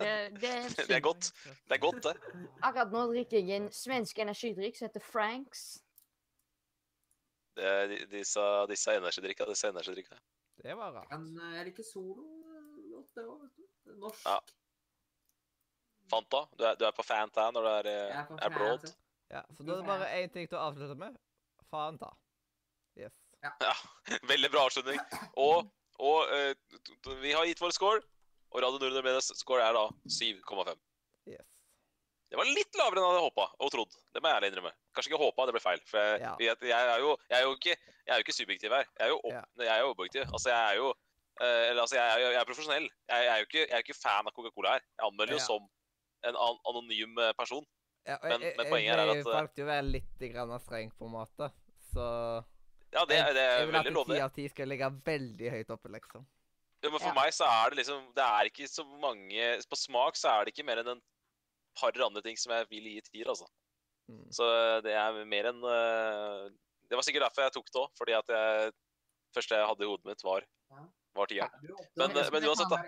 [0.00, 0.10] det,
[0.40, 1.30] det er Det er godt.
[1.44, 2.16] Det er godt, det.
[2.66, 5.64] Akkurat nå drikker jeg en svensk energidrikk som heter Franks.
[7.56, 9.46] Det de- disse, disse energidrikka.
[9.48, 10.18] Disse energidrikka.
[10.62, 11.10] Det var rart.
[11.10, 13.68] Men uh, jeg liker solo uh, godt, det òg, vet du.
[13.86, 14.26] Det er Norsk.
[14.26, 14.38] Ja.
[16.10, 16.40] Fanta.
[16.58, 18.86] Du er, du er på Fanta når du er, eh, er på er broad.
[19.30, 21.16] Ja, så da er det bare én ting til å avslutte med.
[21.70, 22.08] Fanta.
[22.98, 23.14] Yes.
[23.44, 23.74] Ja,
[24.32, 24.98] Veldig bra avslutning.
[25.38, 25.70] Og,
[26.02, 26.54] og eh,
[26.90, 28.02] t- vi har gitt vår score,
[28.50, 30.74] og Radio Nordre Medias score er da 7,5.
[32.30, 33.94] Det var litt lavere enn jeg hadde håpa og trodd.
[34.14, 34.70] Det må jeg ærlig innrømme.
[34.94, 35.80] Kanskje ikke håpa, det ble feil.
[35.90, 36.34] For jeg, Ja.
[36.38, 38.86] jeg, jeg, er jo, jeg, er jo ikke, jeg er jo ikke subjektiv her.
[39.00, 39.42] Jeg er jo, opp, Ja.
[39.64, 40.22] jeg er jo objektiv.
[40.30, 40.88] Altså, jeg er jo
[41.40, 42.86] eh, eller, altså, jeg, er, jeg er profesjonell.
[43.10, 44.82] Jeg, jeg, er jo ikke, jeg er jo ikke fan av Coca-Cola her.
[44.98, 45.46] Jeg anmelder jo Ja.
[45.50, 45.68] som
[46.30, 47.66] en an anonym eh, person.
[48.06, 50.18] Ja, og Men- jeg, men jeg, poenget er at, Jeg valgte jo å være litt
[50.32, 51.50] grann streng, på en måte.
[51.92, 52.06] Så
[52.92, 55.90] Ja, det, det er jeg vil at ti av ti skal ligge veldig høyt oppe,
[55.94, 56.24] liksom.
[56.82, 57.14] Ja, men for Ja.
[57.14, 60.54] meg så er det liksom Det er ikke så mange På smak så er det
[60.54, 61.02] ikke mer enn en
[61.80, 63.48] par andre ting som jeg vil gi tier, altså.
[64.10, 64.24] Mm.
[64.34, 64.46] Så
[64.84, 66.48] det er mer enn eh,
[66.90, 68.72] Det var sikkert derfor jeg tok det òg, fordi at jeg
[69.36, 70.46] første jeg hadde i hodet mitt, var,
[71.14, 71.52] var tieren.
[71.62, 72.80] Er oppe- Men- men uansett, da.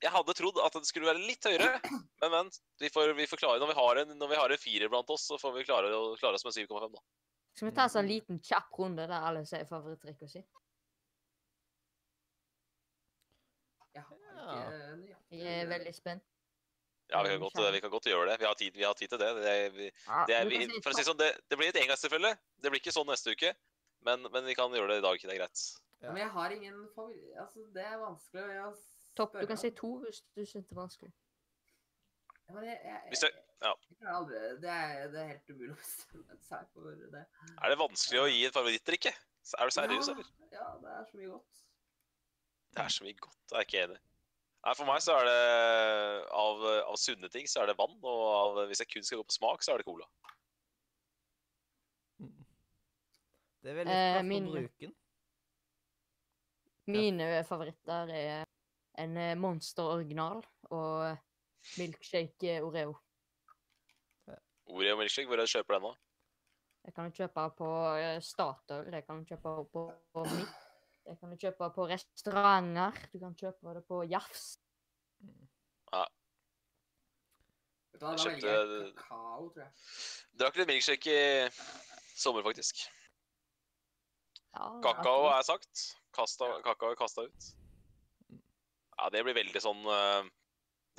[0.00, 1.80] Jeg hadde trodd at det skulle være litt høyere,
[2.22, 2.60] men vent.
[2.78, 5.10] Vi får, vi får klare Når vi har en, når vi har en firer blant
[5.10, 5.90] oss, så får vi klare,
[6.20, 7.02] klare oss med 7,5, da.
[7.58, 10.44] Skal vi ta en sånn liten kjapp runde der alle sier favorittdrikka si?
[15.30, 16.22] Jeg er veldig spent.
[17.08, 18.36] Ja, vi kan godt, vi kan godt gjøre det.
[18.40, 19.28] Vi har tid, vi har tid til det.
[19.40, 19.86] det, er- vi,
[20.28, 22.34] det, er, vi, for å si sånn, det, det blir et engangstilfelle.
[22.60, 23.54] Det blir ikke sånn neste uke,
[24.04, 25.22] men, men vi kan gjøre det i dag.
[25.24, 25.62] Det er greit.
[26.04, 26.12] Ja.
[26.12, 27.32] Men jeg har ingen favoritt...
[27.42, 28.94] Altså, det er vanskelig å spørre.
[29.18, 29.32] Topp.
[29.40, 31.08] Du kan si to hvis du syns det er vanskelig.
[32.48, 33.72] Ja, men jeg, jeg, Hvis jeg- ja.
[34.14, 37.24] aldri, det, er, det er helt umulig å bestemme seg for det.
[37.56, 39.10] Er det vanskelig å gi et favorittdrikke?
[39.58, 40.30] Er du seriøs, ja, eller?
[40.54, 41.64] Ja, det er så mye godt.
[42.76, 43.40] Det er så mye godt.
[43.50, 43.98] Jeg er ikke enig.
[44.66, 45.36] Nei, For meg så er det
[46.34, 49.26] av, av sunne ting så er det vann, og av, hvis jeg kun skal gå
[49.28, 50.06] på smak, så er det cola.
[52.18, 52.32] Mm.
[53.62, 54.94] Det er veldig Eh, spørs på min- bruken.
[56.88, 58.44] Mine favoritter er
[58.98, 61.16] en eh, Monster original og
[61.78, 62.96] milkshake Oreo.
[64.68, 65.94] Oreo milkshake, hvor er det du kjøper den da?
[66.88, 67.68] Jeg kan kjøpe på
[67.98, 69.82] eh, Statoil, jeg kan kjøpe på,
[70.12, 70.64] på Midt.
[71.08, 74.58] Det kan du kjøpe på restauranter, du kan kjøpe det på Jafs.
[75.92, 76.02] Ja.
[77.94, 79.72] du hva, Jeg da kjøpte- jeg kakao, tror jeg.
[80.38, 81.48] Drakk litt milkshake i
[82.20, 82.82] sommer, faktisk.
[84.52, 85.96] Ja, Kakao er sagt.
[86.12, 87.48] Kasta, kakao er kasta ut.
[88.98, 90.28] Ja, det blir veldig sånn eh,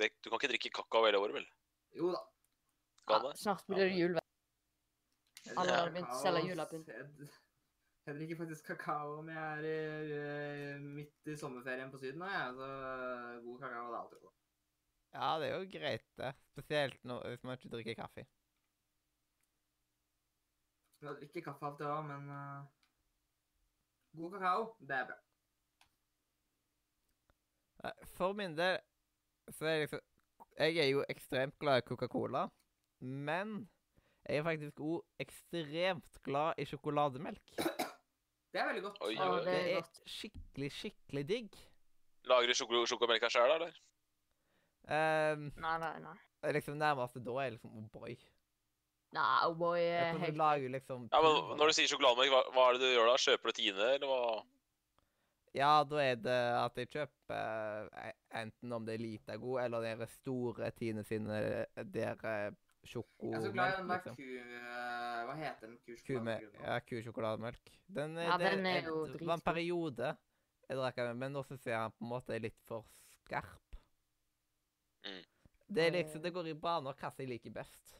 [0.00, 1.46] det, Du kan ikke drikke kakao hele året, vel?
[1.94, 2.22] Jo da.
[3.06, 3.38] Kan Ja, det?
[3.38, 4.18] snart blir det jul.
[5.56, 6.90] Alle har begynt å selge julepynt.
[8.10, 12.22] Jeg, drikker faktisk kakao om jeg er eh, midt i sommerferien på Syden.
[12.26, 12.54] Jeg.
[12.56, 12.70] Så
[13.44, 14.40] god kakao er alltid godt.
[15.14, 16.32] Ja, det er jo greit, det.
[16.50, 18.26] Spesielt når, hvis man ikke drikker kaffe.
[21.02, 22.66] Jeg drikker kaffe av og til òg, men uh,
[24.18, 25.18] god kakao, det er bra.
[28.18, 28.78] For min del
[29.54, 30.00] så er jeg liksom
[30.58, 32.48] Jeg er jo ekstremt glad i Coca-Cola,
[33.00, 33.70] men
[34.26, 37.54] jeg er faktisk òg ekstremt glad i sjokolademelk.
[38.50, 38.98] Det er veldig godt.
[39.06, 39.44] Oi, oi, oi.
[39.44, 40.00] det er Det er godt.
[40.10, 41.58] skikkelig, skikkelig digg.
[42.30, 43.76] Lager du sjoko sjokomelka sjøl, eller?
[44.90, 46.16] Um, Nei, nei, nei.
[46.42, 48.16] det liksom nærmeste da er liksom O'boy.
[49.12, 52.30] Nei, oh boy, Ja, eh, for helt lager liksom Ja, men Når du sier sjokolademelk,
[52.30, 53.16] hva, hva er det du gjør da?
[53.18, 54.42] Kjøper du Tine, eller hva?
[55.58, 59.86] Ja, da er det at jeg kjøper eh, enten om det er lite god, eller
[59.98, 62.54] de store Tine sine eh, der
[62.84, 64.16] eh, Jeg er så glad i den der liksom.
[64.16, 64.22] ku...
[64.22, 67.72] eh, Hva heter den Ku med, ja, kusjokolademelk.
[67.86, 70.16] Den, eh, Ja, det, den er jo det var en periode
[70.70, 72.86] jeg drakk den, men nå syns jeg den på en måte er litt for
[73.24, 73.78] skarp.
[75.02, 75.24] Mm.
[75.70, 77.96] Det er liksom, det går i baner hva jeg liker best.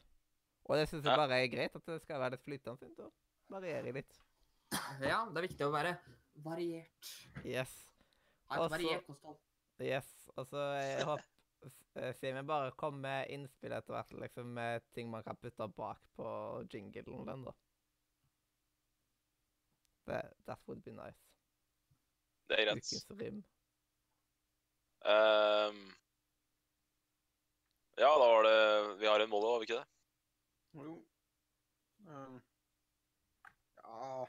[0.69, 2.77] Og det syns jeg bare er greit, at det skal være litt flytende.
[2.79, 3.11] fint, og
[3.51, 4.19] variere litt.
[5.03, 5.97] Ja, det er viktig å være
[6.45, 7.11] variert.
[7.43, 7.73] Yes.
[8.51, 9.39] Ha et variert kosthold.
[9.83, 10.07] Yes.
[10.37, 11.27] Altså, jeg håper
[12.15, 15.99] Siden vi bare kom med innspill etter hvert, liksom, med ting man kan putte bak
[16.15, 16.27] på
[16.71, 17.53] jinglen den, da.
[20.07, 21.19] Det, that would be nice.
[22.47, 22.77] Det er greit.
[22.77, 23.43] Ukens rim.
[25.11, 25.83] Ehm,
[27.97, 29.87] ja, da var det Vi har en mål, har vi ikke det?
[30.77, 30.97] Jo.
[32.07, 32.41] Um,
[33.83, 34.27] ja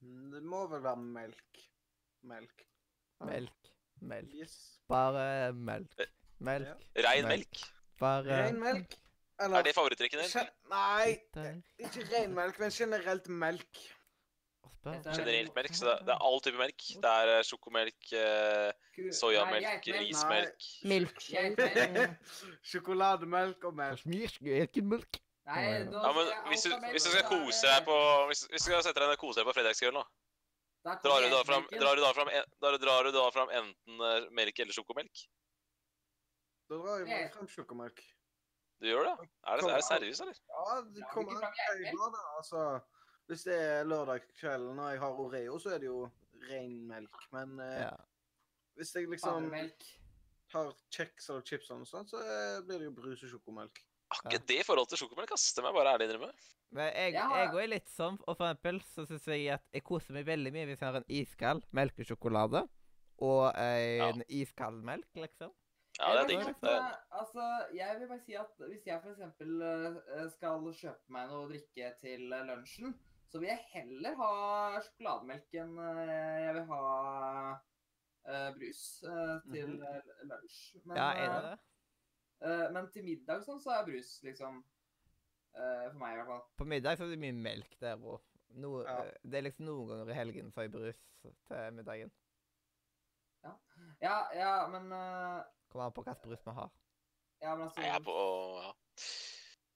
[0.00, 1.62] Det må vel være melk.
[2.26, 2.66] Melk.
[3.26, 3.72] Melk.
[4.00, 4.34] Melk.
[4.34, 4.56] Yes.
[4.88, 5.94] Bare melk.
[6.40, 6.88] Melk.
[6.96, 7.60] Rein Melk.
[7.98, 8.94] Bare Ren melk.
[9.38, 10.30] Er det favorittdrikken din?
[10.30, 11.14] Gen- Nei,
[11.78, 13.80] ikke ren melk, men generelt melk.
[14.78, 14.92] Spør.
[14.94, 16.84] Dette er- Generelt melk, så det, det er all type melk.
[17.02, 21.68] Det er eh, sjokomelk, eh, soyamelk, rismelk Milkshake.
[21.82, 22.14] Eh,
[22.70, 23.98] Sjokolademelk og melk.
[24.04, 25.18] Smyrsmelk.
[25.48, 27.94] Nei, da Ja, men hvis du, hvis du skal er kose deg på
[28.28, 31.22] Hvis, hvis du skal sette deg ned og kose deg på fredagskvelden, da Da Drar
[31.24, 34.26] du da fram, drar du da fram, en, drar, drar du da fram enten eh,
[34.30, 35.24] melk eller sjokomelk?
[36.68, 38.00] Da drar jeg bare frem sjokomelk.
[38.78, 39.28] Du gjør det?
[39.48, 40.40] Er det, er det seriøst, eller?
[40.54, 42.18] Ja, det kommer an på hva geitmelk.
[42.38, 42.64] Altså,
[43.30, 46.02] hvis det er lørdag kvelden når jeg har Oreo, så er det jo
[46.50, 47.24] ren melk.
[47.34, 47.94] Men eh, Ja.
[48.78, 49.50] hvis jeg liksom
[50.54, 53.82] har kjeks eller chips og sånt, så eh, blir det jo brus og sjokomelk.
[54.08, 55.50] Har ikke det i forhold til sjokomelk, ass.
[55.52, 56.30] Det må jeg bare ærlig innrømme.
[56.70, 60.12] Men jeg, Jeg går litt sånn, og for eksempel så syns jeg at jeg koser
[60.16, 62.62] meg veldig mye hvis jeg har en iskald melkesjokolade
[63.24, 65.52] og en iskald melk, liksom.
[65.98, 66.64] Ja, det er digg.
[67.10, 67.44] Altså,
[67.74, 71.88] jeg vil bare si at hvis jeg eksempel eh, skal kjøpe meg noe å drikke
[71.98, 72.94] til eh, lunsjen,
[73.28, 74.28] så vil jeg heller ha
[74.84, 76.84] sjokolademelk enn eh, jeg vil ha
[78.28, 80.30] uh, brus uh, til mm -hmm.
[80.30, 80.60] lunsj.
[80.84, 81.58] Men, Ja, er det det?
[82.46, 84.64] eh, men til middag sånn, så er brus liksom
[85.58, 86.42] For meg, i hvert fall.
[86.56, 88.20] På middag så er det mye melk der òg.
[88.48, 89.02] No, Ja.
[89.22, 92.12] Det er liksom noen ganger i helgen har jeg brus til middagen.
[94.00, 96.70] Ja, ja, men eh, Kommer an på hvilken brus vi har.
[97.42, 98.14] Ja, men altså Jeg er på
[98.58, 98.70] ja.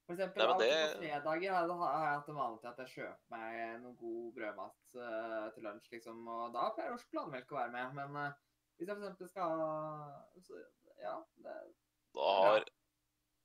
[0.03, 2.71] For eksempel, Nei, men det- på fredager har jeg, har jeg hatt det vanlig til
[2.73, 6.25] at jeg kjøper meg noe god brødmat uh, til lunsj, liksom.
[6.29, 7.95] Og da pleier norsk sjokolademelk å være med.
[8.01, 8.33] Men uh,
[8.77, 9.73] hvis jeg for eksempel skal ha
[10.43, 10.63] så,
[11.03, 11.55] Ja, det
[12.19, 12.67] Da har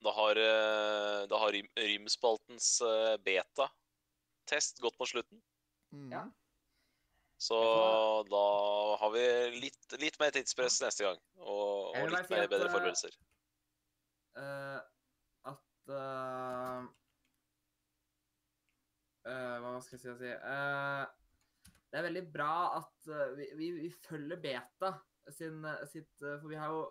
[0.04, 5.42] Da har, eh, da har eh, beta-test gått på slutten.
[5.94, 6.12] Mm.
[6.12, 6.24] Ja.
[7.38, 7.58] Så
[8.30, 8.46] da
[9.00, 9.24] har vi
[9.62, 11.20] litt, litt mer tidspress neste gang.
[11.38, 13.18] Og, og litt mer bedre eh, forberedelser.
[14.38, 14.80] Uh,
[15.50, 16.88] At uh,
[19.26, 20.34] uh, Hva skal jeg si
[21.88, 24.92] Det er veldig bra at vi, vi, vi følger beta
[25.34, 26.84] sin, sitt For vi har jo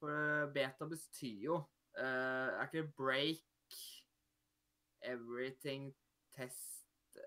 [0.00, 1.60] For beta betyr jo
[2.00, 3.44] Er ikke break
[5.04, 5.92] everything
[6.32, 7.20] test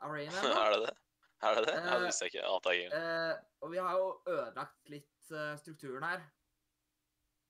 [0.00, 0.40] arena?
[0.64, 0.96] er det det?
[1.40, 1.76] Er det det?
[1.78, 2.48] Ja, Eh, det visste jeg ikke.
[2.48, 3.00] Ante jeg ikke.
[3.00, 6.28] Eh, og vi har jo ødelagt litt uh, strukturen her.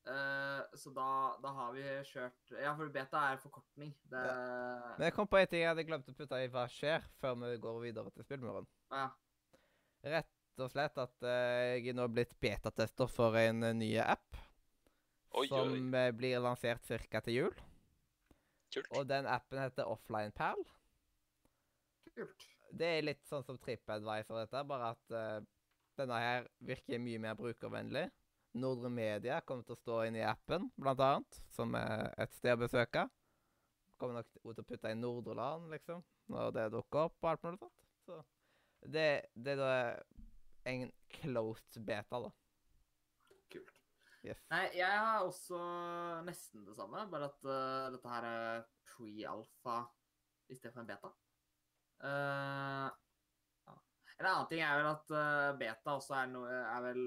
[0.08, 3.92] Eh, så da, da har vi kjørt Ja, for beta er forkortning.
[4.08, 4.20] Det
[4.96, 7.36] Men jeg kom på en ting jeg hadde glemt å putte i hva skjer, før
[7.42, 8.68] vi går videre til spillmuren.
[8.94, 9.10] Ja.
[10.14, 14.40] Rett og slett at eh, jeg er nå blitt betatester for en eh, ny app.
[15.30, 15.44] Oi.
[15.46, 16.06] som oi.
[16.16, 17.20] blir lansert ca.
[17.22, 17.60] til jul.
[18.74, 18.88] Kult.
[18.98, 20.58] Og den appen heter Offline Pal.
[22.16, 22.49] Kult.
[22.70, 25.38] Det er litt sånn som TripAdvisor, dette, bare at uh,
[25.98, 28.06] denne her virker mye mer brukervennlig.
[28.60, 32.56] Nordre Media kommer til å stå inne i appen, blant annet, som er et sted
[32.56, 33.06] å besøke.
[34.00, 36.02] Kommer nok til å putte inn Nordre Land, liksom,
[36.32, 37.86] når det dukker opp og alt mulig sånt.
[38.06, 38.18] Så
[38.90, 39.72] det, det er da
[40.70, 40.90] en
[41.20, 42.32] closed beta, da.
[43.52, 43.80] Kult.
[44.26, 44.42] Yes.
[44.52, 45.60] Nei, jeg har også
[46.26, 49.82] nesten det samme, bare at uh, dette her er pre-alfa
[50.50, 51.12] i stedet for en beta.
[52.04, 52.88] Eh.
[54.20, 57.04] En annen ting er vel at eh, beta også er, no, er vel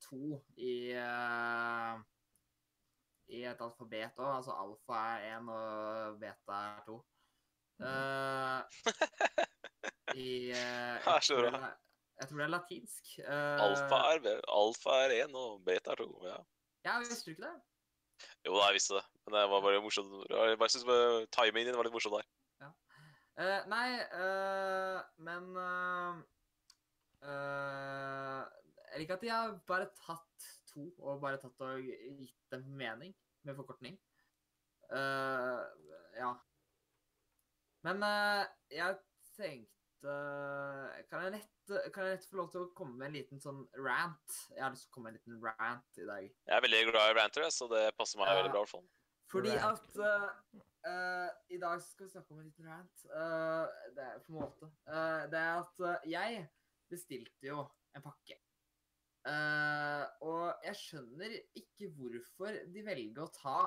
[0.00, 2.02] to i eh,
[3.32, 4.30] i et alfabet òg.
[4.38, 7.00] Altså alfa er én, og beta er to.
[7.74, 8.60] Uh,
[10.14, 10.54] I,
[11.02, 11.16] bra.
[11.16, 11.62] jeg tror det
[12.20, 13.14] Jeg tror det er latinsk.
[13.26, 16.10] Uh, Alfa er, alfa er én, og beta er to.
[16.28, 16.36] Ja.
[16.84, 17.54] Ja, visste du ikke det?
[18.46, 19.04] Jo da, jeg visste det.
[19.24, 20.14] Men det var bare morsomt.
[20.30, 22.28] Jeg bare synes bare timingen din var litt morsom der.
[23.34, 26.18] Eh, nei, uh, men uh,
[27.26, 28.42] eh,
[28.92, 33.10] Jeg liker at de har bare tatt to og bare tatt og gitt dem mening
[33.44, 33.96] med forkortning.
[34.94, 35.62] Eh,
[36.16, 36.30] ja.
[37.84, 38.04] Men
[38.70, 38.96] jeg
[39.34, 40.14] tenkte
[41.10, 43.64] kan jeg, lett, kan jeg lett få lov til å komme med en liten sånn
[43.82, 44.38] rant?
[44.52, 46.28] Jeg har lyst til å komme med en liten rant i dag.
[46.28, 48.62] Jeg er veldig glad i ranter, så det passer meg veldig bra.
[48.62, 48.86] i hvert fall.
[49.34, 49.98] Fordi Rant.
[49.98, 53.04] at eh, I dag skal vi snakke om en liten rant.
[53.10, 54.70] Uh, det er på en måte.
[54.88, 56.42] Uh, det er at jeg
[56.92, 58.38] bestilte jo en pakke.
[59.24, 63.58] Og jeg skjønner ikke hvorfor de velger å ta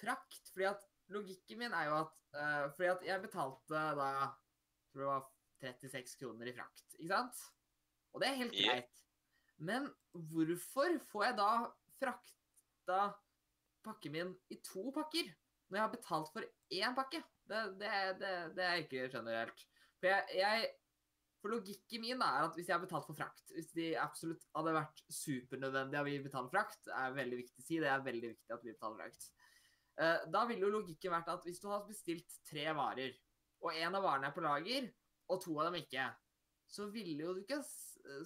[0.00, 0.50] frakt.
[0.50, 0.82] Fordi at
[1.14, 2.18] logikken min er jo at
[2.74, 4.08] Fordi at jeg betalte da
[4.90, 5.28] tror det var
[5.62, 7.44] 36 kroner i frakt, ikke sant?
[8.14, 9.00] Og det er helt greit.
[9.58, 11.52] Men hvorfor får jeg da
[11.98, 13.00] frakta
[13.88, 15.30] pakken min i to pakker
[15.68, 17.22] når jeg har betalt for én pakke?
[17.48, 19.64] Det, det, det, det er jeg ikke skjønner helt.
[19.98, 20.68] For jeg, jeg
[21.38, 24.74] for logikken min er at hvis jeg har betalt for frakt Hvis de absolutt hadde
[24.74, 27.78] vært supernødvendige at vi betaler frakt, er veldig viktig å si.
[27.82, 29.28] Det er veldig viktig at vi betaler frakt.
[29.98, 33.14] Eh, da ville jo logikken vært at hvis du har bestilt tre varer,
[33.62, 34.90] og én av varene er på lager,
[35.28, 36.06] og to av dem ikke,
[36.70, 37.62] så ville jo du ikke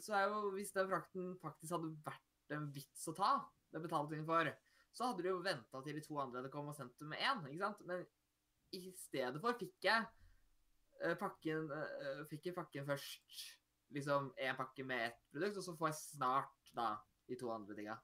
[0.02, 3.32] Så er jo Hvis den frakten faktisk hadde vært en vits å ta,
[3.72, 4.50] det betalte inn for,
[4.92, 7.22] så hadde du jo venta til de to andre hadde kommet og sendt dem med
[7.24, 7.82] én, ikke sant?
[7.88, 8.04] Men
[8.76, 10.06] i stedet for fikk jeg
[11.04, 13.42] eh, pakken eh, Fikk jeg pakken først
[13.92, 16.94] liksom én pakke med ett produkt, og så får jeg snart da
[17.28, 17.98] de to andre tinga.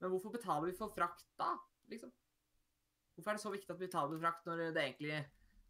[0.00, 1.54] Men hvorfor betaler vi for frakt da,
[1.88, 2.12] liksom?
[3.16, 5.22] Hvorfor er det så viktig at vi betaler for frakt når det egentlig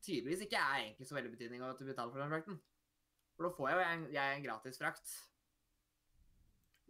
[0.02, 2.58] tydeligvis ikke er egentlig så veldig betydning av at du betaler for den frakten?
[3.36, 5.14] For da får jeg jo en, jeg en gratis frakt.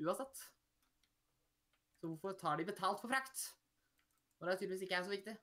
[0.01, 0.45] Uansett.
[2.01, 3.47] Så hvorfor tar de betalt for frakt?
[4.41, 5.37] Når det tydeligvis ikke er så viktig.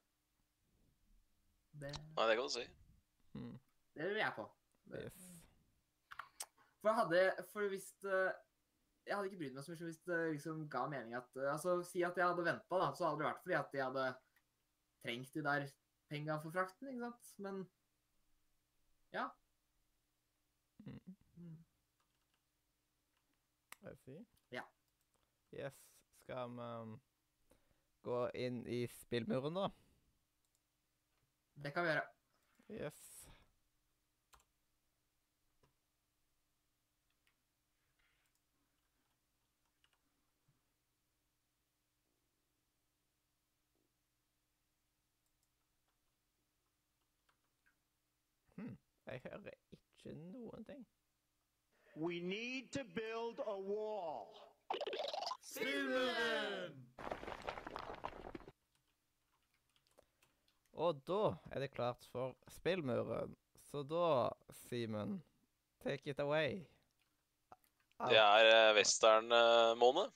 [1.82, 2.66] Det, Nei, det kan du si.
[3.34, 3.56] Mm.
[3.96, 4.50] det lurer jeg på.
[4.92, 5.30] Det- Yes.
[6.82, 10.70] For jeg hadde For hvis Jeg hadde ikke brydd meg så mye hvis det liksom
[10.70, 13.42] ga mening at eh, Altså, si at jeg hadde venta, da, så hadde det vært
[13.44, 14.06] fordi at jeg hadde
[15.04, 15.66] trengt de der
[16.10, 17.34] penga for frakten, ikke sant?
[17.40, 17.64] Men
[19.14, 19.26] ja.
[20.86, 21.16] Mm.
[21.38, 21.58] Mm.
[23.92, 24.20] I see.
[24.52, 24.64] Ja.
[25.54, 25.74] Yes.
[26.24, 27.02] Skal vi um,
[28.02, 29.72] gå inn i spillmuren, da?
[31.54, 32.06] Det kan vi gjøre.
[32.70, 33.00] Yes.
[48.56, 48.78] Hm.
[49.06, 50.88] Jeg hører ikke noen ting.
[51.96, 54.32] We need to build a wall.
[60.74, 61.20] Og da
[61.54, 63.36] er det klart for spillmuren.
[63.70, 64.30] Så da,
[64.66, 65.20] Simen,
[65.84, 66.62] take it away.
[68.04, 70.12] Det er eh, western-måned,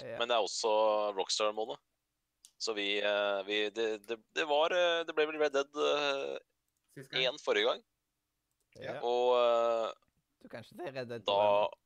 [0.00, 0.16] Ja.
[0.16, 0.70] men det er også
[1.18, 1.76] rockstar-måned.
[2.60, 6.38] Så vi, eh, vi det, det, det var eh, Det ble vel Red Dead eh.
[7.00, 7.82] 1 forrige gang,
[8.76, 8.98] ja.
[9.00, 9.92] og eh,
[10.42, 11.79] Du kan ikke si Red Dead da 2 ennå.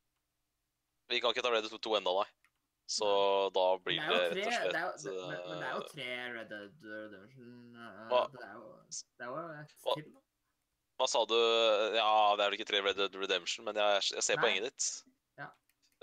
[1.11, 2.27] Vi kan ikke ta Red Dead 2 enda, nei.
[2.85, 3.07] Så
[3.53, 5.71] da blir det det rett og og det er, slett det, men, men det er
[5.73, 8.19] jo eh, tre Red Dead Redemption eh, Hva?
[8.29, 9.95] Det er jo, det er jo et Hva?
[10.95, 11.35] Hva sa du?
[11.97, 14.43] Ja, det er vel ikke tre Red Dead Redemption, men jeg, jeg ser Nei.
[14.45, 14.91] poenget ditt.
[15.41, 15.49] Ja.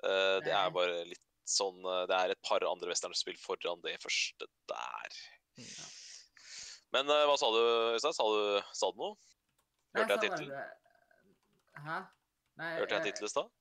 [0.02, 1.80] Uh, det er- bare litt sånn
[2.10, 5.16] Det er et par andre westernspill foran det første der.
[5.62, 5.88] Ja.
[6.92, 7.62] Men uh, hva sa du,
[7.94, 8.18] Øystein?
[8.18, 9.16] Sa du, sa du noe?
[9.96, 10.52] Hørte jeg tittelen?
[11.86, 11.98] Hæ?
[12.60, 13.52] Nei, Hørte jeg tittelen i stad?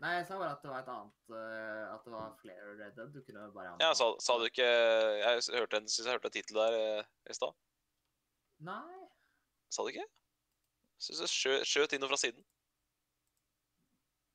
[0.00, 2.94] Nei, jeg sa bare at det var et annet uh, At det var flere Red
[2.96, 3.10] Dead.
[3.12, 6.36] Du kunne bare Ja, sa, sa du ikke Jeg hørte en, synes jeg hørte en
[6.38, 7.52] tittel der uh, i stad.
[8.64, 9.02] Nei.
[9.72, 10.06] Sa du ikke?
[11.00, 12.44] Syns jeg skjø, skjøt inn noe fra siden.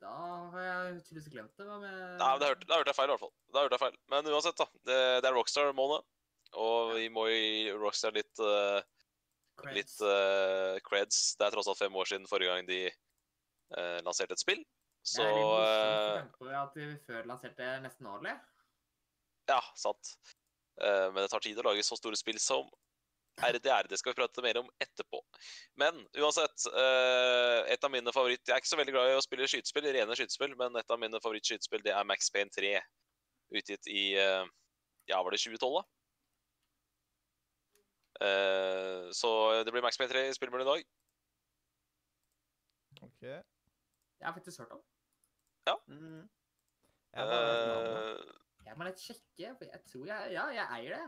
[0.02, 0.14] Da
[0.54, 1.66] har jeg tydeligvis glemt det.
[1.66, 3.34] Hva med Nei, men Da hørte, hørte jeg feil, i hvert fall.
[3.54, 3.98] Da hørte jeg feil.
[4.14, 4.68] Men uansett, da.
[4.90, 6.06] Det, det er Rockstar-måned.
[6.62, 8.82] Og vi må gi Rockstar litt uh,
[9.62, 9.76] Creds.
[9.78, 11.22] litt uh, creds.
[11.40, 14.62] Det er tross alt fem år siden forrige gang de uh, lanserte et spill.
[15.06, 18.34] Så det er litt morsomt eh, å tenke på at vi før lanserte nesten årlig.
[19.52, 20.16] Ja, sant.
[20.82, 22.72] Eh, men det tar tid å lage så store spill som
[23.46, 23.90] RDR.
[23.92, 25.20] Det skal vi prate mer om etterpå.
[25.78, 28.42] Men uansett, eh, et av mine favoritt...
[28.48, 31.02] Jeg er ikke så veldig glad i å spille skytespill, rene skytespill, men et av
[31.02, 32.74] mine favorittskytespill det er Max Payne 3.
[33.56, 35.86] Utgitt i Ja, var det 2012, da?
[38.24, 39.30] Eh, så
[39.64, 40.84] det blir Max Payne 3 i spillmuren i dag.
[43.02, 43.22] OK.
[43.22, 44.84] Jeg har faktisk hørt om.
[45.90, 46.24] Mm.
[47.16, 48.24] Jeg hørt navnet.
[48.30, 51.06] Eh, Jeg må litt sjekke, for jeg tror jeg Ja, jeg eier det.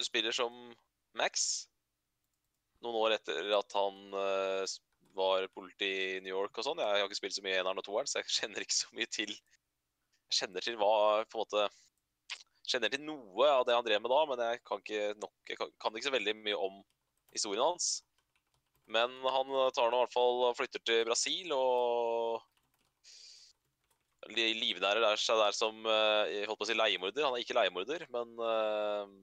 [0.00, 0.54] du spiller som
[1.18, 1.66] Max
[2.80, 4.64] noen år etter at han uh,
[5.16, 6.80] var politi i New York og sånn.
[6.80, 9.10] Jeg har ikke spilt så mye eneren og toeren, så jeg kjenner ikke så mye
[9.12, 10.92] til Jeg kjenner til hva
[11.26, 11.68] på en måte
[12.70, 15.58] Kjenner til noe av det han drev med da, men jeg kan ikke nok Jeg
[15.58, 16.80] kan, kan ikke så veldig mye om
[17.34, 17.88] historien hans.
[18.90, 22.40] Men han tar nå i hvert fall og flytter til Brasil og
[24.28, 27.24] livnærer seg der som eh, jeg holdt på å si leiemorder.
[27.24, 29.16] Han er ikke leiemorder, men eh,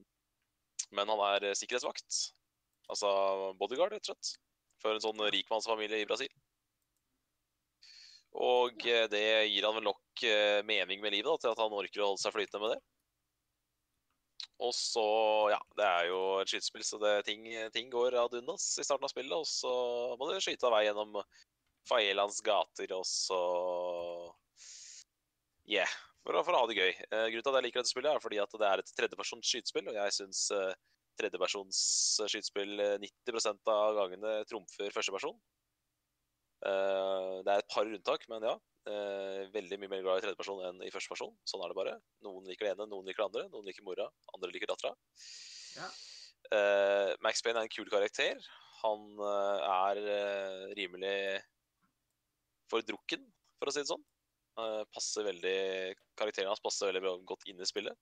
[0.96, 2.18] men han er sikkerhetsvakt.
[2.88, 3.08] Altså
[3.60, 4.38] bodyguard, rett og slett.
[4.80, 6.30] For en sånn rikmannsfamilie i Brasil.
[8.38, 10.22] Og eh, det gir han vel nok
[10.66, 12.80] mening med livet da, til at han orker å holde seg flytende med det.
[14.64, 15.04] Og så,
[15.52, 17.44] ja, det er jo et skytespill, så det, ting,
[17.74, 19.36] ting går ad undas i starten av spillet.
[19.36, 19.70] Og så
[20.18, 21.20] må du skyte av vei gjennom
[21.86, 23.38] Faelands gater, og så
[25.68, 25.90] Yeah.
[26.24, 26.92] For, for å ha det gøy.
[27.12, 29.50] Uh, grunnen til at jeg liker dette spillet, er fordi at det er et tredjepersons
[29.52, 30.72] skytespill, og jeg syns uh,
[31.18, 31.78] tredjepersons
[32.30, 35.36] skytespill eh, 90% av gangene trumfer førsteperson.
[36.62, 38.56] Uh, det er et par unntak, men ja.
[38.88, 41.34] Uh, veldig mye mer glad i tredjeperson enn i førsteperson.
[41.48, 41.96] Sånn er det bare.
[42.24, 43.44] Noen liker det ene, noen liker det andre.
[43.52, 44.94] Noen liker mora, andre liker dattera.
[45.76, 45.90] Ja.
[46.48, 48.40] Uh, Max Payne er en kul karakter.
[48.78, 49.98] Han er
[50.78, 51.16] rimelig
[52.70, 53.24] fordrukken,
[53.58, 54.04] for å si det sånn.
[54.58, 55.58] Eh, passer veldig,
[56.18, 57.94] Karakteren hans passer veldig bra, godt inn i spillet.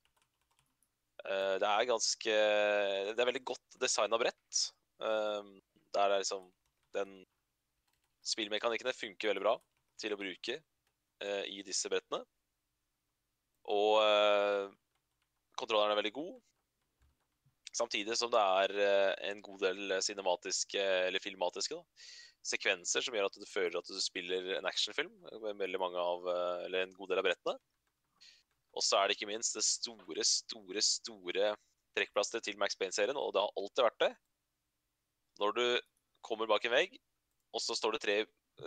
[1.25, 2.33] Eh, det er ganske
[3.13, 4.63] Det er veldig godt designa brett.
[5.01, 5.51] Eh,
[5.93, 6.49] der er liksom
[6.95, 7.19] Den
[8.25, 9.55] spillmekanikkene funker veldig bra
[10.01, 12.23] til å bruke eh, i disse brettene.
[13.67, 13.99] Og
[15.59, 16.35] kontrolleren er veldig god.
[17.75, 22.05] Samtidig som det er en god del cinematiske, eller filmatiske, da,
[22.47, 25.13] sekvenser som gjør at du føler at du spiller en actionfilm.
[25.43, 27.57] med veldig mange av, eh, eller en god del av brettene.
[28.77, 31.55] Og så er det ikke minst det store, store, store
[31.97, 34.11] trekkplasteret til Max Payne-serien, og det har alltid vært det.
[35.41, 35.65] Når du
[36.25, 36.97] kommer bak en vegg,
[37.53, 38.17] og så står det tre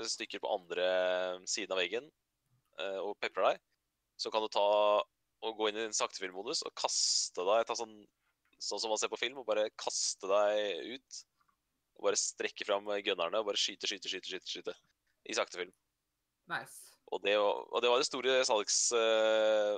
[0.06, 0.86] stykker på andre
[1.50, 2.06] siden av veggen
[2.78, 3.62] eh, og peprer deg,
[4.20, 4.66] så kan du ta
[5.40, 7.94] og gå inn i en saktefilmmodus og kaste deg ta sånn,
[8.60, 11.20] sånn som man ser på film, og bare kaste deg ut.
[12.00, 14.74] Og bare strekke fram gunnerne og bare skyte, skyte, skyte, skyte, skyte
[15.28, 15.72] i saktefilm.
[16.48, 16.94] Nice.
[17.12, 18.78] Og det, var- og det var det store salgs...
[18.96, 19.76] Uh,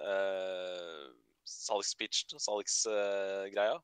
[0.00, 1.06] uh,
[1.46, 3.76] salgspitch, salgsgreia,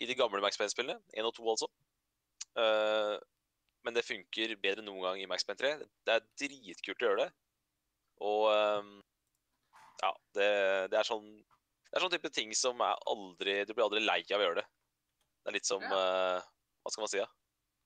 [0.00, 0.98] i de gamle Max Payne-spillene.
[1.14, 1.68] 1 og 2, altså.
[2.58, 3.18] Uh,
[3.84, 5.72] men det funker bedre enn noen gang i Max Payne 3.
[6.06, 7.30] Det er dritkult å gjøre det.
[8.24, 8.94] Og um,
[10.02, 10.48] ja, det,
[10.92, 14.20] det er sånn Det er sånn type ting som er aldri Du blir aldri lei
[14.28, 14.66] av å gjøre det.
[15.44, 16.40] Det er litt som eh,
[16.80, 17.28] Hva skal man si, da?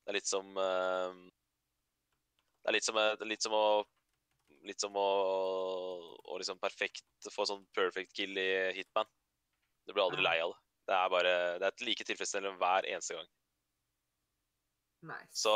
[0.07, 1.15] Det er litt som uh,
[2.63, 3.65] Det er litt som, er litt som å
[4.69, 5.09] Litt som å,
[6.29, 9.07] å liksom perfekt få sånn perfect kill i Hitman.
[9.87, 10.59] Du blir aldri lei av det.
[10.89, 13.29] Det er bare Det er et like tilfredsstillende hver eneste gang.
[15.09, 15.31] Nice.
[15.45, 15.55] Så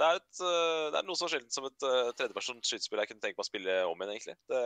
[0.00, 3.22] det er, et, det er noe så sjeldent som et uh, tredjepersons skytespill jeg kunne
[3.26, 4.36] tenke meg å spille om igjen, egentlig.
[4.48, 4.62] Det,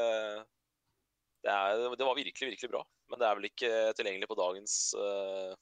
[1.42, 2.84] det, er, det var virkelig, virkelig bra.
[3.10, 5.56] Men det er vel ikke tilgjengelig på dagens uh,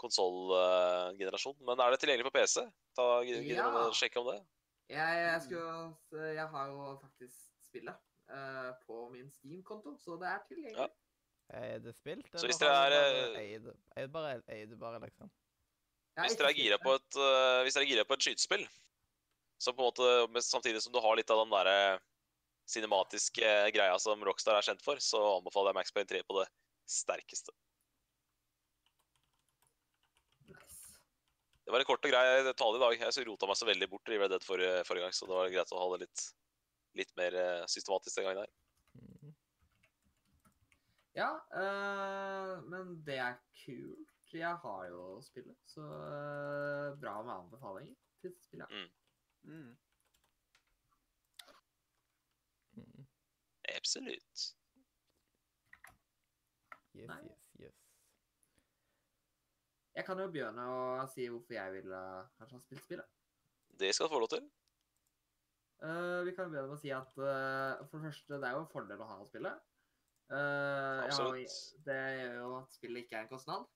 [0.00, 1.58] konsollgenerasjon.
[1.66, 2.64] Men er det tilgjengelig på PC?
[2.96, 3.90] Ta, gidder Ja.
[3.96, 4.38] sjekke om det?
[4.88, 7.36] Jeg, jeg, skulle, jeg har jo faktisk
[7.68, 7.98] spillet
[8.32, 10.88] uh, på min Steam-konto, så det er tilgjengelig.
[10.88, 10.88] Ja.
[11.58, 12.28] Er det spilt?
[12.36, 12.96] Så hvis dere du
[13.40, 15.30] er, eid bare, du bare, liksom?
[16.18, 18.66] Hvis dere er gira på et, uh, hvis dere er gira på et skytespill,
[19.58, 21.78] så på en måte, samtidig som du har litt av den derre
[22.68, 26.46] cinematiske greia som Rockstar er kjent for, så anbefaler jeg Max Payne 3 på det
[26.88, 27.54] sterkeste.
[30.52, 30.98] Nice.
[31.68, 32.94] Det var en kort og grei tale i dag.
[32.96, 35.34] Jeg så rota meg så veldig bort i Red Dead forrige, forrige gang, så det
[35.36, 36.22] var greit å ha det litt,
[36.96, 38.54] litt mer eh, systematisk den gangen her.
[38.96, 39.34] Mhm.
[41.18, 41.28] Ja,
[41.60, 43.36] øh, men det er
[43.66, 44.32] kult.
[44.32, 48.72] Jeg har jo spillet, så øh, bra med anbefalinger til spillet.
[48.72, 48.88] Mm.
[49.52, 49.76] mm.
[53.76, 54.48] Absolutt.
[56.96, 57.20] Yes, Nei.
[57.28, 57.47] yes, yes.
[59.98, 62.00] Jeg kan jo begynne å si hvorfor jeg ville
[62.38, 63.08] kanskje ha spilt spillet.
[63.78, 64.44] Det skal du få lov til.
[65.82, 68.62] Uh, vi kan begynne med å si at uh, for det første, det er jo
[68.64, 69.58] en fordel å ha spillet.
[70.28, 71.34] Uh, Absolutt.
[71.34, 73.66] har jo- det gjør jo at spillet ikke er en kostnad.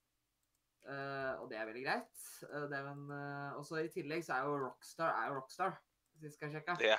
[0.82, 2.22] Eh, og det er veldig greit.
[2.42, 5.76] Uh, uh, også i tillegg så er jo Rockstar er jo Rockstar.
[6.18, 6.74] Hvis vi skal sjekke.
[6.80, 6.96] Det,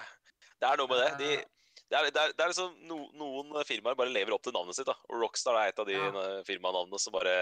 [0.61, 1.09] det er noe med det.
[1.19, 1.81] De, Eh.
[1.91, 4.77] det, er, det, er, det er liksom no, Noen firmaer bare lever opp til navnet
[4.79, 4.87] sitt.
[4.87, 4.95] da.
[5.11, 6.07] Og Rockstar er et av de Ja.
[6.21, 7.35] eh, firmanavnene som bare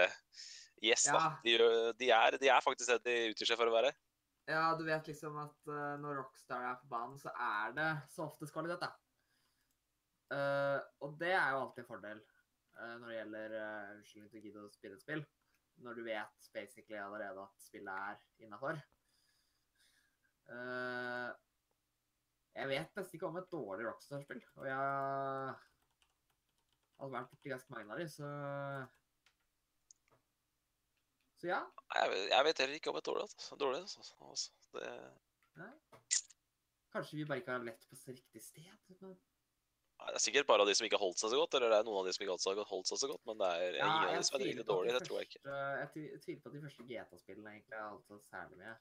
[0.82, 1.36] Yes, da.
[1.44, 1.54] De,
[1.98, 3.92] de, er, de er faktisk det de utgir seg for å være.
[4.50, 8.26] Ja, du vet liksom at uh, når Rockstar er på banen, så er det så
[8.26, 8.90] oftest kvalitet, da.
[10.32, 12.18] Uh, og det er jo alltid en fordel
[12.78, 15.22] uh, når det gjelder uh, unnskyldning til å gidde å spille et spill.
[15.82, 18.80] Når du vet basically allerede at spillet er innafor.
[22.52, 25.54] jeg vet nesten ikke om et dårlig Rockstar-spill, og jeg har
[27.14, 28.28] vært borti ganske mange av dem, så
[31.42, 31.58] Så ja.
[31.98, 33.22] Jeg, jeg vet heller ikke om jeg dårlig.
[33.26, 33.56] Altså.
[33.58, 34.04] dårlig altså.
[34.22, 34.90] Altså, det,
[36.92, 38.68] Kanskje vi bare ikke har lett på riktig sted.
[39.00, 39.16] Men...
[40.02, 41.76] Det er sikkert bare av de som ikke har holdt seg så godt, eller det
[41.80, 43.86] er noen av de som ikke har holdt seg så godt, men det er Ja,
[43.90, 44.94] ingen av de som er på dårlige.
[44.98, 45.42] Det tror jeg ikke.
[45.82, 48.80] Jeg tvi- tviler på at de første GTA-spillene egentlig har holdt seg særlig med.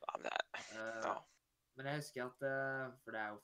[0.00, 1.14] Nei, men det er, Eh, ja.
[1.78, 3.38] Men jeg husker at eh, For det er jo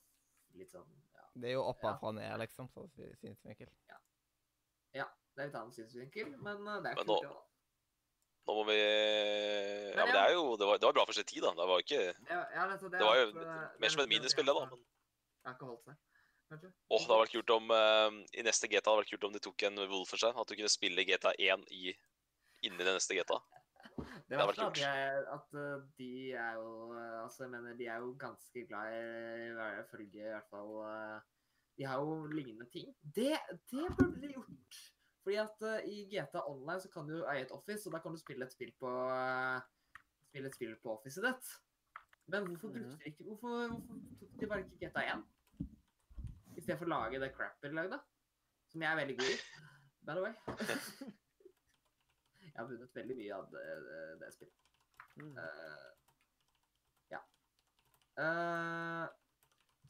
[0.61, 1.67] litt sånn Ja, Det er jo Ja.
[1.71, 2.85] og fra ned, liksom, så
[3.21, 3.71] synsvinkel.
[5.37, 7.43] det er litt annen synsvinkel, men eh, det er Men nå- det òg.
[8.47, 11.27] Nå må vi Ja, men det er jo Det var, det var bra for sin
[11.27, 11.51] tid, da.
[11.59, 14.55] Det var ikke Ja, ja, altså, Det var jo mer som et det minispill, det,
[14.55, 14.67] da.
[14.71, 15.99] Men Det har ikke holdt seg,
[16.53, 16.71] kanskje.
[16.71, 19.37] åh, det hadde vært kult om eh, I neste GTA hadde det vært kult om
[19.37, 20.39] de tok en Wolfenstein.
[20.39, 21.95] At du kunne spille GTA 1 i
[22.67, 23.39] inni det neste GTA.
[23.97, 27.87] Det hadde verste vært er at, eh, de er jo eh, Altså, jeg mener, de
[27.87, 31.19] er jo ganske glad i hva følge, i hvert fall eh,
[31.79, 32.91] De har jo lignende ting.
[33.03, 33.33] Det,
[33.71, 34.83] det burde de gjort!
[35.27, 38.13] Fordi at uh, i GTA Online så kan du eie et office, og da kan
[38.15, 39.59] du spille et spill på uh,
[40.29, 41.49] Spille et spill på officet ditt.
[42.31, 45.25] Men hvorfor brukte de ikke Hvorfor, hvorfor tok de bare ikke GTA 1?
[46.57, 47.99] I stedet for å lage det crapet de lagde?
[48.71, 49.41] Som jeg er veldig god i,
[50.07, 50.33] by the way.
[52.47, 54.65] jeg har vunnet veldig mye av det, det, det spillet.
[55.19, 55.35] Mm.
[55.43, 55.91] Uh,
[57.17, 57.23] ja.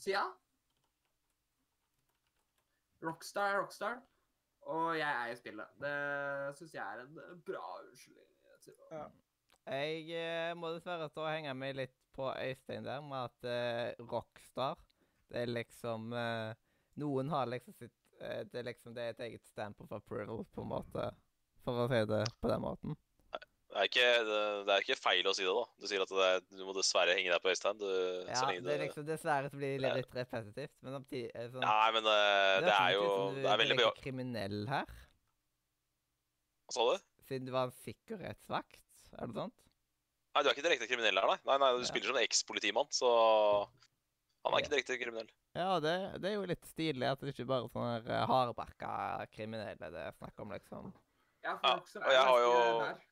[0.01, 0.27] Så ja.
[3.05, 4.01] Rockstar er Rockstar,
[4.73, 5.79] og jeg eier spillet.
[5.83, 5.95] Det
[6.59, 8.33] syns jeg er en bra unnskyldning.
[8.91, 9.05] Ja.
[9.67, 14.07] Jeg eh, må dessverre stå og henge meg litt på Øystein der, med at uh,
[14.09, 14.79] Rockstar
[15.29, 16.55] Det er liksom uh,
[17.03, 20.47] Noen har liksom sitt uh, Det er liksom det er et eget stamp of approval,
[20.55, 21.11] på en måte,
[21.67, 22.97] for å si det på den måten.
[23.77, 25.65] Det er, ikke, det, det er ikke feil å si det, da.
[25.77, 27.77] Du sier at det er, du må dessverre henge deg på Øystein.
[27.77, 27.85] Du,
[28.25, 31.51] Ja, så lenge det er liksom Dessverre så blir det litt repetitivt, men samtidig er
[31.53, 34.95] sånn Nei, men det, det høres er jo sånn, Det er veldig direkte kriminell her,
[36.67, 37.05] Hva sa du?
[37.27, 38.81] siden du var en sikkerhetsvakt,
[39.19, 39.57] er det sant?
[40.37, 41.39] Nei, du er ikke direkte kriminell her, nei.
[41.51, 41.89] Nei, nei, Du Ja.
[41.91, 43.11] spiller som en eks-politimann, så
[44.47, 45.29] han er ikke direkte kriminell.
[45.57, 48.91] Ja, det, det er jo litt stilig at det ikke bare er sånne eh, hardbarka
[49.33, 50.93] kriminelle det er snakk om, liksom.
[51.45, 53.05] Ja, Ja, for Rockstar og jeg har jo- nær.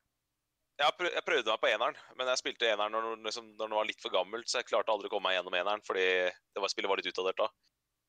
[0.75, 3.77] Jeg, prøv, jeg prøvde meg på eneren, men jeg spilte eneren når, liksom, når den
[3.79, 6.59] var litt for gammelt, så jeg klarte aldri å komme meg gjennom eneren, fordi det
[6.63, 7.47] var, spillet var litt utdatert da.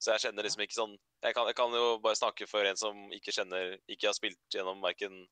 [0.03, 0.91] Så jeg kjenner liksom ikke sånn
[1.25, 4.37] Jeg kan, jeg kan jo bare snakke for en som ikke kjenner Ikke har spilt
[4.53, 5.23] gjennom verken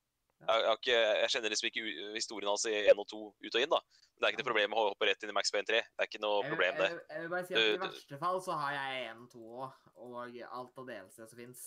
[0.41, 1.83] jeg, jeg, ikke, jeg kjenner liksom ikke
[2.15, 3.81] historien hans i 1 og 2 ut og inn, da.
[3.85, 5.79] Men det er ikke noe problem å hoppe rett inn i Max Payne 3.
[5.85, 6.89] Det er ikke noe problem, det.
[6.91, 9.79] Jeg, vil- bare si at I verste fall så har jeg 1 og 2 òg,
[10.05, 10.19] og
[10.59, 11.63] alt av DLC som fins.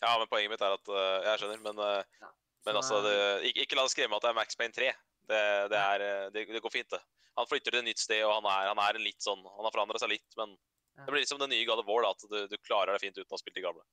[0.00, 2.30] Ja, men poenget mitt er at uh, Jeg skjønner, men, uh, Ja.
[2.66, 4.90] Men altså det, eh, ikke, ikke la deg skremme at det er Max Payne 3.
[5.28, 7.00] Det, det, er, øh, det, det går fint, det.
[7.38, 9.66] Han flytter til et nytt sted, og han er, han er en litt sånn Han
[9.68, 10.56] har forandra seg litt, men
[10.98, 11.04] Ja.
[11.06, 13.04] det blir litt som den nye God of War, da, at du, du klarer deg
[13.04, 13.84] fint uten å ha spilt de gamle.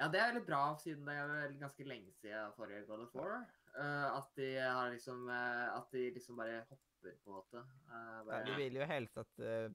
[0.00, 3.14] Ja, det er veldig bra, siden det er vel ganske lenge siden forrige God of
[3.16, 3.42] War.
[3.76, 7.60] Uh, at de har liksom uh, At de liksom bare hopper, på en måte.
[7.60, 9.68] Eh, Ja, bare, du vil jo helst at uh,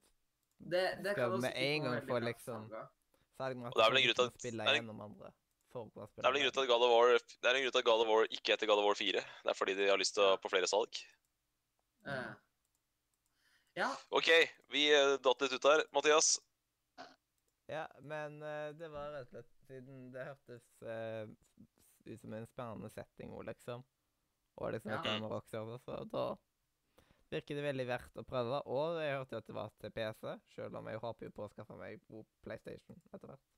[0.60, 2.68] det, det skal kan med en gang få liksom-
[3.38, 5.32] Særlig med at- spille det er gjennom andre.
[5.76, 7.84] Det er vel en grunn til at God of War, det er en grunn til
[7.84, 9.24] at God of War ikke heter God of War 4.
[9.44, 11.00] Det er fordi de har lyst til å på flere salg.
[12.06, 12.34] Uh.
[13.76, 14.30] Ja, OK,
[14.72, 15.84] vi øh, datt litt ut her.
[15.96, 16.38] Mathias,
[17.68, 21.26] Ja, men uh, det var rett og slett siden det hørtes uh,
[22.06, 23.84] ut som en spennende setting òg, liksom.
[24.62, 25.02] Og liksom Ja.
[25.20, 26.26] med Rockstar, så da
[27.34, 28.62] virker det veldig verdt å prøve.
[28.72, 31.52] Og jeg hørte at det var til PC, selv om jeg håper jo på å
[31.52, 33.55] skaffe meg god PlayStation etter hvert.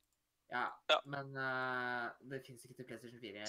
[0.53, 0.65] Ja.
[0.91, 0.99] Ja.
[1.05, 3.43] Men uh, det fins ikke til PlayStation 4 eh,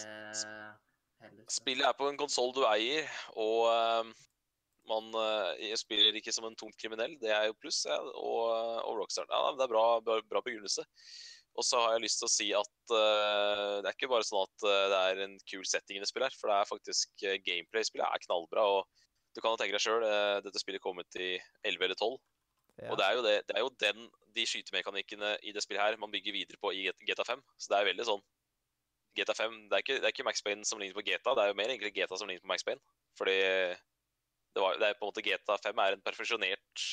[1.22, 1.44] heller.
[1.44, 4.12] så- spillet er på en konsoll du eier, og uh,
[4.88, 7.16] man uh, spiller ikke som en tungt kriminell.
[7.20, 8.44] Det er jo pluss, ja, og,
[8.84, 9.26] og Rockstar.
[9.30, 10.86] Ja, det er bra, bra, bra begrunnelse.
[11.58, 14.46] Og så har jeg lyst til å si at uh, det er ikke bare sånn
[14.46, 18.06] at det er en kul setting i det spillet her, for det er faktisk gameplay-spillet
[18.06, 18.66] er knallbra.
[18.78, 19.06] og
[19.36, 20.02] du kan jo tenke deg sjøl,
[20.42, 21.34] dette spillet kom ut i
[21.66, 22.16] 11 eller 12.
[22.78, 22.90] Ja.
[22.92, 25.96] Og det er jo, det, det er jo den, de skytemekanikkene i det spillet her
[25.98, 27.42] man bygger videre på i GTA 5.
[27.58, 28.22] Så det er veldig sånn
[29.18, 31.42] GTA 5, det er ikke, det er ikke Max Payne som ligner på GTA, det
[31.42, 32.82] er jo mer egentlig GTA som ligner på Max Payne.
[33.18, 36.84] Fordi det, var, det er på en måte GTA 5 er en perfeksjonert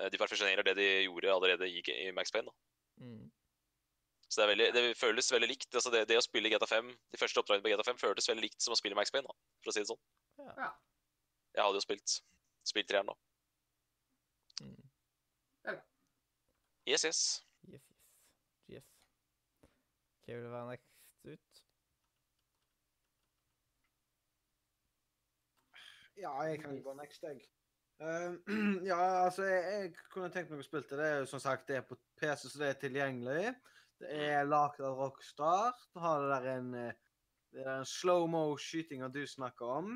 [0.00, 2.52] eh, De perfeksjonerer det de gjorde allerede i, i Max Payne.
[2.52, 3.06] Da.
[3.06, 3.30] Mm.
[4.28, 5.70] Så det, er veldig, det føles veldig likt.
[5.72, 8.48] altså det, det å spille GTA 5, De første oppdragene på GTA 5 føltes veldig
[8.48, 10.02] likt som å spille Max Payne, da, for å si det sånn.
[10.42, 10.52] Ja.
[10.66, 10.72] Ja.
[11.56, 12.18] Jeg hadde jo spilt.
[12.66, 13.16] spilt treeren nå.
[14.62, 14.86] Mm.
[16.86, 17.44] Yes, yes.
[17.68, 17.96] Yes, yes.
[18.68, 18.84] Yes.
[20.26, 21.62] Hva vil være next ut?
[26.16, 27.40] Ja, jeg kan gå next, jeg.
[28.00, 28.36] Uh,
[28.90, 31.00] ja, altså, jeg, jeg kunne tenkt meg å spille det.
[31.00, 33.54] Det er som sagt det er på PC, så det er tilgjengelig.
[34.00, 35.76] Det er laget av Rockstar.
[35.92, 37.02] Du har det der en eh,
[37.56, 39.92] det er den slow-mo-skytinga du snakker om.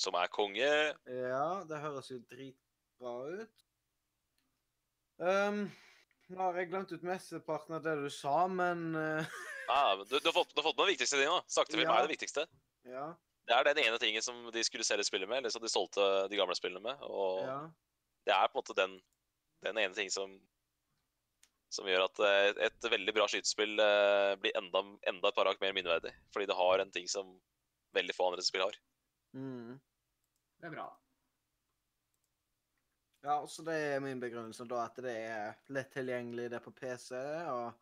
[0.00, 0.70] Som er konge.
[1.04, 3.67] Ja, det høres jo dritbra ut.
[5.18, 5.64] Um,
[6.30, 9.38] nå har jeg glemt ut mesteparten av det du sa, men uh...
[9.68, 11.96] Ah, du, du, har fått, du har fått med den viktigste din sakte Saktefilm Ja.
[11.98, 12.46] er det viktigste.
[12.88, 13.08] ja.
[13.48, 16.04] Det er den ene tingen som de skulle selge spillet med, eller som de solgte
[16.28, 17.00] de gamle spillene med.
[17.08, 17.56] Og ja.
[18.28, 18.96] det er på en måte den,
[19.64, 20.34] den ene ting som
[21.72, 25.60] som gjør at et, et veldig bra skytespill uh, blir enda, enda et par hakk
[25.60, 26.14] mer minneverdig.
[26.32, 27.34] Fordi det har en ting som
[27.96, 28.78] veldig få andre spill har.
[29.36, 29.76] Mm.
[30.60, 30.88] Det er bra.
[33.24, 37.10] Ja, så det er min begrunnelse da, at det er lett tilgjengelig det på PC,
[37.50, 37.72] og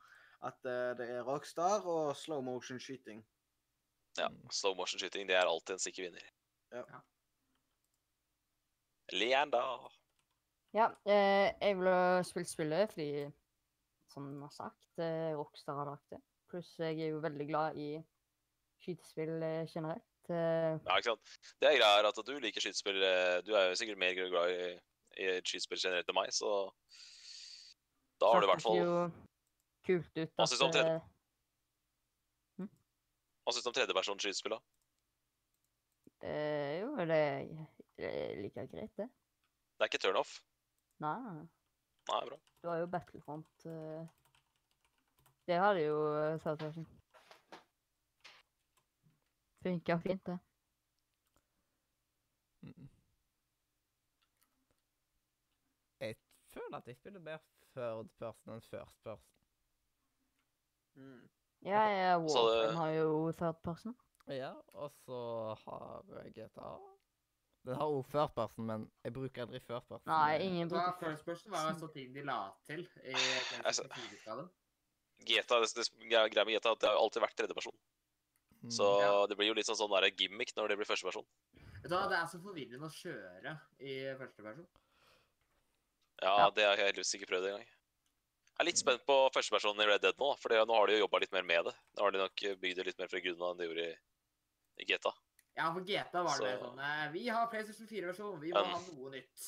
[0.49, 3.25] at eh, det er Rockstar og slow motion skyting.
[4.19, 4.47] Ja, Mm.
[4.51, 6.25] Slow motion skyting det er alltid en sikker vinner.
[6.73, 6.83] Ja.
[6.89, 7.01] Ja.
[9.13, 9.93] Leander.
[10.75, 13.11] Ja, eh, jeg ville spilt spillet fordi,
[14.13, 16.21] som jeg har sagt, eh, Rockstar har lagt det.
[16.51, 17.91] Pluss jeg er jo veldig glad i
[18.83, 20.03] skytespill eh, generelt.
[20.31, 21.37] Eh, Ja, ikke sant?
[21.61, 23.03] Det er greia at du liker skytespill.
[23.03, 24.79] eh, Du er jo sikkert mer glad i,
[25.17, 26.51] i skytespill generert til meg, så
[28.21, 29.13] da har du i hvert fall
[29.87, 30.95] kult ut Hva synes du om tredje?
[30.97, 31.03] eh,
[33.47, 34.61] Hva syns du om tredjepersons skytespill, da?
[36.27, 37.21] eh, Jo, det
[37.97, 39.07] det er like greit, det.
[39.09, 40.33] Det er ikke turnoff.
[41.01, 41.15] Nei,
[42.11, 42.37] nei, bra.
[42.63, 43.67] Du har jo Battlefront.
[43.67, 44.07] eh,
[45.47, 46.87] Det hadde jo uh, third person.
[49.63, 50.39] Funka fint, det.
[52.63, 52.89] Mm.
[56.01, 56.17] Jeg
[56.57, 57.39] føler at jeg spiller mer
[57.75, 59.23] third person enn first person.
[60.97, 61.25] Mm.
[61.65, 63.97] Ja, ja, det- har jo third person.
[64.29, 65.17] Ja, og så
[65.65, 66.03] har
[66.35, 66.71] GTA.
[67.67, 70.07] Den har òg third person, men jeg bruker aldri first person.
[70.07, 73.13] Nei, ingen bruker bruker First Person var så ting de la til i
[73.67, 73.89] Altså-
[75.27, 75.87] GTA, det, det,
[76.31, 77.73] greia med GTA er at det har alltid vært tredjeperson.
[78.63, 78.71] mm.
[78.71, 79.27] Så Ja.
[79.27, 81.27] det blir jo litt sånn, sånn der gimmick når det blir førsteperson.
[81.83, 84.67] Det er så forvirrende å kjøre i første person.
[86.23, 86.51] Ja, Ja.
[86.51, 87.67] det har jeg heldigvis ikke prøvd engang.
[87.67, 91.03] Jeg er litt spent på førstepersonen i Red Dead nå, for nå har de jo
[91.07, 91.75] jobba litt mer med det.
[91.97, 93.97] Nå har de nok bygd det litt mer fra grunnen av enn de gjorde i,
[94.81, 95.13] i GTA.
[95.57, 98.71] Ja, for GTA var det Så- sånn eh, Vi har PlayStation 4-versjon, vi må Men-
[98.73, 99.45] ha noe nytt.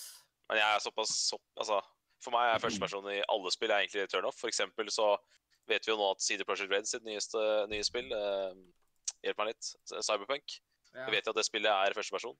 [0.48, 1.82] Men jeg er såpass så, altså,
[2.20, 4.34] For meg er førsteperson i alle spill er egentlig turnoff.
[4.40, 5.16] For eksempel så
[5.68, 8.54] vet vi jo nå at CD Projekt Red sitt nyeste nye spill eh,
[9.22, 9.74] Hjelp meg litt.
[9.86, 10.60] Cyberpunk.
[10.94, 11.06] Ja.
[11.06, 12.36] Vi vet jo at det spillet er førsteperson.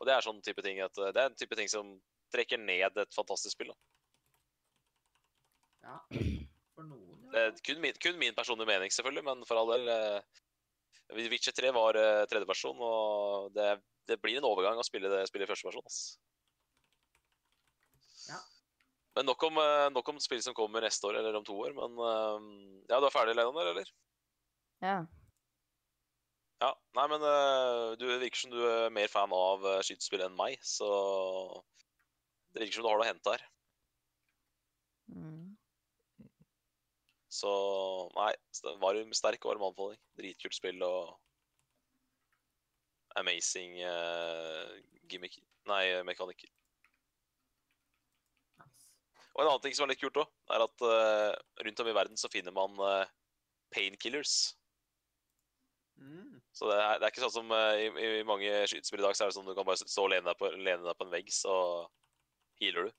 [0.00, 2.00] Og det er sånn type ting at eh, det er en type ting som
[2.32, 3.72] trekker ned et fantastisk spill.
[3.72, 3.78] da.
[5.88, 5.98] ja.
[6.72, 7.50] For noen, Det ja.
[7.50, 10.40] er kun min, kun min personlige mening, selvfølgelig, men for all del eh,
[11.28, 13.74] Witcher 3 var eh, tredjeperson, og det,
[14.08, 15.84] det blir en overgang å spille det spillet i førsteperson.
[15.84, 16.16] Altså.
[18.30, 18.40] Ja.
[19.16, 21.74] Men nok om, eh, nok om spill som kommer neste år eller om to år.
[21.76, 22.38] Men eh,
[22.88, 23.92] ja, du er ferdig, Leander, eller?
[24.82, 25.02] Ja.
[26.62, 26.70] Ja.
[26.96, 30.60] Nei, men eh, du virker som du er mer fan av uh, skytespill enn meg,
[30.62, 30.88] så
[32.52, 33.44] det virker som du har noe å hente her.
[35.12, 35.52] Mm.
[37.32, 37.52] Så
[38.16, 38.32] nei,
[38.82, 40.00] varm, sterk og varm anbefaling.
[40.20, 41.14] Dritkult spill og
[43.20, 44.68] amazing uh,
[45.08, 46.50] gimmick Nei, mekanikker.
[49.32, 51.30] Og en annen ting som er litt kult òg, er at uh,
[51.64, 53.06] rundt om i verden så finner man uh,
[53.72, 54.56] painkillers.
[56.02, 56.40] Mm.
[56.52, 57.88] Så det er, det er ikke sånn som uh, i,
[58.18, 60.26] i mange skytespill i dag, så er det sånn du kan bare stå og lene
[60.28, 61.54] deg på, lene deg på en vegg, så
[62.62, 62.98] healer du.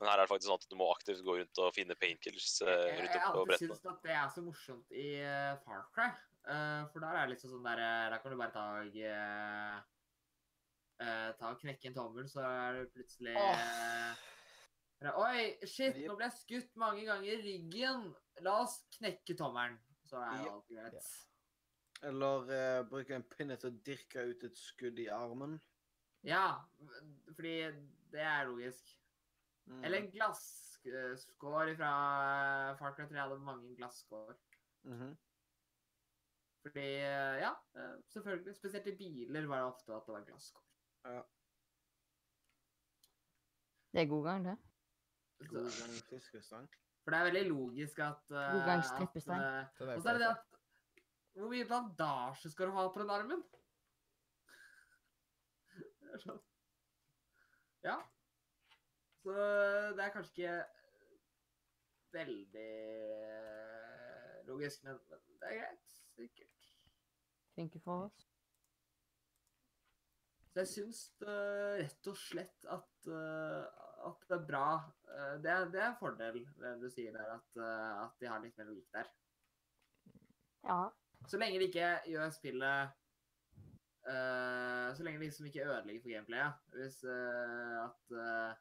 [0.00, 2.56] Men her er det faktisk sånn at du må aktivt gå rundt og finne painkillers
[2.64, 3.10] uh, på brettene.
[3.14, 6.08] jeg har alltid syntes at det er så morsomt i uh, Far Cry.
[6.44, 7.80] Uh, for der er det liksom sånn der
[8.12, 8.98] Der kan du bare ta og
[11.38, 13.32] Ta og knekke en tommel, så er det plutselig
[15.04, 18.06] Oi, shit, nå ble jeg skutt mange ganger i ryggen.
[18.46, 19.76] La oss knekke tommelen.
[20.06, 20.52] Så er jo Ja.
[20.54, 21.10] alt greit.
[22.08, 25.58] Eller uh, bruke en pinne til å dirke ut et skudd i armen.
[26.24, 26.64] Ja,
[27.34, 27.56] fordi
[28.14, 28.94] det er logisk.
[29.66, 29.84] Mm.
[29.84, 31.92] Eller en glasskår fra
[32.80, 34.34] Far Cry 3 hadde mange glasskår.
[34.84, 35.16] -hmm.
[36.62, 38.56] Fordi, eh, ja, eh, selvfølgelig.
[38.56, 40.64] Spesielt i biler var det ofte at det var glasskår.
[43.92, 44.56] Det er god gang, det.
[45.48, 46.68] God gang fiskestang.
[47.04, 49.40] For det er veldig logisk at uh, God gang strippestein.
[49.40, 50.44] Uh, Og så er det det at
[51.34, 53.42] Hvor mye bandasje skal du ha på den armen?
[56.00, 56.40] Det er sånn.
[57.84, 57.98] Ja.
[59.24, 59.34] Så
[59.96, 60.54] det er kanskje ikke
[62.14, 62.70] veldig
[64.48, 65.98] logisk, men, men det er greit.
[66.14, 66.70] Sikkert.
[67.56, 68.28] Tenker for oss.
[70.54, 74.66] Så jeg syns eh, rett og slett at, eh, at det er bra.
[75.10, 77.62] Eh, det, er, det er en fordel, det du sier der, at,
[78.04, 79.10] at de har litt mer logikk der.
[80.64, 80.78] Ja.
[81.26, 82.94] Så lenge de ikke gjør spillet
[84.06, 86.52] eh, Så lenge det liksom ikke ødelegger for gameplayet.
[86.74, 88.54] Hvis uh, at uh,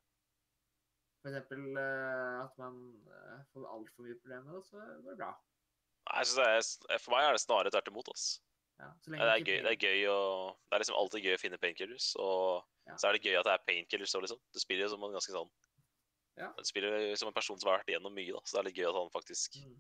[1.23, 5.31] For eksempel eh, at man uh, får altfor mye problemer så går det bra.
[6.09, 6.47] Nei, jeg det
[6.91, 8.09] er, For meg er det snarere tvert imot.
[8.11, 8.25] ass.
[8.81, 10.19] Ja, så Det er gøy, det er gøy å
[10.67, 12.97] Det er liksom alltid gøy å finne painkillers, og Ja.
[12.99, 14.39] så er det gøy at det er painkillers òg, liksom.
[14.51, 15.51] Du spiller jo som en ganske sånn
[16.35, 16.49] Ja.
[16.57, 18.79] Du spiller som en person som har vært igjennom mye, da, så det er litt
[18.81, 19.77] gøy at han faktisk Mm.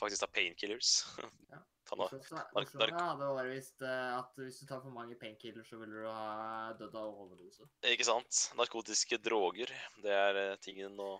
[0.00, 0.90] faktisk tar painkillers.
[1.52, 1.60] Ja.
[1.92, 5.16] Han ha nark, nark- Ja, det var hvis, eh, at hvis du tar for mange
[5.20, 7.66] painkillers, så vil du ha dødd av overdose.
[7.84, 8.38] Ikke sant?
[8.56, 9.68] Narkotiske droger.
[10.00, 11.10] Det er eh, tingen å,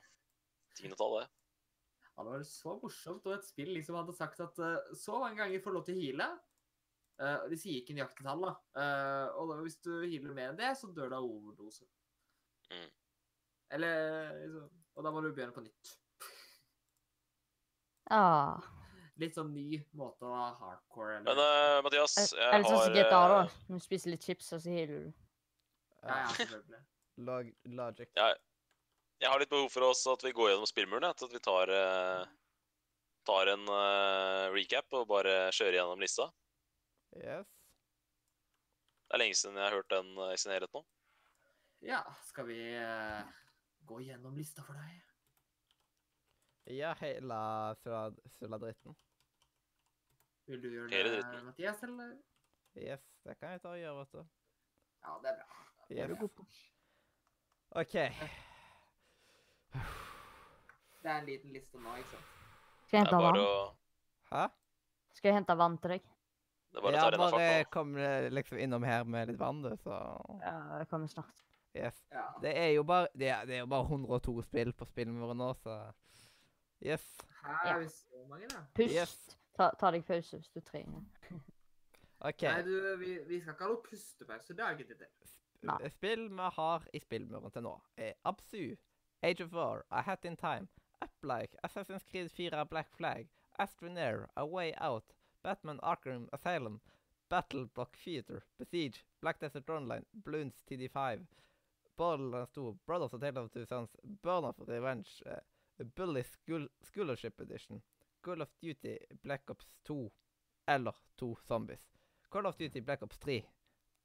[0.79, 1.29] tingen å ta, det.
[2.13, 5.61] Det var så morsomt Og et spill liksom hadde sagt at eh, så mange ganger
[5.65, 6.29] får du lov til å heale.
[7.21, 8.55] Eh, de sier ikke nøyaktig tall, da.
[8.81, 11.85] Eh, og da, hvis du healer mer enn det, så dør du av overdose.
[12.73, 12.89] Mm.
[13.77, 15.99] Eller liksom Og da må du begynne på nytt.
[18.13, 18.61] Ah.
[19.23, 22.97] Litt sånn ny måte å ha hardcore eller Men uh, Mathias, jeg har Eller sånn
[22.97, 23.41] gitar, GTA, da.
[23.45, 25.13] eh, du spiser litt chips, og så healer du.
[26.03, 26.81] Ja, ja, selvfølgelig.
[27.29, 28.09] Log logic.
[28.19, 28.31] Ja.
[29.23, 31.05] Jeg har litt behov for oss at vi går gjennom spillmuren.
[31.13, 32.25] At vi tar, uh,
[33.29, 36.27] tar en uh, recap og bare kjører gjennom lista.
[37.21, 37.47] Yes.
[39.07, 40.83] Det er lenge siden jeg har hørt den i sin helhet nå.
[41.85, 42.59] Ja, skal vi
[43.87, 44.99] gå gjennom lista for deg?
[46.79, 47.37] Ja, hele
[47.83, 48.95] sulla- sulladritten.
[50.47, 51.45] Vil du gjøre det.
[51.45, 52.15] Mathias, eller?
[52.77, 54.23] Yes, det kan jeg ta og gjøre, vet du.
[55.03, 55.67] Ja, det er bra.
[55.89, 56.21] Det er du Yes.
[56.21, 56.47] god på.
[57.83, 57.93] OK.
[61.03, 62.33] Det er en liten liste nå, ikke sant?
[62.87, 63.39] Skal jeg hente vann?
[63.41, 63.47] å,
[64.33, 64.43] Hæ?
[65.17, 66.11] Skal jeg hente vann til deg?
[66.73, 69.39] det er bare å Ja, ta renna bare kom eh, liksom innom her med litt
[69.41, 69.97] vann, du, så
[70.41, 71.43] Ja, det kommer snart.
[71.75, 71.99] Yes.
[72.13, 72.27] Ja.
[72.43, 75.51] Det er jo bare Det er, det er jo bare 102 spill på spillmuren nå,
[75.63, 75.79] så
[76.83, 77.05] Yes.
[77.43, 78.63] Her er vi så mange, da.
[78.75, 78.95] Pust.
[78.95, 79.39] Yes.
[79.57, 81.03] Ta, ta deg pause hvis du trenger.
[82.29, 82.43] OK.
[82.47, 84.55] Nei, du, vi, vi skal ikke ha noe pustepause.
[84.55, 85.33] Det har jeg ikke tid til.
[85.69, 85.77] Nei.
[85.87, 88.75] Eh, Spill vi har i spillmuren til nå, er Absu,
[89.23, 90.69] Age of War, A Hat in Time,
[91.05, 93.29] Uplike, Assassin's Creed 4 Black Flag,
[93.63, 96.81] Astroneer, A Way Out, Batman Arkham Asylum,
[97.31, 101.27] Battle Block Theater, Besiege, Black Desert Online, Bloons TD5,
[101.97, 103.91] Borderlands 2, Brothers of Tale of Two Sons,
[104.23, 105.41] Burn of Revenge, uh,
[105.97, 107.83] Bully School Scholarship Edition,
[108.23, 110.11] Call of Duty Black Ops 2,
[110.69, 111.81] eller 2 Zombies,
[112.31, 113.45] Call of Duty Black Ops 3,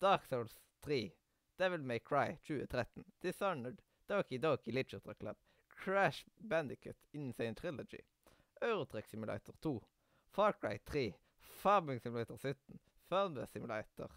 [0.02, 1.14] Dark Souls 3,
[1.60, 3.80] Devil May Cry 2013, Dishonored,
[4.10, 5.36] Doki Doki Literature Club,
[5.70, 8.00] Crash Bandicoot Insane Trilogy,
[8.64, 9.82] Eurotruck Simulator 2,
[10.32, 12.80] Far Cry 3, Farming Simulator 17,
[13.12, 14.10] Firmware Simulator,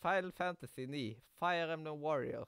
[0.00, 2.46] Final Fantasy 9, Fire Emblem Warriors,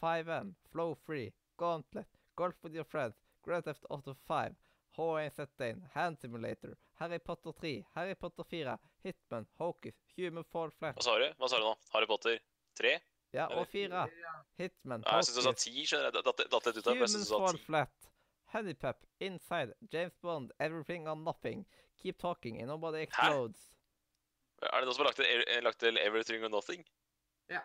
[0.00, 2.06] 5M, Flow Free, Gauntlet,
[2.36, 4.54] Golf with Your Friends, Grand Theft Auto 5,
[4.96, 10.96] Hawaii Settain, Hand Simulator, Harry Potter 3, Harry Potter 4, Hitman, Hocus, Human Fall Flat,
[10.96, 11.28] Hva sa du?
[11.38, 11.74] Hva sa du nå?
[11.94, 12.38] Harry Potter
[12.80, 12.98] 3?
[13.32, 14.06] ja, og 4,
[14.58, 16.24] Hitman, Hocus jeg syns du sa Hocus, 10, skjønner jeg.
[16.26, 18.10] Datt litt ut av, sa Fall Flat,
[18.52, 21.64] Honeypup, Inside, James Bond, Everything or Nothing,
[22.02, 23.68] Keep Talking, and Nobody Explodes.
[24.60, 26.82] Er det noen som har lagt til, eh, lagt til Everything or Nothing?
[27.48, 27.60] Ja.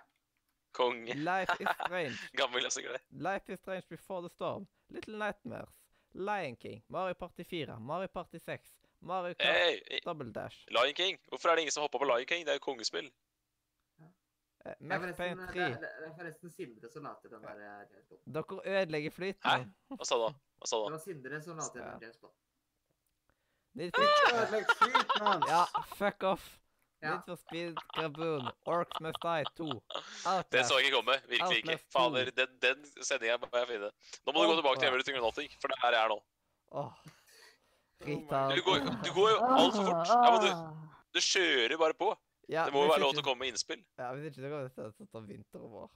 [0.72, 1.16] Konge.
[1.16, 3.02] Life is Strange, Gammel klassiker, det.
[3.12, 5.74] Life is Strange Before the Storm, Little Nightmares,
[6.16, 8.70] Lion King, Mario Party 4, Mario Party 6,
[9.02, 11.18] Mario Kart Hey, hey, Double Dash, Lion King.
[11.30, 12.46] Hvorfor er det ingen som hopper på Lion King?
[12.46, 13.10] Det er jo kongespill.
[14.66, 15.60] eh, Det er forresten, det, 3.
[15.62, 18.34] er- det er forresten Sindre som la til den der eh, James Bond.
[18.34, 19.16] Dere ødelegger Hæ?
[19.16, 19.74] flyten.
[19.90, 20.28] Hva sa du?
[20.60, 20.84] Hva sa du?
[20.86, 21.92] Det var Sindre som la til Ja.
[21.92, 22.34] den James Bond.
[23.76, 25.46] Ødelegg flyten hans!
[25.50, 25.64] ja,
[25.96, 26.46] fuck off.
[27.06, 27.16] Ja.
[27.16, 31.18] Need for Speed Graboon, Orcs Must Die 2, Den Det så jeg ikke komme.
[31.30, 31.76] Virkelig ikke.
[31.76, 32.00] Outlast 2.
[32.00, 33.92] Fader, den, den sendinga må jeg finne.
[34.26, 36.14] Nå må du gå tilbake til Everything or Nothing, for det er her jeg er
[36.16, 36.20] nå.
[36.82, 36.92] Åh.
[38.06, 38.40] Rita.
[38.52, 40.10] Du går, du går jo altfor fort.
[40.12, 42.10] Ja, men du, du kjører bare på.
[42.52, 43.80] Ja, Det må jo være lov til å komme med innspill.
[43.98, 45.94] Ja, hvis ikke det går det til å ta vinter og vår.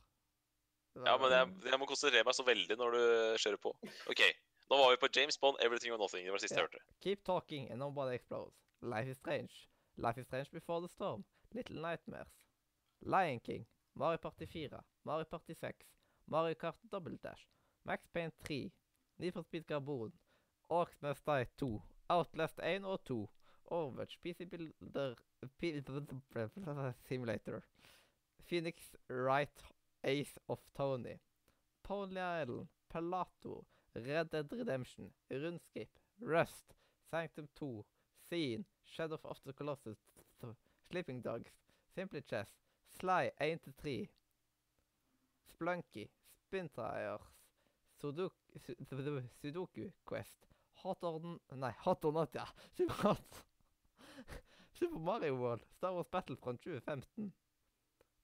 [1.06, 3.02] Ja, men jeg, jeg må konsentrere meg så veldig når du
[3.44, 3.74] kjører på.
[4.10, 4.24] OK.
[4.70, 6.26] Nå var vi på James Bond, Everything or Nothing.
[6.26, 6.82] Det var det siste jeg hørte.
[7.06, 8.54] Keep talking and nobody explodes.
[8.82, 9.68] Life is strange.
[10.00, 11.24] Life is strange before the storm.
[11.54, 12.28] Little nightmares.
[13.04, 13.66] Lion King.
[13.96, 14.80] Mario Party 4.
[15.06, 15.86] Mario Party 6.
[16.30, 17.48] Mario Kart Double Dash.
[17.86, 18.72] Max Payne 3.
[19.20, 20.12] Need for Speed Carbon.
[20.72, 21.82] Orcs Must Die 2.
[22.10, 23.30] Outlast 1 og 2.
[23.72, 24.18] Overwatch.
[24.24, 25.16] PC Builder
[27.08, 27.62] Simulator.
[28.48, 29.64] Phoenix Wright
[30.04, 31.20] Ace of Tony.
[31.84, 32.68] Pony Island.
[32.90, 33.66] Palato,
[33.96, 35.90] Red Dead Redemption, Rundskip,
[36.20, 36.74] Rust,
[37.12, 37.86] Sanctum 2,
[38.30, 39.98] Scene, Shadow of the Colossus,
[40.92, 41.52] Sleeping Dogs,
[41.96, 42.50] Simply Chess,
[43.00, 44.08] Sly 1-3,
[45.52, 46.10] Splunky,
[46.46, 47.22] Spintires,
[48.02, 50.48] Sudoku, Su- Su- Sudoku Quest,
[50.84, 51.22] Hot or
[51.56, 52.46] Nei, Hot or Not, ja.
[52.78, 53.44] Superhot.
[54.74, 57.32] Super Mario World, Star Wars Battlefront 2015,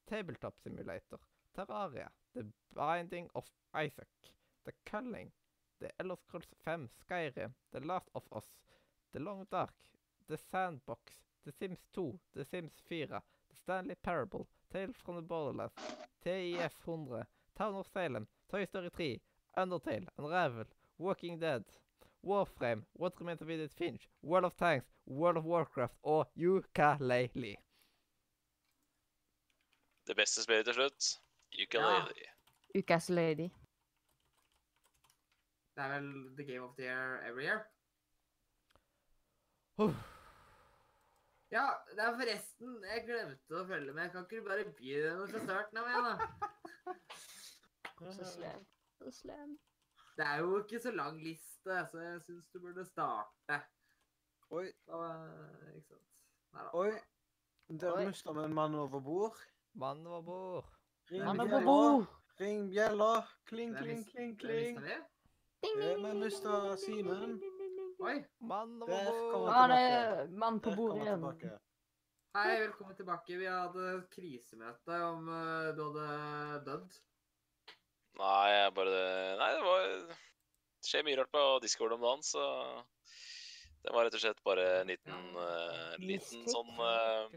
[0.07, 1.19] Tabletop Simulator,
[1.57, 4.07] Terraria, The Binding of Isaac,
[4.65, 5.31] The Culling,
[5.81, 8.45] The Elder Scrolls 5, Skyrim, The Last of Us,
[9.11, 9.73] The Long Dark,
[10.27, 11.01] The Sandbox,
[11.45, 13.21] The Sims 2, The Sims 4, The
[13.55, 15.73] Stanley Parable, Tales from the Borderlands,
[16.25, 17.25] TIF 100,
[17.57, 19.21] Town of Salem, Toy Story 3,
[19.57, 20.65] Undertale, Unravel,
[20.97, 21.63] Walking Dead,
[22.25, 27.55] Warframe, What Remains of Edith Finch, World of Tanks, World of Warcraft og Ukulele.
[30.07, 31.21] Det beste spillet til slutt.
[31.63, 32.25] Ukulele.
[32.75, 33.49] Ukas lady.
[35.75, 37.59] Det er vel the game of the year every year.
[39.77, 40.14] Uff.
[41.55, 44.09] Ja, det er forresten Jeg glemte å følge med.
[44.11, 46.95] Kan ikke du bare begynne fra starten av igjen, da?
[48.17, 48.65] Så slem.
[48.99, 49.55] Så slem.
[50.17, 53.61] Det er jo ikke så lang liste, så jeg syns du burde starte.
[54.55, 54.99] Oi, Da,
[55.73, 56.05] ikke sant?
[56.55, 56.69] Nei da.
[56.79, 56.91] oi.
[57.81, 59.39] Der mista vi en mann over bord.
[59.73, 60.69] Mann over bord.
[61.11, 61.65] Ring Han er bjella.
[61.65, 62.05] bord!
[62.39, 63.11] Ring bjella.
[63.49, 64.79] Kling, kling, kling, det kling.
[65.77, 67.39] men ding, mista ding, ding, Simen.
[67.99, 68.15] Oi.
[68.39, 68.89] Mann bord.
[69.71, 71.23] det er mann på bordet igjen.
[72.35, 73.37] Hei, velkommen tilbake.
[73.39, 76.07] Vi hadde krisemøte om eh, du hadde
[76.65, 76.97] dødd.
[78.19, 78.99] Nei, jeg bare
[79.39, 82.43] Nei, det var Det skjer mye rart på Discord om dagen, så
[83.85, 87.27] det var rett og slett bare en liten, uh, liten sånn uh,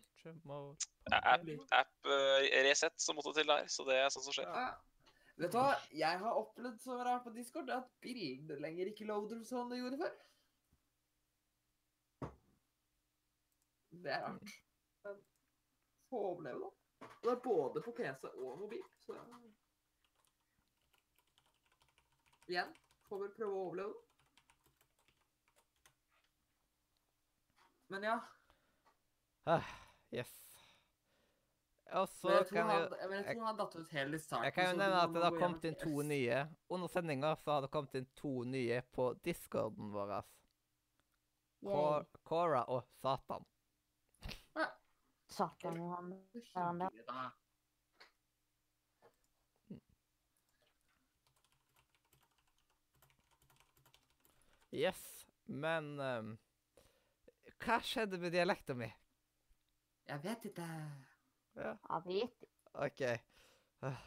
[1.12, 3.66] app-reset app-reset som måtte til der.
[3.68, 4.48] Så det er sånt som skjer.
[4.48, 4.70] Ja.
[5.38, 5.74] Vet du hva?
[5.94, 10.00] Jeg har opplevd så rart på Discord at bildet lenger ikke loader sånn det gjorde
[10.00, 10.16] før.
[14.02, 14.52] Det er rart.
[15.04, 15.22] Men
[16.10, 17.06] få overleve, da.
[17.08, 19.16] Og det er både på PC og mobil, så
[22.48, 22.76] Igjen.
[23.08, 24.04] Får vel prøve å overleve, da.
[27.88, 28.18] Men ja.
[29.48, 29.64] Ah,
[30.12, 30.32] yes.
[31.96, 36.02] Og så jeg kan han, jeg kan jo nevne at det har kommet inn to
[36.04, 36.42] nye.
[36.68, 40.18] Under sendinga så har det kommet inn to nye på discorden vår.
[42.28, 43.46] Cora og Satan.
[45.28, 45.96] Satan, Ja,
[46.54, 47.30] han der.
[54.70, 56.34] Yes, men um,
[57.58, 58.88] Hva skjedde med dialekta mi?
[60.08, 60.66] Jeg vet ikke.
[61.58, 62.54] Ja, Jeg vet ikke.
[62.86, 63.02] OK.
[63.88, 64.04] Ah.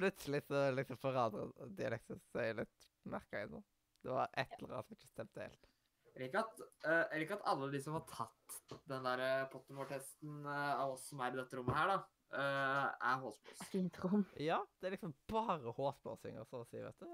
[0.00, 3.60] Plutselig så liksom forandrer dialekten seg litt, merka jeg nå.
[4.00, 5.68] Det var et eller annet som ikke stemte helt.
[6.14, 9.44] Jeg liker at, eh, jeg liker at alle de som har tatt den der eh,
[9.52, 11.98] Pottermore-testen eh, av oss som er i dette rommet her, da,
[12.34, 13.62] eh, er håsblås.
[13.70, 14.24] Fint rom.
[14.42, 17.06] Ja, det er liksom bare håsblåsing, altså, så å si, vet du.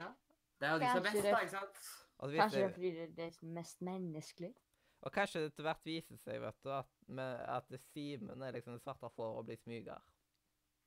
[0.00, 0.10] Ja.
[0.58, 1.82] Det er jo de som er best, det- da, ikke sant?
[2.18, 4.54] Altså, Kanskje det er fordi det er det som er mest menneskelig.
[5.06, 8.72] og kanskje det etter hvert viser seg, vet du, at, med, at Simen er liksom
[8.74, 10.02] det svarte for å bli smyger.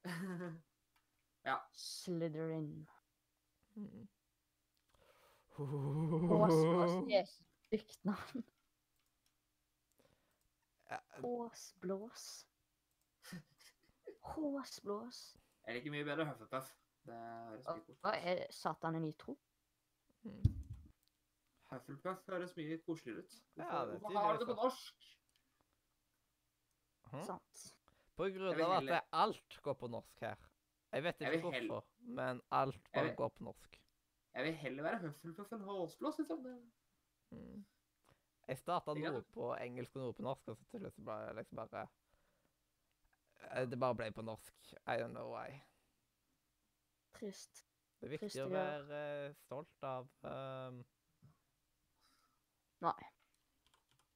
[1.46, 1.56] Ja.
[1.74, 2.88] Slytherin.
[3.76, 4.04] Mm.
[5.58, 6.96] Håsblås.
[7.08, 8.44] Det er stygt navn.
[11.22, 12.48] Håsblås.
[14.22, 15.20] Håsblås.
[15.68, 16.72] Jeg liker mye bedre Hufflepuff.
[17.06, 18.42] Det høres mye Hva koseligere ut.
[18.42, 19.38] er Satan en nitro?
[20.24, 20.52] mm.
[21.72, 23.38] Hufflepuff høres mye koseligere ut.
[23.58, 25.08] Ja, det hvorfor har du det på norsk?
[27.12, 27.24] Hm?
[27.28, 27.66] Sant.
[28.16, 30.36] På grunn av at heller- alt går på norsk her.
[30.92, 33.81] Jeg vet Jeg ikke heller- hvorfor, men alt bare går på norsk.
[34.34, 36.44] Jeg vil heller være Hufflepuff enn Halsblås, liksom.
[36.44, 36.72] Det-
[37.32, 37.66] Mm.
[38.48, 41.36] Jeg starta noe på engelsk og noe på norsk, og så til slutt ble jeg
[41.36, 41.84] liksom bare
[43.52, 44.74] eh, Det bare ble på norsk.
[44.88, 45.62] I don't know why.
[47.14, 47.66] Trist.
[48.00, 49.34] Det er viktig Trist å være ja.
[49.46, 50.82] stolt av um...
[52.82, 52.98] Nei.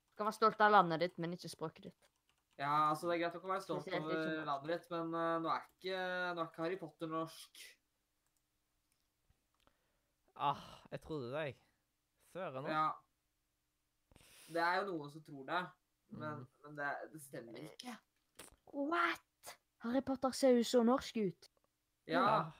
[0.10, 2.12] Du kan være stolt av landet ditt, men ikke språket ditt.
[2.58, 5.66] Ja, altså det er greit å være stolt over landet ditt, men uh, nå, er
[5.68, 5.98] ikke,
[6.34, 7.66] nå er ikke Harry Potter norsk.
[10.36, 10.60] Ah,
[10.92, 11.56] jeg trodde deg.
[12.34, 12.70] Søren òg.
[12.70, 12.90] Ja.
[14.52, 15.62] Det er jo noen som tror det,
[16.10, 16.48] men, Mm.
[16.64, 17.96] men det, det stemmer ikke.
[18.74, 19.56] What?
[19.80, 21.50] Harry Potter ser jo så norsk ut.
[22.08, 22.52] Ja,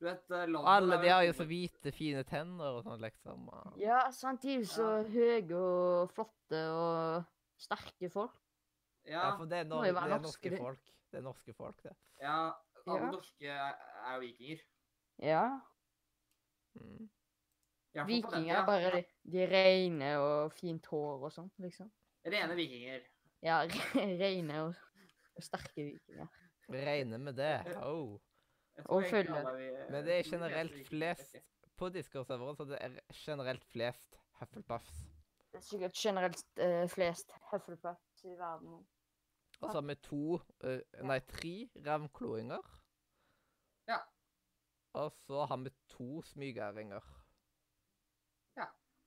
[0.00, 3.48] du vet eh, London alle de har jo så hvite, fine tenner og sånn, liksom.
[3.48, 4.42] og- Ja, sant.
[4.42, 4.64] De ja.
[4.64, 7.24] så høye og flotte og
[7.56, 8.34] sterke folk.
[9.06, 10.58] Ja, Ja, for det er, no det er norske, norske det.
[10.58, 10.80] folk.
[11.10, 11.96] Det er norske folk, det.
[12.20, 12.52] ja,
[12.86, 13.10] alle Ja.
[13.10, 14.60] norske er, er jo vikinger.
[15.18, 15.60] Ja.
[16.78, 17.08] Mm.
[18.08, 19.02] Vikinger er bare de,
[19.32, 21.88] de rene og fint hår og sånn, liksom.
[22.28, 23.06] Rene vikinger.
[23.42, 24.74] Ja, re- rene og,
[25.34, 26.28] og sterke vikinger.
[26.68, 27.54] Reine med det.
[27.82, 28.18] Oh.
[28.92, 29.40] Og følge.
[29.90, 31.38] Men det er generelt flest.
[31.78, 35.00] På Discord-serveren så det er generelt flest Hufflepuffs.
[35.48, 38.80] Det er sikkert generelt uh, flest Hufflepuffs i verden.
[39.60, 41.54] Og så har vi to, uh, nei tre
[41.86, 42.62] ravnkloinger.
[43.88, 43.98] Ja.
[44.98, 47.14] Og så har vi to smygæringer.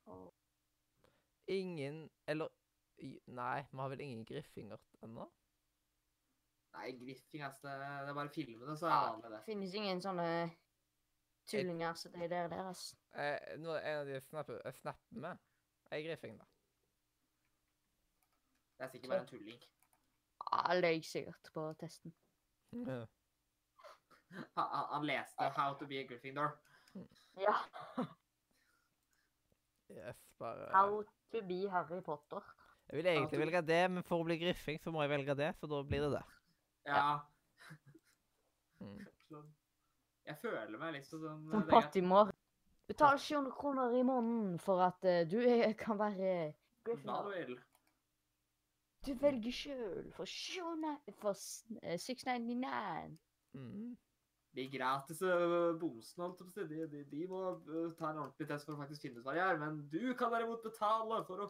[0.06, 0.34] Og
[1.48, 2.48] Ingen Eller
[3.28, 5.26] Nei, vi har vel ingen griffinger ennå?
[6.74, 7.68] Nei, griffing, altså.
[7.68, 9.46] Det det er bare filmene, så er det vanlig, det det.
[9.46, 10.28] finnes ingen sånne
[11.50, 12.84] tullinger som de der deres.
[13.16, 15.42] Eh, nå, en av de jeg snapper, jeg snapper med,
[15.92, 16.46] er griffing, da.
[18.78, 19.66] Det er sikkert bare en tulling.
[20.52, 22.16] Ja, løy sikkert på testen.
[22.86, 23.02] Ja.
[24.58, 26.52] Han, han, leste 'How to be a Gryffindor'.
[27.40, 27.56] Ja.
[29.90, 32.42] Yes, bare How to be Harry Potter.
[32.90, 35.36] Jeg vil egentlig to- velge det, men for å bli griffing så må jeg velge
[35.36, 36.24] det, så da blir det det.
[36.86, 37.20] Ja.
[38.82, 39.00] Mm.
[39.30, 39.50] Sånn.
[40.26, 41.68] Jeg føler meg litt sånn Som.
[41.70, 42.32] Pattimor.
[42.88, 46.16] Betal 700 kroner i måneden for at eh, du er, kan være
[46.52, 47.30] Hva du Gryffindor.
[47.36, 47.60] vil.
[49.06, 50.26] Du velger sjøl for,
[51.22, 53.18] for s- eh, 699.
[53.54, 53.98] Mm.
[54.56, 57.42] De gratis øh, bomsene, holdt jeg på å si, de, de, de må
[57.72, 59.60] øh, ta en ordentlig test for å faktisk finne ut hva de er.
[59.62, 61.48] Men du kan derimot betale for å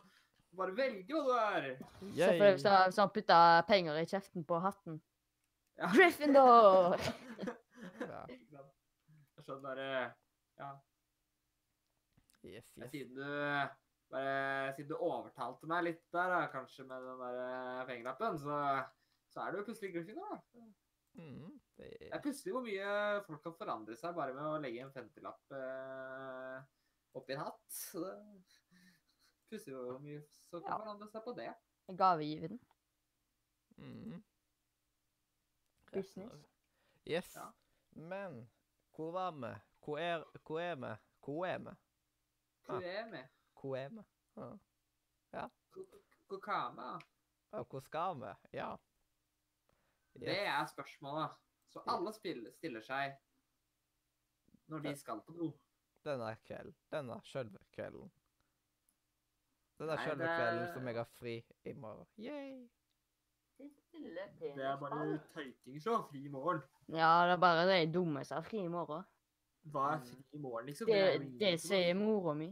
[0.60, 1.68] bare velge hva du er.
[2.14, 2.38] Yay.
[2.62, 5.00] Så, deg han- putta penger i kjeften på hatten.
[5.82, 5.90] Ja.
[5.96, 6.98] Gryffindor!
[7.98, 8.20] Ja.
[8.30, 10.02] Jeg skjønner derre
[10.62, 10.68] Ja,
[12.46, 12.92] Yes, yes.
[12.92, 13.24] siden du
[14.12, 18.60] bare Siden du overtalte meg litt der, da, kanskje med den der øh, pengelappen, så,
[19.34, 20.66] så er du jo plutselig Gryffindor, da.
[21.14, 21.60] Mm.
[21.78, 24.94] Det Det er plutselig hvor mye folk kan forandre seg bare med å legge en
[24.94, 26.62] femtilapp eh,
[27.20, 27.62] oppi en hatt.
[27.68, 28.16] Så det
[29.52, 30.78] Plutselig hvor mye som kan Ja.
[30.80, 31.50] forandre seg på det.
[31.98, 32.60] Gavegiveren.
[33.78, 34.24] mm.
[35.92, 36.46] Business.
[37.06, 37.34] Yes.
[37.36, 37.52] Ja.
[37.92, 38.50] Men
[38.96, 39.52] hvor var vi?
[39.84, 40.94] Hvor er, hvor er vi?
[41.26, 41.74] Hvor er vi?
[42.66, 43.24] Hvor er vi?
[43.62, 44.02] Hvor er vi?
[45.34, 45.48] Ja.
[46.28, 47.06] Hvor skal vi?
[47.52, 48.32] Ja, hvor skal vi?
[48.58, 48.76] Ja.
[50.20, 51.30] Det er spørsmålet.
[51.72, 53.14] Så alle spiller, stiller seg
[54.68, 55.52] når de skal på do.
[56.06, 56.76] Denne kvelden.
[56.92, 58.12] Denne sjølve kvelden.
[59.80, 61.36] Denne sjølve det- kvelden som jeg har fri
[61.66, 62.08] i morgen.
[62.18, 62.70] Yay!
[63.62, 66.08] Det er bare tøyting, så.
[66.10, 66.62] Fri i morgen.
[66.90, 69.04] Ja, det er bare de dumme som har fri i morgen.
[69.64, 70.88] Hva er fri i morgen, liksom?
[70.88, 72.50] Det, Det, det sier mora mi.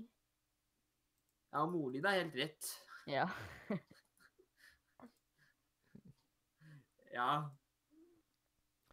[1.53, 2.69] Ja, mora din er helt rett.
[3.07, 3.25] Ja.
[7.13, 7.49] Ja.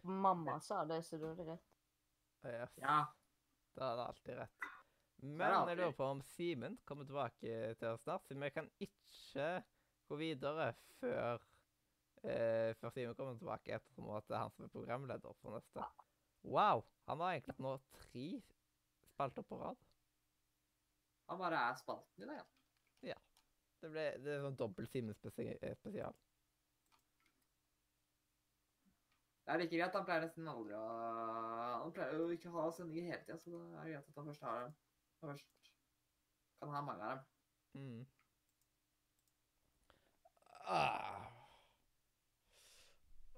[0.07, 1.73] Mamma sa det, så du hadde det rett.
[2.47, 2.79] Yes.
[2.79, 2.99] Ja.
[3.77, 4.67] Da er det alltid rett.
[5.17, 8.27] Men jeg lurer på om Simen kommer tilbake til oss snart.
[8.29, 9.49] siden Vi kan ikke
[10.09, 11.41] gå videre før
[12.23, 15.89] eh, før Simen kommer tilbake, ettersom at det er han som er programleder for neste.
[16.47, 16.85] Wow!
[17.11, 18.29] Han har egentlig nå tre
[19.11, 19.83] spalter på rad.
[21.31, 22.45] Han bare er spalten i dag,
[23.03, 23.17] ja.
[23.83, 26.15] Det, ble, det er sånn dobbel Simen eh, spesial.
[29.47, 29.95] Det er like greit.
[29.95, 30.87] Han pleier nesten aldri å
[31.85, 34.29] Han pleier jo ikke å ha sendinger hele tida, så det er greit at han
[34.33, 34.75] først har dem.
[35.23, 35.73] Han først
[36.61, 37.25] kan ha mange av dem.
[37.87, 38.07] Mm.
[40.67, 41.31] Ah.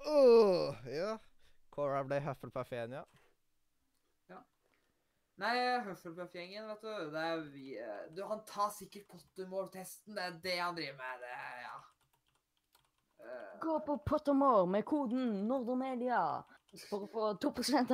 [0.08, 1.14] Oh, ja.
[1.74, 3.04] Cora ble Hufflepuff-en, ja.
[5.38, 5.54] Nei,
[5.86, 10.16] Hufflepuff-gjengen, vet du, det er vi eh, Du, han tar sikkert Pottermore-testen.
[10.16, 11.22] Det er det han driver med.
[11.22, 11.76] Det, ja.
[13.28, 16.20] Eh, Gå på Pottermore med koden Nordermedia
[16.88, 17.50] for å få 2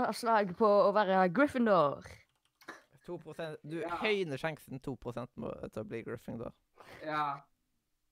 [0.07, 2.05] avslag på å være Gryffindor.
[3.07, 3.19] 2
[3.65, 3.89] Du Ja.
[4.01, 4.97] høyner sjansen 2
[5.37, 6.53] må, til å bli Gryffindor.
[7.03, 7.41] ja.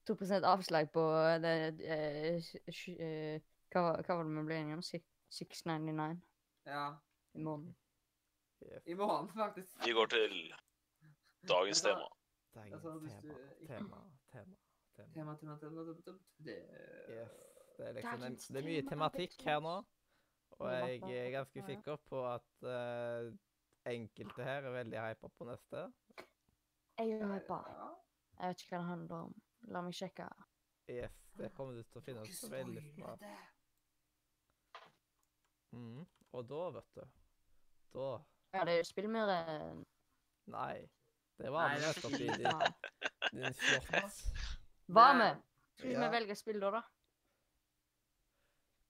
[0.06, 1.02] 2 avslag på
[1.42, 3.40] det eh, sj- sj- eh,
[3.72, 4.82] hva, hva var det vi ble enige om?
[5.30, 6.20] 699
[6.66, 6.96] Ja.
[7.34, 7.74] i morgen.
[8.62, 8.82] Yes.
[8.86, 9.76] I morgen, faktisk.
[9.86, 10.54] Vi går til
[11.48, 12.08] dagens tema.
[12.54, 13.38] Dagens Altså, tema,
[13.68, 14.56] tema, tema,
[14.96, 15.08] tema.
[15.14, 16.18] Tema, tema, tema, tema, tema.
[16.38, 16.58] Det
[17.12, 17.40] Yes.
[17.76, 19.72] Det er, liksom, det, det er mye tematikk her nå.
[20.58, 23.32] Og jeg er ganske sikker på at uh,
[23.88, 25.86] enkelte her er veldig hypa på neste.
[26.98, 27.58] Jeg er hypa.
[28.38, 29.34] Jeg vet ikke hva det handler om.
[29.74, 30.28] La meg sjekke.
[30.90, 33.26] Yes, det kommer du til å finne ut veldig snart.
[35.72, 36.06] Mm.
[36.36, 37.04] Og da, vet du
[37.94, 38.08] Da
[38.52, 39.84] Ja, det er jo.
[40.52, 40.88] Nei.
[41.38, 44.26] Det var Nei, det er nettopp i din, din shorts.
[44.92, 45.42] Hva Det- med?
[45.78, 46.00] Skal Ja.
[46.00, 46.82] vi velge spill da, da?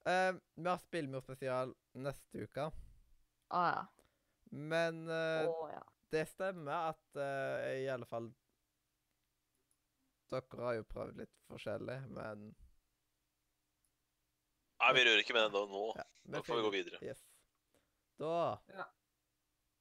[0.05, 2.65] Uh, vi har spillmurspesial neste uke,
[3.55, 3.85] Å ja.
[4.51, 5.79] men uh, oh, ja.
[6.11, 8.27] det stemmer at uh, i alle fall
[10.33, 12.49] Dere har jo prøvd litt forskjellig, men
[14.83, 15.83] Nei, vi rører ikke med den da nå.
[15.95, 16.03] ja,
[16.33, 16.99] Da får vi gå videre.
[17.05, 17.23] Yes.
[18.19, 18.85] Da Ja.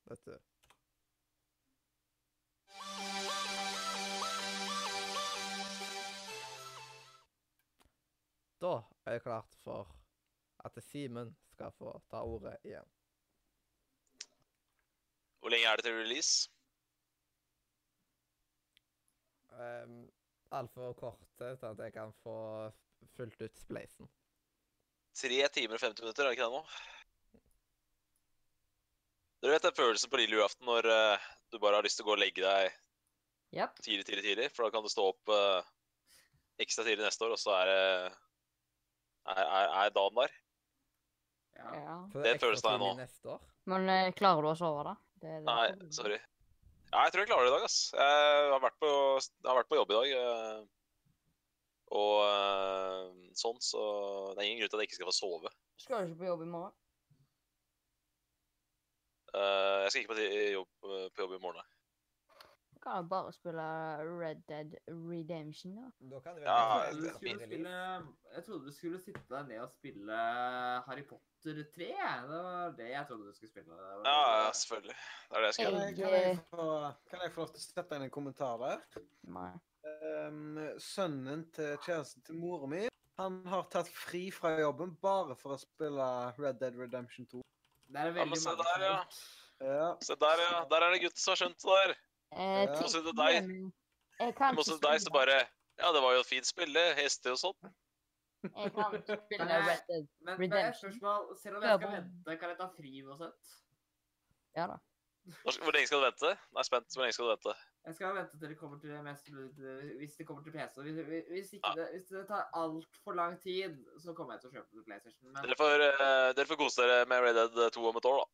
[0.07, 0.39] Vet du.
[8.62, 8.76] Da
[9.06, 9.89] er det klart for
[10.62, 12.86] at Simen skal få ta ordet igjen.
[15.43, 16.51] Hvor lenge er det til release?
[19.51, 20.06] Um,
[20.52, 22.36] Altfor kort til at jeg kan få
[23.16, 24.09] fulgt ut spleisen.
[25.16, 26.62] Tre timer og 50 minutter, er det ikke det nå?
[29.43, 32.12] Dere vet den følelsen på lille julaften når uh, du bare har lyst til å
[32.12, 32.68] gå og legge deg
[33.59, 33.80] yep.
[33.82, 34.51] tidlig, tidlig, tidlig?
[34.55, 35.64] For da kan du stå opp uh,
[36.62, 37.82] ekstra tidlig neste år, og så er det
[39.27, 40.35] er, er, er dagen der.
[41.59, 41.70] Ja.
[41.77, 41.97] Ja.
[42.24, 43.39] Ekstra følelsen av jeg nå.
[43.70, 44.94] Men eh, klarer du å sove, da?
[45.23, 46.19] Det det Nei, sorry.
[46.93, 47.77] Ja, jeg tror jeg klarer det i dag, ass.
[47.94, 48.89] Jeg har vært på,
[49.47, 50.15] har vært på jobb i dag.
[50.19, 50.62] eh,
[51.93, 53.82] Og eh, sånn, så
[54.35, 55.53] det er ingen grunn til at jeg ikke skal få sove.
[55.81, 56.74] Skal du ikke på jobb i morgen?
[59.32, 60.27] Eh, Jeg skal ikke på,
[60.59, 60.70] jobb,
[61.15, 61.62] på jobb i morgen.
[61.62, 61.72] nei.
[62.83, 63.65] Kan jo bare spille
[64.19, 65.85] Red Dead Redemption, da.
[66.11, 67.75] Da kan du Ja, Jeg trodde, spille,
[68.35, 70.17] jeg trodde du skulle sitte deg ned og spille
[70.89, 71.91] Harry Potter 3.
[71.93, 73.77] Det var det jeg trodde du skulle spille.
[73.77, 74.97] Det Ja, ja, selvfølgelig.
[75.31, 76.11] Det er det jeg skal Kan gjøre.
[76.11, 76.67] kan, jeg få,
[77.11, 78.83] kan jeg få lov til å sette inn en kommentar der?
[79.39, 79.53] Nei.
[80.27, 82.83] Um, sønnen til kjæresten til mora mi
[83.21, 86.07] han har tatt fri fra jobben bare for å spille
[86.39, 87.43] Red Dead Redemption 2.
[87.93, 88.95] Det er Ja, veldig men se der, ja.
[89.63, 89.91] Ja.
[90.03, 90.65] Se der, ja.
[90.71, 91.95] Der er det gutten som har skjønt det der.
[92.33, 92.75] Eh, Ja.
[92.89, 93.47] så til deg.
[93.49, 93.73] men
[94.21, 95.39] Jeg kan også ikke deg som bare
[95.79, 96.77] Ja, det var jo et fint spill.
[96.97, 97.73] Hester og sånn.
[98.43, 100.07] Jeg kan spille Men Red Dead.
[100.21, 103.53] Men, men spørsmål, selv om jeg skal vente, kan jeg ta fri uansett?
[104.57, 104.77] Ja da.
[105.47, 106.31] Hvor lenge skal du vente?
[106.59, 106.89] Er spent.
[106.97, 107.53] Hvor lenge skal du vente?
[107.87, 109.29] Jeg skal vente til det kommer til mest
[110.01, 110.75] Hvis det kommer til PC.
[110.83, 110.99] Hvis,
[111.31, 111.75] hvis, ikke Ja.
[111.79, 115.33] det, hvis det tar altfor lang tid, så kommer jeg til å kjøpe det PlayStation.
[115.33, 118.19] Men Dere får, uh, dere får kose dere med Red Dead 2 om et år,
[118.23, 118.27] da.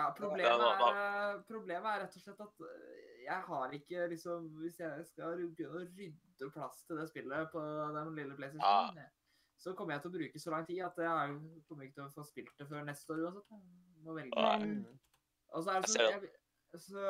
[0.00, 4.06] ja, problemet, Ja, da- er, problemet er rett og slett at øh, jeg har ikke
[4.10, 7.62] liksom Hvis jeg skal begynne å rydde plass til det spillet på
[7.96, 9.02] den lille PlayStation,
[9.60, 11.34] så kommer jeg til å bruke så lang tid at jeg
[11.68, 13.52] kommer ikke til å få spilt det før neste år uansett.
[13.52, 14.46] Jeg må velge.
[14.62, 14.80] Men
[15.52, 16.32] Og så er det sånn jeg,
[16.80, 17.04] Så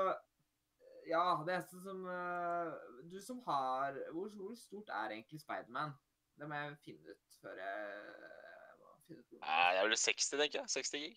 [1.09, 2.73] Ja, det eneste som øh,
[3.13, 5.95] Du som har hvor, hvor stort er egentlig Spiderman?
[6.41, 10.43] Det må jeg finne ut før jeg må finne ut Nei, det er vel 60,
[10.43, 10.75] tenker jeg.
[10.75, 11.17] 60 gig.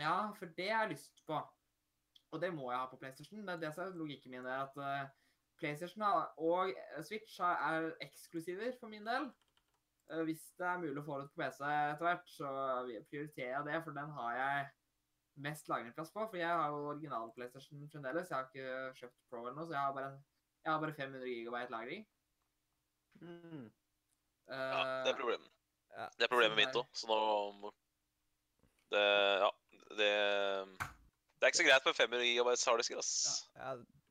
[0.00, 1.38] Ja, for det har jeg lyst på.
[2.30, 3.42] Og det må jeg ha på PlayStation.
[3.46, 4.46] Det er det som er logikken min.
[4.46, 5.08] er at øh,
[5.58, 9.30] PlayStation og Switch er eksklusiver for min del.
[10.10, 12.52] Øh, hvis det er mulig å få det på PC etter hvert, så
[13.10, 14.68] prioriterer jeg det, for den har jeg
[15.46, 16.26] mest lagringsplass på.
[16.30, 18.30] For jeg har jo original PlayStation fremdeles.
[18.30, 20.12] Jeg har ikke kjøpt Pro eller noe, så jeg har bare,
[20.64, 22.06] jeg har bare 500 gigabyte lagring.
[23.20, 23.66] Mm.
[24.48, 25.50] Ja, det er problemet.
[25.96, 26.06] Ja.
[26.16, 27.72] Det er problemet mitt òg, så nå
[28.90, 29.02] det,
[29.42, 29.50] Ja,
[29.98, 30.10] det
[31.40, 33.12] Det er ikke så greit med 500 gigabytes harddisker, ass.
[33.56, 33.70] Ja,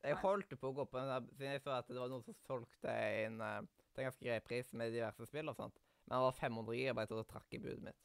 [0.09, 2.23] jeg holdt på å gå på den der, siden jeg så at det var noen
[2.25, 3.59] som solgte en eh,
[3.93, 5.77] til en ganske grei pris med diverse spill og sånt.
[6.07, 7.99] Men det var 500 GB, og det trakk i budet mitt.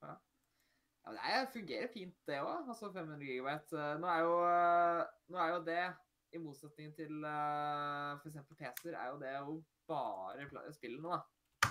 [0.00, 0.14] Ja,
[1.04, 2.68] men det er- fungerer fint, det òg.
[2.72, 3.76] Altså 500 gigabyte.
[3.76, 5.84] Eh, Nå er jo, eh, nå er jo det,
[6.32, 8.36] i motsetning til uh, f.eks.
[8.54, 9.54] PC-er, er jo det jo
[9.90, 11.70] bare pla- spillene, da.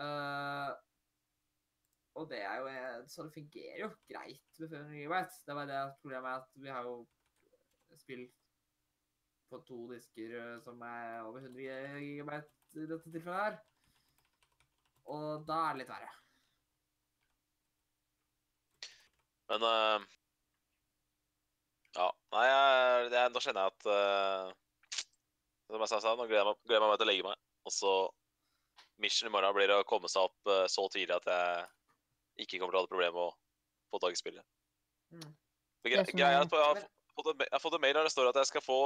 [0.00, 0.70] Eh,
[2.18, 5.40] og det er jo eh, Så det fungerer jo greit med 500 gigabyte.
[5.46, 6.94] Det er bare det problemet er at vi har jo
[7.98, 8.24] spill
[9.50, 13.60] på to disker eh, som er over 100 gigabyte i dette tilfellet her.
[15.10, 16.16] Og da er det litt verre.
[19.50, 20.08] Men uh,
[21.96, 22.06] Ja.
[22.30, 24.52] Nei, jeg, jeg, nå kjenner jeg at uh,
[25.66, 27.42] Som jeg sa, nå gleder jeg meg, gleder jeg meg til å legge meg.
[27.66, 27.94] Og så
[29.02, 31.66] Mission i morgen blir å komme seg opp uh, så tidlig at jeg
[32.38, 33.30] ikke kommer til å ha det problem med å
[33.90, 34.46] få tak i spillet.
[35.10, 35.30] Mm.
[35.84, 36.82] Greia er at jeg har,
[37.16, 38.80] fått en, jeg har fått en mail der det står at jeg skal få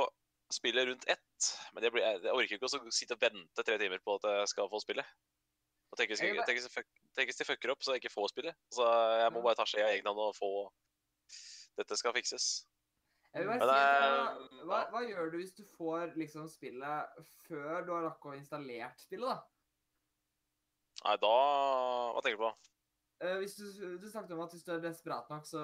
[0.55, 1.49] spillet rundt ett.
[1.75, 4.53] Men jeg, blir, jeg, orker ikke å sitte og vente tre timer på at jeg
[4.55, 5.09] skal få spillet.
[5.93, 8.15] Og tenk hvis, Jeg tenk hvis, fuck- tenk hvis de fucker opp så jeg ikke
[8.15, 8.61] får spillet.
[8.75, 8.87] Så
[9.21, 10.53] jeg må bare ta skjea i egen hånd og få
[11.75, 12.69] Dette skal fikses.
[13.35, 17.17] Jeg vil bare si, at, hva, hva, hva gjør du hvis du får liksom spillet
[17.49, 19.41] før du har rakket å installert spillet, da?
[21.03, 21.33] Nei, da
[22.15, 22.53] Hva tenker du på?
[23.23, 23.67] Eh, hvis du,
[24.01, 25.63] du snakket om at hvis du er desperat nok, så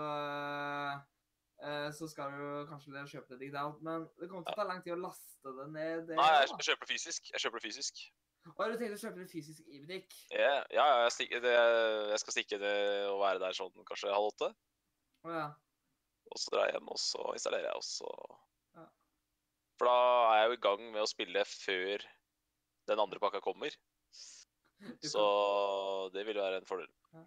[1.61, 4.83] eh, så skal du kanskje kjøpe det digitalt, men det kommer til å ta lang
[4.85, 6.07] tid å laste det ned.
[6.09, 7.33] Det, Nei, jeg, jeg kjøper det fysisk.
[7.35, 8.05] Jeg kjøper det fysisk.
[8.49, 10.15] Og har du tenkt å kjøpe det fysisk i butikk?
[10.33, 11.57] Ja, ja, jeg, stikker, det,
[12.15, 12.77] jeg skal stikke det
[13.11, 14.49] og være der sånn kanskje halv åtte.
[15.27, 15.51] Oh, ja.
[16.31, 18.15] Og så drar jeg hjem, og så installerer jeg, og så
[18.79, 18.87] Ja.
[19.81, 19.99] For da
[20.31, 22.07] er jeg jo i gang med å spille før
[22.89, 23.75] den andre pakka kommer.
[25.13, 25.23] Så
[26.15, 26.89] det vil være en fordel.
[27.15, 27.27] Eh,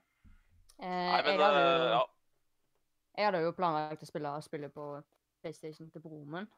[0.82, 2.04] Nei, men jeg, hadde eh, jo, ja.
[3.18, 4.88] jeg hadde jo planlagt å spille spille på
[5.44, 6.52] PlayStation til broren min.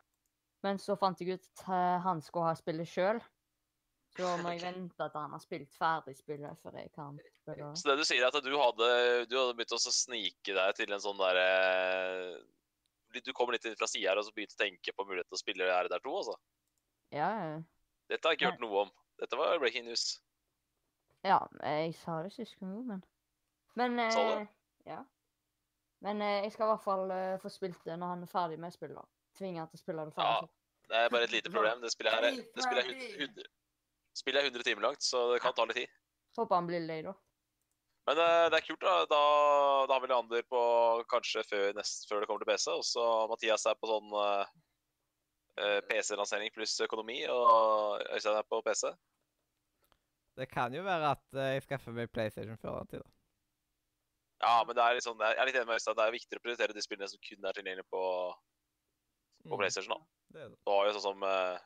[0.66, 3.22] Men så fant jeg ut at eh, han skulle ha spillet sjøl.
[4.16, 7.72] Så må jeg vente til han har spilt ferdig spillet før jeg kan spille.
[7.76, 8.90] Så det du sier, er at du hadde,
[9.30, 11.48] du hadde begynt å snike deg til en sånn derre
[13.26, 15.40] Du kom litt inn fra sida her og så begynte å tenke på muligheten til
[15.40, 16.38] å spille RDR2, altså?
[17.16, 17.60] Ja, ja.
[18.12, 18.96] Dette har jeg ikke hørt noe om.
[19.22, 20.20] Dette var breaking news.
[21.26, 23.04] ja, jeg sa det sist gang òg, men
[23.76, 24.46] Men eh,
[24.86, 25.02] Ja.
[26.06, 28.60] Men eh, jeg skal i hvert fall eh, få spilt det når han er ferdig
[28.62, 29.08] med spillet.
[29.36, 30.24] Tvinge han til å spille det Ja.
[30.24, 30.50] ferdig.
[30.86, 31.80] Det er bare et lite problem.
[31.82, 33.48] Det spillet her er, det spillet er, 100, 100,
[34.20, 35.96] spillet er 100 timer langt, så det kan ta litt tid.
[36.38, 37.14] Håper han blir lei, da.
[38.06, 38.94] Men eh, det er kult, da.
[39.10, 39.22] Da,
[39.90, 40.62] da har vi Leander på
[41.10, 42.68] kanskje før, nest, før det kommer til PC.
[42.76, 44.54] Og så Mathias er på sånn eh,
[45.64, 48.92] eh, PC-lansering pluss økonomi, og Øystein er på PC.
[50.38, 53.02] Det kan jo være at eh, jeg skaffer meg PlayStation før den tid.
[53.08, 53.15] da.
[54.46, 55.96] Ja, men det er litt sånn, jeg er litt enig med Øystein.
[55.98, 58.02] Det er viktigere å prioritere de spillene som kun er tilgjengelig på,
[59.46, 59.96] på Mm, PlayStation.
[59.96, 60.06] da.
[60.36, 60.50] Det.
[60.66, 61.58] Du har jo sånn som uh,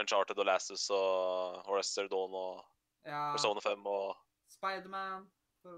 [0.00, 2.64] Uncharted og Lastus og Horizon Dawn og
[3.08, 4.16] Ja, Persona 5 og
[4.52, 5.26] Spiderman.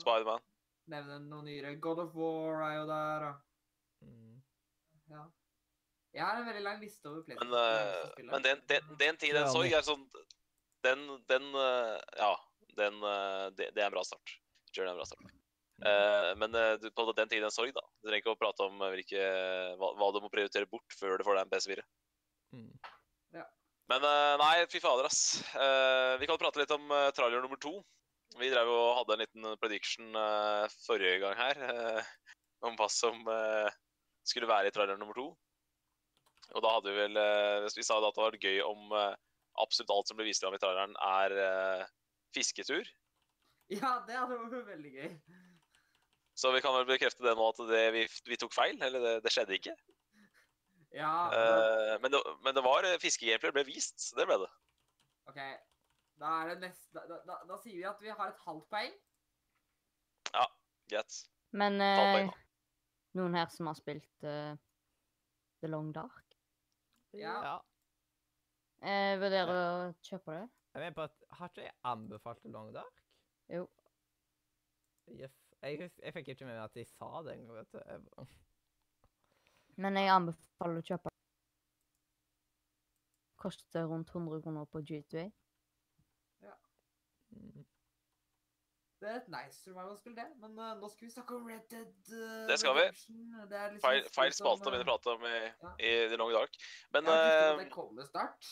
[0.01, 0.43] Spiderman.
[0.91, 1.75] Nevne noe nyere.
[1.83, 3.29] God of War er jo der.
[3.31, 3.47] og
[4.03, 4.41] Mm.
[5.11, 5.25] Ja.
[6.15, 8.25] Jeg har en veldig lang liste over Men, PlayStation.
[8.25, 10.07] eh, men den, den, den tid, den Ja, sorg, men- er sånn
[10.83, 12.35] Den, den uh, Ja,
[12.79, 14.39] den uh, det, det er en bra start.
[14.73, 15.35] Journey er en bra start.
[15.81, 17.83] Eh, men eh, du, på den tiden sorg, da.
[18.01, 19.29] Du trenger ikke å prate om eh, hvilke,
[19.81, 21.85] hva, hva du må prioritere bort før du får deg en PS4.
[22.57, 22.73] Mm.
[23.91, 25.41] Men eh, nei, fy fader, ass.
[25.51, 27.81] Eh, vi kan prate litt om trailer nummer to.
[28.39, 30.13] Vi drev og hadde en liten prediction
[30.85, 31.59] forrige gang her
[32.63, 33.17] om hva som
[34.23, 35.25] skulle være i trailer nummer to.
[36.55, 37.19] Og da hadde vi vel
[37.75, 38.95] Vi sa da at det var gøy om
[39.59, 41.91] absolutt alt som ble vist fram i traileren, er
[42.31, 42.87] fisketur.
[43.75, 45.11] Ja, det hadde vært veldig gøy.
[46.39, 48.79] Så vi kan vel bekrefte det nå at det, vi, vi tok feil.
[48.83, 49.77] Eller det, det skjedde ikke.
[50.91, 54.01] Ja, Uh, men, det, men det var eh, fiskegameplay ble vist.
[54.03, 54.49] så Det ble det.
[55.31, 55.39] OK.
[56.21, 58.97] Da er det neste da, da, da sier vi at vi har et halvt poeng.
[60.91, 61.19] Greit.
[61.55, 62.35] Men eh, da.
[63.19, 64.57] noen her som har spilt uh,
[65.63, 66.35] The Long Dark,
[67.15, 67.37] Ja.
[67.45, 67.55] ja.
[68.83, 70.49] eh, vurderer å kjøpe det?
[70.75, 73.03] Jeg mener på at Har ikke jeg anbefalt The Long Dark?
[73.51, 73.65] Jo.
[75.11, 75.35] Yes.
[75.63, 77.57] Jeg, hus- jeg fikk ikke med meg at de sa det engang.
[77.59, 77.79] vet du.
[77.79, 78.27] Jeg bare-
[79.77, 81.11] Men jeg anbefaler å kjøpe.
[83.41, 85.31] Koster rundt 100 kroner på G2A.
[87.31, 87.65] Mm.
[89.01, 90.27] Det er et nice survival-spill, det.
[90.43, 92.83] Men eh, nå skal vi snakke om Red Dead uh, Det skal vi.
[93.49, 95.25] Det er liksom Feil, et spill feil som, spalte å begynne å eh, prate om
[95.25, 95.71] i, ja.
[95.89, 96.59] i The Long Dark.
[96.93, 98.51] Men Jeg har ikke eh, det kommer snart.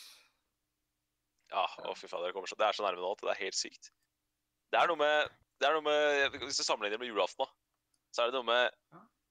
[1.52, 3.42] Ja, å fy faen, det, kommer så, det er så nærme nå at det er
[3.42, 3.90] helt sykt.
[4.72, 7.50] Det er noe med, det er noe med Hvis du sammenligner med julaften, da,
[8.14, 8.70] så er det noe med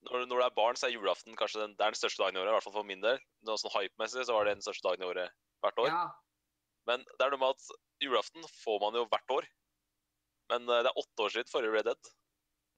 [0.08, 2.38] når, når du er barn, så er julaften kanskje den, det er den største dagen
[2.38, 2.52] i året.
[2.52, 3.20] I hvert fall for min del.
[3.48, 5.34] Noe sånn hype-messig så var det den største dagen i året
[5.66, 5.90] hvert år.
[5.90, 6.04] Ja.
[6.88, 7.72] Men det er noe med at
[8.04, 9.50] julaften får man jo hvert år.
[10.54, 12.12] Men eh, det er åtte år siden forrige Red Dead.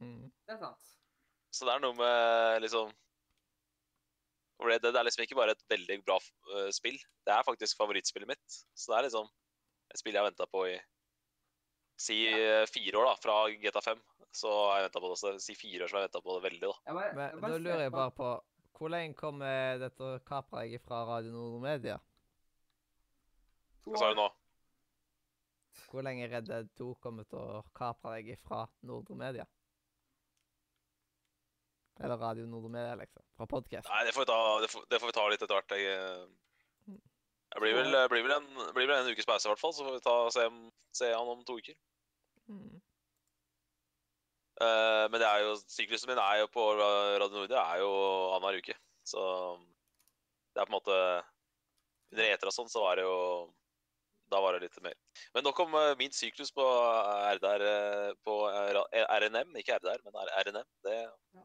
[0.02, 0.32] Mm.
[0.32, 0.90] Det er sant.
[1.54, 2.94] Så det er noe med liksom
[4.64, 6.98] Red Dead er liksom ikke bare et veldig bra eh, spill.
[7.28, 8.62] Det er faktisk favorittspillet mitt.
[8.76, 9.30] Så det er liksom
[9.90, 10.78] et spill jeg har venta på i
[12.00, 12.64] si ja.
[12.70, 13.16] fire år, da.
[13.24, 14.04] Fra GTA 5.
[14.32, 15.16] Så har jeg venta på det.
[15.18, 15.34] også.
[15.44, 17.00] si fire år så har jeg venta på det veldig, da.
[17.18, 18.30] Men da lurer jeg bare på
[18.80, 21.98] Hvor lenge kommer dette kapraget fra Radio Nord Media?
[23.90, 24.30] Hva sa du nå?
[25.90, 29.46] Hvor lenge Red Dead 2 kommer til å kapre deg fra Nordre Media?
[32.00, 33.26] Eller Radio Nordre Media, liksom.
[33.36, 33.90] Fra podkast.
[33.90, 35.76] Nei, det får vi ta, det får, det får vi ta litt etter hvert.
[35.76, 37.00] Jeg, eh,
[37.50, 39.74] jeg blir, vel, blir, vel en, blir vel en ukes pause, i hvert fall.
[39.76, 40.46] Så får vi ta, se,
[41.02, 41.76] se han om to uker.
[42.50, 42.80] Mm.
[44.62, 47.92] Eh, men det er jo, syklusen min er jo på Ra- Radio Nordre er jo
[48.36, 48.76] annenhver uke.
[49.08, 49.22] Så
[50.54, 50.98] det er på en måte
[52.12, 53.18] Under eter og sånn, så var det jo
[54.34, 54.94] Da var det litt mer.
[55.34, 56.66] Men nok om uh, min syklus på
[57.38, 59.56] RDR eh, på RNM.
[59.62, 60.68] Ikke RDR, men RNM.
[60.86, 60.98] Det,
[61.34, 61.44] Ja.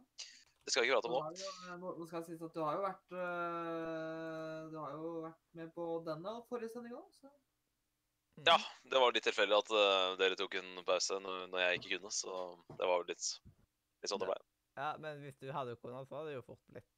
[0.64, 1.20] det skal vi ikke prate om nå.
[1.78, 3.08] jo- Nå skal jeg si at du har jo vært
[4.72, 7.30] Du har jo vært med på denne og forrige sending òg, så.
[8.42, 8.56] Ja,
[8.90, 12.10] det var litt tilfeldig at uh, dere tok en pause når, når jeg ikke kunne,
[12.10, 12.38] så
[12.74, 13.28] det var jo litt,
[14.02, 14.40] litt sånn det ble.
[14.74, 16.88] Ja, men hvis du hadde kunnet, så hadde det jo fort blitt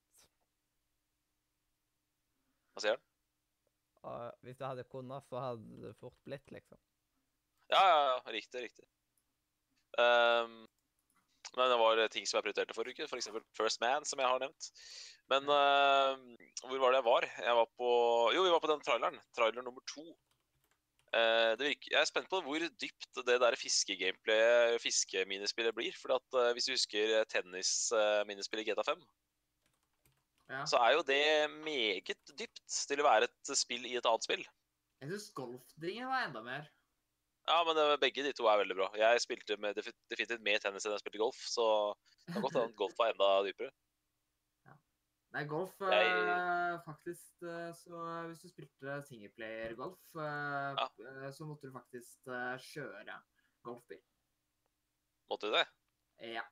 [2.72, 3.04] Hva sier han?
[4.06, 6.80] og Hvis du hadde kunnet, så hadde det fort blitt, liksom.
[7.72, 8.86] Ja, ja, ja, riktig, riktig.
[9.98, 10.64] Um,
[11.56, 13.28] Men det var eh, ting som jeg prioriterte forrige uke, f.eks.
[13.56, 14.70] First Man, som jeg har nevnt.
[15.32, 16.14] Men uh,
[16.62, 17.26] hvor var det jeg var?
[17.48, 17.90] Jeg var på
[18.34, 19.18] Jo, vi var på den traileren.
[19.36, 20.04] Trailer nummer to.
[21.14, 25.94] Eh, det virker, jeg er spent på hvor dypt det der fiskegameplayet, fiskeminispillet, blir.
[26.00, 29.04] For at, eh, hvis du husker tennisminispillet i GTA 5,
[30.50, 30.64] Ja.
[30.66, 34.44] så er jo det meget dypt til å være et spill i et annet spill.
[35.02, 36.68] Jeg syns golfdingen var enda mer.
[37.46, 38.90] Ja, men eh, begge de to er veldig bra.
[38.98, 39.78] Jeg spilte med,
[40.10, 41.66] definitivt mer tennis enn jeg spilte golf, så
[42.26, 43.70] det kan godt hende golf var enda dypere.
[45.36, 47.98] Nei, golf Jeg- eh, faktisk eh, Så
[48.30, 50.86] hvis du spilte singleplayer-golf, eh, Ja.
[51.10, 53.18] eh, så måtte du faktisk eh, kjøre
[53.66, 54.00] golfbil.
[55.30, 55.66] Måtte du det?
[56.32, 56.42] Ja.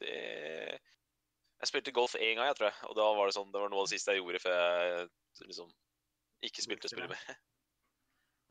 [0.00, 0.80] det?
[1.62, 2.88] Jeg spilte golf én gang, jeg tror jeg.
[2.90, 5.10] Og da var det sånn, det var noe av det siste jeg gjorde før jeg
[5.46, 5.70] liksom
[6.42, 7.22] ikke Spilte spillet mer.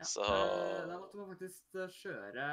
[0.02, 0.08] ja.
[0.10, 2.46] Så Eh, Da måtte man faktisk eh, kjøre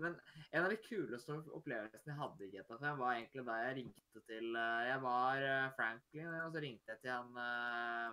[0.00, 0.14] Men
[0.52, 4.22] en av de kuleste opplevelsene jeg hadde i GTA 5, var egentlig da jeg ringte
[4.30, 5.44] til eh, Jeg var
[5.76, 8.08] Franklin, og så ringte jeg til han eh,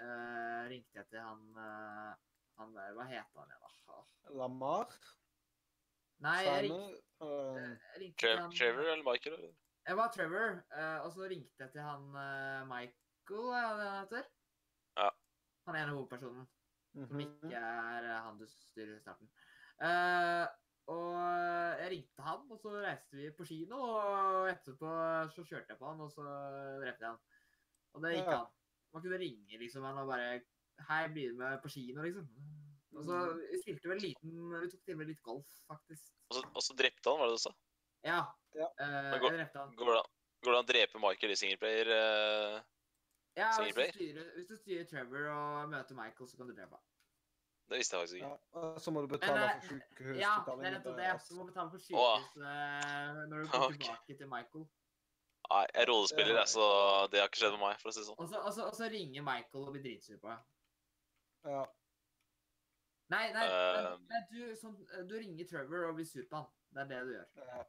[0.00, 2.14] eh, Ringte jeg til han uh,
[2.60, 4.00] Han der Hva het han igjen, da?
[4.40, 4.96] Lamar?
[6.24, 9.36] Nei, jeg ringte, jeg ringte til han Trevor eller Michael?
[9.36, 9.54] Eller?
[9.86, 12.08] Jeg var Trevor, eh, og så ringte jeg til han
[12.70, 14.24] Michael, er det han heter?
[14.96, 15.10] Ja.
[15.68, 16.48] Han ene hovedpersonen,
[17.04, 17.26] som mhm.
[17.26, 19.28] ikke er eh, han du styrer i starten.
[19.76, 20.46] Uh,
[20.88, 21.16] og
[21.82, 24.90] jeg ringte han, og så reiste vi på kino, og etterpå
[25.34, 26.24] så kjørte jeg på han, og så
[26.80, 27.18] drepte jeg han.
[27.96, 28.38] Og det gikk Ja.
[28.44, 28.52] an.
[28.94, 30.40] Man kunne ringe liksom han og bare
[30.88, 32.26] Hei, blir du med på kino, liksom?
[32.96, 33.38] Og så Mm.
[33.50, 36.12] vi spilte vel liten Vi tok til og med litt golf, faktisk.
[36.30, 37.52] Og så, og så drepte han, var det du sa?
[38.04, 38.20] Ja.
[38.54, 38.68] Ja.
[38.80, 39.74] Uh, går- jeg drepte han.
[39.76, 40.12] Går det, an-
[40.44, 41.88] går det an å drepe Michael i singleplayer?
[41.96, 42.60] eh?
[43.36, 46.78] Ja, hvis du, styrer, hvis du styrer Trevor og møter Michael, så kan du drepe
[46.78, 46.84] ham.
[47.68, 48.38] Det visste jeg faktisk ikke.
[48.54, 50.18] Ja, så må du betale Men, for eh, sykehus.
[50.20, 51.22] Ja, det er nettopp det det.
[51.30, 51.82] Du må betale for Åh.
[51.86, 53.78] sykehus eh, når du går okay.
[53.78, 54.66] tilbake til Michael.
[55.50, 56.66] Nei, jeg er rollespiller, jeg, så
[57.10, 58.20] det har ikke skjedd med meg, for å si det sånn.
[58.22, 60.46] Og så, og så, og så ringer Michael og blir dritsur på deg.
[61.52, 61.62] Ja.
[63.14, 64.74] Nei, nei, uh, nei, nei du, sånn,
[65.06, 66.48] du ringer Trevor og blir sur på han.
[66.74, 67.28] Det er det du gjør.
[67.52, 67.62] ja.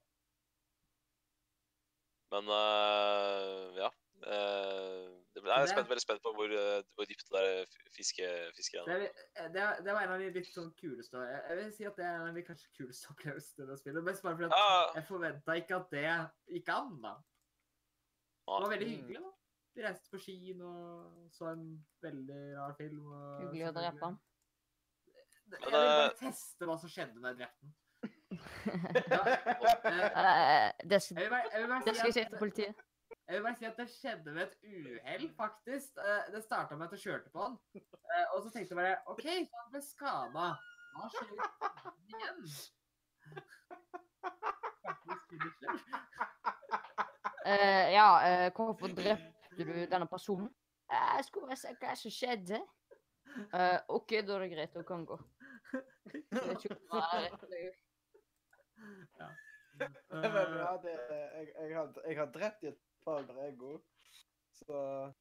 [2.34, 3.92] Men uh, ja.
[4.28, 7.66] øh, det, jeg er spent, veldig spent på hvor, øh, hvor dypt det der
[7.98, 11.58] fiske, fiskegreiene Det, er- det, det var en av de litt sånn kuleste Jeg, jeg
[11.62, 14.04] vil si at det er en av de kanskje kuleste opplevelsene i det spillet.
[14.08, 16.06] Mest bare fordi at Ja, jeg forventa ikke at det
[16.58, 17.16] gikk an, da.
[18.48, 18.94] Det var veldig Mm.
[18.96, 19.32] hyggelig, da.
[19.78, 21.66] Vi reiste på skien og så en
[22.02, 23.12] veldig rar film.
[23.14, 24.16] Og Hyggelig å drepe han.
[25.48, 27.76] Jeg vil bare eh, teste hva som skjedde med jeg drepte den.
[28.68, 29.38] Eh,
[29.88, 32.38] Eh, det, skal, Jeg vil bare, jeg vil bare si skal jeg si at- til
[32.38, 32.76] politiet.
[33.28, 35.98] Jeg vil bare si at det skjedde ved et uhell, faktisk.
[36.00, 37.58] Eh, Det starta med at jeg kjørte på han.
[37.76, 40.46] Eh, Og så tenkte jeg bare OK, så han ble skada.
[40.96, 41.28] Hva skjer
[42.08, 42.40] igjen?
[47.48, 47.52] Uh.
[47.52, 50.48] Eh, ja, uh, hvorfor drepte du denne personen?
[50.92, 52.62] Uh, Jeg skulle bare se hva som skjedde.
[53.54, 54.74] Uh, OK, da er det greit.
[54.80, 55.20] Hun kan gå.
[56.32, 56.56] Er
[60.48, 60.78] gjøre.
[60.84, 63.80] Det, jeg, jeg, har, jeg har drept i et par god.
[64.52, 65.14] så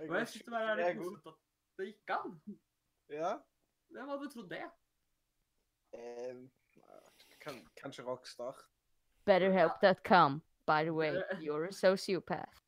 [0.00, 2.34] Jeg, Og jeg synes det er litt morsomt at det gikk an.
[3.10, 3.32] Ja.
[3.94, 4.66] Hvem hadde trodd det?
[7.42, 8.56] Kan, kanskje Rockstar.
[9.26, 10.42] Betterhelp.com.
[10.66, 11.12] By the way,
[11.44, 12.60] you're a sociopath.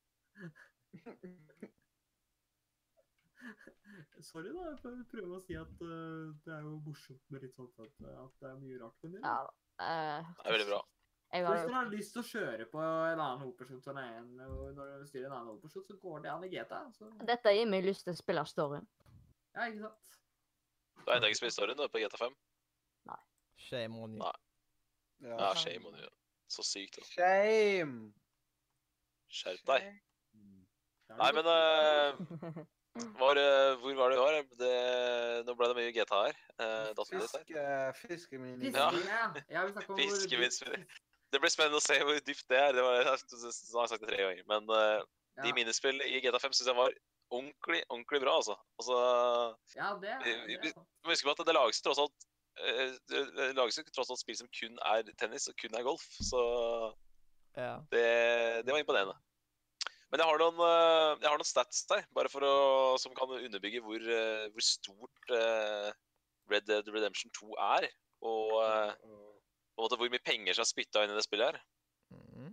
[4.20, 4.62] Sorry, da.
[4.70, 7.94] Jeg får prøve å si at uh, det er jo morsomt med litt sånt at,
[8.10, 9.22] at det er mye rart med det.
[9.22, 10.80] Ja, uh, Det er veldig bra.
[11.30, 14.28] Hvis har dere har lyst til å kjøre på en annen hovedperson som er en,
[14.38, 16.82] når dere styrer en annen hovedperson, så går det an i GTA.
[16.96, 18.86] Så, Dette gir meg lyst til å spille storyen.
[19.56, 20.14] ja, ikke sant?
[21.02, 22.36] Du har ennå ikke spilt storyen du, på GTA5?
[23.10, 23.18] Nei.
[23.66, 24.22] Shame on you.
[24.22, 24.36] Nei.
[25.26, 25.36] Ja.
[25.42, 26.08] Ja, shame on you.
[26.48, 26.96] Så sykt.
[26.96, 27.04] da.
[27.10, 28.12] Shame!
[29.28, 29.86] Skjerp deg.
[31.16, 32.56] Nei, men øh,
[33.22, 34.36] var, uh, hvor var det du var?
[34.62, 34.72] Det,
[35.46, 36.38] nå ble det mye GTA her.
[36.62, 37.04] Uh.
[37.10, 37.66] Fiske,
[38.00, 38.70] fiskemini.
[38.70, 38.88] Ja.
[38.90, 39.26] Fiske, ja.
[39.50, 39.66] ja.
[39.66, 40.86] vi snakker om hvor Fiskeminspill.
[41.36, 42.72] Det blir spennende å se hvor dypt det er.
[42.72, 44.44] Det var, jeg har sagt det tre ganger.
[44.48, 45.52] Men de Ja.
[45.52, 46.94] minispill i GTA5 syns jeg var
[47.28, 48.54] ordentlig, ordentlig bra, altså.
[48.80, 48.96] altså
[49.76, 50.80] Ja, det er, vi- det er.
[51.04, 52.24] Må huske på at det lages tross alt
[52.56, 56.06] eh, det lages jo tross alt spill som kun er tennis og kun er golf,
[56.24, 56.40] så
[57.56, 57.74] Ja.
[57.90, 59.16] det, det var imponerende.
[60.08, 62.54] Men jeg har noen, eh, jeg har noen stats der, bare for å,
[62.98, 64.00] som kan underbygge hvor,
[64.54, 65.34] hvor stort
[66.48, 67.90] Red Dead Redemption 2 er.
[68.22, 68.56] Og
[69.84, 71.58] måte hvor mye penger som er spytta inn i det spillet her.
[72.14, 72.52] Mm.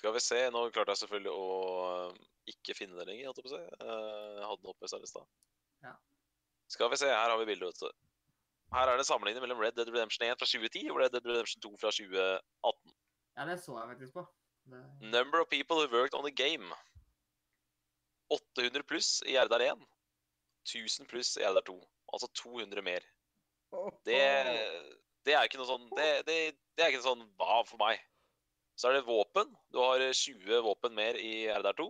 [0.00, 1.48] Skal vi se, nå klarte jeg selvfølgelig å
[1.90, 2.20] eh,
[2.54, 3.64] ikke finne det lenger, holdt jeg på å si.
[3.84, 5.26] Eh, Jeg hadde den oppe i stad.
[5.84, 5.94] Ja.
[6.70, 7.98] Skal vi se, her har vi bildet, vet du.
[8.76, 11.60] her er det sammenligning mellom Red Dead Redemption 1 fra 2010 og Red Dead Redemption
[11.66, 12.94] 2 fra 2018.
[13.36, 14.24] Ja, det så jeg faktisk på.
[14.70, 14.80] Det...
[15.00, 16.70] Number of people who worked on the game.
[18.30, 19.80] 800 pluss i RDR 1.
[20.70, 21.76] 1000 pluss i RDR 2.
[22.14, 23.06] Altså 200 mer.
[24.06, 24.20] Det,
[25.26, 26.36] det er ikke noe sånn det, det,
[26.74, 28.00] det er ikke noe sånn hva for meg.
[28.80, 29.50] Så er det våpen.
[29.70, 31.88] Du har 20 våpen mer i RDR 2.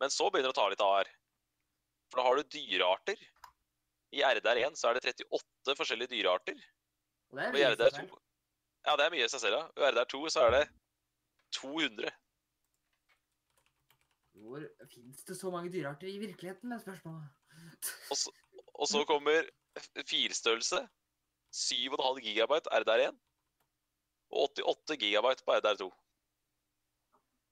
[0.00, 1.10] Men så begynner det å ta litt av her.
[2.08, 3.20] For da har du dyrearter.
[4.16, 6.62] I RDR 1 så er det 38 forskjellige dyrearter.
[7.28, 8.24] Og det er i mye RDR seg 2 selv.
[8.88, 9.66] Ja, det er mye i seg selv, ja.
[9.76, 10.62] Og i RDR 2 så er det
[11.58, 12.14] 200.
[14.38, 14.64] Hvor
[14.94, 17.28] fins det så mange dyrearter i virkeligheten, er spørsmålet.
[18.08, 18.32] Og så,
[18.72, 19.50] og så kommer
[20.08, 20.82] filstørrelse.
[21.54, 23.16] 7,5 GB RDR1.
[24.28, 25.88] Og 88 GB på RDR2.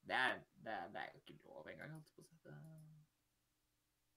[0.06, 2.02] Det er, det er, det er jo ikke lov engang.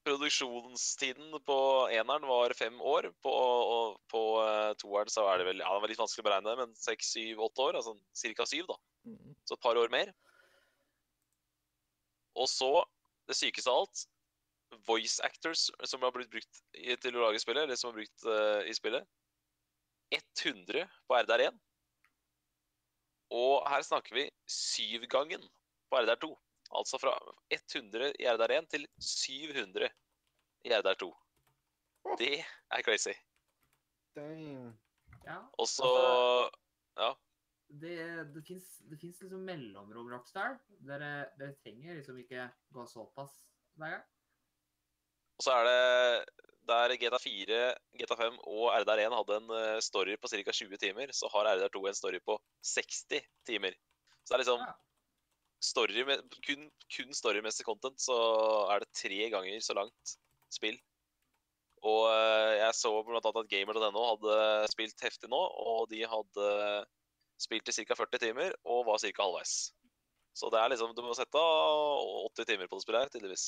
[0.06, 1.58] Produksjonstiden på
[1.94, 3.10] eneren var fem år.
[3.24, 6.30] På, og på eh, toeren så er det vel Ja, det var litt vanskelig å
[6.30, 7.80] beregne, men seks, syv, åtte år.
[7.80, 7.96] Altså
[8.38, 8.48] ca.
[8.50, 8.78] syv, da.
[9.10, 9.36] Mm.
[9.46, 10.14] Så et par år mer.
[12.40, 12.72] Og så,
[13.28, 14.06] det sykeste av alt,
[14.88, 18.62] voice actors som har blitt brukt til å lage spillet, eller som har brukt uh,
[18.68, 19.08] i spillet.
[20.14, 21.58] 100 på RDR1.
[23.38, 25.44] Og her snakker vi syvgangen
[25.90, 26.32] på RDR2.
[26.80, 27.14] Altså fra
[27.54, 29.90] 100 i RDR1 til 700
[30.66, 31.10] i RDR2.
[32.20, 33.14] Det er crazy.
[34.18, 34.78] Damn.
[35.26, 35.90] Ja, Og så
[36.98, 37.14] Ja.
[37.70, 37.98] det,
[38.34, 38.44] det
[39.00, 40.58] fins liksom mellomrom, Rockstar.
[40.82, 43.46] Dere, dere trenger liksom ikke gå såpass
[43.78, 44.08] hver gang.
[45.40, 47.60] Og så er det der GTA 4,
[48.02, 50.52] GTA 5 og RDR1 hadde en eh, story på ca.
[50.52, 52.36] 20 timer, så har RDR2 en story på
[52.76, 53.78] 60 timer.
[54.22, 54.66] Så det er liksom
[55.64, 58.18] story med, kun, kun storymessig content, så
[58.74, 60.14] er det tre ganger så langt
[60.54, 60.78] spill.
[61.88, 64.38] Og eh, jeg så annet at gamer.no hadde
[64.76, 66.52] spilt heftig nå, og de hadde
[67.40, 67.96] spilt i ca.
[67.96, 69.16] 40 timer og var ca.
[69.24, 69.72] halvveis.
[70.36, 73.48] Så det er liksom, du må sette av 80 timer på det spillet her, tydeligvis.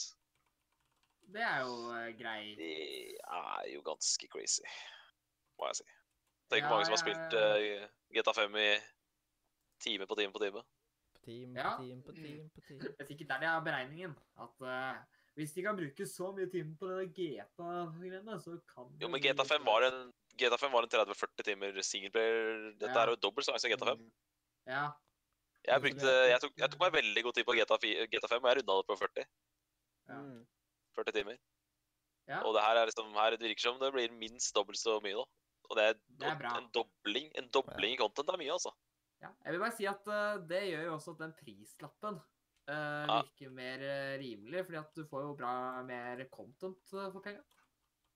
[1.32, 2.42] Det er jo eh, grei.
[2.60, 2.72] Det
[3.24, 4.66] er jo ganske crazy,
[5.60, 5.88] må jeg si.
[6.52, 8.70] Tenk Ja, hvor mange som har spilt uh, GTA 5 i
[9.86, 10.64] time på time på time.
[11.16, 11.78] På team, Ja.
[11.78, 12.80] på team, på team, på team.
[12.84, 14.18] Det er sikkert der de har beregningen.
[14.36, 15.00] At uh,
[15.40, 19.46] hvis de kan bruke så mye timer på det GTA-greiene, så kan Jo, men GTA
[19.48, 22.74] 5 var en, GTA 5 var en 30-40 timer singleplayer.
[22.76, 23.06] Dette Ja.
[23.06, 24.12] er jo dobbelt så lang som GTA 5.
[24.68, 24.84] Ja.
[25.64, 28.44] Jeg, brukte, jeg, tok, jeg tok meg veldig god tid på GTA, 4, GTA 5,
[28.44, 29.26] og jeg runda det på 40,
[30.10, 30.20] Ja.
[30.92, 30.98] Mm.
[31.00, 31.38] 40 timer.
[32.28, 32.42] ja.
[32.46, 35.18] Og det her er liksom, her det virker som det blir minst dobbelt så mye
[35.18, 35.26] nå.
[35.72, 38.74] Og det er, Det er en dobling en dobling i content er mye, altså.
[39.22, 43.12] Ja, jeg vil bare si at uh, det gjør jo også at den prislappen uh,
[43.12, 45.54] virker mer eh, rimelig, fordi at du får jo bra
[45.86, 47.44] mer content for penga.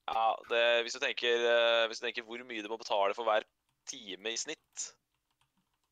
[0.09, 3.29] Ja, det, hvis, du tenker, uh, hvis du tenker hvor mye du må betale for
[3.29, 3.45] hver
[3.89, 4.89] time i snitt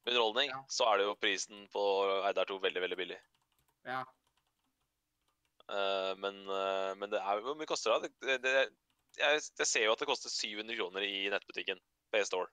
[0.09, 0.63] underholdning, Ja.
[0.67, 1.83] så er det jo prisen på
[2.27, 3.19] Eidar 2 veldig, veldig billig.
[3.85, 4.01] Ja.
[5.71, 8.11] Eh, men, eh, men det er Hvor mye koster det?
[8.21, 8.53] det, det
[9.19, 11.79] jeg, jeg ser jo at det koster 700 kroner i nettbutikken.
[12.13, 12.49] PS-Store.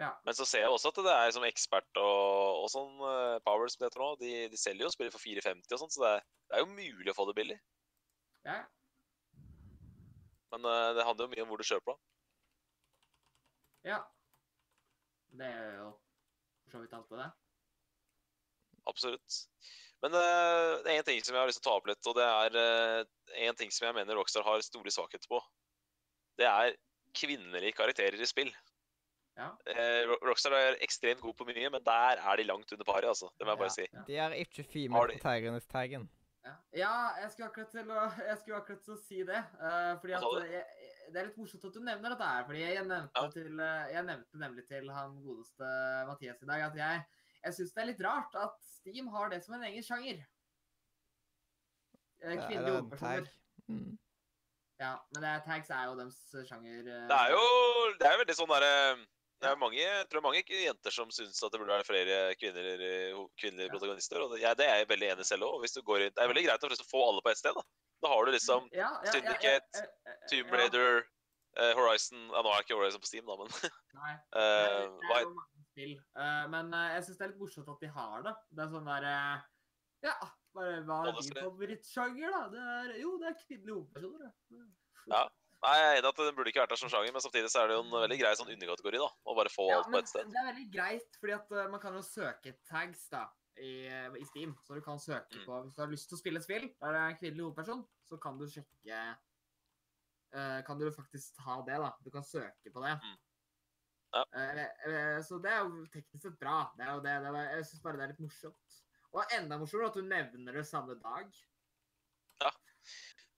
[0.00, 0.14] Ja.
[0.24, 3.68] Men så ser jeg også at det er som ekspert og, og sånn eh, Power
[3.68, 4.10] som det heter nå.
[4.22, 6.70] De, de selger jo spiller for 450 og sånn, så det er, det er jo
[6.72, 7.58] mulig å få det billig.
[8.48, 8.62] ja.
[10.50, 12.00] Men det handler jo mye om hvor du kjøper da.
[13.86, 13.98] Ja.
[15.38, 15.90] Det gjør jo
[16.64, 17.28] for så vidt på det.
[18.90, 19.36] Absolutt.
[20.02, 22.06] Men uh, det er en ting som jeg har lyst til å ta opp litt,
[22.08, 22.54] og det er
[23.36, 25.40] én en ting som jeg mener Rockstar har store svakheter på.
[26.40, 26.76] Det er
[27.16, 28.52] kvinnelige karakterer i spill.
[29.38, 29.50] Ja.
[29.68, 33.28] Uh, Rockstar er ekstremt god på mye, men der er de langt under paret, altså.
[33.38, 33.86] Det må jeg bare si.
[33.92, 34.06] Ja.
[34.08, 36.08] De er ikke female de- protagonist-taggen.
[36.40, 36.54] Ja.
[36.72, 39.40] ja, jeg skulle akkurat til å, jeg akkurat til å si det.
[39.60, 40.62] Uh, fordi at jeg,
[41.10, 42.44] Det er litt morsomt at du nevner dette her.
[42.48, 43.30] fordi jeg nevnte, Ja.
[43.34, 45.70] til, eh, jeg nevnte nemlig til han godeste
[46.06, 47.00] Mathias i dag at jeg,
[47.44, 50.20] jeg syns det er litt rart at Steam har det som en egen sjanger.
[52.22, 53.30] Eh, Ja, Kvinnelige hovedpersoner.
[53.68, 53.98] Mm.
[54.80, 56.78] Ja, men det er, tags er jo deres sjanger.
[56.80, 59.06] eh, Det er jo det er veldig sånn derre
[59.40, 62.66] det er mange, jeg tror mange jenter som syns at det burde være flere kvinner,
[62.84, 63.72] eh, kvinnelige Ja.
[63.72, 64.20] protagonister.
[64.20, 65.62] og det, ja, det er jeg veldig enig selv òg.
[65.64, 67.54] Det er veldig greit å få alle på ett sted.
[67.56, 67.62] Da
[68.02, 70.52] Da har du liksom ja, ja, ja, Syndicate, ja, ja, ja, Tomb.
[70.52, 71.04] Raider,
[71.56, 73.48] eh, Horizon Ja, nå er jeg ikke Horizon på Steam, da, men
[73.94, 74.14] Nei.
[74.40, 75.26] uh, det,
[75.80, 75.96] spill.
[76.20, 78.34] Eh, men eh, jeg syns det er litt morsomt at de har det.
[78.52, 79.42] Det er sånn der eh,
[80.04, 80.14] Ja,
[80.56, 82.42] bare hva er din favorittsjanger, da?
[82.52, 84.32] Det er, jo, det er kvinnelige hovedpersoner.
[85.10, 85.24] Ja.
[85.60, 87.60] Nei, Jeg er enig at den burde ikke vært der som sjanger, men samtidig så
[87.60, 89.00] er det jo en veldig grei sånn underkategori.
[89.02, 90.30] da, Å bare få Ja, alt på ett sted.
[90.32, 93.26] det er veldig greit, fordi at man kan jo søke tags da,
[93.60, 93.72] i,
[94.20, 94.54] i Steam.
[94.64, 95.44] Så du kan søke Mm.
[95.44, 97.44] på Hvis du har lyst til å spille et spill der det er en kvinnelig
[97.44, 99.02] hovedperson, så kan du sjekke
[100.64, 101.90] kan du faktisk ta det, da.
[102.04, 102.94] Du kan søke på det.
[103.02, 103.16] Mm.
[104.12, 104.24] Ja.
[104.34, 106.64] Eh, eh, så det er jo teknisk sett bra.
[106.78, 107.14] Det er jo det.
[107.54, 108.76] jeg syns bare det er litt morsomt.
[109.10, 111.30] Og enda morsommere at du nevner det samme dag.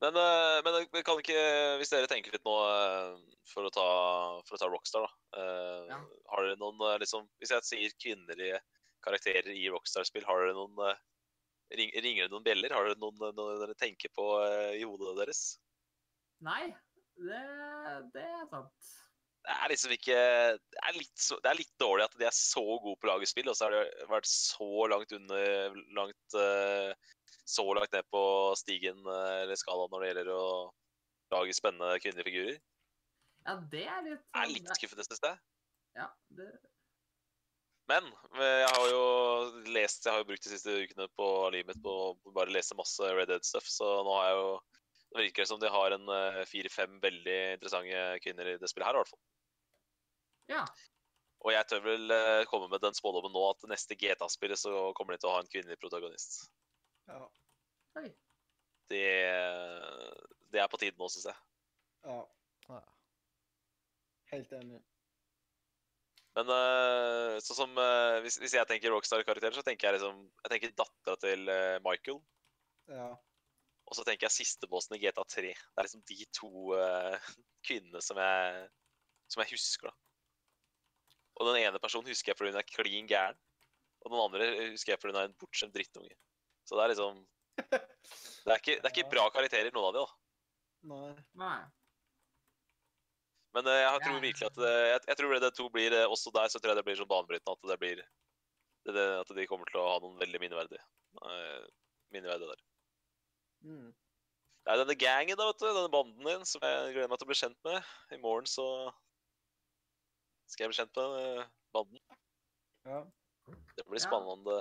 [0.02, 1.42] Men, eh, men kan ikke
[1.78, 2.55] Hvis dere tenker litt nå
[3.47, 3.84] for å ta,
[4.49, 5.44] for å ta Rockstar, da.
[5.92, 5.99] Ja.
[6.33, 8.59] Har dere noen liksom Hvis jeg sier kvinnelige
[9.07, 10.99] karakterer i Rockstar-spill, har dere noen
[11.70, 12.75] Ringer det noen bjeller?
[12.75, 14.26] Har dere noen, noen dere tenker på
[14.75, 15.44] i hodet deres?
[16.42, 16.67] Nei,
[17.23, 17.44] det,
[18.17, 18.92] det er sant.
[19.43, 20.19] Det er liksom ikke
[20.62, 23.49] det er, så, det er litt dårlig at de er så gode på lagets spill,
[23.51, 26.93] og så har de vært så langt under langt, eh,
[27.43, 28.23] Så langt ned på
[28.61, 30.45] stigen eh, eller skalaen når det gjelder å
[31.35, 32.61] lage spennende kvinnelige figurer.
[33.49, 35.41] Ja, det er litt Det er sånn- litt skuffende, syns jeg.
[35.99, 36.07] Ja,
[36.39, 36.47] det,
[37.91, 38.07] Men
[38.39, 39.03] eh, jeg har jo
[39.75, 42.79] lest Jeg har jo brukt de siste ukene på livet mitt på å bare lese
[42.79, 44.53] masse Red Dead-stuff, så nå har jeg jo
[45.13, 48.97] Det virker som de har en eh, fire-fem veldig interessante kvinner i det spillet her,
[48.97, 49.23] i hvert fall.
[50.57, 50.65] ja.
[51.43, 55.17] Og jeg tør vel eh, komme med den spådommen nå at neste GTA-spillet så kommer
[55.17, 56.37] de til å ha en kvinnelig protagonist.
[57.11, 57.25] Ja.
[57.99, 58.13] Oi.
[58.93, 59.09] Det,
[60.55, 61.43] det er på tide nå, syns jeg.
[62.07, 62.23] ja.
[62.71, 62.79] Ja.
[64.33, 64.79] Helt enig.
[66.39, 70.53] Men uh, sånn som uh, hvis, hvis jeg tenker Rockstar-karakterer, så tenker jeg liksom Jeg
[70.55, 72.23] tenker dattera til uh, Michael.
[72.89, 73.11] Ja.
[73.93, 75.51] Og så tenker jeg sistebossen i GTA 3.
[75.53, 77.33] Det er liksom de to uh,
[77.67, 78.62] kvinnene som jeg,
[79.29, 79.99] som jeg husker, da.
[81.41, 83.37] Og den ene personen husker jeg fordi hun er klin gæren.
[84.03, 86.17] Og den andre husker jeg fordi hun er en bortskjemt drittunge.
[86.65, 87.21] Så det er liksom
[88.43, 90.19] Det er ikke, det er ikke bra karakterer, noen av de, da.
[90.93, 91.12] Nei.
[91.45, 91.61] Nei.
[93.53, 96.33] Men uh, jeg tror virkelig at det, jeg, jeg tror det to blir eh, Også
[96.33, 98.07] der så tror jeg det blir sånn banebrytende at det blir det,
[98.97, 100.81] det, At de kommer til å ha noen veldig minneverdige
[101.21, 101.67] uh,
[102.17, 102.62] minneverdige der.
[103.63, 103.93] Mm.
[104.63, 105.67] Det er denne gangen, da, vet du.
[105.67, 107.89] Denne banden din som jeg gleder meg til å bli kjent med.
[108.15, 108.67] I morgen så
[110.53, 112.03] skal jeg bli kjent med eh, banden.
[112.87, 113.01] Ja.
[113.77, 114.61] Det blir spennende.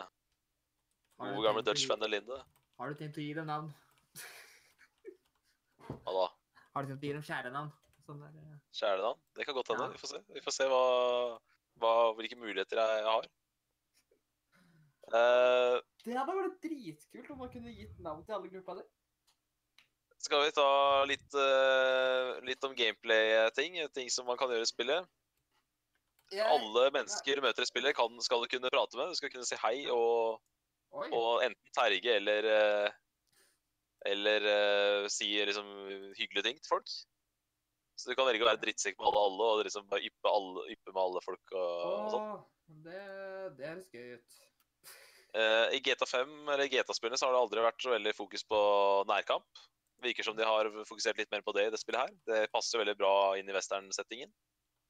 [1.22, 2.40] Gode gamle Dutch-fan Linde.
[2.82, 3.70] Har du tenkt å gi dem navn?
[6.02, 6.26] Hva da?
[6.74, 7.70] Har du tenkt å gi dem kjælenavn?
[8.08, 9.22] Sånn der, eh, Kjælenavn?
[9.38, 9.86] Det kan godt hende.
[9.86, 9.94] Ja.
[9.94, 10.24] Vi får se.
[10.34, 10.82] Vi får se hva,
[11.84, 13.30] hva, hvilke muligheter jeg har.
[15.10, 18.84] Eh, Det hadde vært dritkult om man kunne gitt navn til alle gruppa di.
[20.22, 23.80] skal vi ta litt, uh, litt om gameplay-ting?
[23.90, 25.08] Ting som man kan gjøre i spillet.
[26.46, 29.10] Alle mennesker du møter i spillet, kan, skal du kunne prate med.
[29.10, 30.38] Du skal kunne si hei og,
[30.94, 33.00] og enten terge eller uh,
[34.06, 35.68] Eller uh, si liksom
[36.18, 36.88] hyggelige ting til folk.
[37.98, 40.64] Så du kan velge å være drittsekk med alle, alle og liksom bare yppe, alle,
[40.74, 41.44] yppe med alle folk.
[41.52, 42.32] og, og sånn.
[42.86, 43.04] Det,
[43.58, 44.40] det høres gøy ut.
[45.38, 48.62] Eh, I GTA5 eller GTA-spillene så har det aldri vært så veldig fokus på
[49.10, 49.66] nærkamp.
[50.04, 52.16] Virker som de har fokusert litt mer på det i det spillet her.
[52.28, 54.32] Det passer veldig bra inn i western-settingen.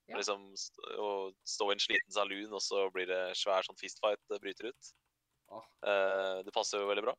[0.10, 0.18] Ja.
[0.18, 0.48] Liksom
[1.00, 1.10] å
[1.48, 4.94] stå i en sliten saloon, og så blir det svær sånn fistfight det bryter ut.
[5.52, 5.68] Åh.
[5.92, 7.16] Eh, det passer jo veldig bra.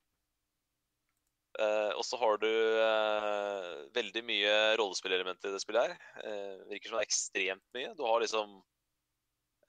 [1.61, 6.13] Eh, og så har du eh, veldig mye rollespillelementer i det spillet her.
[6.25, 7.93] Eh, virker som det er ekstremt mye.
[7.99, 8.63] Du har liksom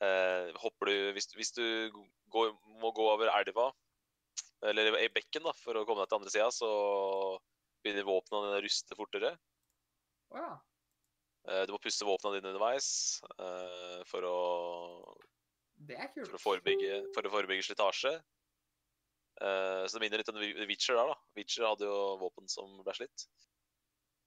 [0.03, 1.63] eh, Hopper du Hvis, hvis du
[2.33, 3.71] går, må gå over elva,
[4.63, 6.69] eller i bekken, da, for å komme deg til andre sida, så
[7.83, 9.33] begynner våpnene dine å ruste fortere.
[10.33, 10.53] Oh, ja.
[11.49, 12.87] Eh, du må pusse våpnene dine underveis
[13.35, 14.37] eh, for å
[15.83, 16.29] Det er kult.
[16.31, 18.13] for å forebygge, for å forebygge slitasje.
[19.43, 21.17] Eh, så det minner litt om Witcher der, da.
[21.35, 23.27] Witcher hadde jo våpen som ble slitt.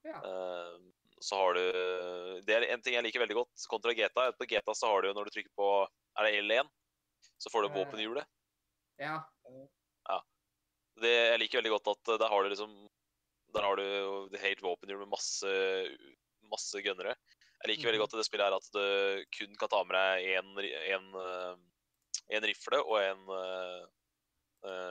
[0.06, 0.20] Ja.
[1.20, 4.32] Så har du Det er en ting jeg liker veldig godt kontra GTA.
[4.36, 5.68] På GTA så har du når du trykker på
[6.18, 6.68] Er det L1?
[7.38, 7.74] Så får du Eh.
[7.78, 8.26] våpenhjulet.
[8.98, 9.22] Ja.
[10.08, 10.20] ja.
[10.96, 12.88] Det, jeg liker veldig godt at eh, der har du liksom
[13.54, 15.48] Der har du det helt våpenhjul med masse,
[16.50, 17.14] masse gunnere.
[17.62, 18.04] Jeg liker veldig Mhm.
[18.04, 20.48] godt at det spillet er at du kun kan ta med deg én
[20.92, 23.22] en, eh, rifle og en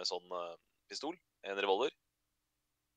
[0.05, 0.29] sånn
[0.89, 1.15] pistol.
[1.43, 1.91] En revolver.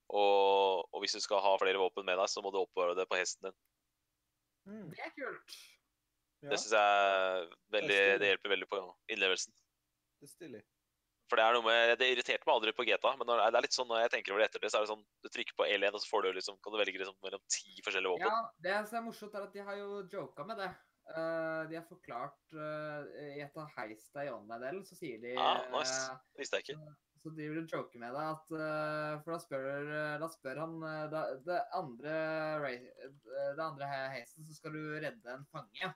[0.08, 3.04] Og, og hvis du skal ha flere våpen med deg, så må du oppbevare det
[3.10, 3.58] på hesten din.
[4.68, 4.88] Mm.
[4.92, 5.58] Det er kult.
[6.44, 9.54] Ja, Det synes jeg er veldig, Det er det hjelper veldig på innlevelsen.
[10.20, 10.60] det er stilig.
[11.28, 13.64] For det er noe med, det irriterte meg aldri på GTA, men når, det er
[13.66, 15.56] litt sånn når jeg tenker over det etter det, så er det sånn, du trykker
[15.58, 18.30] på L1, og så får du liksom, kan du velge liksom mellom ti forskjellige våpen.
[18.30, 20.70] Ja, det som er morsomt, er at de har jo joka med det.
[21.08, 23.04] Uh, de har forklart uh,
[23.36, 25.94] I et av heista i online-delen, så sier de Ah, nice.
[26.12, 26.96] eh, Det visste jeg ikke.
[27.18, 29.88] Så driver og joker med deg at uh, For da spør,
[30.22, 32.18] da spør han eh, da, det andre
[32.68, 32.84] eh,
[33.56, 35.90] Det andre heisen, så skal du redde en fange.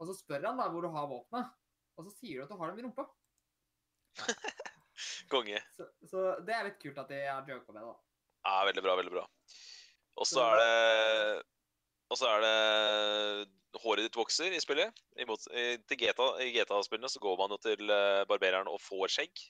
[0.00, 1.50] Og så spør han da hvor du har våpenet,
[1.96, 3.06] og så sier du at du har dem i rumpa.
[5.32, 5.60] Konge.
[5.76, 7.92] Så, så det er litt kult at de har joka med det.
[7.92, 7.96] da.
[8.48, 9.24] Ja, veldig bra, veldig bra.
[10.20, 11.42] Og så er det
[12.10, 14.96] Og så er det håret ditt vokser i spillet.
[15.16, 17.92] I, mot, i, til GTA-spillene GTA-spillene så går man jo til
[18.28, 19.44] barbereren og får skjegg.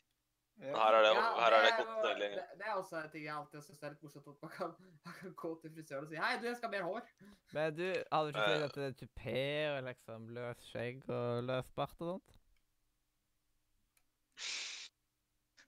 [0.61, 0.75] Ja.
[0.77, 3.25] Her er det, Ja, her er det jo- kontinuerlig det, det er også en ting
[3.25, 4.27] jeg alltid syns er litt morsomt.
[4.29, 4.75] At man kan,
[5.07, 7.09] man kan gå til frisøren og si 'Hei, du, jeg skal ha mer hår'.
[7.53, 9.41] Men du, har du ikke sagt at det er tupé
[9.77, 12.29] og liksom løs skjegg og løs bart og sånt?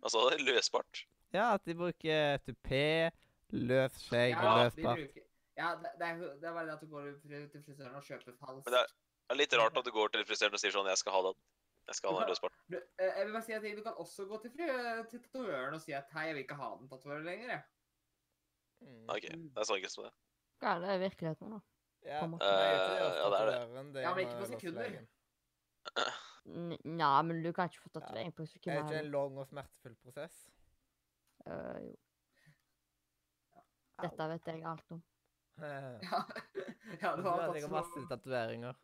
[0.02, 0.46] Altså, løs bart?
[0.48, 1.04] løsbart.
[1.32, 3.10] Ja, at de bruker tupé,
[3.48, 4.98] løs skjegg og løs bart.
[4.98, 5.22] bruker,
[5.56, 7.02] ja det, det, er, det er bare det at du går
[7.52, 8.66] til frisøren og kjøper falskt.
[8.66, 8.84] Men det
[9.22, 11.20] Det er litt rart at du går til frisøren og sier sånn 'Jeg skal ha
[11.28, 11.38] den'.
[11.88, 12.52] Jeg skal ha den løsbart.
[12.70, 15.74] Du, eh, jeg vil bare si at Du kan også gå til, fri- til tatovøren
[15.74, 17.48] og si at 'hei, jeg vil ikke ha den tatovøren lenger'.
[17.50, 17.62] jeg».
[18.80, 19.04] Mm.
[19.08, 20.12] OK, det er greit med det.
[20.62, 21.60] Ja, det er virkeligheten da.
[22.04, 24.02] Ja, Eh, ja, det er det.
[24.02, 25.06] Ja, men ikke på sekunder.
[26.84, 28.78] Nja, men du kan ikke få tatovering på sekunder.
[28.78, 30.50] Er det ikke en lang og smertefull prosess?
[31.46, 31.94] Uh, jo.
[34.02, 35.02] Dette vet jeg alt om.
[35.58, 35.64] Eh,
[36.10, 36.22] Ja,
[37.02, 37.60] ja Du har har så mange.
[37.60, 38.74] Jeg har masse tatoveringer.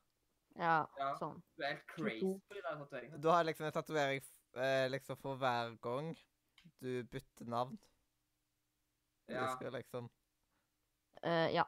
[0.57, 1.15] Ja, Ja.
[1.19, 1.43] sånn.
[1.57, 3.21] Du er helt crazy på de der tatoveringene.
[3.21, 4.21] Du har liksom en tatovering
[4.57, 6.17] eh, liksom for hver gang
[6.81, 7.79] du bytter navn.
[9.29, 9.47] Du Ja.
[9.57, 10.09] skal liksom
[11.25, 11.65] uh, ja.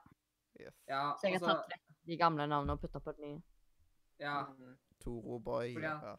[0.61, 0.75] Yes.
[0.89, 3.43] Ja, Så jeg har altså, tatt vekk de gamle navnene og putta på de nye.
[4.19, 4.77] ja, Mm.
[5.01, 5.75] Toro Boy.
[5.75, 6.17] Fordi Ja.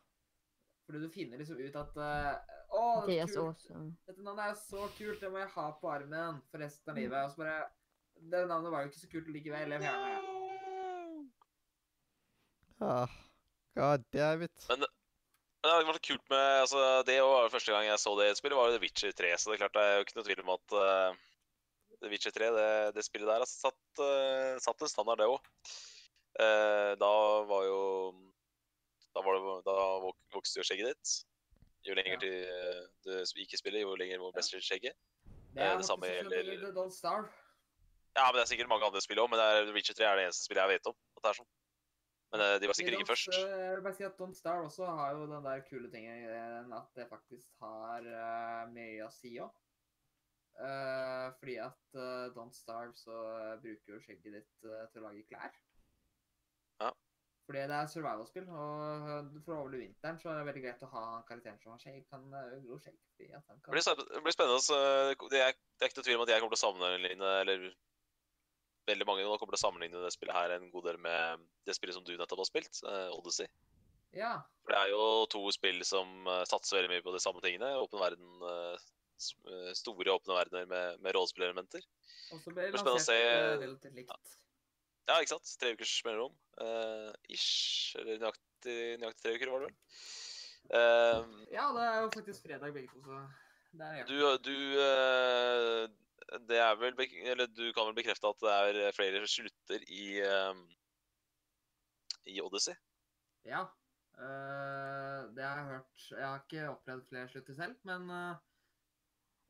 [0.87, 2.39] fordi du finner liksom ut at uh,
[2.73, 3.59] Å, Det er kult.
[3.59, 3.97] så kult!
[4.07, 7.25] Dette navnet er så kult, det må jeg ha på armen for resten av livet.
[7.25, 7.69] Og så bare
[8.15, 9.69] Det navnet var jo ikke så kult likevel.
[9.69, 10.40] Jeg fjerner det.
[12.81, 13.07] Ah,
[13.77, 14.65] God damn it.
[14.69, 14.85] Men
[15.61, 18.57] Men det var kult med altså, Det var jo første gang jeg så det spillet,
[18.57, 19.33] var jo The Witcher 3.
[19.37, 21.19] Så det er klart det er jo ikke noe tvil om at uh,
[22.01, 25.51] The Witcher 3, det, det spillet der, har satt, uh, satt en standard, det òg.
[26.97, 27.11] da
[27.51, 27.81] var jo
[29.13, 31.13] Da, var det, da vok- vokste jo skjegget ditt.
[31.83, 32.19] Jo lenger Ja.
[32.21, 34.95] til eh, du ikke spiller, jo lenger må vokste skjegget.
[35.53, 36.47] Det er det samme gjelder-.
[38.15, 40.05] Ja, men det er sikkert mange andre spill òg, men det er, The Witcher 3
[40.07, 40.95] er det eneste spillet jeg vet om.
[41.17, 41.49] at det er sånn.
[42.31, 43.33] Men eh, de var sikkert ikke først.
[43.35, 46.73] eh, Jeg vil bare si at Don't Starve også har jo den der kule tingen
[46.77, 48.07] at det faktisk har
[48.71, 49.51] mye å si òg.
[51.39, 55.23] fordi at eh, Don't Starve så eh, bruker jo skjegget ditt eh, til å lage
[55.29, 55.55] klær.
[56.81, 56.91] Ja.
[57.49, 60.83] Fordi det er survival-spill, og eh, for å overleve vinteren så er det veldig greit
[60.85, 62.27] å ha karakteren som har skjegg, kan
[62.63, 62.99] gro skjegg.
[63.15, 63.75] fordi at han Det kan...
[63.75, 64.81] blir, det blir spennende.
[65.33, 67.65] Det, er, det er ikke noe tvil om at jeg kommer til å sammenligne eller
[68.91, 71.75] veldig mange nå kommer til å sammenligne det spillet her en god del med det
[71.77, 73.47] spillet som du nettopp har spilt, eh, Odyssey.
[74.13, 74.33] Ja.
[74.65, 77.69] For det er jo to spill som eh, satser veldig mye på de samme tingene.
[77.79, 81.83] Åpen verden, eh, store åpne verdener med, med rollespillelementer.
[82.33, 84.35] Og så ble det lansert se- relativt likt.
[85.09, 85.49] Ja, ikke sant?
[85.61, 86.33] Tre ukers mellomrom.
[86.61, 87.95] Uh, ish.
[87.99, 89.77] Eller nøyaktig, nøyaktig tre uker, var det vel.
[90.71, 93.17] Uh, Ja, det er jo faktisk fredag begge to, så
[93.79, 95.87] det er Du, du eh,
[96.31, 96.95] Det er vel
[97.27, 100.55] Eller du kan vel bekrefte at det er flere slutter i uh,
[102.25, 102.75] I Odyssey?
[103.43, 103.65] Ja.
[104.15, 106.05] Uh, det har jeg hørt.
[106.11, 108.35] Jeg har ikke opplevd flere slutter selv, men uh,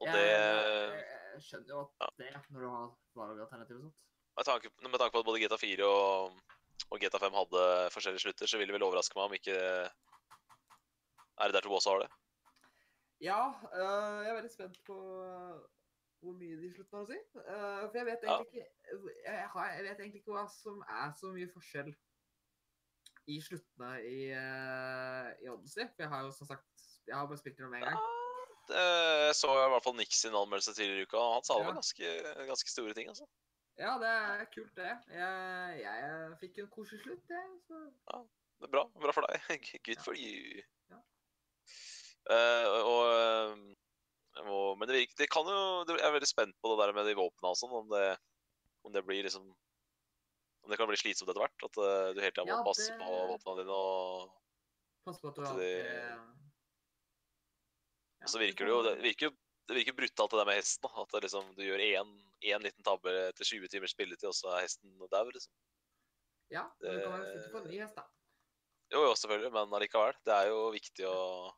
[0.01, 1.03] jeg, det jeg,
[1.34, 2.88] jeg skjønner jo at det når du har
[3.19, 4.00] valgalternativ og sånt.
[4.38, 6.40] med tanke, med tanke på at både GTA 4 og,
[6.90, 9.60] og GTA 5 hadde forskjellige slutter, så vil det vel overraske meg om ikke
[11.42, 12.10] Er det der to også har det?
[13.22, 14.98] Ja, eh, jeg er veldig spent på
[16.22, 17.17] hvor mye de slutter å si.
[17.35, 18.38] Uh, for jeg vet Ja.
[18.38, 21.91] egentlig ikke jeg, har, jeg vet egentlig ikke hva som er så mye forskjell
[23.32, 25.88] i sluttene i, uh, i Odyssey.
[25.95, 26.67] For jeg har jo som sagt
[27.08, 28.01] Jeg har bare spilt gjennom én gang.
[28.69, 28.82] Det,
[29.25, 31.72] jeg så i hvert fall Nix sin anmeldelse tidligere i uka, og han sa Ja.
[31.74, 32.11] ganske,
[32.51, 33.09] ganske store ting.
[33.09, 33.25] altså.
[33.80, 34.91] Ja, det er kult, det.
[35.09, 37.48] Jeg, jeg fikk en koselig slutt, jeg.
[37.66, 37.80] Så
[38.61, 38.83] Det er bra.
[39.01, 39.41] Bra for deg.
[39.88, 40.61] Good for you.
[40.91, 41.00] Ja.
[42.30, 43.01] Uh, og,
[44.40, 46.93] og Men det, virker, det kan jo det- Jeg er veldig spent på det der
[46.93, 47.72] med de våpnene og sånn.
[47.72, 48.18] Om det,
[48.85, 49.56] om det blir liksom
[50.64, 51.64] Om det kan bli slitsomt etter hvert.
[51.66, 53.76] At uh, du hele tida må Ja, passe på våpnene dine.
[53.76, 54.32] Og,
[55.06, 56.19] pass på at du har det-
[58.22, 59.35] Ja, så virker det jo Det virker
[59.68, 60.84] det virker brutalt det der med hesten.
[60.84, 64.51] da, At det liksom, du gjør én, liten tabbe etter 20 timers spilletid, og så
[64.51, 65.30] er hesten dau.
[65.30, 65.53] Liksom.
[66.51, 68.03] Ja, men du kan jo sitte på en ny hest, da.
[68.92, 70.18] Jo, jo, selvfølgelig, men allikevel.
[70.27, 71.53] Det er jo viktig å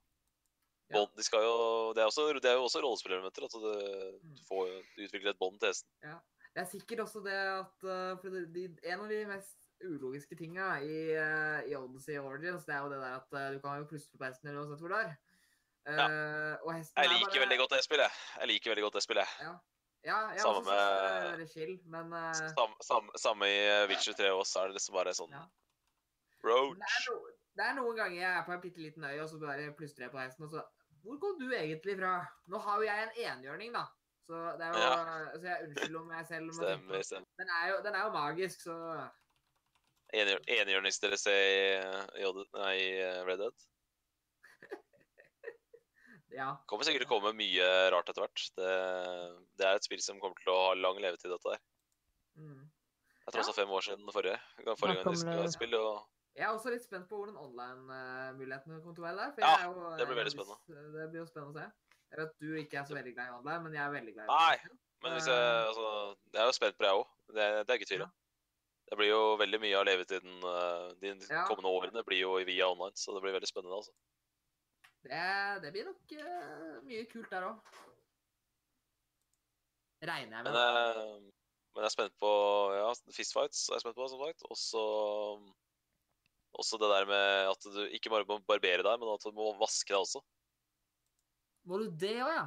[0.92, 1.06] Ja.
[1.16, 3.44] De skal jo, det, er også, det er jo også rollespillelementer.
[3.46, 4.36] At du, Mm.
[4.36, 5.90] du får du utvikler et bånd til hesten.
[6.54, 10.36] Det er sikkert også det at uh, for det, de, En av de mest ulogiske
[10.38, 13.80] tinga i, uh, i Odyssey Origins, det er jo det der at uh, du kan
[13.82, 15.16] jo plutselig på hesten eller uansett hvor du er.
[15.84, 18.12] Uh, og Jeg er liker bare- veldig godt det spillet.
[18.40, 19.34] Jeg liker veldig godt det spillet.
[20.04, 23.58] Ja, jeg Samme også synes det er med- chill, men uh, Samme, samme, samme i
[23.66, 25.44] eh, Witcher 3 også, er det liksom bare sånn Ja.
[26.44, 26.78] Roach.
[26.78, 27.20] det, er no,
[27.58, 30.08] det er noen ganger jeg er på en bitte liten øy, og så bare plystrer
[30.08, 30.64] jeg på hesten, og så
[31.04, 32.14] Hvor kom du egentlig fra?
[32.48, 33.84] Nå har jo jeg en enhjørning, da.
[34.24, 37.28] Så det er jo Så jeg unnskylder om jeg selv Stemmer, stemmer.
[37.42, 38.78] den er, jo, den er jo magisk, så
[40.14, 41.44] Enhjørningsdress i,
[42.22, 43.64] i i eh, Red Dead.
[46.40, 46.52] ja.
[46.70, 48.44] Kommer sikkert til å komme mye rart etter hvert.
[48.60, 48.76] Det,
[49.58, 51.64] det er et spill som kommer til å ha lang levetid, dette der.
[52.38, 52.70] Mm.
[53.24, 54.38] Jeg tror alt fem år siden forrige,
[54.78, 57.36] forrige gang de skulle ha et spill, og Jeg er også litt spent på hvordan
[57.38, 59.34] online-mulighetene kommer til å være der.
[59.36, 60.86] For Ja, jo, det blir er veldig spennende.
[60.98, 61.68] Det blir jo spennende å se.
[62.14, 64.26] Jeg vet du ikke er så veldig glad i online, men jeg er veldig glad
[64.26, 64.80] i Nei.
[65.04, 65.86] Men hvis jeg, altså,
[66.34, 67.08] jeg er jo spent på det, jeg òg.
[67.38, 68.12] Det, det er ikke tvil om.
[68.90, 71.46] Det blir jo veldig mye av levetiden eh, de Ja.
[71.50, 73.76] kommende årene blir jo via online, så det blir veldig spennende.
[73.82, 73.94] altså.
[75.04, 75.22] Det,
[75.64, 77.58] det blir nok uh, mye kult der òg.
[80.04, 80.98] Regner jeg Men, med.
[80.98, 81.20] eh,
[81.74, 82.30] men jeg er spent på
[82.76, 83.70] ja, fistfights.
[83.70, 84.44] er jeg spent på, som sagt.
[84.52, 84.84] Også,
[86.60, 89.54] også det der med at du ikke bare må barbere deg, men at du må
[89.60, 90.22] vaske deg også.
[91.70, 92.46] Må du det òg, ja?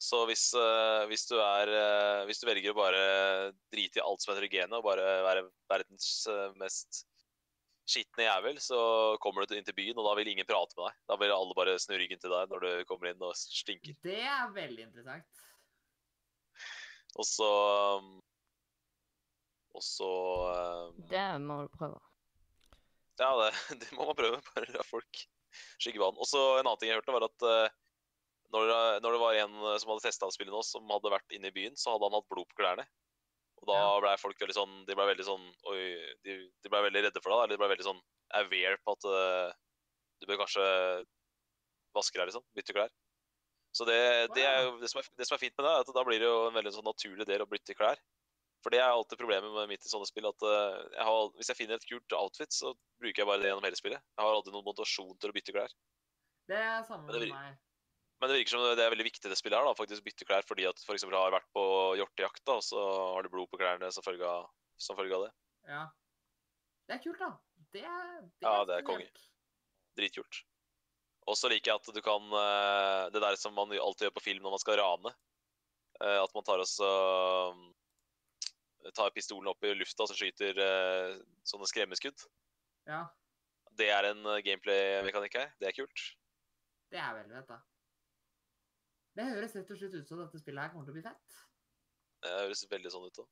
[0.00, 3.00] Så hvis, uh, hvis, du er, uh, hvis du velger å bare
[3.72, 7.02] drite i alt som heter hygiene, og bare være verdens eh, mest
[7.90, 8.80] skitne jævel, så
[9.20, 10.98] kommer du inn til byen, og da vil ingen prate med deg.
[11.10, 13.96] Da vil alle bare snu ryggen til deg når du kommer inn og stinker.
[14.06, 15.44] Det er veldig interessant.
[17.18, 17.48] Og så
[17.98, 18.12] um,
[19.74, 20.10] Og så
[20.86, 21.98] um, Det må du prøve.
[23.20, 23.50] Ja, det,
[23.82, 24.40] det må man prøve.
[24.54, 25.22] Bare la folk
[25.82, 26.18] skygge banen.
[26.22, 27.76] Og så en annen ting jeg hørte, var at uh,
[28.54, 31.34] når, det- når det var en eh, som hadde testa spillet nå, som hadde vært
[31.36, 32.86] inne i byen, så hadde han hatt blod på klærne.
[33.60, 33.88] Og da Ja.
[34.00, 35.80] ble folk veldig sånn De ble veldig sånn Oi,
[36.24, 37.42] de, de ble veldig redde for deg.
[37.42, 38.00] Eller de ble veldig sånn
[38.40, 39.52] aware på at uh,
[40.22, 40.64] du bør kanskje
[41.96, 42.44] vaske deg, liksom.
[42.56, 42.90] Bytte klær.
[43.76, 43.98] Så det,
[44.34, 46.02] det er jo det som er, det som er fint med det, er at da
[46.06, 48.00] blir det jo en veldig sånn naturlig del å bytte klær.
[48.60, 51.48] For det er alltid problemet med mitt i sånne spill, at eh, jeg har, hvis
[51.48, 54.02] jeg finner et kult outfit, så bruker jeg bare det gjennom hele spillet.
[54.04, 55.74] Jeg har aldri noen motivasjon til å bytte klær.
[56.50, 57.58] Det er samme med meg.
[58.20, 60.44] Men det virker som det er veldig viktig det spillet her, da, faktisk bytte klær
[60.44, 61.62] fordi at for eksempel har vært på
[61.96, 62.82] hjortejakt, da, og så
[63.14, 65.32] har du blod på klærne som følge av, som følge av det.
[65.70, 65.86] Ja.
[66.90, 67.30] Det er kult, da.
[67.72, 69.08] Det er, det Ja, det er konge.
[69.96, 70.42] Dritkult.
[71.30, 74.22] Og så liker jeg at du kan eh, Det der som man alltid gjør på
[74.24, 75.12] film når man skal rane.
[76.00, 76.88] eh, At man tar også
[78.96, 82.22] Tar pistolen opp i lufta og så skyter uh, sånne skremmeskudd.
[82.88, 83.02] Ja,
[83.76, 85.52] Det er en eh, gameplay-mekanikk her.
[85.60, 86.06] Det er kult.
[86.90, 87.58] det er veldig fett, da.
[89.18, 91.36] Det høres rett og slett ut som dette spillet her kommer til å bli fett.
[92.24, 93.20] Det høres veldig sånn ut.
[93.20, 93.26] da.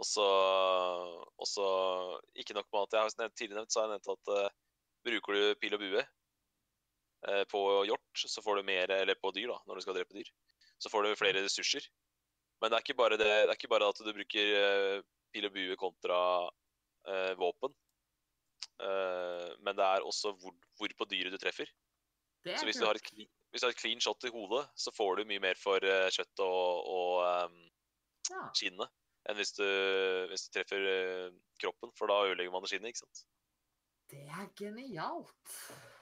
[0.00, 1.68] Og så
[2.38, 4.54] Ikke nok med at jeg har tidligere nevnt, så har jeg nevnt at uh,
[5.06, 6.04] bruker du pil og bue
[7.26, 10.16] uh, på hjort, så får du mer Eller på dyr, da, når du skal drepe
[10.16, 10.30] dyr.
[10.80, 11.84] Så får du flere ressurser.
[12.60, 15.46] Men det er ikke bare, det, det er ikke bare at du bruker uh, pil
[15.48, 17.72] og bue kontra uh, våpen.
[18.80, 21.68] Uh, men det er også hvor, hvor på dyret du treffer.
[22.44, 23.10] Er Så hvis du, har et,
[23.52, 26.44] hvis du har et clean shot i hodet, så får du mye mer for kjøttet
[26.46, 27.60] og, og um,
[28.30, 28.46] Ja.
[28.54, 28.86] skinnet
[29.28, 29.66] enn hvis du,
[30.30, 30.84] hvis du treffer
[31.60, 33.22] kroppen, for da ødelegger man skinnet, ikke sant?
[34.08, 35.56] Det er genialt.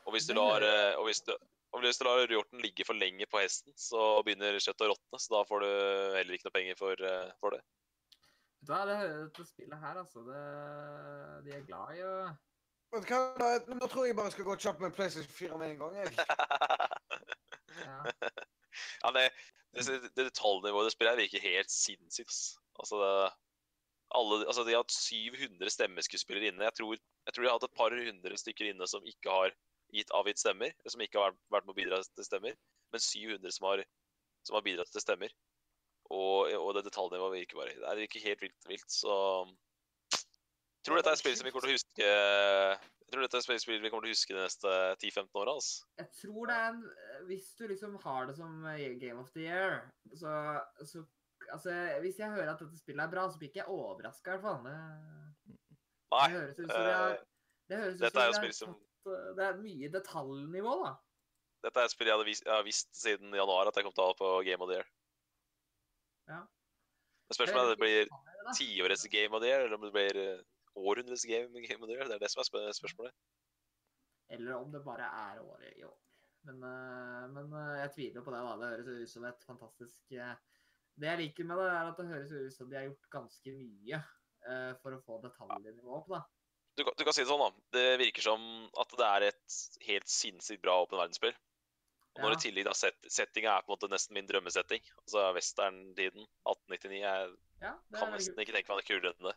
[0.07, 0.63] Og hvis du lar,
[1.01, 1.33] og hvis du,
[1.75, 5.21] og hvis du lar hjorten ligge for lenge på hesten, så begynner kjøttet å råtne,
[5.21, 5.71] så da får du
[6.17, 7.61] heller ikke noe penger for, eh, for det.
[8.59, 10.25] Vet du hva, det dette spillet her, altså.
[10.27, 10.45] Det,
[11.45, 12.15] de er glad i å
[12.89, 15.75] Vet du hva, Nå tror jeg bare jeg skal gå kjapt med PlayStation 4 med
[15.75, 15.99] en gang.
[16.01, 16.15] jeg.
[17.89, 17.99] ja.
[19.05, 19.27] ja, det,
[19.77, 22.39] det, det detaljnivået det spillet her virker helt sinnssykt.
[22.81, 23.13] Altså, det,
[24.17, 26.65] alle, altså, de har hatt 700 stemmeskuespillere inne.
[26.65, 29.53] Jeg tror, jeg tror de har hatt et par hundre stykker inne som ikke har
[29.95, 32.57] gitt avgitt stemmer, som ikke har vært, med å bidra til stemmer,
[32.93, 33.85] men 700 som har,
[34.47, 35.33] som har bidratt til stemmer.
[36.09, 39.13] Og, og det detaljnivået virker bare Det virker helt vilt, vilt så
[40.09, 43.43] Jeg tror dette er spill som vi kommer til å huske Jeg tror dette er
[43.43, 45.59] et spill vi kommer til å huske de neste 10-15 åra.
[45.59, 45.85] Altså.
[46.01, 46.81] Jeg tror det er en
[47.29, 48.65] Hvis du liksom har det som
[49.03, 49.83] Game of the Year,
[50.17, 50.33] så,
[50.81, 51.05] så
[51.53, 54.35] Altså, hvis jeg hører at dette spillet er bra, så blir ikke jeg overraska, i
[54.35, 54.65] hvert fall.
[54.65, 55.57] Det,
[56.13, 56.25] Nei.
[56.25, 57.23] det høres ut som de har eh,
[57.69, 58.75] Det høres ut dette som er jo spill som-
[59.07, 60.95] Det er mye detaljnivå, da.
[61.67, 64.05] Dette er et spill jeg, hadde jeg har visst siden januar at jeg kom til
[64.05, 64.91] å ha på Game of the Year.
[66.29, 66.43] Ja.
[67.29, 68.13] Men spørsmålet er om det blir
[68.59, 70.45] tiårets Game of the Year, eller om det blir eh,
[70.79, 72.07] århundrets game, game of the Year.
[72.09, 73.17] Det er det som er spørsmålet.
[74.31, 75.99] Eller om det bare er året i år.
[76.47, 78.45] Men, eh, men eh, jeg tviler på det.
[78.47, 78.55] da.
[78.61, 80.35] Det høres ut som et fantastisk eh,
[80.99, 83.55] Det jeg liker med det, er at det høres ut som de har gjort ganske
[83.55, 86.13] mye eh, for å få detaljnivå opp.
[86.15, 86.23] da.
[86.79, 87.51] Du, du kan si det sånn, da.
[87.75, 88.43] Det virker som
[88.79, 89.59] at det er et
[89.89, 91.35] helt sinnssykt bra åpen verdensspill.
[92.15, 92.37] Og når Ja.
[92.39, 97.01] i tillegg da set, settinga er på en måte nesten min drømmesetting, altså westerntiden, 1899,
[97.03, 99.37] jeg Ja, er kan nesten ikke tenke meg noe kulere enn det.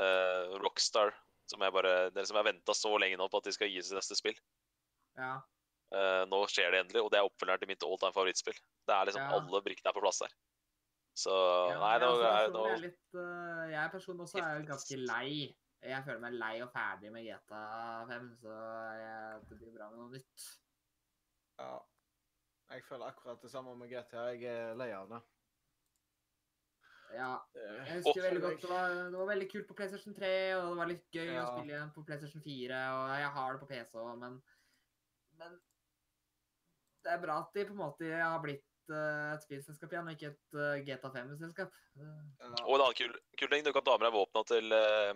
[0.00, 1.14] Uh, Rockstar,
[1.50, 3.68] som jeg bare, det som jeg har venta så lenge nå på at de skal
[3.72, 4.36] gi sitt neste spill.
[5.18, 5.40] Ja.
[5.90, 8.60] Uh, nå skjer det endelig, og det er oppfølgeren til mitt all time favorittspill.
[8.86, 9.40] Det er liksom Ja.
[9.40, 10.32] alle brikkene er på plass der.
[11.16, 11.32] Så
[11.72, 14.66] Ja, nei, jeg nå er personlig nå er litt, øh, Jeg personlig også er jo
[14.68, 15.54] ganske lei.
[15.80, 17.60] Jeg føler meg lei og ferdig med GTA
[18.10, 18.56] 5, så
[19.00, 20.46] jeg, det blir bra med noe nytt.
[21.60, 21.76] Ja.
[22.70, 24.26] Jeg føler akkurat det samme med GTA.
[24.36, 25.20] Jeg er lei av det.
[27.10, 30.28] Ja, jeg husker veldig godt det var, det var veldig kult på PlayStation 3,
[30.60, 31.40] og det var litt gøy Ja.
[31.42, 34.36] å spille igjen på PlayStation 4, og jeg har det på PC òg, men,
[35.40, 35.56] men
[37.02, 40.14] det er bra at de på en måte har blitt øh, et spillselskap igjen, og
[40.14, 41.74] ikke et øh, GTA 5-selskap.
[41.98, 42.12] Ja.
[42.62, 45.12] Og en annen kul, kul ting, du kan ta med deg våpna til, eh,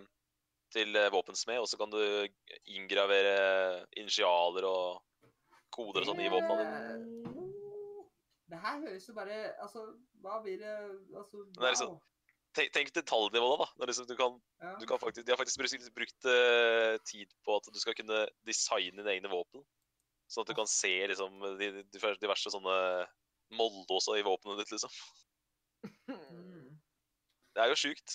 [0.72, 2.00] til eh, våpensmed, og så kan du
[2.66, 5.02] inngravere initialer og
[5.74, 7.44] koder og sånn i våpnene dine.
[8.50, 9.80] Det her høres jo bare Altså,
[10.22, 10.74] hva blir det
[11.16, 12.00] Altså, Det er liksom-
[12.54, 13.66] Tenk, tenk detaljnivået, da.
[13.74, 14.76] Det er liksom, du kan, Ja.
[14.78, 18.28] du kan faktisk, de har faktisk brukt, brukt uh, tid på at du skal kunne
[18.46, 19.64] designe dine egne våpen.
[20.30, 23.08] Sånn at du kan se liksom, de, de diverse sånne
[23.50, 24.90] moldåser i våpenet ditt, liksom.
[26.08, 26.78] Mm.
[27.54, 28.14] Det er jo sjukt.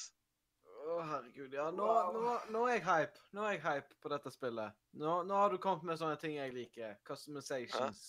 [0.90, 1.54] Å, herregud.
[1.54, 3.20] Ja, nå, nå, nå er jeg hype.
[3.38, 4.78] Nå er jeg hype på dette spillet.
[4.98, 6.96] Nå, nå har du kommet med sånne ting jeg liker.
[7.08, 8.08] Customizations.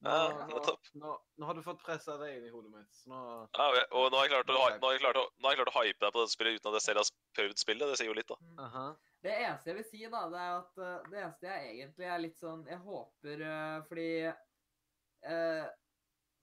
[0.00, 0.60] Nå, Ja, nå,
[0.96, 2.88] nå, nå har du fått pressa det inn i hodet mitt.
[2.96, 3.18] Så nå
[3.52, 5.60] Ja, og nå har jeg klart å, nå har jeg klart å, nå har jeg
[5.60, 7.90] klart å hype deg på dette spillet uten at jeg selv har prøvd spillet.
[7.90, 8.38] Det sier jo litt, da.
[8.64, 8.86] Aha.
[9.20, 12.22] Det eneste jeg vil si, da, det er at eh, det eneste jeg egentlig er
[12.24, 15.66] litt sånn Jeg håper eh, fordi eh,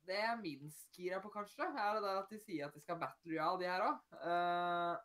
[0.06, 2.84] Det jeg er minst gira på, kanskje, er det der at de sier at de
[2.86, 5.02] skal battle royale, de her òg.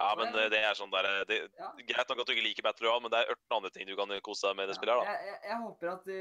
[0.00, 1.70] Ja, men det, det er sånn der det, ja.
[1.90, 3.96] Greit nok at du ikke liker Battle Royale, men det er 18 andre ting du
[3.98, 5.12] kan kose deg med i det spillet her, da.
[5.12, 6.20] Jeg, jeg, jeg håper at de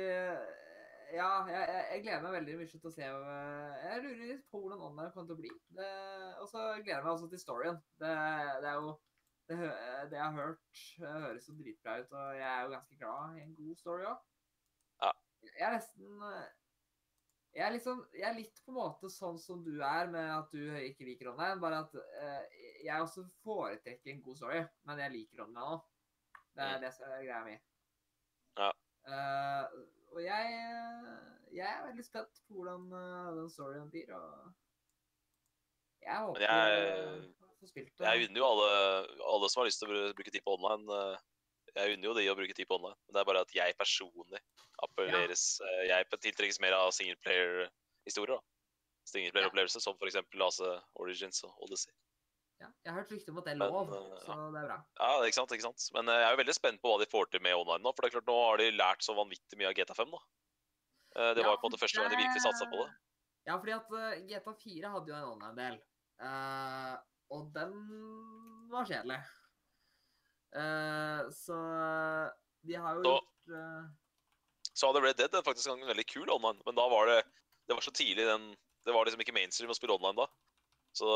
[1.15, 4.83] Ja, jeg, jeg, gleder meg veldig mye til å se Jeg lurer litt på hvordan
[4.89, 5.53] online kommer til å bli.
[6.43, 7.79] Og så gleder jeg meg også til storyen.
[8.03, 8.11] Det,
[8.65, 8.91] det er jo
[9.49, 9.57] det,
[10.11, 13.45] det jeg har hørt, høres jo dritbra ut, og jeg er jo ganske glad i
[13.47, 14.19] en god story òg.
[15.01, 15.11] Ja.
[15.47, 16.21] Jeg er nesten
[17.55, 20.51] jeg er, liksom, jeg er litt på en måte sånn som du er, med at
[20.53, 21.59] du ikke liker online.
[21.63, 25.81] Bare at eh, jeg også foretrekker en god story, men jeg liker online òg.
[26.55, 26.81] Det er Mm.
[26.81, 27.55] det som er greia mi.
[28.59, 28.69] Ja.
[29.09, 29.65] Eh,
[30.13, 30.45] og jeg,
[31.53, 34.53] jeg er veldig spent på hvordan uh, den storyen blir, og
[36.01, 38.05] jeg håper jeg- jeg får spilt det.
[38.07, 38.69] Jeg unner jo alle,
[39.33, 41.17] alle som har lyst til å bruke tid på online eh,
[41.75, 42.97] Jeg unner jo de å bruke tid på online.
[43.07, 44.41] Men det er bare at jeg personlig
[44.85, 45.99] appelleres ja.
[45.99, 48.39] Jeg tiltrekkes mer av singleplayer-historier.
[49.09, 50.19] Singleplayer-opplevelser som f.eks.
[50.39, 51.93] Lase Origins og Odyssey.
[52.59, 54.77] Ja, jeg har hørt rykter om at det er lov, men, så det er bra.
[54.99, 55.85] Ja, ikke sant, ikke sant.
[55.95, 57.93] Men eh, jeg er jo veldig spent på hva de får til med online nå.
[57.95, 60.19] For det er klart, nå har de lært så vanvittig mye av GTA5, da.
[61.15, 62.89] Eh, Det var jo på en måte første gang de virkelig satsa på det.
[63.47, 65.79] Ja, fordi at eh, GTA 4 hadde jo en online-del,
[66.19, 66.99] Uh,
[67.31, 67.75] og den
[68.67, 69.21] var kjedelig.
[70.55, 71.57] Eh, så
[72.65, 73.89] de har jo Så- gjort uh...
[74.73, 77.23] Så hadde Red Dead faktisk en veldig kul online, men da var det
[77.67, 78.55] Det var så tidlig den
[78.85, 80.27] Det var liksom ikke mainstream å spille online da.
[80.95, 81.07] Så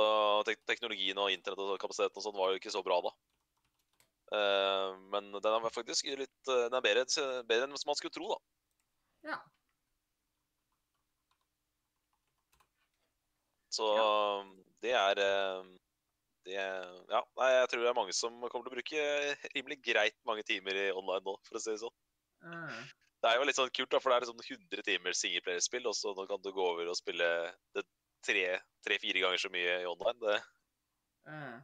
[0.46, 3.14] tek teknologien og internett og kapasiteten og sånn var jo ikke så bra da.
[4.34, 7.06] Uh, men den er faktisk litt eh, Den er bedre,
[7.46, 8.38] bedre enn man skulle tro, da.
[9.34, 9.40] Ja.
[13.74, 13.88] Så
[14.84, 15.64] det er eh,
[16.48, 19.06] det, Ja, nei, jeg tror det er mange som kommer til å bruke
[19.56, 21.96] rimelig greit mange timer i online nå, for å si det sånn.
[22.44, 22.80] Mm.
[23.24, 25.96] Det er jo litt sånn kult, da, for det er liksom 100 timer singleplayerspill, og
[25.96, 27.30] så nå kan du gå over og spille
[27.78, 27.86] det
[28.28, 30.20] tre-fire ganger så mye i online.
[30.24, 30.40] Det,
[31.32, 31.56] mm.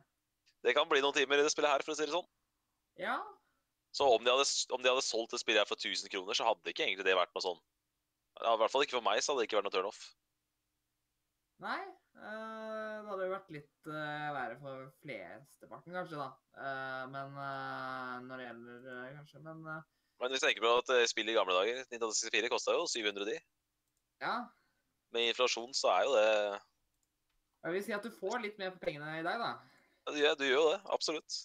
[0.67, 2.29] det kan bli noen timer i det spillet her, for å si det sånn.
[2.99, 3.17] Ja.
[3.95, 6.47] Så om de hadde, om de hadde solgt det spillet her for 1000 kroner, så
[6.47, 7.61] hadde ikke egentlig det vært noe sånn.
[8.39, 10.01] Ja, I hvert fall ikke for meg, så hadde det ikke vært noe turnoff.
[11.63, 11.81] Nei.
[12.19, 16.27] Eh, det hadde jo vært litt uh, verre for flesteparten, kanskje, da.
[16.59, 19.81] Eh, men eh, når det gjelder eh, Kanskje, men eh,
[20.19, 23.25] Men hvis du tenker på at eh, spill i gamle dager, 1964 kosta jo 700
[23.31, 23.37] de.
[24.25, 24.37] ja.
[25.15, 26.25] Med inflasjon så er jo det
[27.65, 29.53] Jeg vil si at du får litt mer for pengene i dag, da.
[30.19, 31.37] ja, Du, gjør- jo det, absolutt.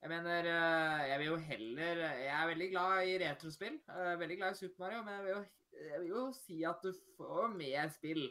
[0.00, 3.76] Jeg mener, eh, jeg vil jo heller Jeg er veldig glad i retrospill.
[3.90, 5.42] eh, Veldig glad i Super Mario, men jeg vil jo,
[5.90, 8.22] jeg vil jo si at du får mer spill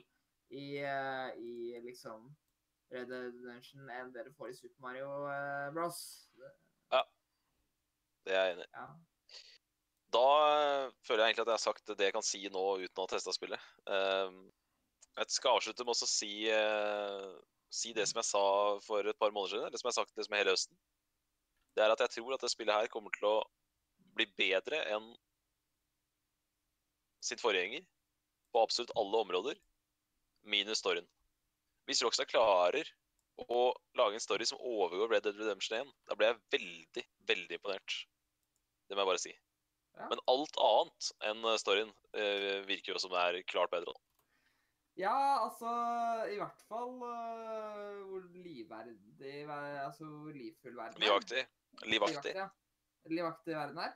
[0.49, 2.29] i, eh, i liksom
[2.93, 5.09] Red Dead Redemption enn det du får i Super Mario
[5.75, 5.99] Bros.
[6.39, 6.57] Bros.
[8.27, 8.71] Det er jeg enig i.
[8.75, 8.87] Ja.
[10.15, 12.99] Da eh, føler jeg egentlig at jeg har sagt det jeg kan si nå uten
[12.99, 13.69] å ha testa spillet.
[13.91, 14.41] Ehm,
[15.17, 17.29] jeg skal avslutte med å si, eh,
[17.73, 18.43] si det som jeg sa
[18.83, 20.79] for et par måneder siden, eller som jeg har sagt liksom hele høsten.
[21.75, 23.37] Det er at jeg tror at det spillet her kommer til å
[24.17, 25.11] bli bedre enn
[27.23, 27.83] sitt forgjenger
[28.53, 29.59] på absolutt alle områder,
[30.49, 31.07] minus storyen.
[31.87, 32.89] Hvis Rockstar klarer
[33.37, 37.59] å lage en story som overgår Red Dead Redemption 1, da blir jeg veldig, veldig
[37.59, 37.99] imponert.
[38.87, 39.33] Det må jeg bare si.
[39.97, 40.09] Ja.
[40.11, 43.93] Men alt annet enn eh, storyen eh, virker jo som det er klart bedre.
[43.93, 44.03] nå.
[44.97, 45.69] Ja, altså
[46.33, 51.05] I hvert fall uh, hvor livverdig Altså hvor livfull verden er.
[51.05, 51.43] Livaktig.
[51.85, 52.33] Livaktig.
[52.33, 52.47] ja.
[53.05, 53.93] Livaktig verden er.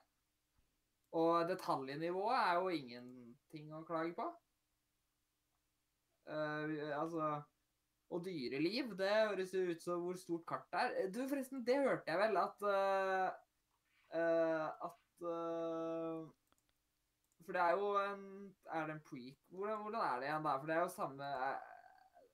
[1.18, 4.30] Og detaljnivået er jo ingenting å klage på.
[6.68, 7.42] Vi- altså
[8.12, 11.10] Og dyreliv, det høres jo ut som hvor stort kartet er.
[11.16, 13.30] Du, forresten, det hørte jeg vel at uh,
[14.16, 16.28] uh, At uh,
[17.46, 18.26] For det er jo en
[18.68, 19.22] Er det en pre...
[19.50, 20.60] Hvordan, hvordan er det igjen, der?
[20.60, 21.30] For det er jo samme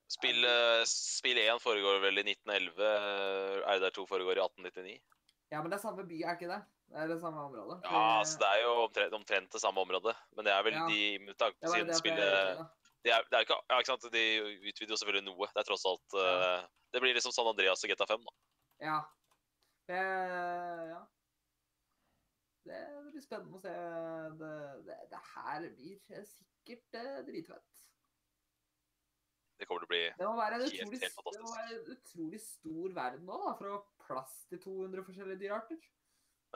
[0.07, 0.45] Spill,
[0.87, 2.79] spill 1 foregår vel i 1911.
[2.79, 5.01] eh, RDR2 foregår i 1899.
[5.51, 6.61] Ja, men det er samme by, er ikke det?
[6.87, 7.81] Det er det samme området.
[7.83, 10.15] Ja, altså det er jo omtrent, omtrent det samme området.
[10.37, 10.85] Men det er vel Ja.
[10.87, 12.63] de med tanke på siden det spillet
[13.05, 14.07] det er, det er ikke, ja, ikke sant?
[14.13, 14.23] De
[14.69, 15.49] utvider jo selvfølgelig noe.
[15.53, 18.33] Det er tross alt uh, Det blir liksom San Andreas og GTA 5, da.
[18.87, 18.97] Ja.
[19.87, 20.01] Det,
[20.91, 21.01] ja.
[22.67, 22.79] Det
[23.13, 23.75] blir spennende å se.
[24.41, 24.53] Det,
[24.87, 27.83] det, det her blir sikkert eh, dritfett.
[29.57, 30.19] Det kommer til å bli Helt-
[30.67, 34.35] utrolig, helt det må være en utrolig stor verden nå, da, for å ha plass
[34.51, 35.87] til 200 forskjellige dyrearter.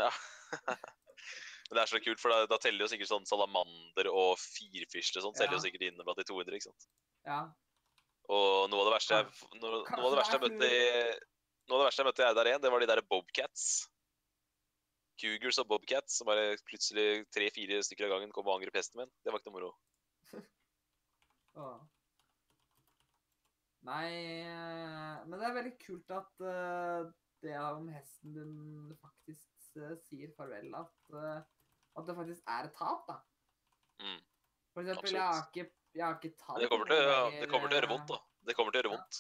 [0.02, 0.12] Ja.
[1.72, 5.22] Men det er så kult, for da, da teller jo sikkert sånn salamander og firfisler
[5.22, 5.64] og sånn, teller jo Ja.
[5.64, 6.88] sikkert inne blant de 200, ikke sant.
[7.24, 7.38] Ja.
[8.28, 9.30] Og noe av det verste jeg,
[9.62, 10.82] noe, noe av det verste jeg møtte i
[11.70, 13.66] Noe av det verste jeg møtte i Eidar 1, det var de der bobcats.
[15.22, 19.12] Cougars og bobcats som bare plutselig tre-fire stykker av gangen kom og angrep hesten min.
[19.24, 19.72] Det var ikke noe moro.
[21.62, 21.78] Åh.
[23.88, 24.10] Nei
[24.44, 27.08] eh, Men det er veldig kult at uh,
[27.42, 31.40] det om hesten din faktisk uh, sier farvel, at, eh,
[31.98, 33.18] at det faktisk er et tap, da.
[34.02, 34.20] Mm.
[34.74, 37.68] For eksempel, jeg har ikke, jeg har ikke tatt det kommer, til, å- det kommer
[37.70, 38.20] til å gjøre vondt, da.
[38.48, 39.20] Det kommer til å gjøre vondt.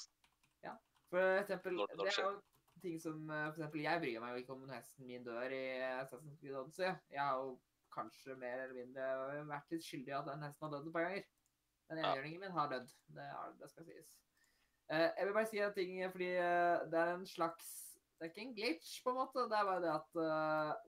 [0.64, 0.69] Ja.
[0.72, 0.75] ja.
[1.11, 2.41] For eksempel, Når- når det er jo
[2.82, 5.66] ting som eh, For eksempel, jeg bryr meg jo ikke om hesten min dør i
[6.00, 6.88] Assassin's Creed Odyssey.
[7.11, 7.59] Jeg har jo
[7.91, 11.03] kanskje mer eller mindre vært litt skyldig i at den hesten har dødd et par
[11.09, 11.25] ganger.
[11.91, 12.14] Den Ja.
[12.14, 12.88] enhjørningen min har dødd.
[13.11, 13.27] Det,
[13.59, 14.14] det skal sies.
[14.90, 17.67] Eh, jeg vil bare si en ting, fordi eh, det er en slags
[18.17, 19.43] Det er ikke en glitch, på en måte.
[19.50, 20.09] Det er bare det at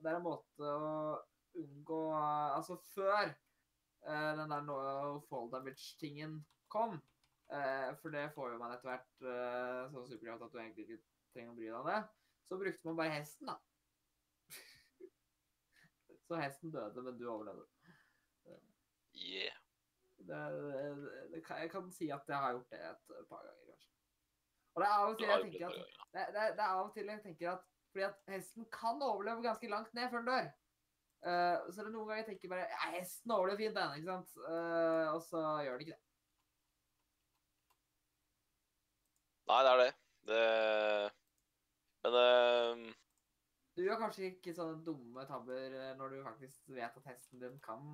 [0.03, 1.19] det er en måte å
[1.55, 2.01] unngå
[2.55, 4.77] Altså, før eh, den der no
[5.29, 6.97] fall damage-tingen kom,
[7.51, 11.01] eh, for det får jo man etter hvert eh, så superkraft at du egentlig ikke
[11.33, 11.99] trenger å bry deg om det,
[12.49, 13.57] så brukte man bare hesten, da.
[16.27, 17.69] så hesten døde, men du overlevde.
[19.13, 19.59] Yeah.
[20.23, 23.89] Det, det, det jeg kan si at jeg har gjort det et par ganger, kanskje.
[24.73, 27.21] Og det er av og til jeg tenker at det er av og til jeg
[27.25, 30.47] tenker at fordi at hesten kan overleve ganske langt ned før den dør.
[31.23, 34.09] Eh, så er det noen ganger jeg tenker bare ja, hesten overlever fint, den, ikke
[34.09, 34.33] sant?
[34.43, 36.01] Uh, og så gjør den ikke det.
[39.47, 39.93] Nei, det er det.
[40.31, 40.43] det
[42.03, 42.91] men uh...
[43.73, 47.87] Du gjør kanskje ikke sånne dumme tabber når du faktisk vet at hesten din kan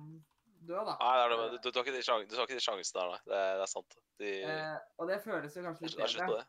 [0.66, 0.96] dø, da.
[0.98, 2.02] Nei, det er det, men du, du, tar ikke de
[2.34, 3.20] tar ikke de sjansene der, nei.
[3.30, 3.96] Det, det er sant.
[4.20, 4.32] De,
[4.98, 6.42] og det føles jo kanskje litt bedre.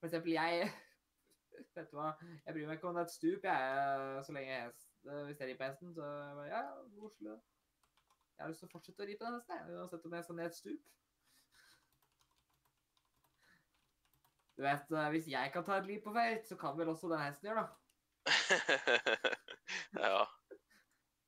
[0.00, 0.72] For eksempel jeg
[1.76, 2.14] Vet du hva,
[2.46, 5.48] jeg bryr meg ikke om det er et stup, jeg, så lenge hest, hvis jeg
[5.48, 5.94] rir på hesten.
[5.94, 6.06] Så
[6.38, 6.62] bare, ja,
[7.08, 7.36] Oslo.
[8.36, 10.26] Jeg har lyst til å fortsette å ri på den hesten, jeg, uansett om jeg
[10.26, 10.90] skal ned et stup.
[14.56, 17.10] Du vet, eh, hvis jeg kan ta et liv på feit, så kan vel også
[17.12, 17.70] den hesten gjøre det.
[20.04, 20.22] ja.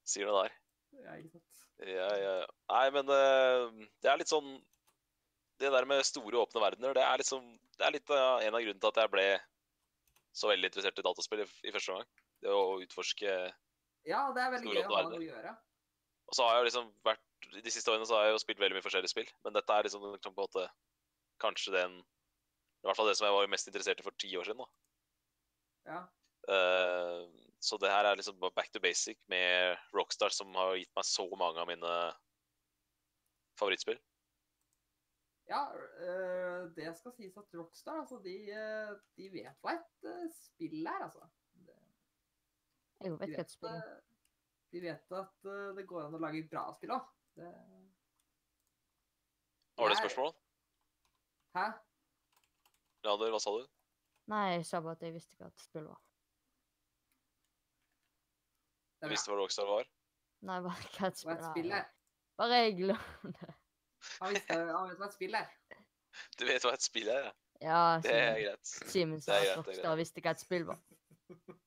[0.06, 0.58] Sier det der.
[1.04, 1.62] Ja, ikke sant?
[1.88, 2.34] Ja, ja.
[2.70, 4.52] Nei, men eh, det er litt sånn
[5.58, 8.62] Det der med store, åpne verdener, det er liksom Det er litt av en av
[8.62, 9.26] grunnene til at jeg ble
[10.34, 12.06] så veldig interessert i dataspill i, i første gang.
[12.42, 13.34] Det å utforske
[14.08, 15.52] Ja, det er veldig gøy å ha noe å gjøre.
[16.28, 18.60] Og så har jeg jo liksom vært De siste årene så har jeg jo spilt
[18.60, 20.64] veldig mye forskjellige spill, men dette er liksom, liksom på en måte
[21.42, 24.48] kanskje den I hvert fall det som jeg var mest interessert i for ti år
[24.48, 24.64] siden.
[24.64, 24.68] da.
[25.92, 26.00] Ja.
[26.44, 27.28] Uh,
[27.64, 31.24] så det her er liksom back to basic med Rockstar, som har gitt meg så
[31.40, 31.92] mange av mine
[33.60, 34.00] favorittspill.
[35.48, 40.84] Ja, uh, det skal sies at Rockstar, altså, de, øh, de vet hva et spill
[40.84, 41.28] er, altså.
[43.04, 43.82] Det- Jeg vet vet, et spill
[44.74, 47.04] de vet at øh, det går an å lage bra spill òg.
[47.38, 47.50] Det...
[49.78, 50.32] Har du et spørsmål?
[51.54, 51.66] Hæ?
[53.04, 53.68] Leander, hva sa du?
[54.32, 56.00] Nei, jeg sa bare at jeg visste hva et spill var.
[58.98, 59.86] Det Du visste hva Rockstar var?
[60.48, 61.86] Nei, bare hva et Hva spill et spill er.
[62.40, 63.54] Bare jeg glemmer det.
[64.20, 65.50] Han, visste, han vet hva et spill er.
[66.38, 67.32] Du vet hva et spill er, ja?
[67.62, 68.66] Ja, Det er greit.
[68.90, 70.82] Simen sa at Rockstar visste hva et spill var.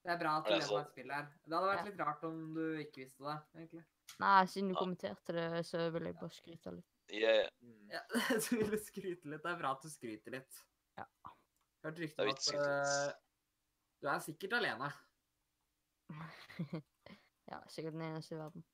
[0.00, 1.26] Det er bra at du vet hva et spill er.
[1.44, 1.88] Det hadde vært Ja.
[1.90, 3.84] litt rart om du ikke visste det, egentlig.
[4.20, 4.80] Nei, siden du Ja.
[4.80, 6.86] kommenterte det, så vil jeg bare skryte litt.
[7.12, 7.48] Yeah.
[7.90, 8.00] Ja,
[8.50, 9.42] Du ville skryte litt.
[9.42, 10.62] Det er bra at du skryter litt.
[10.96, 11.04] Ja.
[11.82, 13.12] Jeg har hørt er om at øh,
[14.02, 14.92] du er sikkert alene.
[17.50, 18.64] Ja, sikkert den eneste i verden.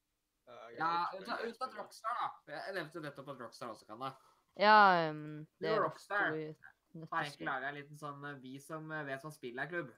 [0.77, 2.53] Ja, ja ut av Rockstar, da.
[2.53, 4.11] Jeg nevnte jo nettopp at Rockstar også kan det.
[4.61, 6.19] Ja, um, Det er Rockstar.
[6.27, 7.47] Har egentlig nettspill.
[7.49, 9.91] laga en liten sånn eh, Vi som eh, vet hva spill er klubb.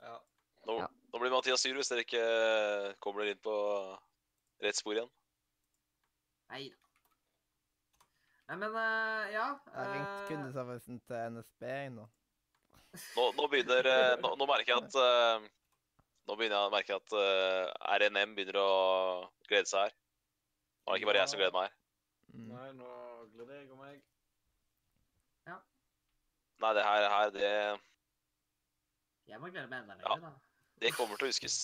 [0.00, 0.16] Ja.
[0.66, 0.88] Nå, Ja.
[1.12, 2.24] nå blir Mathias sur hvis dere ikke
[3.00, 3.54] kommer dere inn på
[4.64, 5.10] rett spor igjen.
[6.50, 6.76] Nei da.
[8.48, 9.46] Nei, men uh, ja.
[9.68, 12.08] Jeg har ringt eh, kundeservicen til NSB nå.
[13.16, 15.48] Nå, nå begynner eh, nå, nå merker jeg at uh,
[16.28, 18.70] Nå begynner jeg å merke at uh, RNM begynner å
[19.48, 19.94] glede seg her.
[20.84, 21.76] Nå er det ikke bare jeg som gleder meg her.
[22.32, 22.48] Mm.
[22.52, 22.90] Nei, nå
[23.32, 24.02] gleder jeg og meg.
[26.58, 27.50] Nei, det her, her det,
[29.30, 30.16] Jeg må glede meg enda Ja.
[30.24, 30.32] da.
[30.82, 31.56] Det kommer til å huskes.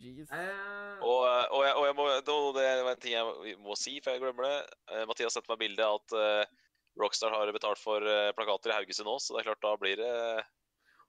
[0.00, 0.30] Jeez.
[0.32, 1.22] Eh, Og,
[1.52, 4.46] og, jeg, og jeg må, det var en ting jeg må si før jeg glemmer
[4.48, 4.54] det.
[4.94, 6.62] Eh, Mathias sendte meg bilde av at uh,
[7.00, 10.00] Rockstar har betalt for uh, plakater i Haugesund òg, så det er klart da blir
[10.00, 10.12] det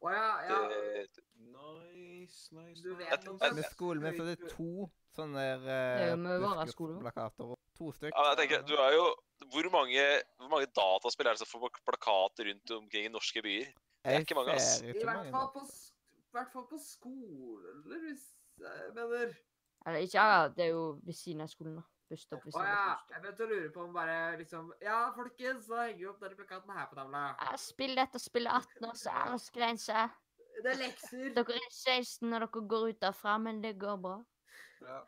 [0.04, 0.60] Å ja, ja.
[0.74, 1.24] det-
[1.56, 3.24] Nice, nice, Du vet nice.
[3.30, 3.54] noe.
[3.56, 7.00] Med skolen min så er det to sånne er med våre skoler.
[7.06, 7.54] plakater.
[7.80, 8.16] To stykker.
[8.18, 9.06] Ja, jeg tenker, du er jo
[9.52, 10.04] Hvor mange,
[10.40, 13.72] hvor mange dataspill er det som får plakater rundt omkring i norske byer?
[14.06, 14.82] Det er ikke mange, ass.
[14.82, 15.66] I hvert fall på,
[16.36, 18.24] hvert fall på skolen, eller hvis
[18.62, 19.34] jeg mener
[19.88, 21.86] Eller ikke ja, det er jo ved siden av skolen, da.
[22.10, 22.76] Busstopp ved siden ja.
[22.76, 23.14] av skolen.
[23.14, 26.38] Jeg begynte å lure på om bare liksom Ja, folkens, så henger vi opp denne
[26.38, 27.24] plakaten her på tavla.
[27.42, 30.06] Ja, spill dette spill 18 års aldersgrense.
[30.64, 31.32] Det er lekser.
[31.36, 34.20] Dere er 16 når dere går ut derfra, men det går bra.
[34.86, 35.02] Ja.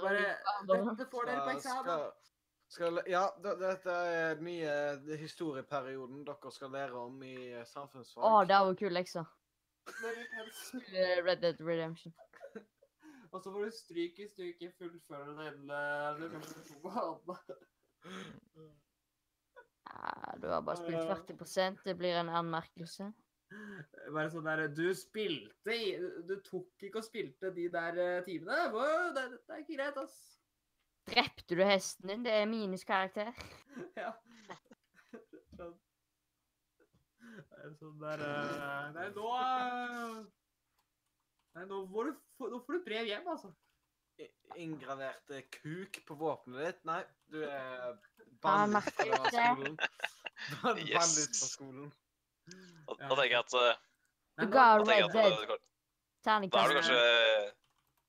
[0.00, 0.26] Bare
[0.68, 2.04] Dette får dere på eksamen.
[2.70, 8.22] Skal, ja, dette er den nye det historieperioden dere skal lære om i eh, samfunnsfag.
[8.22, 9.24] Å, det var kul lekse.
[11.26, 12.14] Red Dead Redemption.
[13.32, 17.58] Og så får du stryk hvis du ikke fullfører den måneder.
[19.90, 23.10] Ja, du har bare spilt 40% Det blir en anmerkelse.
[24.14, 25.96] Bare sånn der Du spilte i
[26.28, 28.68] Du tok ikke og spilte de der eh, timene?
[28.70, 30.39] Wow, det, det er ikke greit, ass.
[31.08, 32.24] Drepte du hesten din?
[32.26, 33.32] Det er minuskarakter.
[33.96, 34.10] Ja.
[35.56, 35.72] Sånn.
[37.20, 40.16] Det er sånn der eh, Nei, nå eh,
[41.56, 43.52] Nei, nå får, du, nå får du brev hjem, altså.
[44.20, 44.30] I-
[44.64, 46.82] Inngraverte kuk på våpenet ditt?
[46.90, 47.00] Nei,
[47.32, 47.96] du er
[48.42, 49.78] bann ut fra skolen.
[50.62, 50.96] Bann Yes.
[50.98, 51.90] Banlyst fra skolen.
[52.50, 53.82] Da, da tenker jeg at eh,
[54.40, 55.58] Du ga Red Dead
[56.24, 56.96] da er du kanskje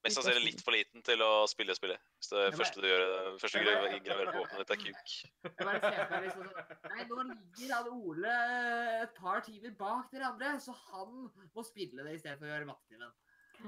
[0.03, 2.01] mest sannsynlig litt for liten til å spille spillet.
[2.17, 3.03] Hvis det er første du gjør,
[3.41, 5.15] første du gjør, på våpenet ditt, er kuk.
[5.45, 8.35] Jeg bare ser på liksom sånn Nei, nå ligger han Ole
[9.03, 11.13] et par timer bak dere andre, så han
[11.55, 13.13] må spille det istedenfor å gjøre mattetimen.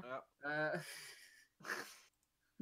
[0.03, 0.21] Ja.
[0.49, 0.89] Eh,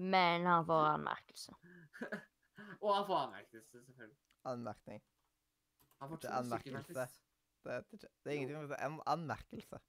[0.02, 1.56] Men han får anmerkelse.
[2.84, 4.18] og han får anmerkelse, selvfølgelig.
[4.52, 5.02] Anmerkning.
[6.02, 7.08] Han får Det to er stykker, anmerkelse.
[7.62, 9.80] Det, er ikke- det er ingenting med en anmerkelse.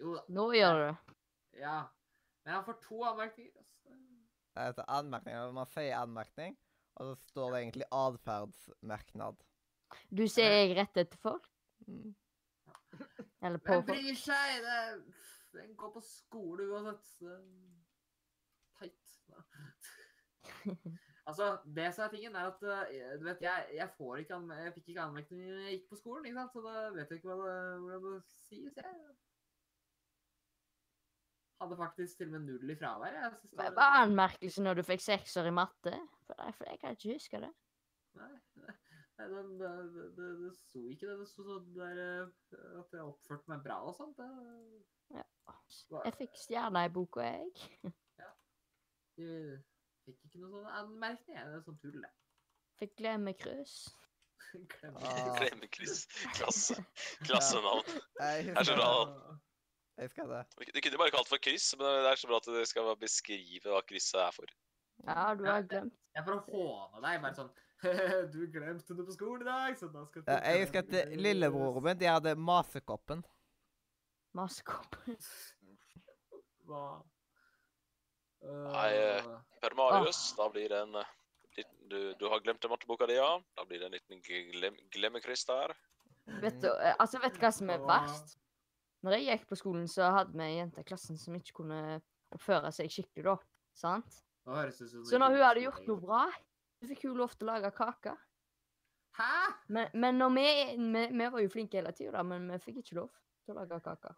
[0.00, 0.22] Jo da.
[0.32, 1.16] Nå gjør du det.
[1.60, 1.78] Ja.
[2.44, 3.56] Men han får to anmerkninger.
[3.56, 3.96] Altså.
[4.54, 5.34] Det heter anmerkning.
[5.34, 6.56] eller Man sier anmerkning,
[6.96, 9.44] og så står det egentlig atferdsmerknad.
[10.10, 11.46] Du sier jeg rett etter folk?
[11.86, 12.14] Mm.
[13.42, 13.86] Eller på Hvem folk?
[13.86, 14.56] bryr seg?
[14.64, 14.80] Det,
[15.60, 17.06] den går på skole uansett.
[18.78, 19.14] Teit.
[21.28, 24.74] altså, det som er tingen, er at eh, du vet, jeg, jeg får ikke jeg
[24.76, 26.54] fikk ikke anmerkning når jeg gikk på skolen, ikke sant?
[26.54, 28.76] så da vet jeg ikke hva det, hvordan det sies.
[28.76, 28.84] Jeg
[31.60, 33.16] hadde faktisk til og med null i fravær.
[33.16, 35.92] Jeg synes det Hva var- en merkelse når du fikk sekser i matte?
[36.26, 37.50] For jeg, for jeg kan ikke huske det.
[38.20, 38.30] Nei,
[38.62, 38.76] nei,
[39.18, 41.18] nei det, det, det, det sto ikke det.
[41.20, 44.16] Det sto sånn der eh, at jeg oppførte meg bra og sånt.
[44.16, 45.24] Det,
[46.04, 47.70] Jeg fikk stjerna i boka, jeg.
[48.22, 48.30] ja.
[49.18, 49.26] Du
[50.06, 51.36] fikk ikke noe sånn anmerkning.
[51.36, 52.12] Det er sånn tull, det.
[52.80, 53.76] Fikk glemmekryss.
[54.72, 54.96] Glem.
[55.36, 56.06] Glemmekryss.
[56.38, 56.78] Klasse.
[57.26, 57.90] Klassenavn.
[58.18, 59.38] Jeg er så det.
[60.00, 60.44] Jeg skal det.
[60.72, 62.92] Du kunne bare kalt det for kryss, men det er så bra at du skal
[63.00, 64.54] beskrive hva krysset er for.
[65.04, 65.96] Ja, du har glemt.
[66.16, 67.20] Jeg får håne deg.
[67.24, 67.50] Bare sånn
[68.34, 71.14] Du glemte det på skolen i dag, så da skal du Ja, Jeg husker at
[71.20, 73.22] lillebroren min de hadde masekoppen.
[74.36, 75.16] Masekoppen
[76.68, 76.84] Hva?
[78.40, 79.30] Nei, eh,
[79.60, 81.08] Per Marius, da blir det en eh,
[81.58, 83.34] liten, du, du har glemt matteboka di, ja.
[83.58, 84.22] Da blir det en liten
[84.54, 85.74] glem, glemmekryss der.
[86.40, 88.39] Vet du, eh, altså, vet du hva som er verst?
[89.04, 92.00] Når jeg gikk på skolen, så hadde vi ei jente i klassen som ikke kunne
[92.34, 93.36] oppføre seg skikkelig, da.
[93.80, 94.18] Sant?
[94.44, 96.24] Så når hun hadde gjort noe bra,
[96.80, 98.16] så fikk hun lov til å lage kake.
[99.16, 99.30] Hæ?!
[99.68, 100.48] Men, men når vi,
[100.80, 103.14] vi, vi var jo flinke hele tida, men vi fikk ikke lov
[103.44, 104.12] til å lage kake.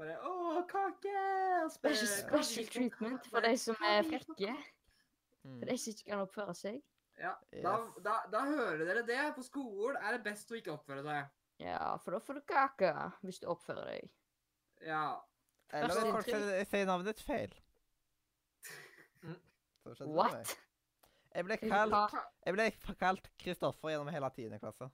[0.00, 1.26] Bare Å, kake!
[1.74, 4.56] Special, special treatment for de som er frekke.
[5.42, 5.58] Mm.
[5.58, 6.80] For de som ikke kan oppføre seg.
[7.20, 9.20] Ja, da, da, da hører dere det.
[9.36, 11.30] På skolen er det best å ikke oppføre seg.
[11.62, 14.10] Ja, for da får du kake hvis du oppfører deg.
[14.86, 15.04] Ja.
[15.72, 16.26] Eller kanskje folk
[16.70, 17.52] sier- navnet ditt feil.
[19.22, 19.36] Mm.
[20.14, 20.50] What?
[21.34, 22.12] Jeg ble kalt,
[22.46, 22.64] jeg ble
[23.00, 24.86] kalt Kristoffer gjennom hele tiende klasse.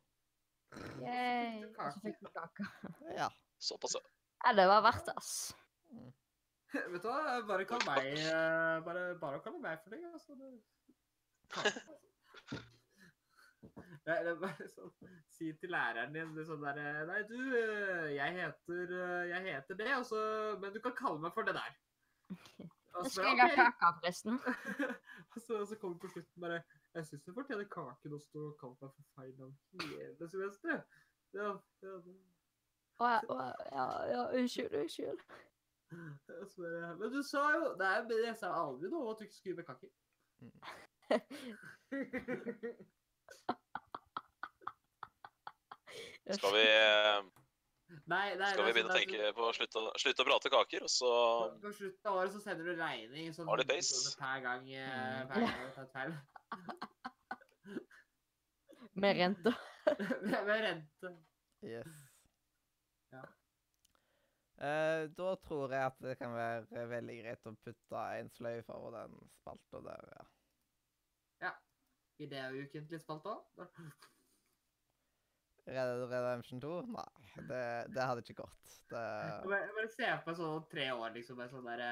[1.02, 1.62] Yay.
[1.76, 2.66] Så fikk vi kake.
[3.16, 3.26] Ja.
[3.60, 4.02] Såpass, ja.
[4.46, 5.32] Ja, det var verdt det, ass.
[6.92, 10.36] Vet du hva, bare kall meg eh, Bare, bare å kalle meg for deg, altså.
[13.60, 14.14] Det...
[14.14, 14.92] Er bare sånn
[15.34, 17.38] Si til læreren din det er sånn derre Nei, du,
[18.14, 18.94] jeg heter
[19.28, 21.78] Jeg heter det, og Men du kan kalle meg for det der.
[22.98, 24.38] Jeg så skal bare, jeg ha kake, forresten.
[25.32, 26.56] og så, så kommer på slutten bare
[26.96, 29.54] Jeg syns du fortjener kaken også, og kalle meg for feil navn
[29.84, 30.96] hele semesteret.
[31.36, 31.50] Ja,
[31.84, 33.44] ja, ja,
[33.76, 35.20] ja, ja, unnskyld, unnskyld.
[35.90, 39.38] bare, Men du sa jo Nei, men jeg sa aldri noe om at du ikke
[39.38, 39.88] skulle med kake.
[46.28, 46.64] Skal vi,
[48.04, 50.84] Nei, nei, skal vi begynne å at tenke på å slutte, slutte å prate kaker,
[50.84, 51.12] og så
[51.62, 54.12] På, slutten av året så sender du regning sånn Har det base?
[54.20, 55.28] per gang eh, Mm.
[55.32, 55.38] per
[55.94, 56.18] gang.
[58.98, 59.52] Med rente.
[60.48, 61.10] med rente.
[61.62, 62.00] Yes.
[63.14, 63.22] Ja.
[64.58, 68.96] Uh, da tror jeg at det kan være veldig greit å putte en sløyfe over
[68.98, 70.24] den spalta der, ja.
[72.18, 73.36] I det er spalta?
[75.68, 76.70] Redemption 2?
[76.94, 77.08] Nei,
[77.48, 77.60] det,
[77.94, 78.70] det hadde ikke gått.
[78.88, 81.42] Det, Jeg bare, jeg bare ser meg sånn tre år, liksom.
[81.52, 81.82] Sånn der,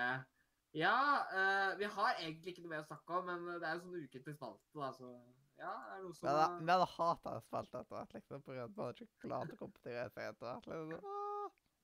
[0.77, 0.97] Ja,
[1.33, 3.99] uh, vi har egentlig ikke noe mer å snakke om, men det er jo sånn
[4.01, 5.13] ukentlig spalte, da, så
[5.61, 6.27] Ja, det er noe som
[6.65, 8.43] vi hadde hata spalte etter hvert, liksom.
[8.45, 10.71] På grunn av at man hadde ikke klart å kompettere seg etter hvert.
[10.73, 11.13] Liksom.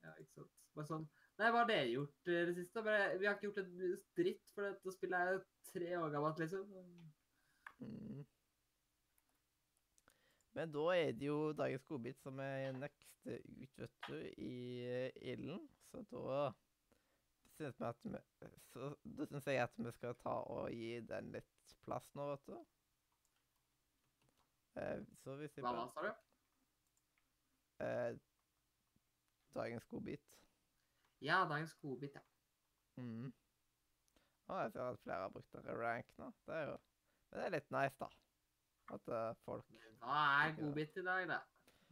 [0.03, 0.57] Ja, ikke sant.
[0.73, 2.83] Bare sånn Nei, hva har dere gjort eh, det siste?
[2.85, 3.71] Bare, vi har ikke gjort en
[4.19, 5.41] dritt, for dette spillet er
[5.73, 6.67] tre år gammelt, liksom.
[7.83, 8.25] Mm.
[10.57, 15.23] Men da er det jo dagens godbit som er neste ut, vet du, i eh,
[15.33, 15.63] ilden.
[15.91, 16.43] Så da
[17.57, 18.21] syns vi at vi
[18.73, 22.47] Så da syns jeg at vi skal ta og gi den litt plass nå, vet
[22.51, 22.59] du.
[24.83, 26.13] Eh, så hvis jeg Hva sa du?
[27.87, 28.13] eh,
[29.55, 30.23] Dagens godbit.
[31.21, 32.23] Ja, dagens godbit, ja.
[32.97, 33.33] Mm.
[34.49, 36.31] Å, jeg ser at flere har brukt rank nå.
[36.47, 36.79] Det er jo
[37.33, 38.09] Men det er litt nice, da.
[38.93, 39.65] At uh, folk
[40.03, 41.41] Hva er godbit i dag, da?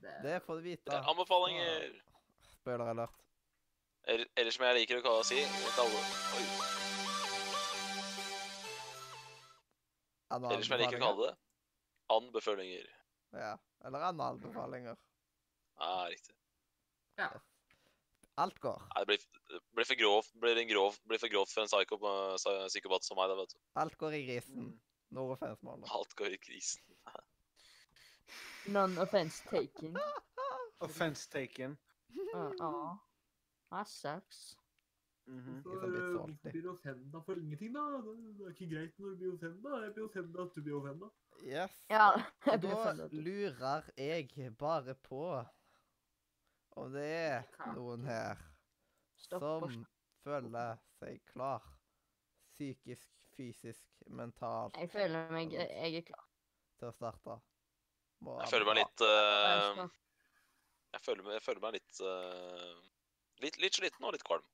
[0.00, 1.00] Det, Det får du vite.
[1.12, 1.90] Anbefalinger
[2.50, 3.16] Spoiler alert.
[4.08, 5.42] Eller, eller som jeg liker å kalle si
[5.76, 6.00] kalle,
[6.36, 6.44] oi,
[10.30, 11.36] Eller som jeg liker å kalle det
[12.10, 12.88] anbefalinger.
[13.32, 13.54] Ja.
[13.84, 14.96] Eller anbefalinger.
[15.78, 16.34] Ja, riktig.
[17.16, 17.30] Ja.
[18.40, 18.82] Alt går.
[18.94, 23.04] Nei, det blir, det blir for grovt blir grov, blir for grovt for en psykopat
[23.04, 23.28] som meg.
[23.30, 23.58] da, vet du.
[23.82, 24.70] Alt går i grisen.
[25.10, 25.84] No offense, Marlon.
[25.90, 26.82] Alt går i krisen.
[28.66, 29.98] None offense taken.
[30.80, 31.76] Offense taken.
[32.34, 32.96] Uh, uh.
[33.70, 34.56] That sucks.
[35.26, 35.62] Mhm.
[35.62, 35.70] Så.
[36.42, 37.80] Blir du offenda for ingenting, da?
[37.80, 39.82] Det det er ikke greit når du blir offenda.
[39.84, 41.06] Jeg blir offenda at du blir offenda.
[41.44, 41.76] Yes.
[41.90, 42.22] Ja, Og
[42.52, 45.44] jeg blir da lurer jeg bare på
[46.76, 47.42] om det er
[47.74, 48.36] noen her
[49.16, 49.86] Stopp som
[50.24, 51.64] føler seg klar.
[52.54, 53.08] Psykisk,
[53.40, 56.26] fysisk, mentalt Jeg føler meg Jeg er klar.
[56.78, 57.38] til å starte.
[58.20, 59.98] Må Jeg føler meg litt Jeg eh,
[60.92, 62.80] Jeg føler meg, jeg føler meg litt, uh,
[63.44, 64.44] litt Litt sliten og litt kvalm.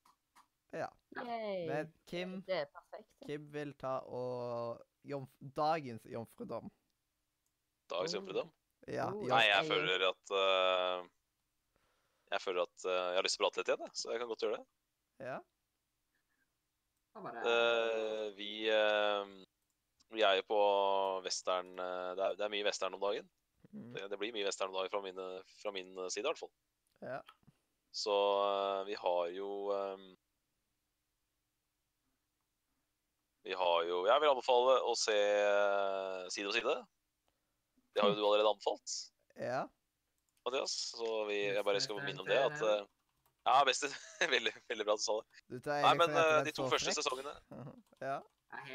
[0.77, 0.89] Ja.
[1.17, 1.67] Yay.
[1.71, 3.09] Men Kim, Det er perfekt.
[3.27, 6.69] Kim vil ta og jomf Dagens jomfrudom.
[7.89, 8.19] Dagens Oh.
[8.21, 8.51] jomfrudom.
[8.87, 9.23] Ja, Oh.
[9.23, 11.09] jomf- Nei, jeg jeg- føler at uh,
[12.33, 14.29] Jeg føler at eh, jeg har lyst til å prate litt igjen, så jeg kan
[14.29, 14.67] godt gjøre det.
[15.27, 15.41] ja.
[17.17, 19.25] Eh, vi, uh,
[20.13, 20.61] vi er jo på
[21.25, 23.29] western uh, det, er, det er mye western om dagen.
[23.73, 23.93] Mm.
[23.95, 25.27] Det, det blir mye western om dagen fra, mine,
[25.63, 26.53] fra min side, i hvert fall.
[27.05, 27.21] Ja.
[27.97, 28.15] Så
[28.85, 30.05] vi har jo um,
[33.47, 35.17] Vi har jo Jeg vil anbefale å se
[36.35, 36.75] Side om side.
[37.95, 38.97] Det har jo du allerede anbefalt,
[39.41, 39.63] ja.
[40.45, 40.75] Mathias.
[40.93, 42.61] Så vi, jeg bare skal minne om det at
[43.47, 43.89] Ja, beste.
[44.35, 45.45] veldig, veldig bra at du sa det.
[45.55, 47.35] Du tar Nei, men eh, de to første sesongene
[48.03, 48.17] ja.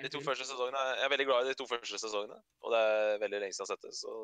[0.04, 2.80] De to første sesongene, Jeg er veldig glad i de to første sesongene, og det
[2.88, 3.94] er veldig lenge siden jeg har sett det.
[3.98, 4.16] Så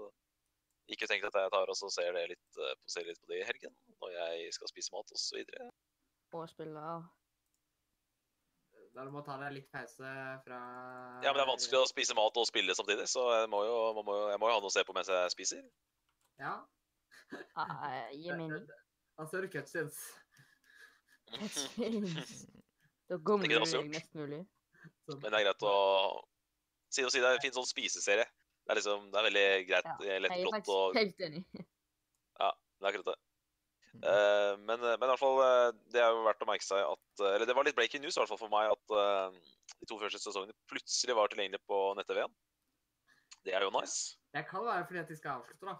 [0.96, 3.40] ikke tenk at jeg tar og ser, det litt, eh, på- ser litt på det
[3.42, 5.40] i helgen når jeg skal spise mat osv.
[6.38, 6.98] Og spille ja.
[8.98, 10.12] Da du må ta deg litt pause
[10.46, 10.60] fra
[11.22, 13.76] Ja, men det er vanskelig å spise mat og spille samtidig, så jeg må jo,
[14.00, 15.66] man må jo, jeg må jo ha noe å se på mens jeg spiser.
[16.42, 16.56] Ja.
[17.60, 18.66] Ah, Gi mening.
[19.18, 20.00] Da ser cutscenes.
[23.08, 24.42] Da gomler det du deg mest mulig.
[25.08, 25.22] Sånn.
[25.22, 25.76] Men det er greit å
[26.94, 28.28] si og si, det er en fin sånn spiseserie.
[28.68, 31.26] Det er liksom, det er veldig greit, Ja, lett og lett Jeg er faktisk helt
[31.30, 31.44] enig.
[32.44, 33.18] ja, Det er akkurat det.
[33.98, 37.22] Eh, men, men i hvert fall, eh, det er jo verdt å merke seg at
[37.24, 39.88] eh, Eller det var litt breaking news i hvert fall for meg at uh, de
[39.90, 42.36] to første sesongene plutselig var tilgjengelige på nett-TV-en.
[43.48, 44.20] Det er jo nice.
[44.36, 45.78] Det kan være fordi at de skal avslutte, da.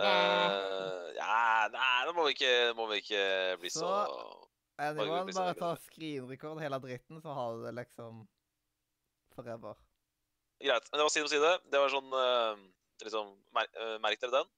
[0.00, 3.24] Eh, ja, nei, det må vi ikke, må vi ikke
[3.60, 4.48] bli så, Så-
[4.82, 8.22] Anyone, bare ta skrinrekord hele dritten, så har du det liksom
[9.36, 9.76] forever.
[10.62, 10.88] Greit.
[10.90, 11.52] Men det var side om side.
[11.70, 12.56] Det var sånn uh,
[13.04, 14.50] liksom, mer, uh, Merk dere den.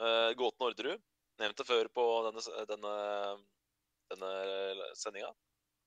[0.00, 1.02] Uh, Gåten Orderud.
[1.42, 2.94] Nevnt det før på denne, denne,
[4.12, 5.32] denne sendinga.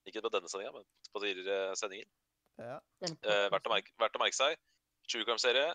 [0.09, 2.09] Ikke på denne sendinga, men på tidligere sendinger.
[2.59, 2.77] Ja.
[3.01, 4.59] Eh, verdt, å merke, verdt å merke seg.
[5.09, 5.71] True Crime-serie.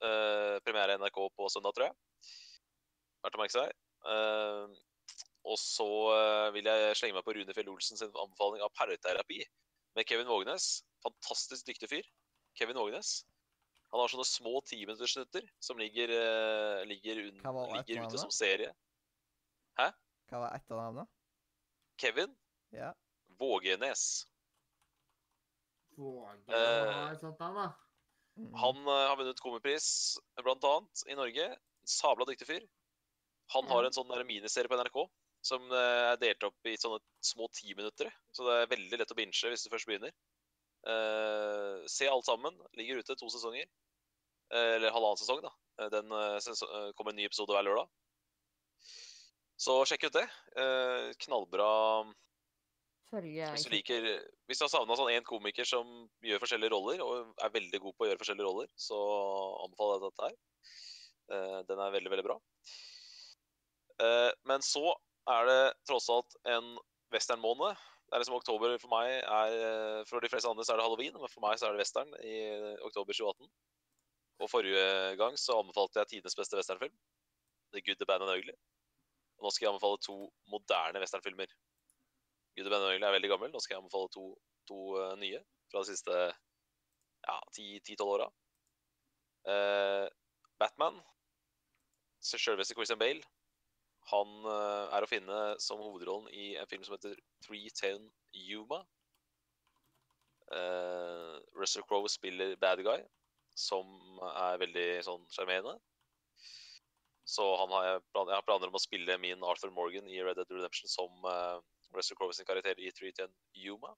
[0.00, 1.96] Uh, premiere i NRK på søndag, tror jeg.
[3.24, 3.74] Verdt å merke seg.
[4.06, 4.70] Uh,
[5.48, 9.40] og så eh, vil jeg slenge meg på Rune Fjell Olsen sin anbefaling av parterapi
[9.96, 10.82] med Kevin Vågenes.
[11.04, 12.08] Fantastisk dyktig fyr.
[12.58, 13.22] Kevin Vågenes.
[13.90, 17.40] Han har sånne små timinuttersnutter som ligger, uh, ligger, un,
[17.72, 18.74] ligger ute som serie.
[19.80, 19.88] Hæ?
[20.30, 21.10] Hva var etternavnet?
[22.00, 22.36] Kevin
[22.76, 22.92] Ja.
[23.40, 24.26] Vågenes.
[25.96, 27.70] Vågenes uh, sånt navn, da.
[28.38, 28.52] Mm.
[28.60, 29.88] Han uh, har vunnet komipris,
[30.38, 31.48] blant annet, i Norge.
[31.88, 32.68] Sabla dyktig fyr.
[33.54, 35.00] Han har en sånn miniserie på NRK
[35.46, 38.12] som eh, er delt opp i sånne små timinuttere.
[38.36, 40.12] Så det er veldig lett å binge hvis du først begynner.
[40.80, 42.56] Uh, se alt sammen.
[42.78, 43.66] Ligger ute to sesonger.
[44.50, 45.52] Eh, eller halvannen sesong, da.
[45.92, 46.12] Den
[46.98, 47.88] kommer en ny episode hver lørdag.
[49.60, 50.26] Så sjekk ut det.
[51.24, 51.68] Knallbra
[53.10, 54.04] hvis du liker
[54.46, 55.88] Hvis du har savna sånn én komiker som
[56.22, 58.98] gjør forskjellige roller, og er veldig god på å gjøre forskjellige roller, så
[59.64, 61.64] anbefaler jeg dette her.
[61.70, 62.36] Den er veldig, veldig bra.
[64.00, 64.94] Eh, men så
[65.30, 66.74] er det tross alt en
[67.14, 67.76] westernmåned.
[68.10, 70.86] Det er liksom oktober for meg er eh, For de fleste andre så er det
[70.86, 72.36] halloween, men for meg så er det western i
[72.86, 73.50] oktober 2018.
[74.40, 76.94] Og forrige gang så anbefalte jeg tidenes beste westernfilm.
[77.74, 78.56] The Good, The Bad and Ugly.
[79.38, 80.16] Og nå skal jeg anbefale to
[80.52, 81.52] moderne westernfilmer.
[82.56, 83.52] Good, The Bad and Ugly er veldig gammel.
[83.52, 84.24] Nå skal jeg anbefale to,
[84.70, 86.16] to eh, nye fra de siste
[87.28, 88.26] ja, 10-12 åra.
[89.48, 90.06] Uh,
[90.60, 90.98] Batman,
[92.20, 93.22] Selveste Christian Bale,
[94.08, 97.14] han eh, er å finne som hovedrollen i en film som heter
[97.46, 98.08] 310
[98.48, 98.82] Yuma.
[100.50, 102.98] Uh, Russell Crowe spiller bad guy,
[103.54, 103.86] som
[104.32, 105.76] er veldig sånn sjarmerende.
[107.30, 108.00] Så han har jeg,
[108.32, 111.60] har planer om å spille min Arthur Morgan i Red Dead Redemption som uh,
[111.94, 113.30] Russell Crowe sin karakter i 310
[113.62, 113.94] Yuma.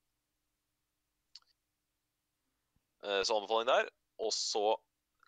[3.00, 3.88] Uh, Så anbefaling der.
[4.20, 4.76] Og så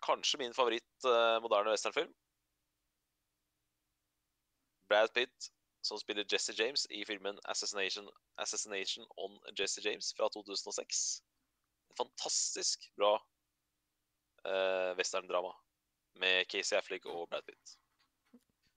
[0.05, 2.13] kanskje min favoritt uh, moderne westernfilm.
[4.89, 5.51] Brad Pitt,
[5.85, 8.09] som spiller Jesse James i filmen Assassination,
[8.41, 11.21] Assassination on Jesse James fra 2006.
[11.89, 13.15] En fantastisk bra
[14.45, 15.53] eh, westerndrama
[16.21, 17.77] med Casey Affleck og Brad Pitt.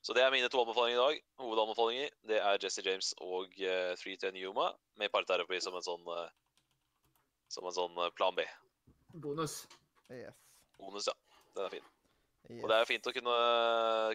[0.03, 1.23] Så det er mine to anbefalinger i dag.
[1.43, 6.29] Hovedanbefalinger det er Jesse James og uh, 310 Yuma med parterapi som en sånn uh,
[7.53, 8.45] som en sånn eh, plan B.
[9.25, 9.63] Bonus.
[10.13, 10.37] Yes.
[10.79, 11.15] Bonus, ja.
[11.57, 11.87] Den er fin.
[12.49, 12.63] Yes.
[12.63, 13.37] Og det er jo fint å kunne,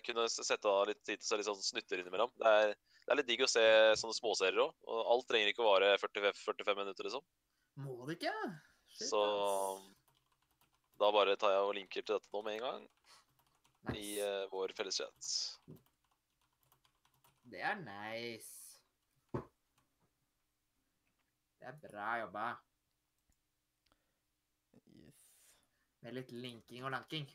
[0.08, 2.32] kunne sette av litt tid til seg litt sånn snutter innimellom.
[2.42, 3.64] Det er, det er litt digg å se
[4.02, 4.74] sånne småserier òg.
[4.90, 7.26] Og alt trenger ikke å vare 45, 45 minutter, liksom.
[7.84, 8.34] Må det ikke?
[8.94, 9.22] Shit, Så
[11.02, 12.84] da bare tar jeg og linker til dette nå med en gang
[13.94, 14.24] i Nice.
[14.24, 15.32] eh, vår felles chat.
[17.52, 18.78] Det er nice.
[21.60, 22.46] Det er bra jobba.
[24.74, 25.20] yes.
[26.04, 27.28] Med litt linking og lanking.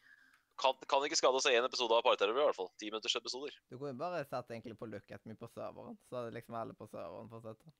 [0.58, 2.70] Kan, kan ikke skade å se én episode av Parterapi, i hvert fall.
[2.80, 3.54] Ti minutters episoder.
[3.70, 6.74] Du kunne bare satt egentlig på look at me på serveren, så hadde liksom alle
[6.74, 7.74] på serveren fått sett det.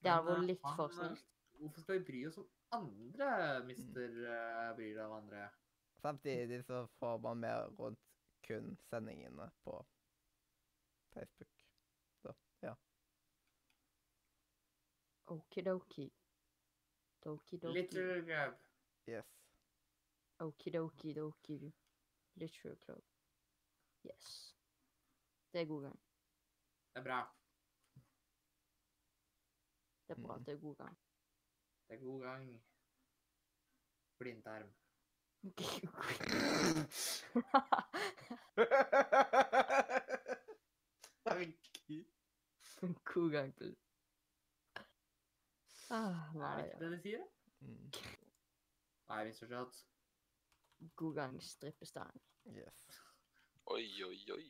[0.00, 1.24] Det hadde vært eh, litt for eh, snilt.
[1.60, 3.30] Hvorfor skal vi bry oss om andre,
[3.68, 5.48] mister uh, bryr deg om andre?
[6.00, 8.00] Samtidig så får man mer rundt
[8.44, 9.74] kun sendingene på
[11.14, 11.66] Facebook.
[12.22, 12.32] Så,
[12.64, 12.76] ja.
[15.32, 16.08] Okidoki.
[17.24, 17.74] Doki-doki.
[17.76, 18.56] Little grab.
[19.08, 19.39] Yes.
[20.40, 21.72] Okidoki doki.
[22.36, 23.02] Literature club.
[24.04, 24.56] Yes.
[25.52, 26.00] Det er god gang.
[26.94, 27.20] Det er bra.
[30.08, 30.40] Det er bra Mm.
[30.40, 30.98] at det er god gang.
[31.88, 32.62] Det er god gang.
[34.18, 34.70] Blindtarm.
[43.04, 43.76] God gang til.
[45.90, 47.24] Ah, Er det nei, ikke det de sier?
[47.60, 47.92] Mm.
[49.08, 49.80] Nei, misforstått.
[50.96, 52.20] God gang strippestang.
[52.50, 52.86] Yes.
[53.70, 54.46] Oi, oi, oi.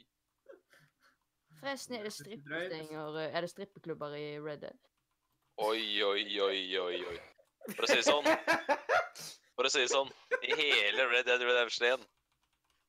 [1.61, 4.79] Forresten, er det er eh, Er det strippeklubber i Red Dead?
[5.61, 7.19] Oi, oi, oi, oi, oi.
[7.75, 8.25] For å si det sånn,
[9.59, 10.09] for å si det sånn,
[10.41, 12.07] i hele Red Dead Redemption 1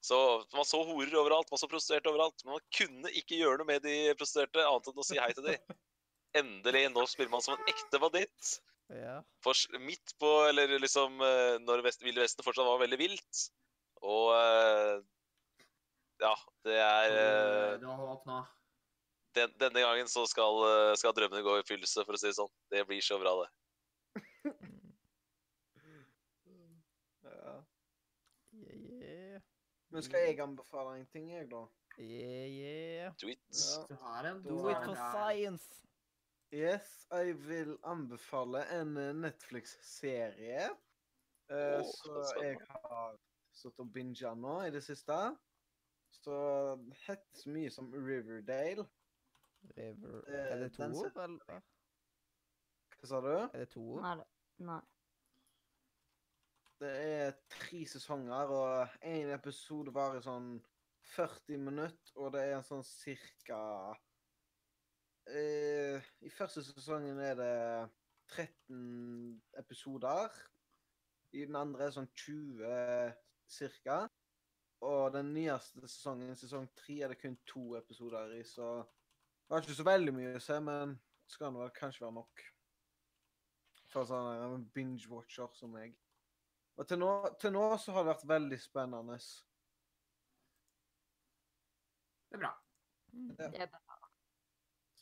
[0.07, 0.19] Så
[0.55, 3.83] man så horer overalt, man så prostituerte overalt, men man kunne ikke gjøre noe med
[3.83, 5.75] de prostituerte annet enn å si hei til dem.
[6.39, 8.53] Endelig, nå spiller man som en ekte banditt.
[8.91, 9.21] Ja.
[9.43, 13.43] For midt på, eller liksom eh, når vest, Ville Vesten fortsatt var veldig vilt.
[14.01, 14.97] Og eh,
[16.21, 16.33] ja,
[16.67, 18.41] det er Det Du har håp nå.
[19.37, 22.37] den, Denne gangen så skal, eh, skal drømmene gå i oppfyllelse, for å si det
[22.37, 22.51] sånn.
[22.73, 23.49] Det blir så bra, det.
[27.21, 27.51] Ja.
[28.51, 29.39] Yeah,
[29.93, 31.61] Men skal jeg anbefale en ting, jeg, da?
[32.01, 33.13] yeah, yeah.
[33.21, 33.39] Do it.
[33.55, 34.33] Ja.
[34.43, 35.81] Do it for science.
[36.51, 40.65] Yes, jeg vil anbefale en eh, Netflix-serie.
[40.67, 40.71] eh,
[41.47, 42.43] det er spennende.
[42.43, 43.15] jeg har
[43.55, 45.15] stått og binga nå i det siste.
[46.11, 46.35] Så
[47.05, 48.83] heter så mye som Riverdale.
[49.77, 50.17] River.
[50.27, 51.61] Eh, Er det to ord, eller?
[52.99, 53.31] Hva sa du?
[53.37, 54.01] Er det to ord?
[54.03, 54.81] Nei, det- nei.
[56.81, 60.63] Det er tre sesonger, og én episode varer sånn
[61.15, 63.95] 40 minutter, og det er en sånn cirka
[65.35, 67.55] eh, I første sesongen er det
[68.31, 70.31] 13 episoder.
[71.33, 73.13] I den andre er det sånn 20
[73.51, 74.01] cirka.
[74.81, 79.61] Og den nyeste sesongen, sesong tre, er det kun to episoder i, så det var
[79.61, 82.43] ikke så veldig mye å se, men det skal nå vel kanskje være nok.
[83.91, 85.93] For sånn en binge-watcher som meg.
[86.79, 87.11] Og til nå,
[87.41, 89.19] til nå så har det vært veldig spennende.
[92.31, 92.53] Det er bra.
[93.11, 93.29] Mm.
[93.35, 93.49] Ja.
[93.51, 93.90] Det er bra.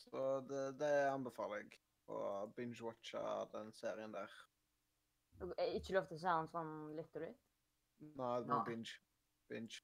[0.09, 1.79] Så det, det anbefaler jeg.
[2.09, 3.21] Å binge-watche
[3.53, 4.31] den serien der.
[5.57, 7.43] Er Ikke lov til å se den sånn litt og litt?
[8.17, 8.95] Nei, det må binge.
[9.51, 9.83] Binge.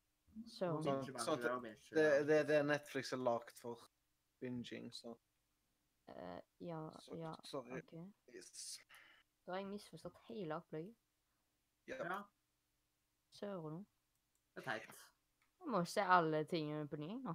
[0.51, 0.71] Så.
[0.83, 1.67] Sånn- sånn.
[1.93, 3.85] Det det er det Netflix er lagd for.
[4.41, 5.13] Binging, så
[6.09, 7.77] uh, ja, Så- ja, sorry.
[7.79, 7.93] OK.
[8.33, 8.79] yes.
[9.45, 10.95] Da har jeg misforstått hele opplegget.
[11.87, 11.95] Ja.
[12.03, 12.17] Ja,
[13.31, 13.85] Søren òg.
[14.55, 14.99] det er teit.
[15.61, 17.33] Jeg må se alle tingene på ny nå.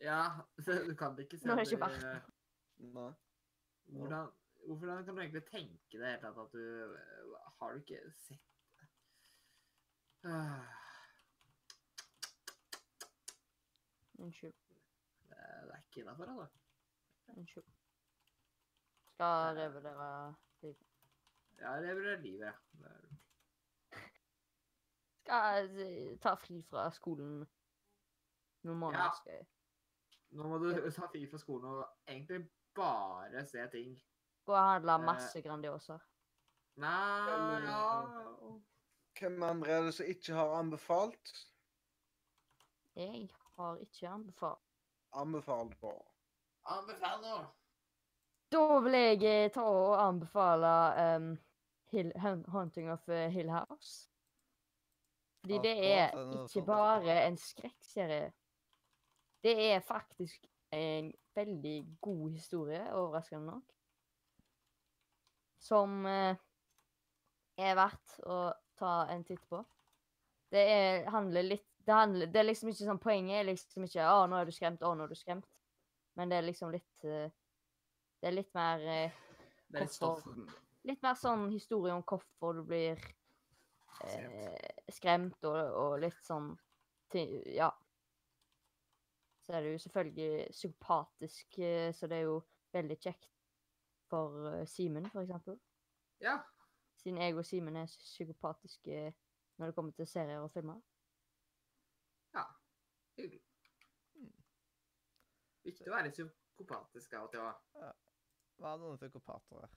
[0.00, 0.20] Ja,
[0.88, 2.32] du kan ikke se Nå har jeg det- ikke vært
[2.78, 3.12] Nei.
[3.86, 4.26] Hvordan,
[4.66, 8.42] hvordan kan du egentlig tenke det hele tatt at du eh, Har du ikke sett
[8.76, 8.88] det?
[14.18, 14.54] Unnskyld.
[15.28, 16.58] Det det er ikke innafor, altså.
[17.36, 17.64] Unnskyld.
[19.14, 20.86] Skal revurdere livet.
[21.60, 22.52] Ja, revurdere livet, ja.
[25.26, 27.46] Skal jeg ta fri fra skolen
[28.62, 29.20] noen måneder.
[29.26, 29.42] Ja.
[30.36, 32.42] Nå må du ta fri fra skolen og egentlig
[32.76, 33.94] bare se ting.
[34.46, 35.04] gå og handle Eh.
[35.06, 35.96] masse Grandiosa.
[36.76, 37.84] Nei ja.
[39.18, 41.32] Hvem andre er det som ikke har anbefalt?
[42.96, 44.60] Jeg har ikke anbefalt.
[45.16, 45.92] Anbefalt på.
[46.68, 47.36] Anbefal nå!
[48.52, 50.72] Da vil jeg eh, ta og anbefale
[51.16, 51.30] um,
[51.92, 52.12] Hill,
[52.52, 54.10] Haunting of eh, Hill House.
[55.40, 56.12] Fordi det er
[56.44, 58.32] ikke bare en skrekkserie.
[59.42, 63.72] Det er faktisk en veldig god historie, overraskende nok.
[65.62, 66.36] Som eh,
[67.58, 68.40] er verdt å
[68.78, 69.62] ta en titt på.
[70.52, 74.02] Det er, handler litt det, handler, det er liksom ikke sånn Poenget er liksom ikke
[74.02, 74.82] 'Å, nå er du skremt.
[74.82, 75.46] Å, nå er du skremt'.
[76.18, 77.28] Men det er liksom litt eh,
[78.20, 79.18] Det er litt mer eh,
[79.68, 80.24] Det er litt stoff.
[80.86, 82.98] Litt mer sånn historie om hvorfor du blir
[84.06, 86.54] eh, skremt, og, og litt sånn
[87.14, 87.70] Ja.
[89.46, 92.40] Så er det jo selvfølgelig psykopatisk, eh, så det er jo
[92.74, 93.28] veldig kjekt
[94.10, 95.60] for eh, Simen, for eksempel.
[96.20, 96.38] Ja.
[96.98, 99.14] Siden jeg og Simen er psykopatiske
[99.56, 100.80] når det kommer til serier og filmer.
[102.34, 102.42] ja.
[103.16, 103.40] Hyggelig.
[105.64, 107.62] Viktig å være psykopatisk av og til òg.
[108.60, 109.72] Hva er noen psykopater her?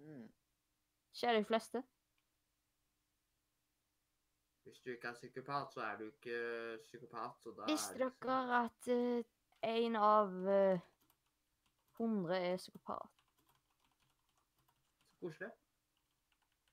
[0.00, 0.24] Mm.
[1.14, 1.82] Skjer de fleste?
[4.64, 6.38] Hvis du ikke er psykopat, så er du ikke
[6.82, 7.40] psykopat.
[7.42, 9.24] Så da Visste er dere at eh,
[9.68, 10.86] en av eh,
[11.98, 13.10] hundre er psykopat?
[15.08, 15.50] Så koselig.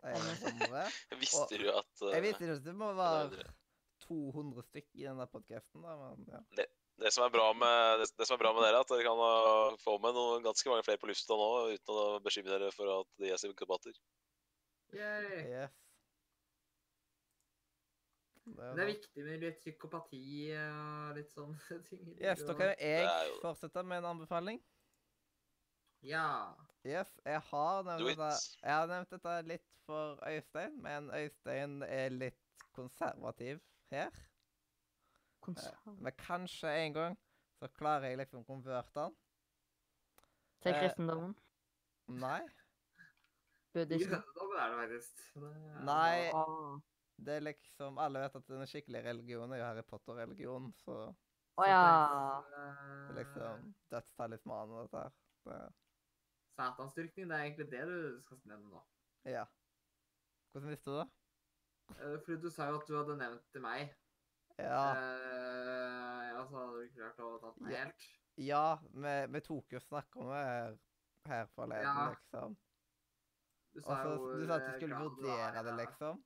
[0.01, 0.93] Det noen?
[1.21, 3.43] Visste du at uh, Jeg visste ikke at det må være
[4.07, 5.83] 200 stykk i den der podkasten,
[6.31, 6.39] ja.
[6.57, 9.05] det, som er bra med, det, det som er bra med dere, er at dere
[9.05, 12.73] kan uh, få med noen, ganske mange flere på lufta nå uten å bekymre dere
[12.73, 13.99] for at de er psykopater.
[14.97, 15.45] Yay.
[15.51, 15.77] Yes.
[18.45, 20.21] Det er Det er viktig med litt psykopati
[20.57, 22.07] og litt sånne ting.
[22.21, 24.61] Yes, da kan jo jeg fortsette med en anbefaling.
[26.01, 26.53] Ja.
[26.85, 28.17] Yes, jeg har nevnt Do it.
[28.17, 33.59] dette Jeg har nevnt dette litt for Øystein, men Øystein er litt konservativ
[33.93, 34.09] her.
[35.45, 36.01] Konservativ?
[36.01, 37.19] Men kanskje en gang
[37.61, 39.15] så klarer jeg liksom å konverte han.
[40.61, 41.35] Til Eh, kristendommen?
[42.07, 42.41] Nei.
[42.41, 44.17] I Buddhisme?
[44.17, 45.21] jødedom er det faktisk.
[45.85, 46.31] Nei.
[47.17, 51.13] Det er liksom Alle vet at den skikkelige religionen er jo Harry Potter-religion, så
[51.59, 51.81] Å ja.
[52.49, 55.11] det er liksom dødstalismanen og dette her.
[55.45, 55.59] Det,
[56.59, 58.81] Satansdyrkning, det er egentlig det du skal nevne nå.
[59.29, 59.45] ja.
[60.51, 61.07] Hvordan visste du det?
[61.95, 63.93] Eh, Fordi du sa jo at du hadde nevnt til meg.
[64.59, 64.81] Ja.
[64.99, 68.07] Eh, ja, så hadde du klart å ta meg helt.
[68.41, 70.75] Ja, vi, vi tok jo snakk om det her,
[71.31, 72.09] her forleden, Ja.
[72.11, 72.57] liksom.
[73.71, 75.77] Du sa Også, jo du sa at du eh, skulle vurdere det, ja.
[75.85, 76.23] liksom.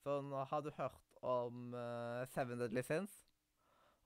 [0.02, 3.18] sånn Har du hørt om uh, Seven Deadly Sins?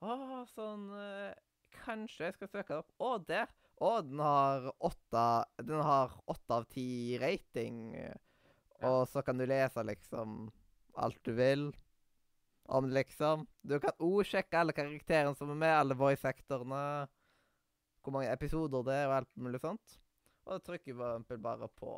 [0.02, 1.30] Å, sånn uh,
[1.78, 2.90] Kanskje jeg skal søke det opp.
[2.98, 3.54] Å, der!
[3.82, 5.24] Å, den har åtte
[5.66, 7.96] Den har åtte av ti rating.
[8.84, 10.44] Og så kan du lese liksom
[10.94, 11.72] alt du vil
[12.64, 13.46] om det, liksom.
[13.62, 16.80] Du kan òg sjekke alle karakterene som er med, alle voice actorene,
[18.04, 19.98] hvor mange episoder det er, og alt mulig sånt.
[20.44, 21.92] Og da trykker eksempel bare på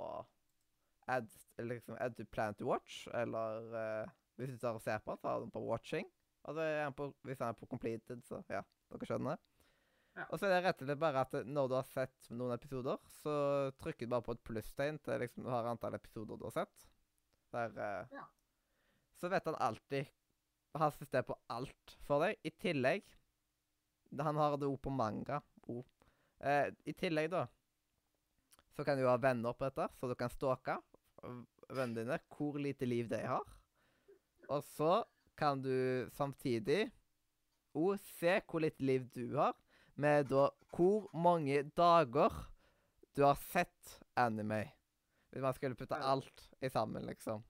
[1.10, 1.30] add,
[1.62, 5.28] liksom, add to plan to watch, eller uh, hvis du tar og ser på så
[5.28, 6.08] har du den på watching.
[6.46, 9.42] Og så er den på, hvis den er på completed, så ja, dere skjønner.
[10.16, 10.24] Ja.
[10.30, 13.00] Og så er det rett og slett bare at når du har sett noen episoder,
[13.20, 13.34] så
[13.82, 16.86] trykker du bare på et plusstegn til liksom du har antall episoder du har sett.
[17.52, 18.24] Der eh, Ja.
[19.16, 20.08] Så vet han alltid
[20.76, 22.36] Han systemer på alt for deg.
[22.44, 23.04] I tillegg
[24.20, 25.40] Han har det òg på manga.
[25.68, 25.80] O.
[26.40, 27.46] Eh, I tillegg, da,
[28.76, 30.76] så kan du ha venner på dette, så du kan stalke
[31.72, 33.44] vennene dine, hvor lite liv de har.
[34.52, 35.00] Og så
[35.36, 36.90] kan du samtidig
[37.76, 39.56] òg se hvor lite liv du har,
[39.96, 42.32] med da hvor mange dager
[43.16, 44.64] du har sett anime.
[45.30, 47.44] Hvis man skulle putte alt i sammen, liksom.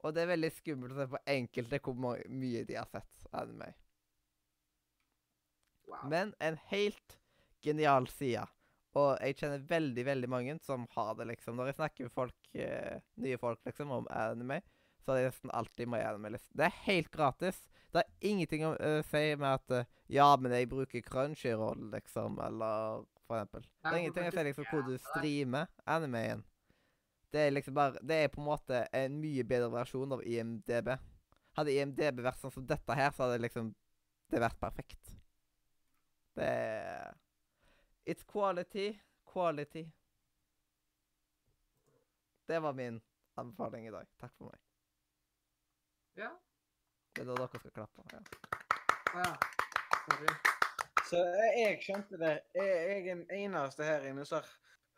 [0.00, 3.74] Og det er veldig skummelt å se på enkelte hvor mye de har sett anime.
[5.90, 6.06] Wow.
[6.08, 7.18] Men en helt
[7.64, 8.46] genial side.
[8.98, 11.58] Og jeg kjenner veldig, veldig mange som har det, liksom.
[11.58, 14.62] Når jeg snakker med folk, eh, nye folk liksom, om anime,
[15.04, 16.48] så er det nesten alltid My Anime List.
[16.56, 17.58] Det er helt gratis.
[17.90, 22.38] Det er ingenting å uh, si med at uh, Ja, men jeg bruker Crunchyroll, liksom,
[22.44, 23.66] eller for eksempel.
[23.82, 26.44] Det er ingenting å si liksom hvor du er streamer animeen.
[27.30, 30.92] Det er liksom bare Det er på en måte en mye bedre versjon av IMDb.
[31.58, 33.72] Hadde IMDb vært sånn som dette her, så hadde det liksom
[34.30, 35.16] det vært perfekt.
[36.38, 37.16] Det er
[38.10, 39.84] It's quality, quality.
[42.46, 43.00] Det var min
[43.38, 44.06] anbefaling i dag.
[44.18, 44.69] Takk for meg.
[46.18, 46.30] Ja.
[47.14, 48.04] Det er da dere skal klappe.
[48.12, 48.20] Ja.
[49.14, 49.30] Ja.
[50.06, 50.34] Sorry.
[51.10, 51.20] Så
[51.56, 52.34] jeg skjønte det.
[52.54, 54.50] Jeg, jeg er den eneste her inne som har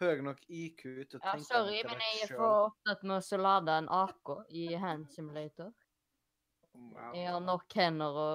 [0.02, 3.40] høy nok IQ til å Ja, tenke sorry, men jeg er for opptatt med å
[3.40, 5.72] lade en AK i Hand Simulator.
[6.72, 7.12] Wow.
[7.16, 8.30] Jeg har nok hender å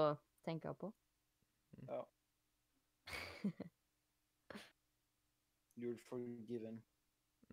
[0.45, 0.91] tenke på.
[1.88, 2.01] Ja.
[5.77, 6.81] You're forgiven.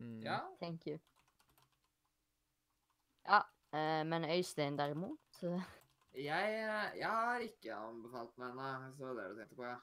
[0.01, 0.21] Mm.
[0.25, 0.39] Ja.
[0.61, 0.99] Thank you.
[3.25, 3.43] Ja,
[4.07, 5.65] men Øystein derimot eh,
[6.15, 9.65] Jeg, eh, jeg har ikke anbefalt meg ennå, så det var det du tenkte på,
[9.67, 9.77] ja.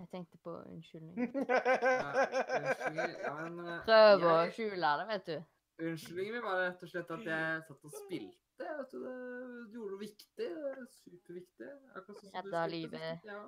[0.00, 1.16] Jeg tenkte på unnskyldning.
[1.50, 2.10] Ja,
[2.58, 5.36] Unnskyld, ja, men eh, Prøv å skjule det, vet du.
[5.80, 8.36] Unnskyldningen min var rett og slett at jeg satt og spilte.
[8.60, 10.48] Vet du, det gjorde noe viktig.
[10.70, 11.70] er Superviktig.
[12.08, 13.06] Sånn Redda livet.
[13.06, 13.46] spilte jeg.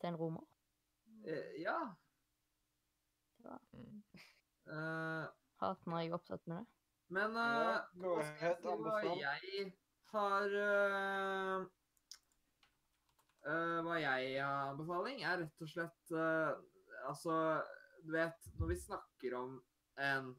[0.00, 0.48] Til en romer.
[1.24, 1.76] Eh, Ja.
[3.72, 4.02] Mm.
[4.68, 5.24] Uh,
[5.62, 6.79] Hater når jeg er opptatt med det.
[7.14, 9.70] Men Ja, eh, hva skal jeg si hva jeg
[10.10, 11.66] har uh,
[13.46, 16.52] uh, Hva jeg har anbefaling, er rett og slett eh,
[17.08, 17.34] Altså,
[18.04, 19.54] du vet, når vi snakker om
[20.00, 20.34] en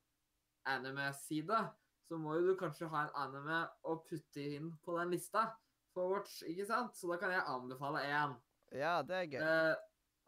[0.70, 1.58] anime-side,
[2.06, 5.48] så må jo du kanskje ha en anime å putte inn på den lista
[5.96, 6.94] for Watch, ikke sant?
[6.98, 8.36] Så da kan jeg anbefale én.
[8.78, 9.42] ja, det er gøy.
[9.42, 9.74] Eh,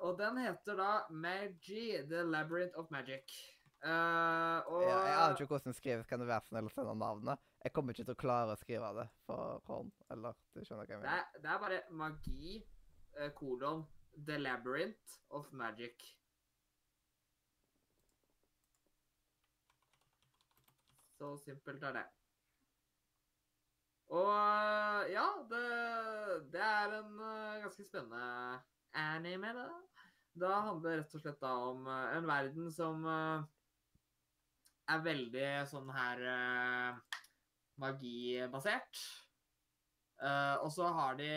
[0.04, 3.38] og den heter da Magi, The Labyrinth of Magic.
[3.84, 6.08] Eh, og Ja, jeg aner ikke hvordan det skrives.
[6.08, 7.42] Kan du være snill å sende navnet?
[7.66, 9.92] Jeg kommer ikke til å klare å skrive det for hånd.
[10.14, 11.20] Eller du skjønner hva jeg det, mener.
[11.20, 12.52] er, det er bare magi,
[13.18, 13.84] eh, kolon,
[14.16, 16.06] The Labyrinth of Magic.
[21.20, 22.06] Så simpelt er det.
[24.14, 25.68] Og øh, ja, det,
[26.54, 27.18] det er en
[27.64, 28.62] ganske spennende
[28.94, 29.68] anime, det.
[30.40, 33.04] Da handler det rett og slett da om en verden som
[34.92, 37.20] er veldig sånn her uh,
[37.82, 39.04] magibasert.
[40.24, 41.30] Uh, og så har de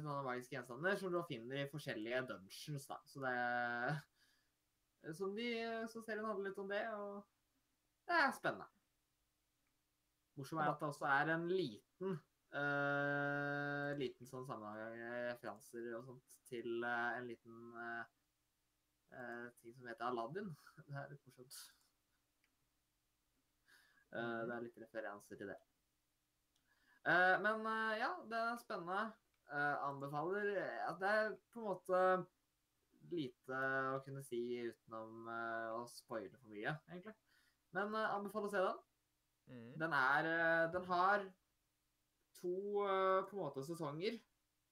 [0.00, 2.98] sånne magiske gjenstander som du finner i forskjellige dungeons, da.
[3.08, 5.48] Så det Som de
[5.90, 7.24] Så serien handler litt om det, og
[8.06, 8.68] det er spennende.
[10.38, 12.16] Morsomt er at det også er en liten
[12.56, 14.96] uh, liten sånn sammenheng,
[15.30, 18.04] referanser og sånt til uh, en liten uh,
[19.60, 20.52] ting som heter Aladdin.
[20.86, 21.58] Det er litt morsomt.
[24.12, 25.58] Eh, det er litt referanser til det.
[27.02, 29.10] Uh, men uh, ja, det er spennende.
[29.52, 30.46] Anbefaler
[30.86, 31.98] at det er på en måte
[33.10, 33.56] lite
[33.92, 37.12] å kunne si utenom å spoile for mye, egentlig.
[37.76, 38.78] Men anbefaler å se den.
[39.50, 39.66] Mm.
[39.82, 40.30] Den er
[40.72, 41.26] Den har
[42.38, 44.16] to på en måte sesonger.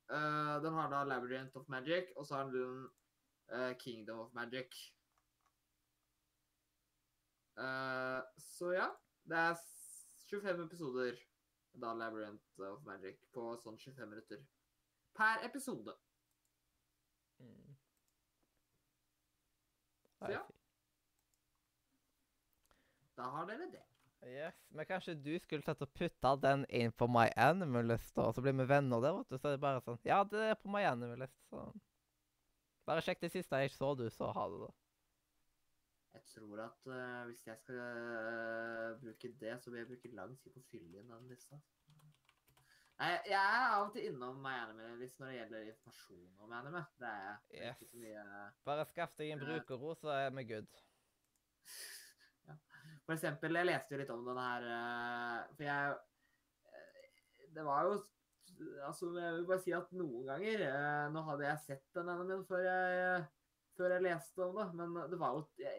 [0.09, 2.89] Den har da Labyrinth of Magic, og så har den
[3.85, 4.81] Kingdom of Magic.
[8.49, 8.89] Så ja.
[9.31, 9.59] Det er
[10.31, 11.19] 25 episoder
[11.83, 14.41] da Labyrinth of Magic på sånn 25 minutter
[15.15, 15.95] per episode.
[17.39, 17.77] Mm.
[20.19, 20.43] Så ja.
[23.21, 23.87] Da har dere det.
[24.27, 28.43] Yes, Men kanskje du skulle tatt og putta den inn på My Animalist, og så
[28.45, 29.39] blir vi venner der, vet du.
[29.39, 31.71] Så er det bare sånn Ja, det er på My Animalist, så
[32.89, 34.71] Bare sjekk det siste jeg så du, så ha det, da.
[36.15, 40.33] Jeg tror at uh, hvis jeg skal uh, bruke det, så vil jeg bruke lang
[40.43, 41.59] tid på å fylle inn den lista.
[43.01, 46.83] Nei, jeg er av og til innom Anime hvis når det gjelder informasjon om anime.
[47.01, 48.19] Det er er ikke så Yes.
[48.27, 49.47] uh, Bare skaff deg en Eh.
[49.47, 50.83] brukerro, så er vi good.
[53.07, 55.95] For eksempel, jeg leste jo litt om denne her eh, For jeg
[56.75, 57.95] eh, Det var jo
[58.87, 62.45] Altså, jeg vil bare si at noen ganger eh, Nå hadde jeg sett den animen
[62.49, 63.25] før jeg
[63.77, 65.77] før jeg leste om det, men det var jo jeg,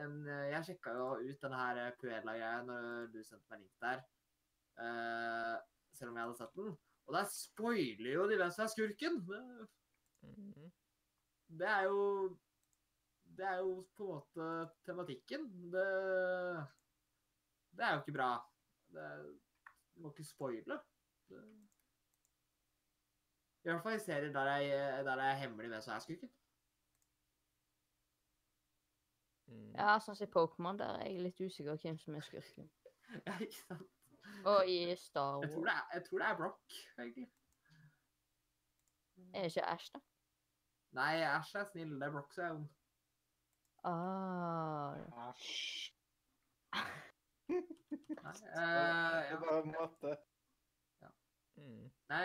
[0.00, 4.02] en, jeg sjekka jo ut denne her Puella-greia når du sendte meg link der.
[4.74, 5.56] Uh,
[5.94, 6.72] selv om jeg hadde sett den.
[7.04, 9.20] Og der spoiler jo de hvem som er skurken!
[9.28, 9.42] Det,
[10.24, 10.70] Mhm.
[11.58, 12.38] det er jo
[13.36, 14.44] Det er jo på en måte
[14.86, 15.42] tematikken.
[15.72, 15.88] Det
[17.76, 18.30] Det er jo ikke bra.
[18.94, 19.06] Det,
[19.94, 20.78] du må ikke spoile.
[23.64, 26.30] I hvert fall i serier der jeg, der jeg er hemmelig hvem som er skurken.
[26.30, 26.40] Mm.
[29.74, 32.70] Ja, sånn som i Pokémon, der er jeg litt usikker hvem som er skurken.
[33.26, 33.90] Ja, ikke sant?
[34.48, 37.26] Og i Star Jeg tror Wars det er, jeg tror det er Brock, egentlig.
[39.34, 40.00] er det ikke Ash, da?
[40.96, 41.92] Nei, Ash er snill.
[42.00, 42.68] Det er Brock som er ond.
[43.84, 45.28] Ah, ja.
[45.28, 45.92] Æsj.
[46.74, 46.86] Nei,
[47.44, 49.36] Det eh, ja.
[49.44, 50.14] var en måte.
[51.60, 51.90] Mm.
[52.10, 52.24] Nei,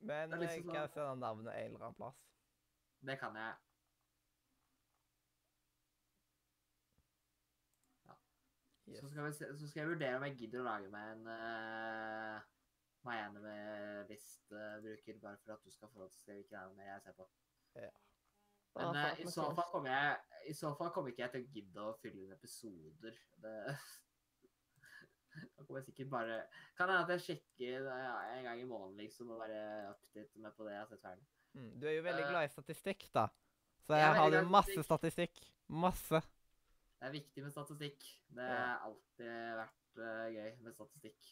[0.00, 2.22] Men Det er liksom jeg kan sånn- sende navnet en eller annen plass.
[3.02, 3.54] det kan jeg.
[8.92, 9.00] Yes.
[9.00, 11.24] Så, skal vi se, så skal jeg vurdere om jeg gidder å lage meg en
[11.32, 12.36] uh,
[13.08, 17.14] MyAnime-listebruker, bare for at du skal få lov til å se hvilken anime jeg ser
[17.18, 17.24] på.
[17.80, 17.92] Ja.
[18.76, 20.16] Men eh, i, så fall kommer jeg,
[20.48, 23.14] i så fall kommer ikke jeg til å gidde å fylle inn episoder.
[23.42, 23.56] Det
[25.32, 26.34] Da kommer jeg sikkert bare
[26.76, 29.60] Kan hende at jeg sjekker ja, en gang i måneden, liksom, og bare
[29.94, 31.24] update med på det jeg har sett ferdig.
[31.56, 31.72] Mm.
[31.80, 33.24] Du er jo veldig Eh, glad i statistikk, da.
[33.86, 35.34] Så jeg jeg har jo masse statistikk.
[35.68, 36.18] Masse.
[37.02, 38.04] Det er viktig med statistikk.
[38.30, 38.58] Det Ja.
[38.62, 41.30] har alltid vært uh, gøy med statistikk.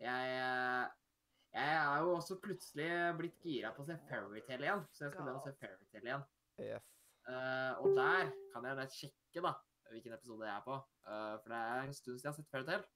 [0.00, 0.86] Jeg, eh,
[1.52, 5.26] jeg er jo også plutselig blitt gira på å se Fairytale igjen, så jeg skal
[5.26, 6.24] begynne å se Fairytale igjen.
[6.64, 6.88] Yes.
[7.28, 9.52] Uh, og der kan jeg nett sjekke da,
[9.92, 12.50] hvilken episode jeg er på, uh, for det er en stund siden jeg har sett
[12.56, 12.90] Fairytale.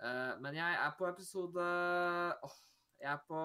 [0.00, 1.70] Uh, men jeg er på episode
[2.48, 2.60] oh,
[3.04, 3.40] jeg er på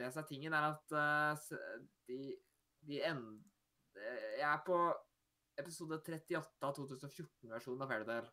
[0.00, 1.50] Det som er tingen, er at
[2.08, 2.22] de,
[2.88, 3.44] de end...
[4.00, 4.78] eh, Jeg er på
[5.60, 8.32] episode 38 av 2014-versjonen av Fairytale.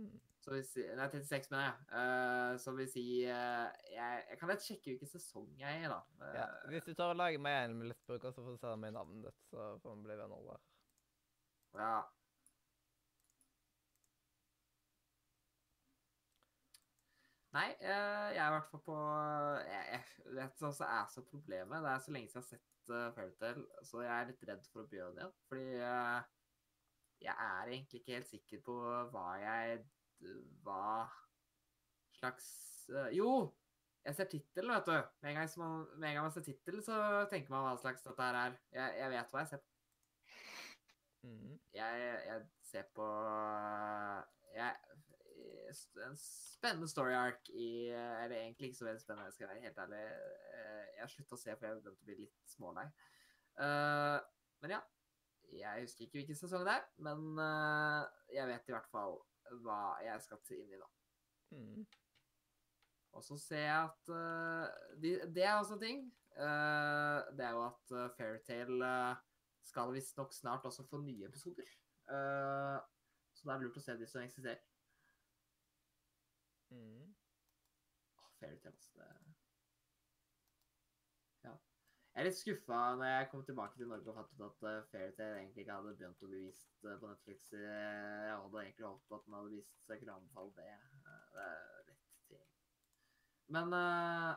[0.00, 0.20] Mm.
[0.42, 0.64] Så vil
[0.98, 1.74] nei, 36, mener jeg.
[1.92, 5.92] Uh, som vil si uh, jeg, jeg kan lett sjekke hvilken sesong jeg er i,
[5.92, 6.00] da.
[6.34, 6.46] Ja.
[6.48, 9.28] Eh, Hvis du tar og lager meg en listbruker, så får du se meg navnet
[9.28, 10.66] ditt, så får vi bli venner der.
[11.78, 11.94] Ja.
[17.52, 18.94] Nei, jeg er i hvert fall på
[19.68, 21.82] Jeg, jeg vet hva som er så problemet.
[21.84, 24.68] Det er så lenge siden jeg har sett uh, Fairytale, så jeg er litt redd
[24.72, 25.34] for å begynne igjen.
[25.48, 26.20] Fordi uh,
[27.22, 28.76] jeg er egentlig ikke helt sikker på
[29.12, 29.82] hva jeg
[30.64, 30.86] Hva
[32.18, 32.46] slags
[32.90, 33.52] uh, Jo!
[34.02, 34.96] Jeg ser tittelen, vet du.
[35.22, 36.96] Med en gang, som man, med en gang man ser tittelen, så
[37.30, 38.56] tenker man hva slags dette her er.
[38.74, 39.68] Jeg, jeg vet hva jeg ser på.
[41.22, 41.52] Mm.
[41.70, 43.04] jeg, jeg ser på
[44.56, 44.98] jeg,
[46.06, 49.78] En spennende story arc i Eller egentlig ikke så veldig spennende, skal jeg være helt
[49.84, 50.02] ærlig.
[50.54, 52.86] Eh, Jeg har slutta å se, for jeg begynte å bli litt smålei.
[53.58, 54.18] Uh,
[54.62, 54.82] Men ja.
[55.52, 59.18] Jeg husker ikke hvilken sesong det er, men uh, jeg vet i hvert fall
[59.60, 60.86] hva jeg skal til inn i, da.
[61.52, 61.82] Mm.
[63.12, 66.06] Og så ser jeg at uh, de, Det er også en ting.
[66.32, 68.92] Eh, det er jo at Fairytale
[69.68, 71.68] skal visstnok snart også få nye episoder.
[72.08, 72.78] Eh,
[73.34, 74.62] så det er lurt å se de som eksisterer.
[76.72, 77.14] Mm.
[78.18, 78.92] Åh, Fairytale, altså.
[78.98, 79.34] Det...
[81.44, 81.52] Ja.
[82.14, 84.88] Jeg er litt skuffa når jeg kom tilbake til Norge og fant ut at uh,
[84.92, 87.50] Fairytale egentlig ikke hadde begynt å bli vist eh, på Netflix.
[87.56, 87.64] Eh,
[88.28, 90.70] Jeg hadde egentlig håpet at den hadde vist seg kunne anbefale det.
[90.72, 92.46] Eh, det er litt ting.
[93.56, 94.32] Men eh,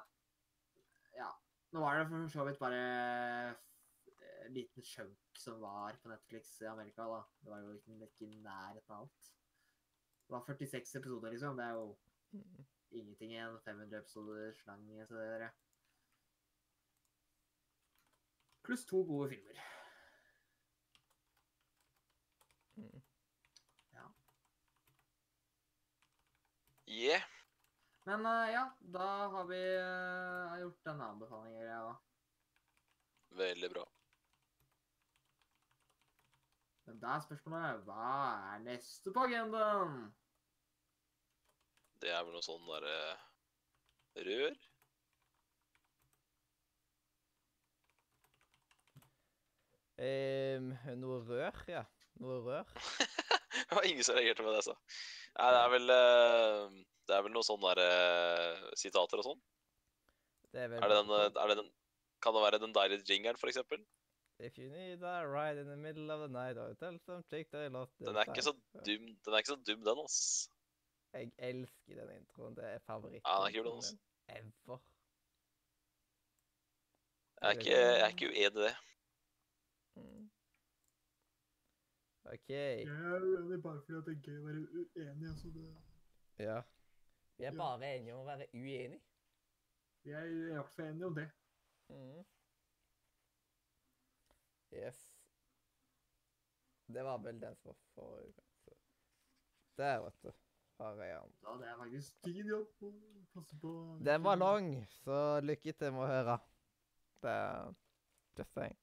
[1.19, 1.31] ja.
[1.75, 2.81] Nå var det for så vidt bare
[4.45, 7.21] en liten chunk som var på Netflix i Amerika, da.
[7.41, 9.31] Det var jo ikke, ikke i nærheten av alt.
[10.25, 11.57] Det var 46 episoder, liksom.
[11.59, 11.89] Det er jo.
[12.89, 13.59] Ingenting igjen.
[13.65, 15.49] 500 episoder til dere.
[18.65, 19.61] Pluss to gode filmer.
[22.75, 23.01] Mm.
[26.87, 27.21] Yeah.
[28.05, 31.63] Men uh, ja, da har vi uh, gjort denne anbefalingen.
[31.65, 31.95] Ja.
[33.35, 33.85] Veldig bra.
[36.85, 38.11] Men da er spørsmålet hva
[38.53, 40.05] er neste på agendaen?
[42.03, 42.95] Det er vel noe sånn derre
[44.25, 44.55] rør?
[50.05, 51.85] Ehm, noe rør, ja.
[52.19, 52.71] Noe rør.
[53.69, 54.75] det var ingen som reagerte på det jeg sa.
[55.35, 56.61] Nei, det er vel eh,
[57.07, 57.87] Det er vel noe sånn derre
[58.79, 59.43] sitater og sånn.
[60.51, 61.71] Det er vel Er det den, eh, er det den
[62.23, 63.83] Kan det være den deilige jingeren, for eksempel?
[64.39, 67.47] If you need a ride in the middle of the night, I'll tell some chick
[67.51, 68.51] they their Den er ikke så
[68.83, 70.49] dum, den er ikke så dum, den, ass.
[71.15, 72.55] Jeg elsker den introen.
[72.57, 73.29] Det er favoritten.
[73.31, 73.99] Ja, den er kul, den.
[74.35, 74.79] Ever.
[77.41, 78.75] Jeg er ikke, jeg er ikke uenig i det.
[79.95, 80.31] Mm.
[82.33, 82.49] OK.
[82.49, 85.27] er uenig bare fordi det er gøy å være uenig.
[85.31, 85.65] Altså det...
[86.39, 86.61] Ja.
[87.37, 87.57] Vi er Ja.
[87.57, 89.01] bare enige om å være uenig.
[90.05, 91.27] Jeg er i hvert fall enig om det.
[91.89, 92.23] Mm.
[94.75, 94.99] Yes.
[96.87, 98.81] Det var vel den som var forrige gang.
[99.77, 100.31] Der, vet du.
[100.77, 101.33] Har jeg den.
[101.41, 102.91] Da hadde jeg faktisk tid jobb å
[103.33, 103.71] passe på.
[104.05, 106.37] Den var lang, så lykke til med å høre.
[107.23, 107.73] Det er
[108.37, 108.79] just saying.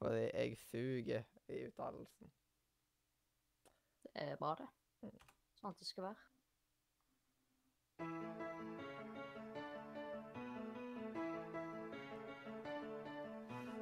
[0.00, 2.32] Fordi jeg suger i uttalelsen.
[4.02, 4.70] Det er bra, det.
[5.60, 6.22] Sånn at det skal være.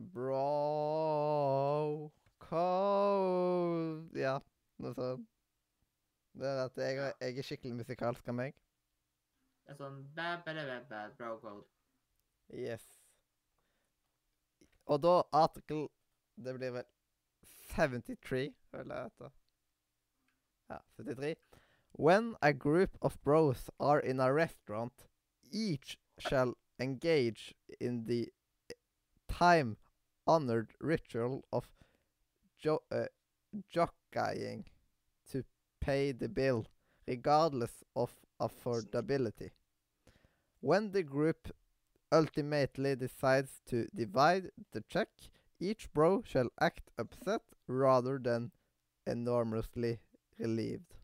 [0.00, 0.40] bro
[2.38, 4.38] code Ja,
[4.82, 5.28] noe sånt.
[6.34, 8.56] Det er at jeg, jeg er skikkelig musikalsk av meg.
[9.64, 11.66] Det er sånn bad, bad, bad, bad, bro code.
[12.50, 12.84] Yes.
[14.90, 15.88] Og da article
[16.36, 16.84] Det blir vel
[17.70, 19.30] 73, føler jeg etter.
[20.70, 21.36] Ja, 73.
[21.92, 25.06] When a group of bros are in a restaurant,
[25.52, 28.32] each shall engage in the
[30.26, 31.64] time-honored ritual of
[32.58, 33.06] jo uh,
[33.70, 34.64] jockeying
[35.30, 35.44] to
[35.80, 36.66] pay the bill,
[37.06, 39.50] regardless of affordability.
[40.60, 41.50] When the group
[42.12, 45.08] ultimately decides to divide the check,
[45.60, 48.52] each bro shall act upset rather than
[49.06, 50.00] enormously
[50.38, 50.94] relieved.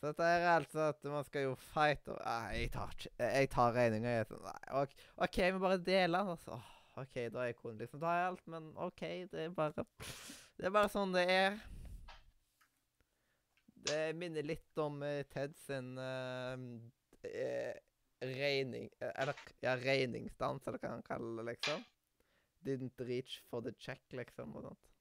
[0.00, 3.72] Så dette er altså at man skal jo fight og Nei, jeg tar, jeg tar
[3.76, 4.24] regninga.
[4.26, 4.48] Sånn
[5.14, 6.32] OK, vi bare deler den.
[6.34, 6.58] Altså.
[7.00, 7.78] OK, da er jeg koden.
[7.80, 9.84] Liksom tar jeg alt, men OK, det er bare
[10.58, 11.56] Det er bare sånn det er.
[13.82, 16.66] Det minner litt om uh, Ted sin eh,
[17.24, 17.72] uh,
[18.22, 21.82] regning eh, Eller ja, regningsdans, eller hva han kaller det, liksom.
[22.62, 24.92] Didn't reach for the check, liksom, og sånt.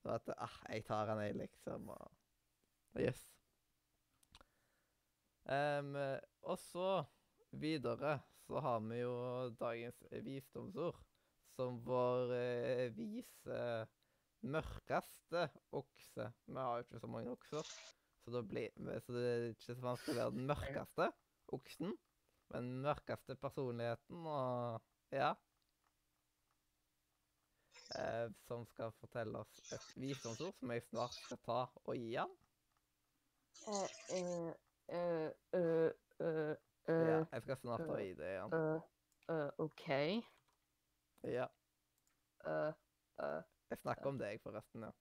[0.00, 2.14] Så at ah, jeg tar han, jeg, liksom, og
[2.96, 3.26] Yes.
[5.44, 7.04] Um, eh, og så
[7.50, 9.14] videre så har vi jo
[9.60, 10.98] dagens visdomsord,
[11.56, 13.60] som vår eh, vise
[14.46, 16.28] mørkeste okse.
[16.46, 17.70] Vi har jo ikke så mange okser,
[18.24, 18.70] så, da blir,
[19.02, 21.10] så det er ikke så vanskelig å være den mørkeste
[21.56, 21.96] oksen.
[22.52, 25.34] Men den mørkeste personligheten og Ja.
[27.94, 32.32] Eh, som skal fortelle oss et visdomsord som jeg snart skal ta og gi han.
[33.66, 34.50] Eh,
[34.88, 36.56] eh, eh,
[36.88, 38.52] Ja, eh, jeg skal snart ta ID gi det igjen.
[39.28, 39.88] eh, OK.
[41.24, 41.46] Ja.
[43.70, 44.82] Jeg snakker om deg, forresten.
[44.82, 44.92] ja.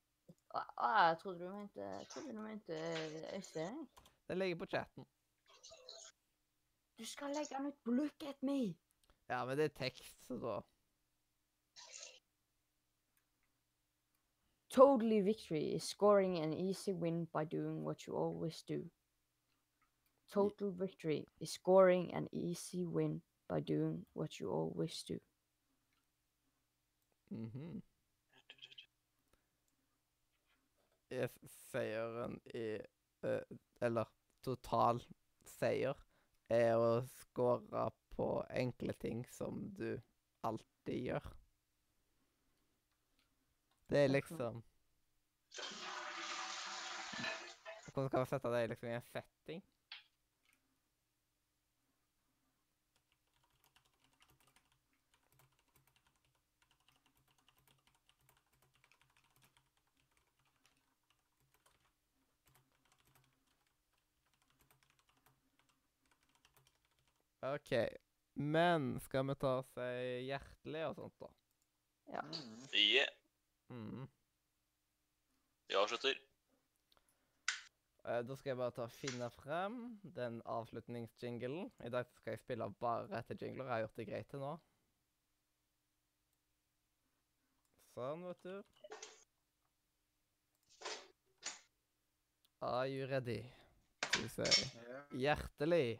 [1.09, 2.73] jeg trodde du mente trodde du mente
[3.35, 3.87] Øystein.
[4.27, 5.05] Det ligger på chatten.
[6.99, 8.75] Du skal legge den ut på Look at me!
[9.29, 10.61] Ja, men det er tekst, så da
[14.69, 18.89] Totally victory is scoring an easy win by doing what you always do.
[20.31, 25.19] Total victory is scoring an easy win by doing what you always do.
[27.29, 27.81] Mhm.
[31.09, 32.79] Er seieren i
[33.23, 33.41] uh,
[33.81, 34.05] Eller
[34.43, 35.01] total
[35.45, 35.95] seier
[36.49, 40.01] er å score på enkle ting som du
[40.43, 41.31] alltid gjør.
[43.89, 44.63] Det er liksom
[47.95, 49.61] Hvordan skal vi sette det liksom i en setting?
[67.53, 67.71] OK.
[68.35, 69.89] Men skal vi ta og si
[70.27, 71.29] hjertelig og sånt, da?
[72.15, 72.23] Ja.
[72.75, 73.11] Yeah.
[73.71, 74.07] Mm.
[75.69, 76.17] Vi avslutter.
[78.05, 79.77] Eh, Da skal jeg bare ta og finne frem
[80.17, 81.71] den avslutningsjinglen.
[81.85, 83.65] I dag skal jeg spille bare etter jingler.
[83.65, 84.55] Jeg har gjort det greit til nå.
[87.95, 88.55] Sånn, vet du.
[92.65, 93.39] Are you ready?
[94.03, 94.49] Skal vi se.
[95.15, 95.99] Hjertelig.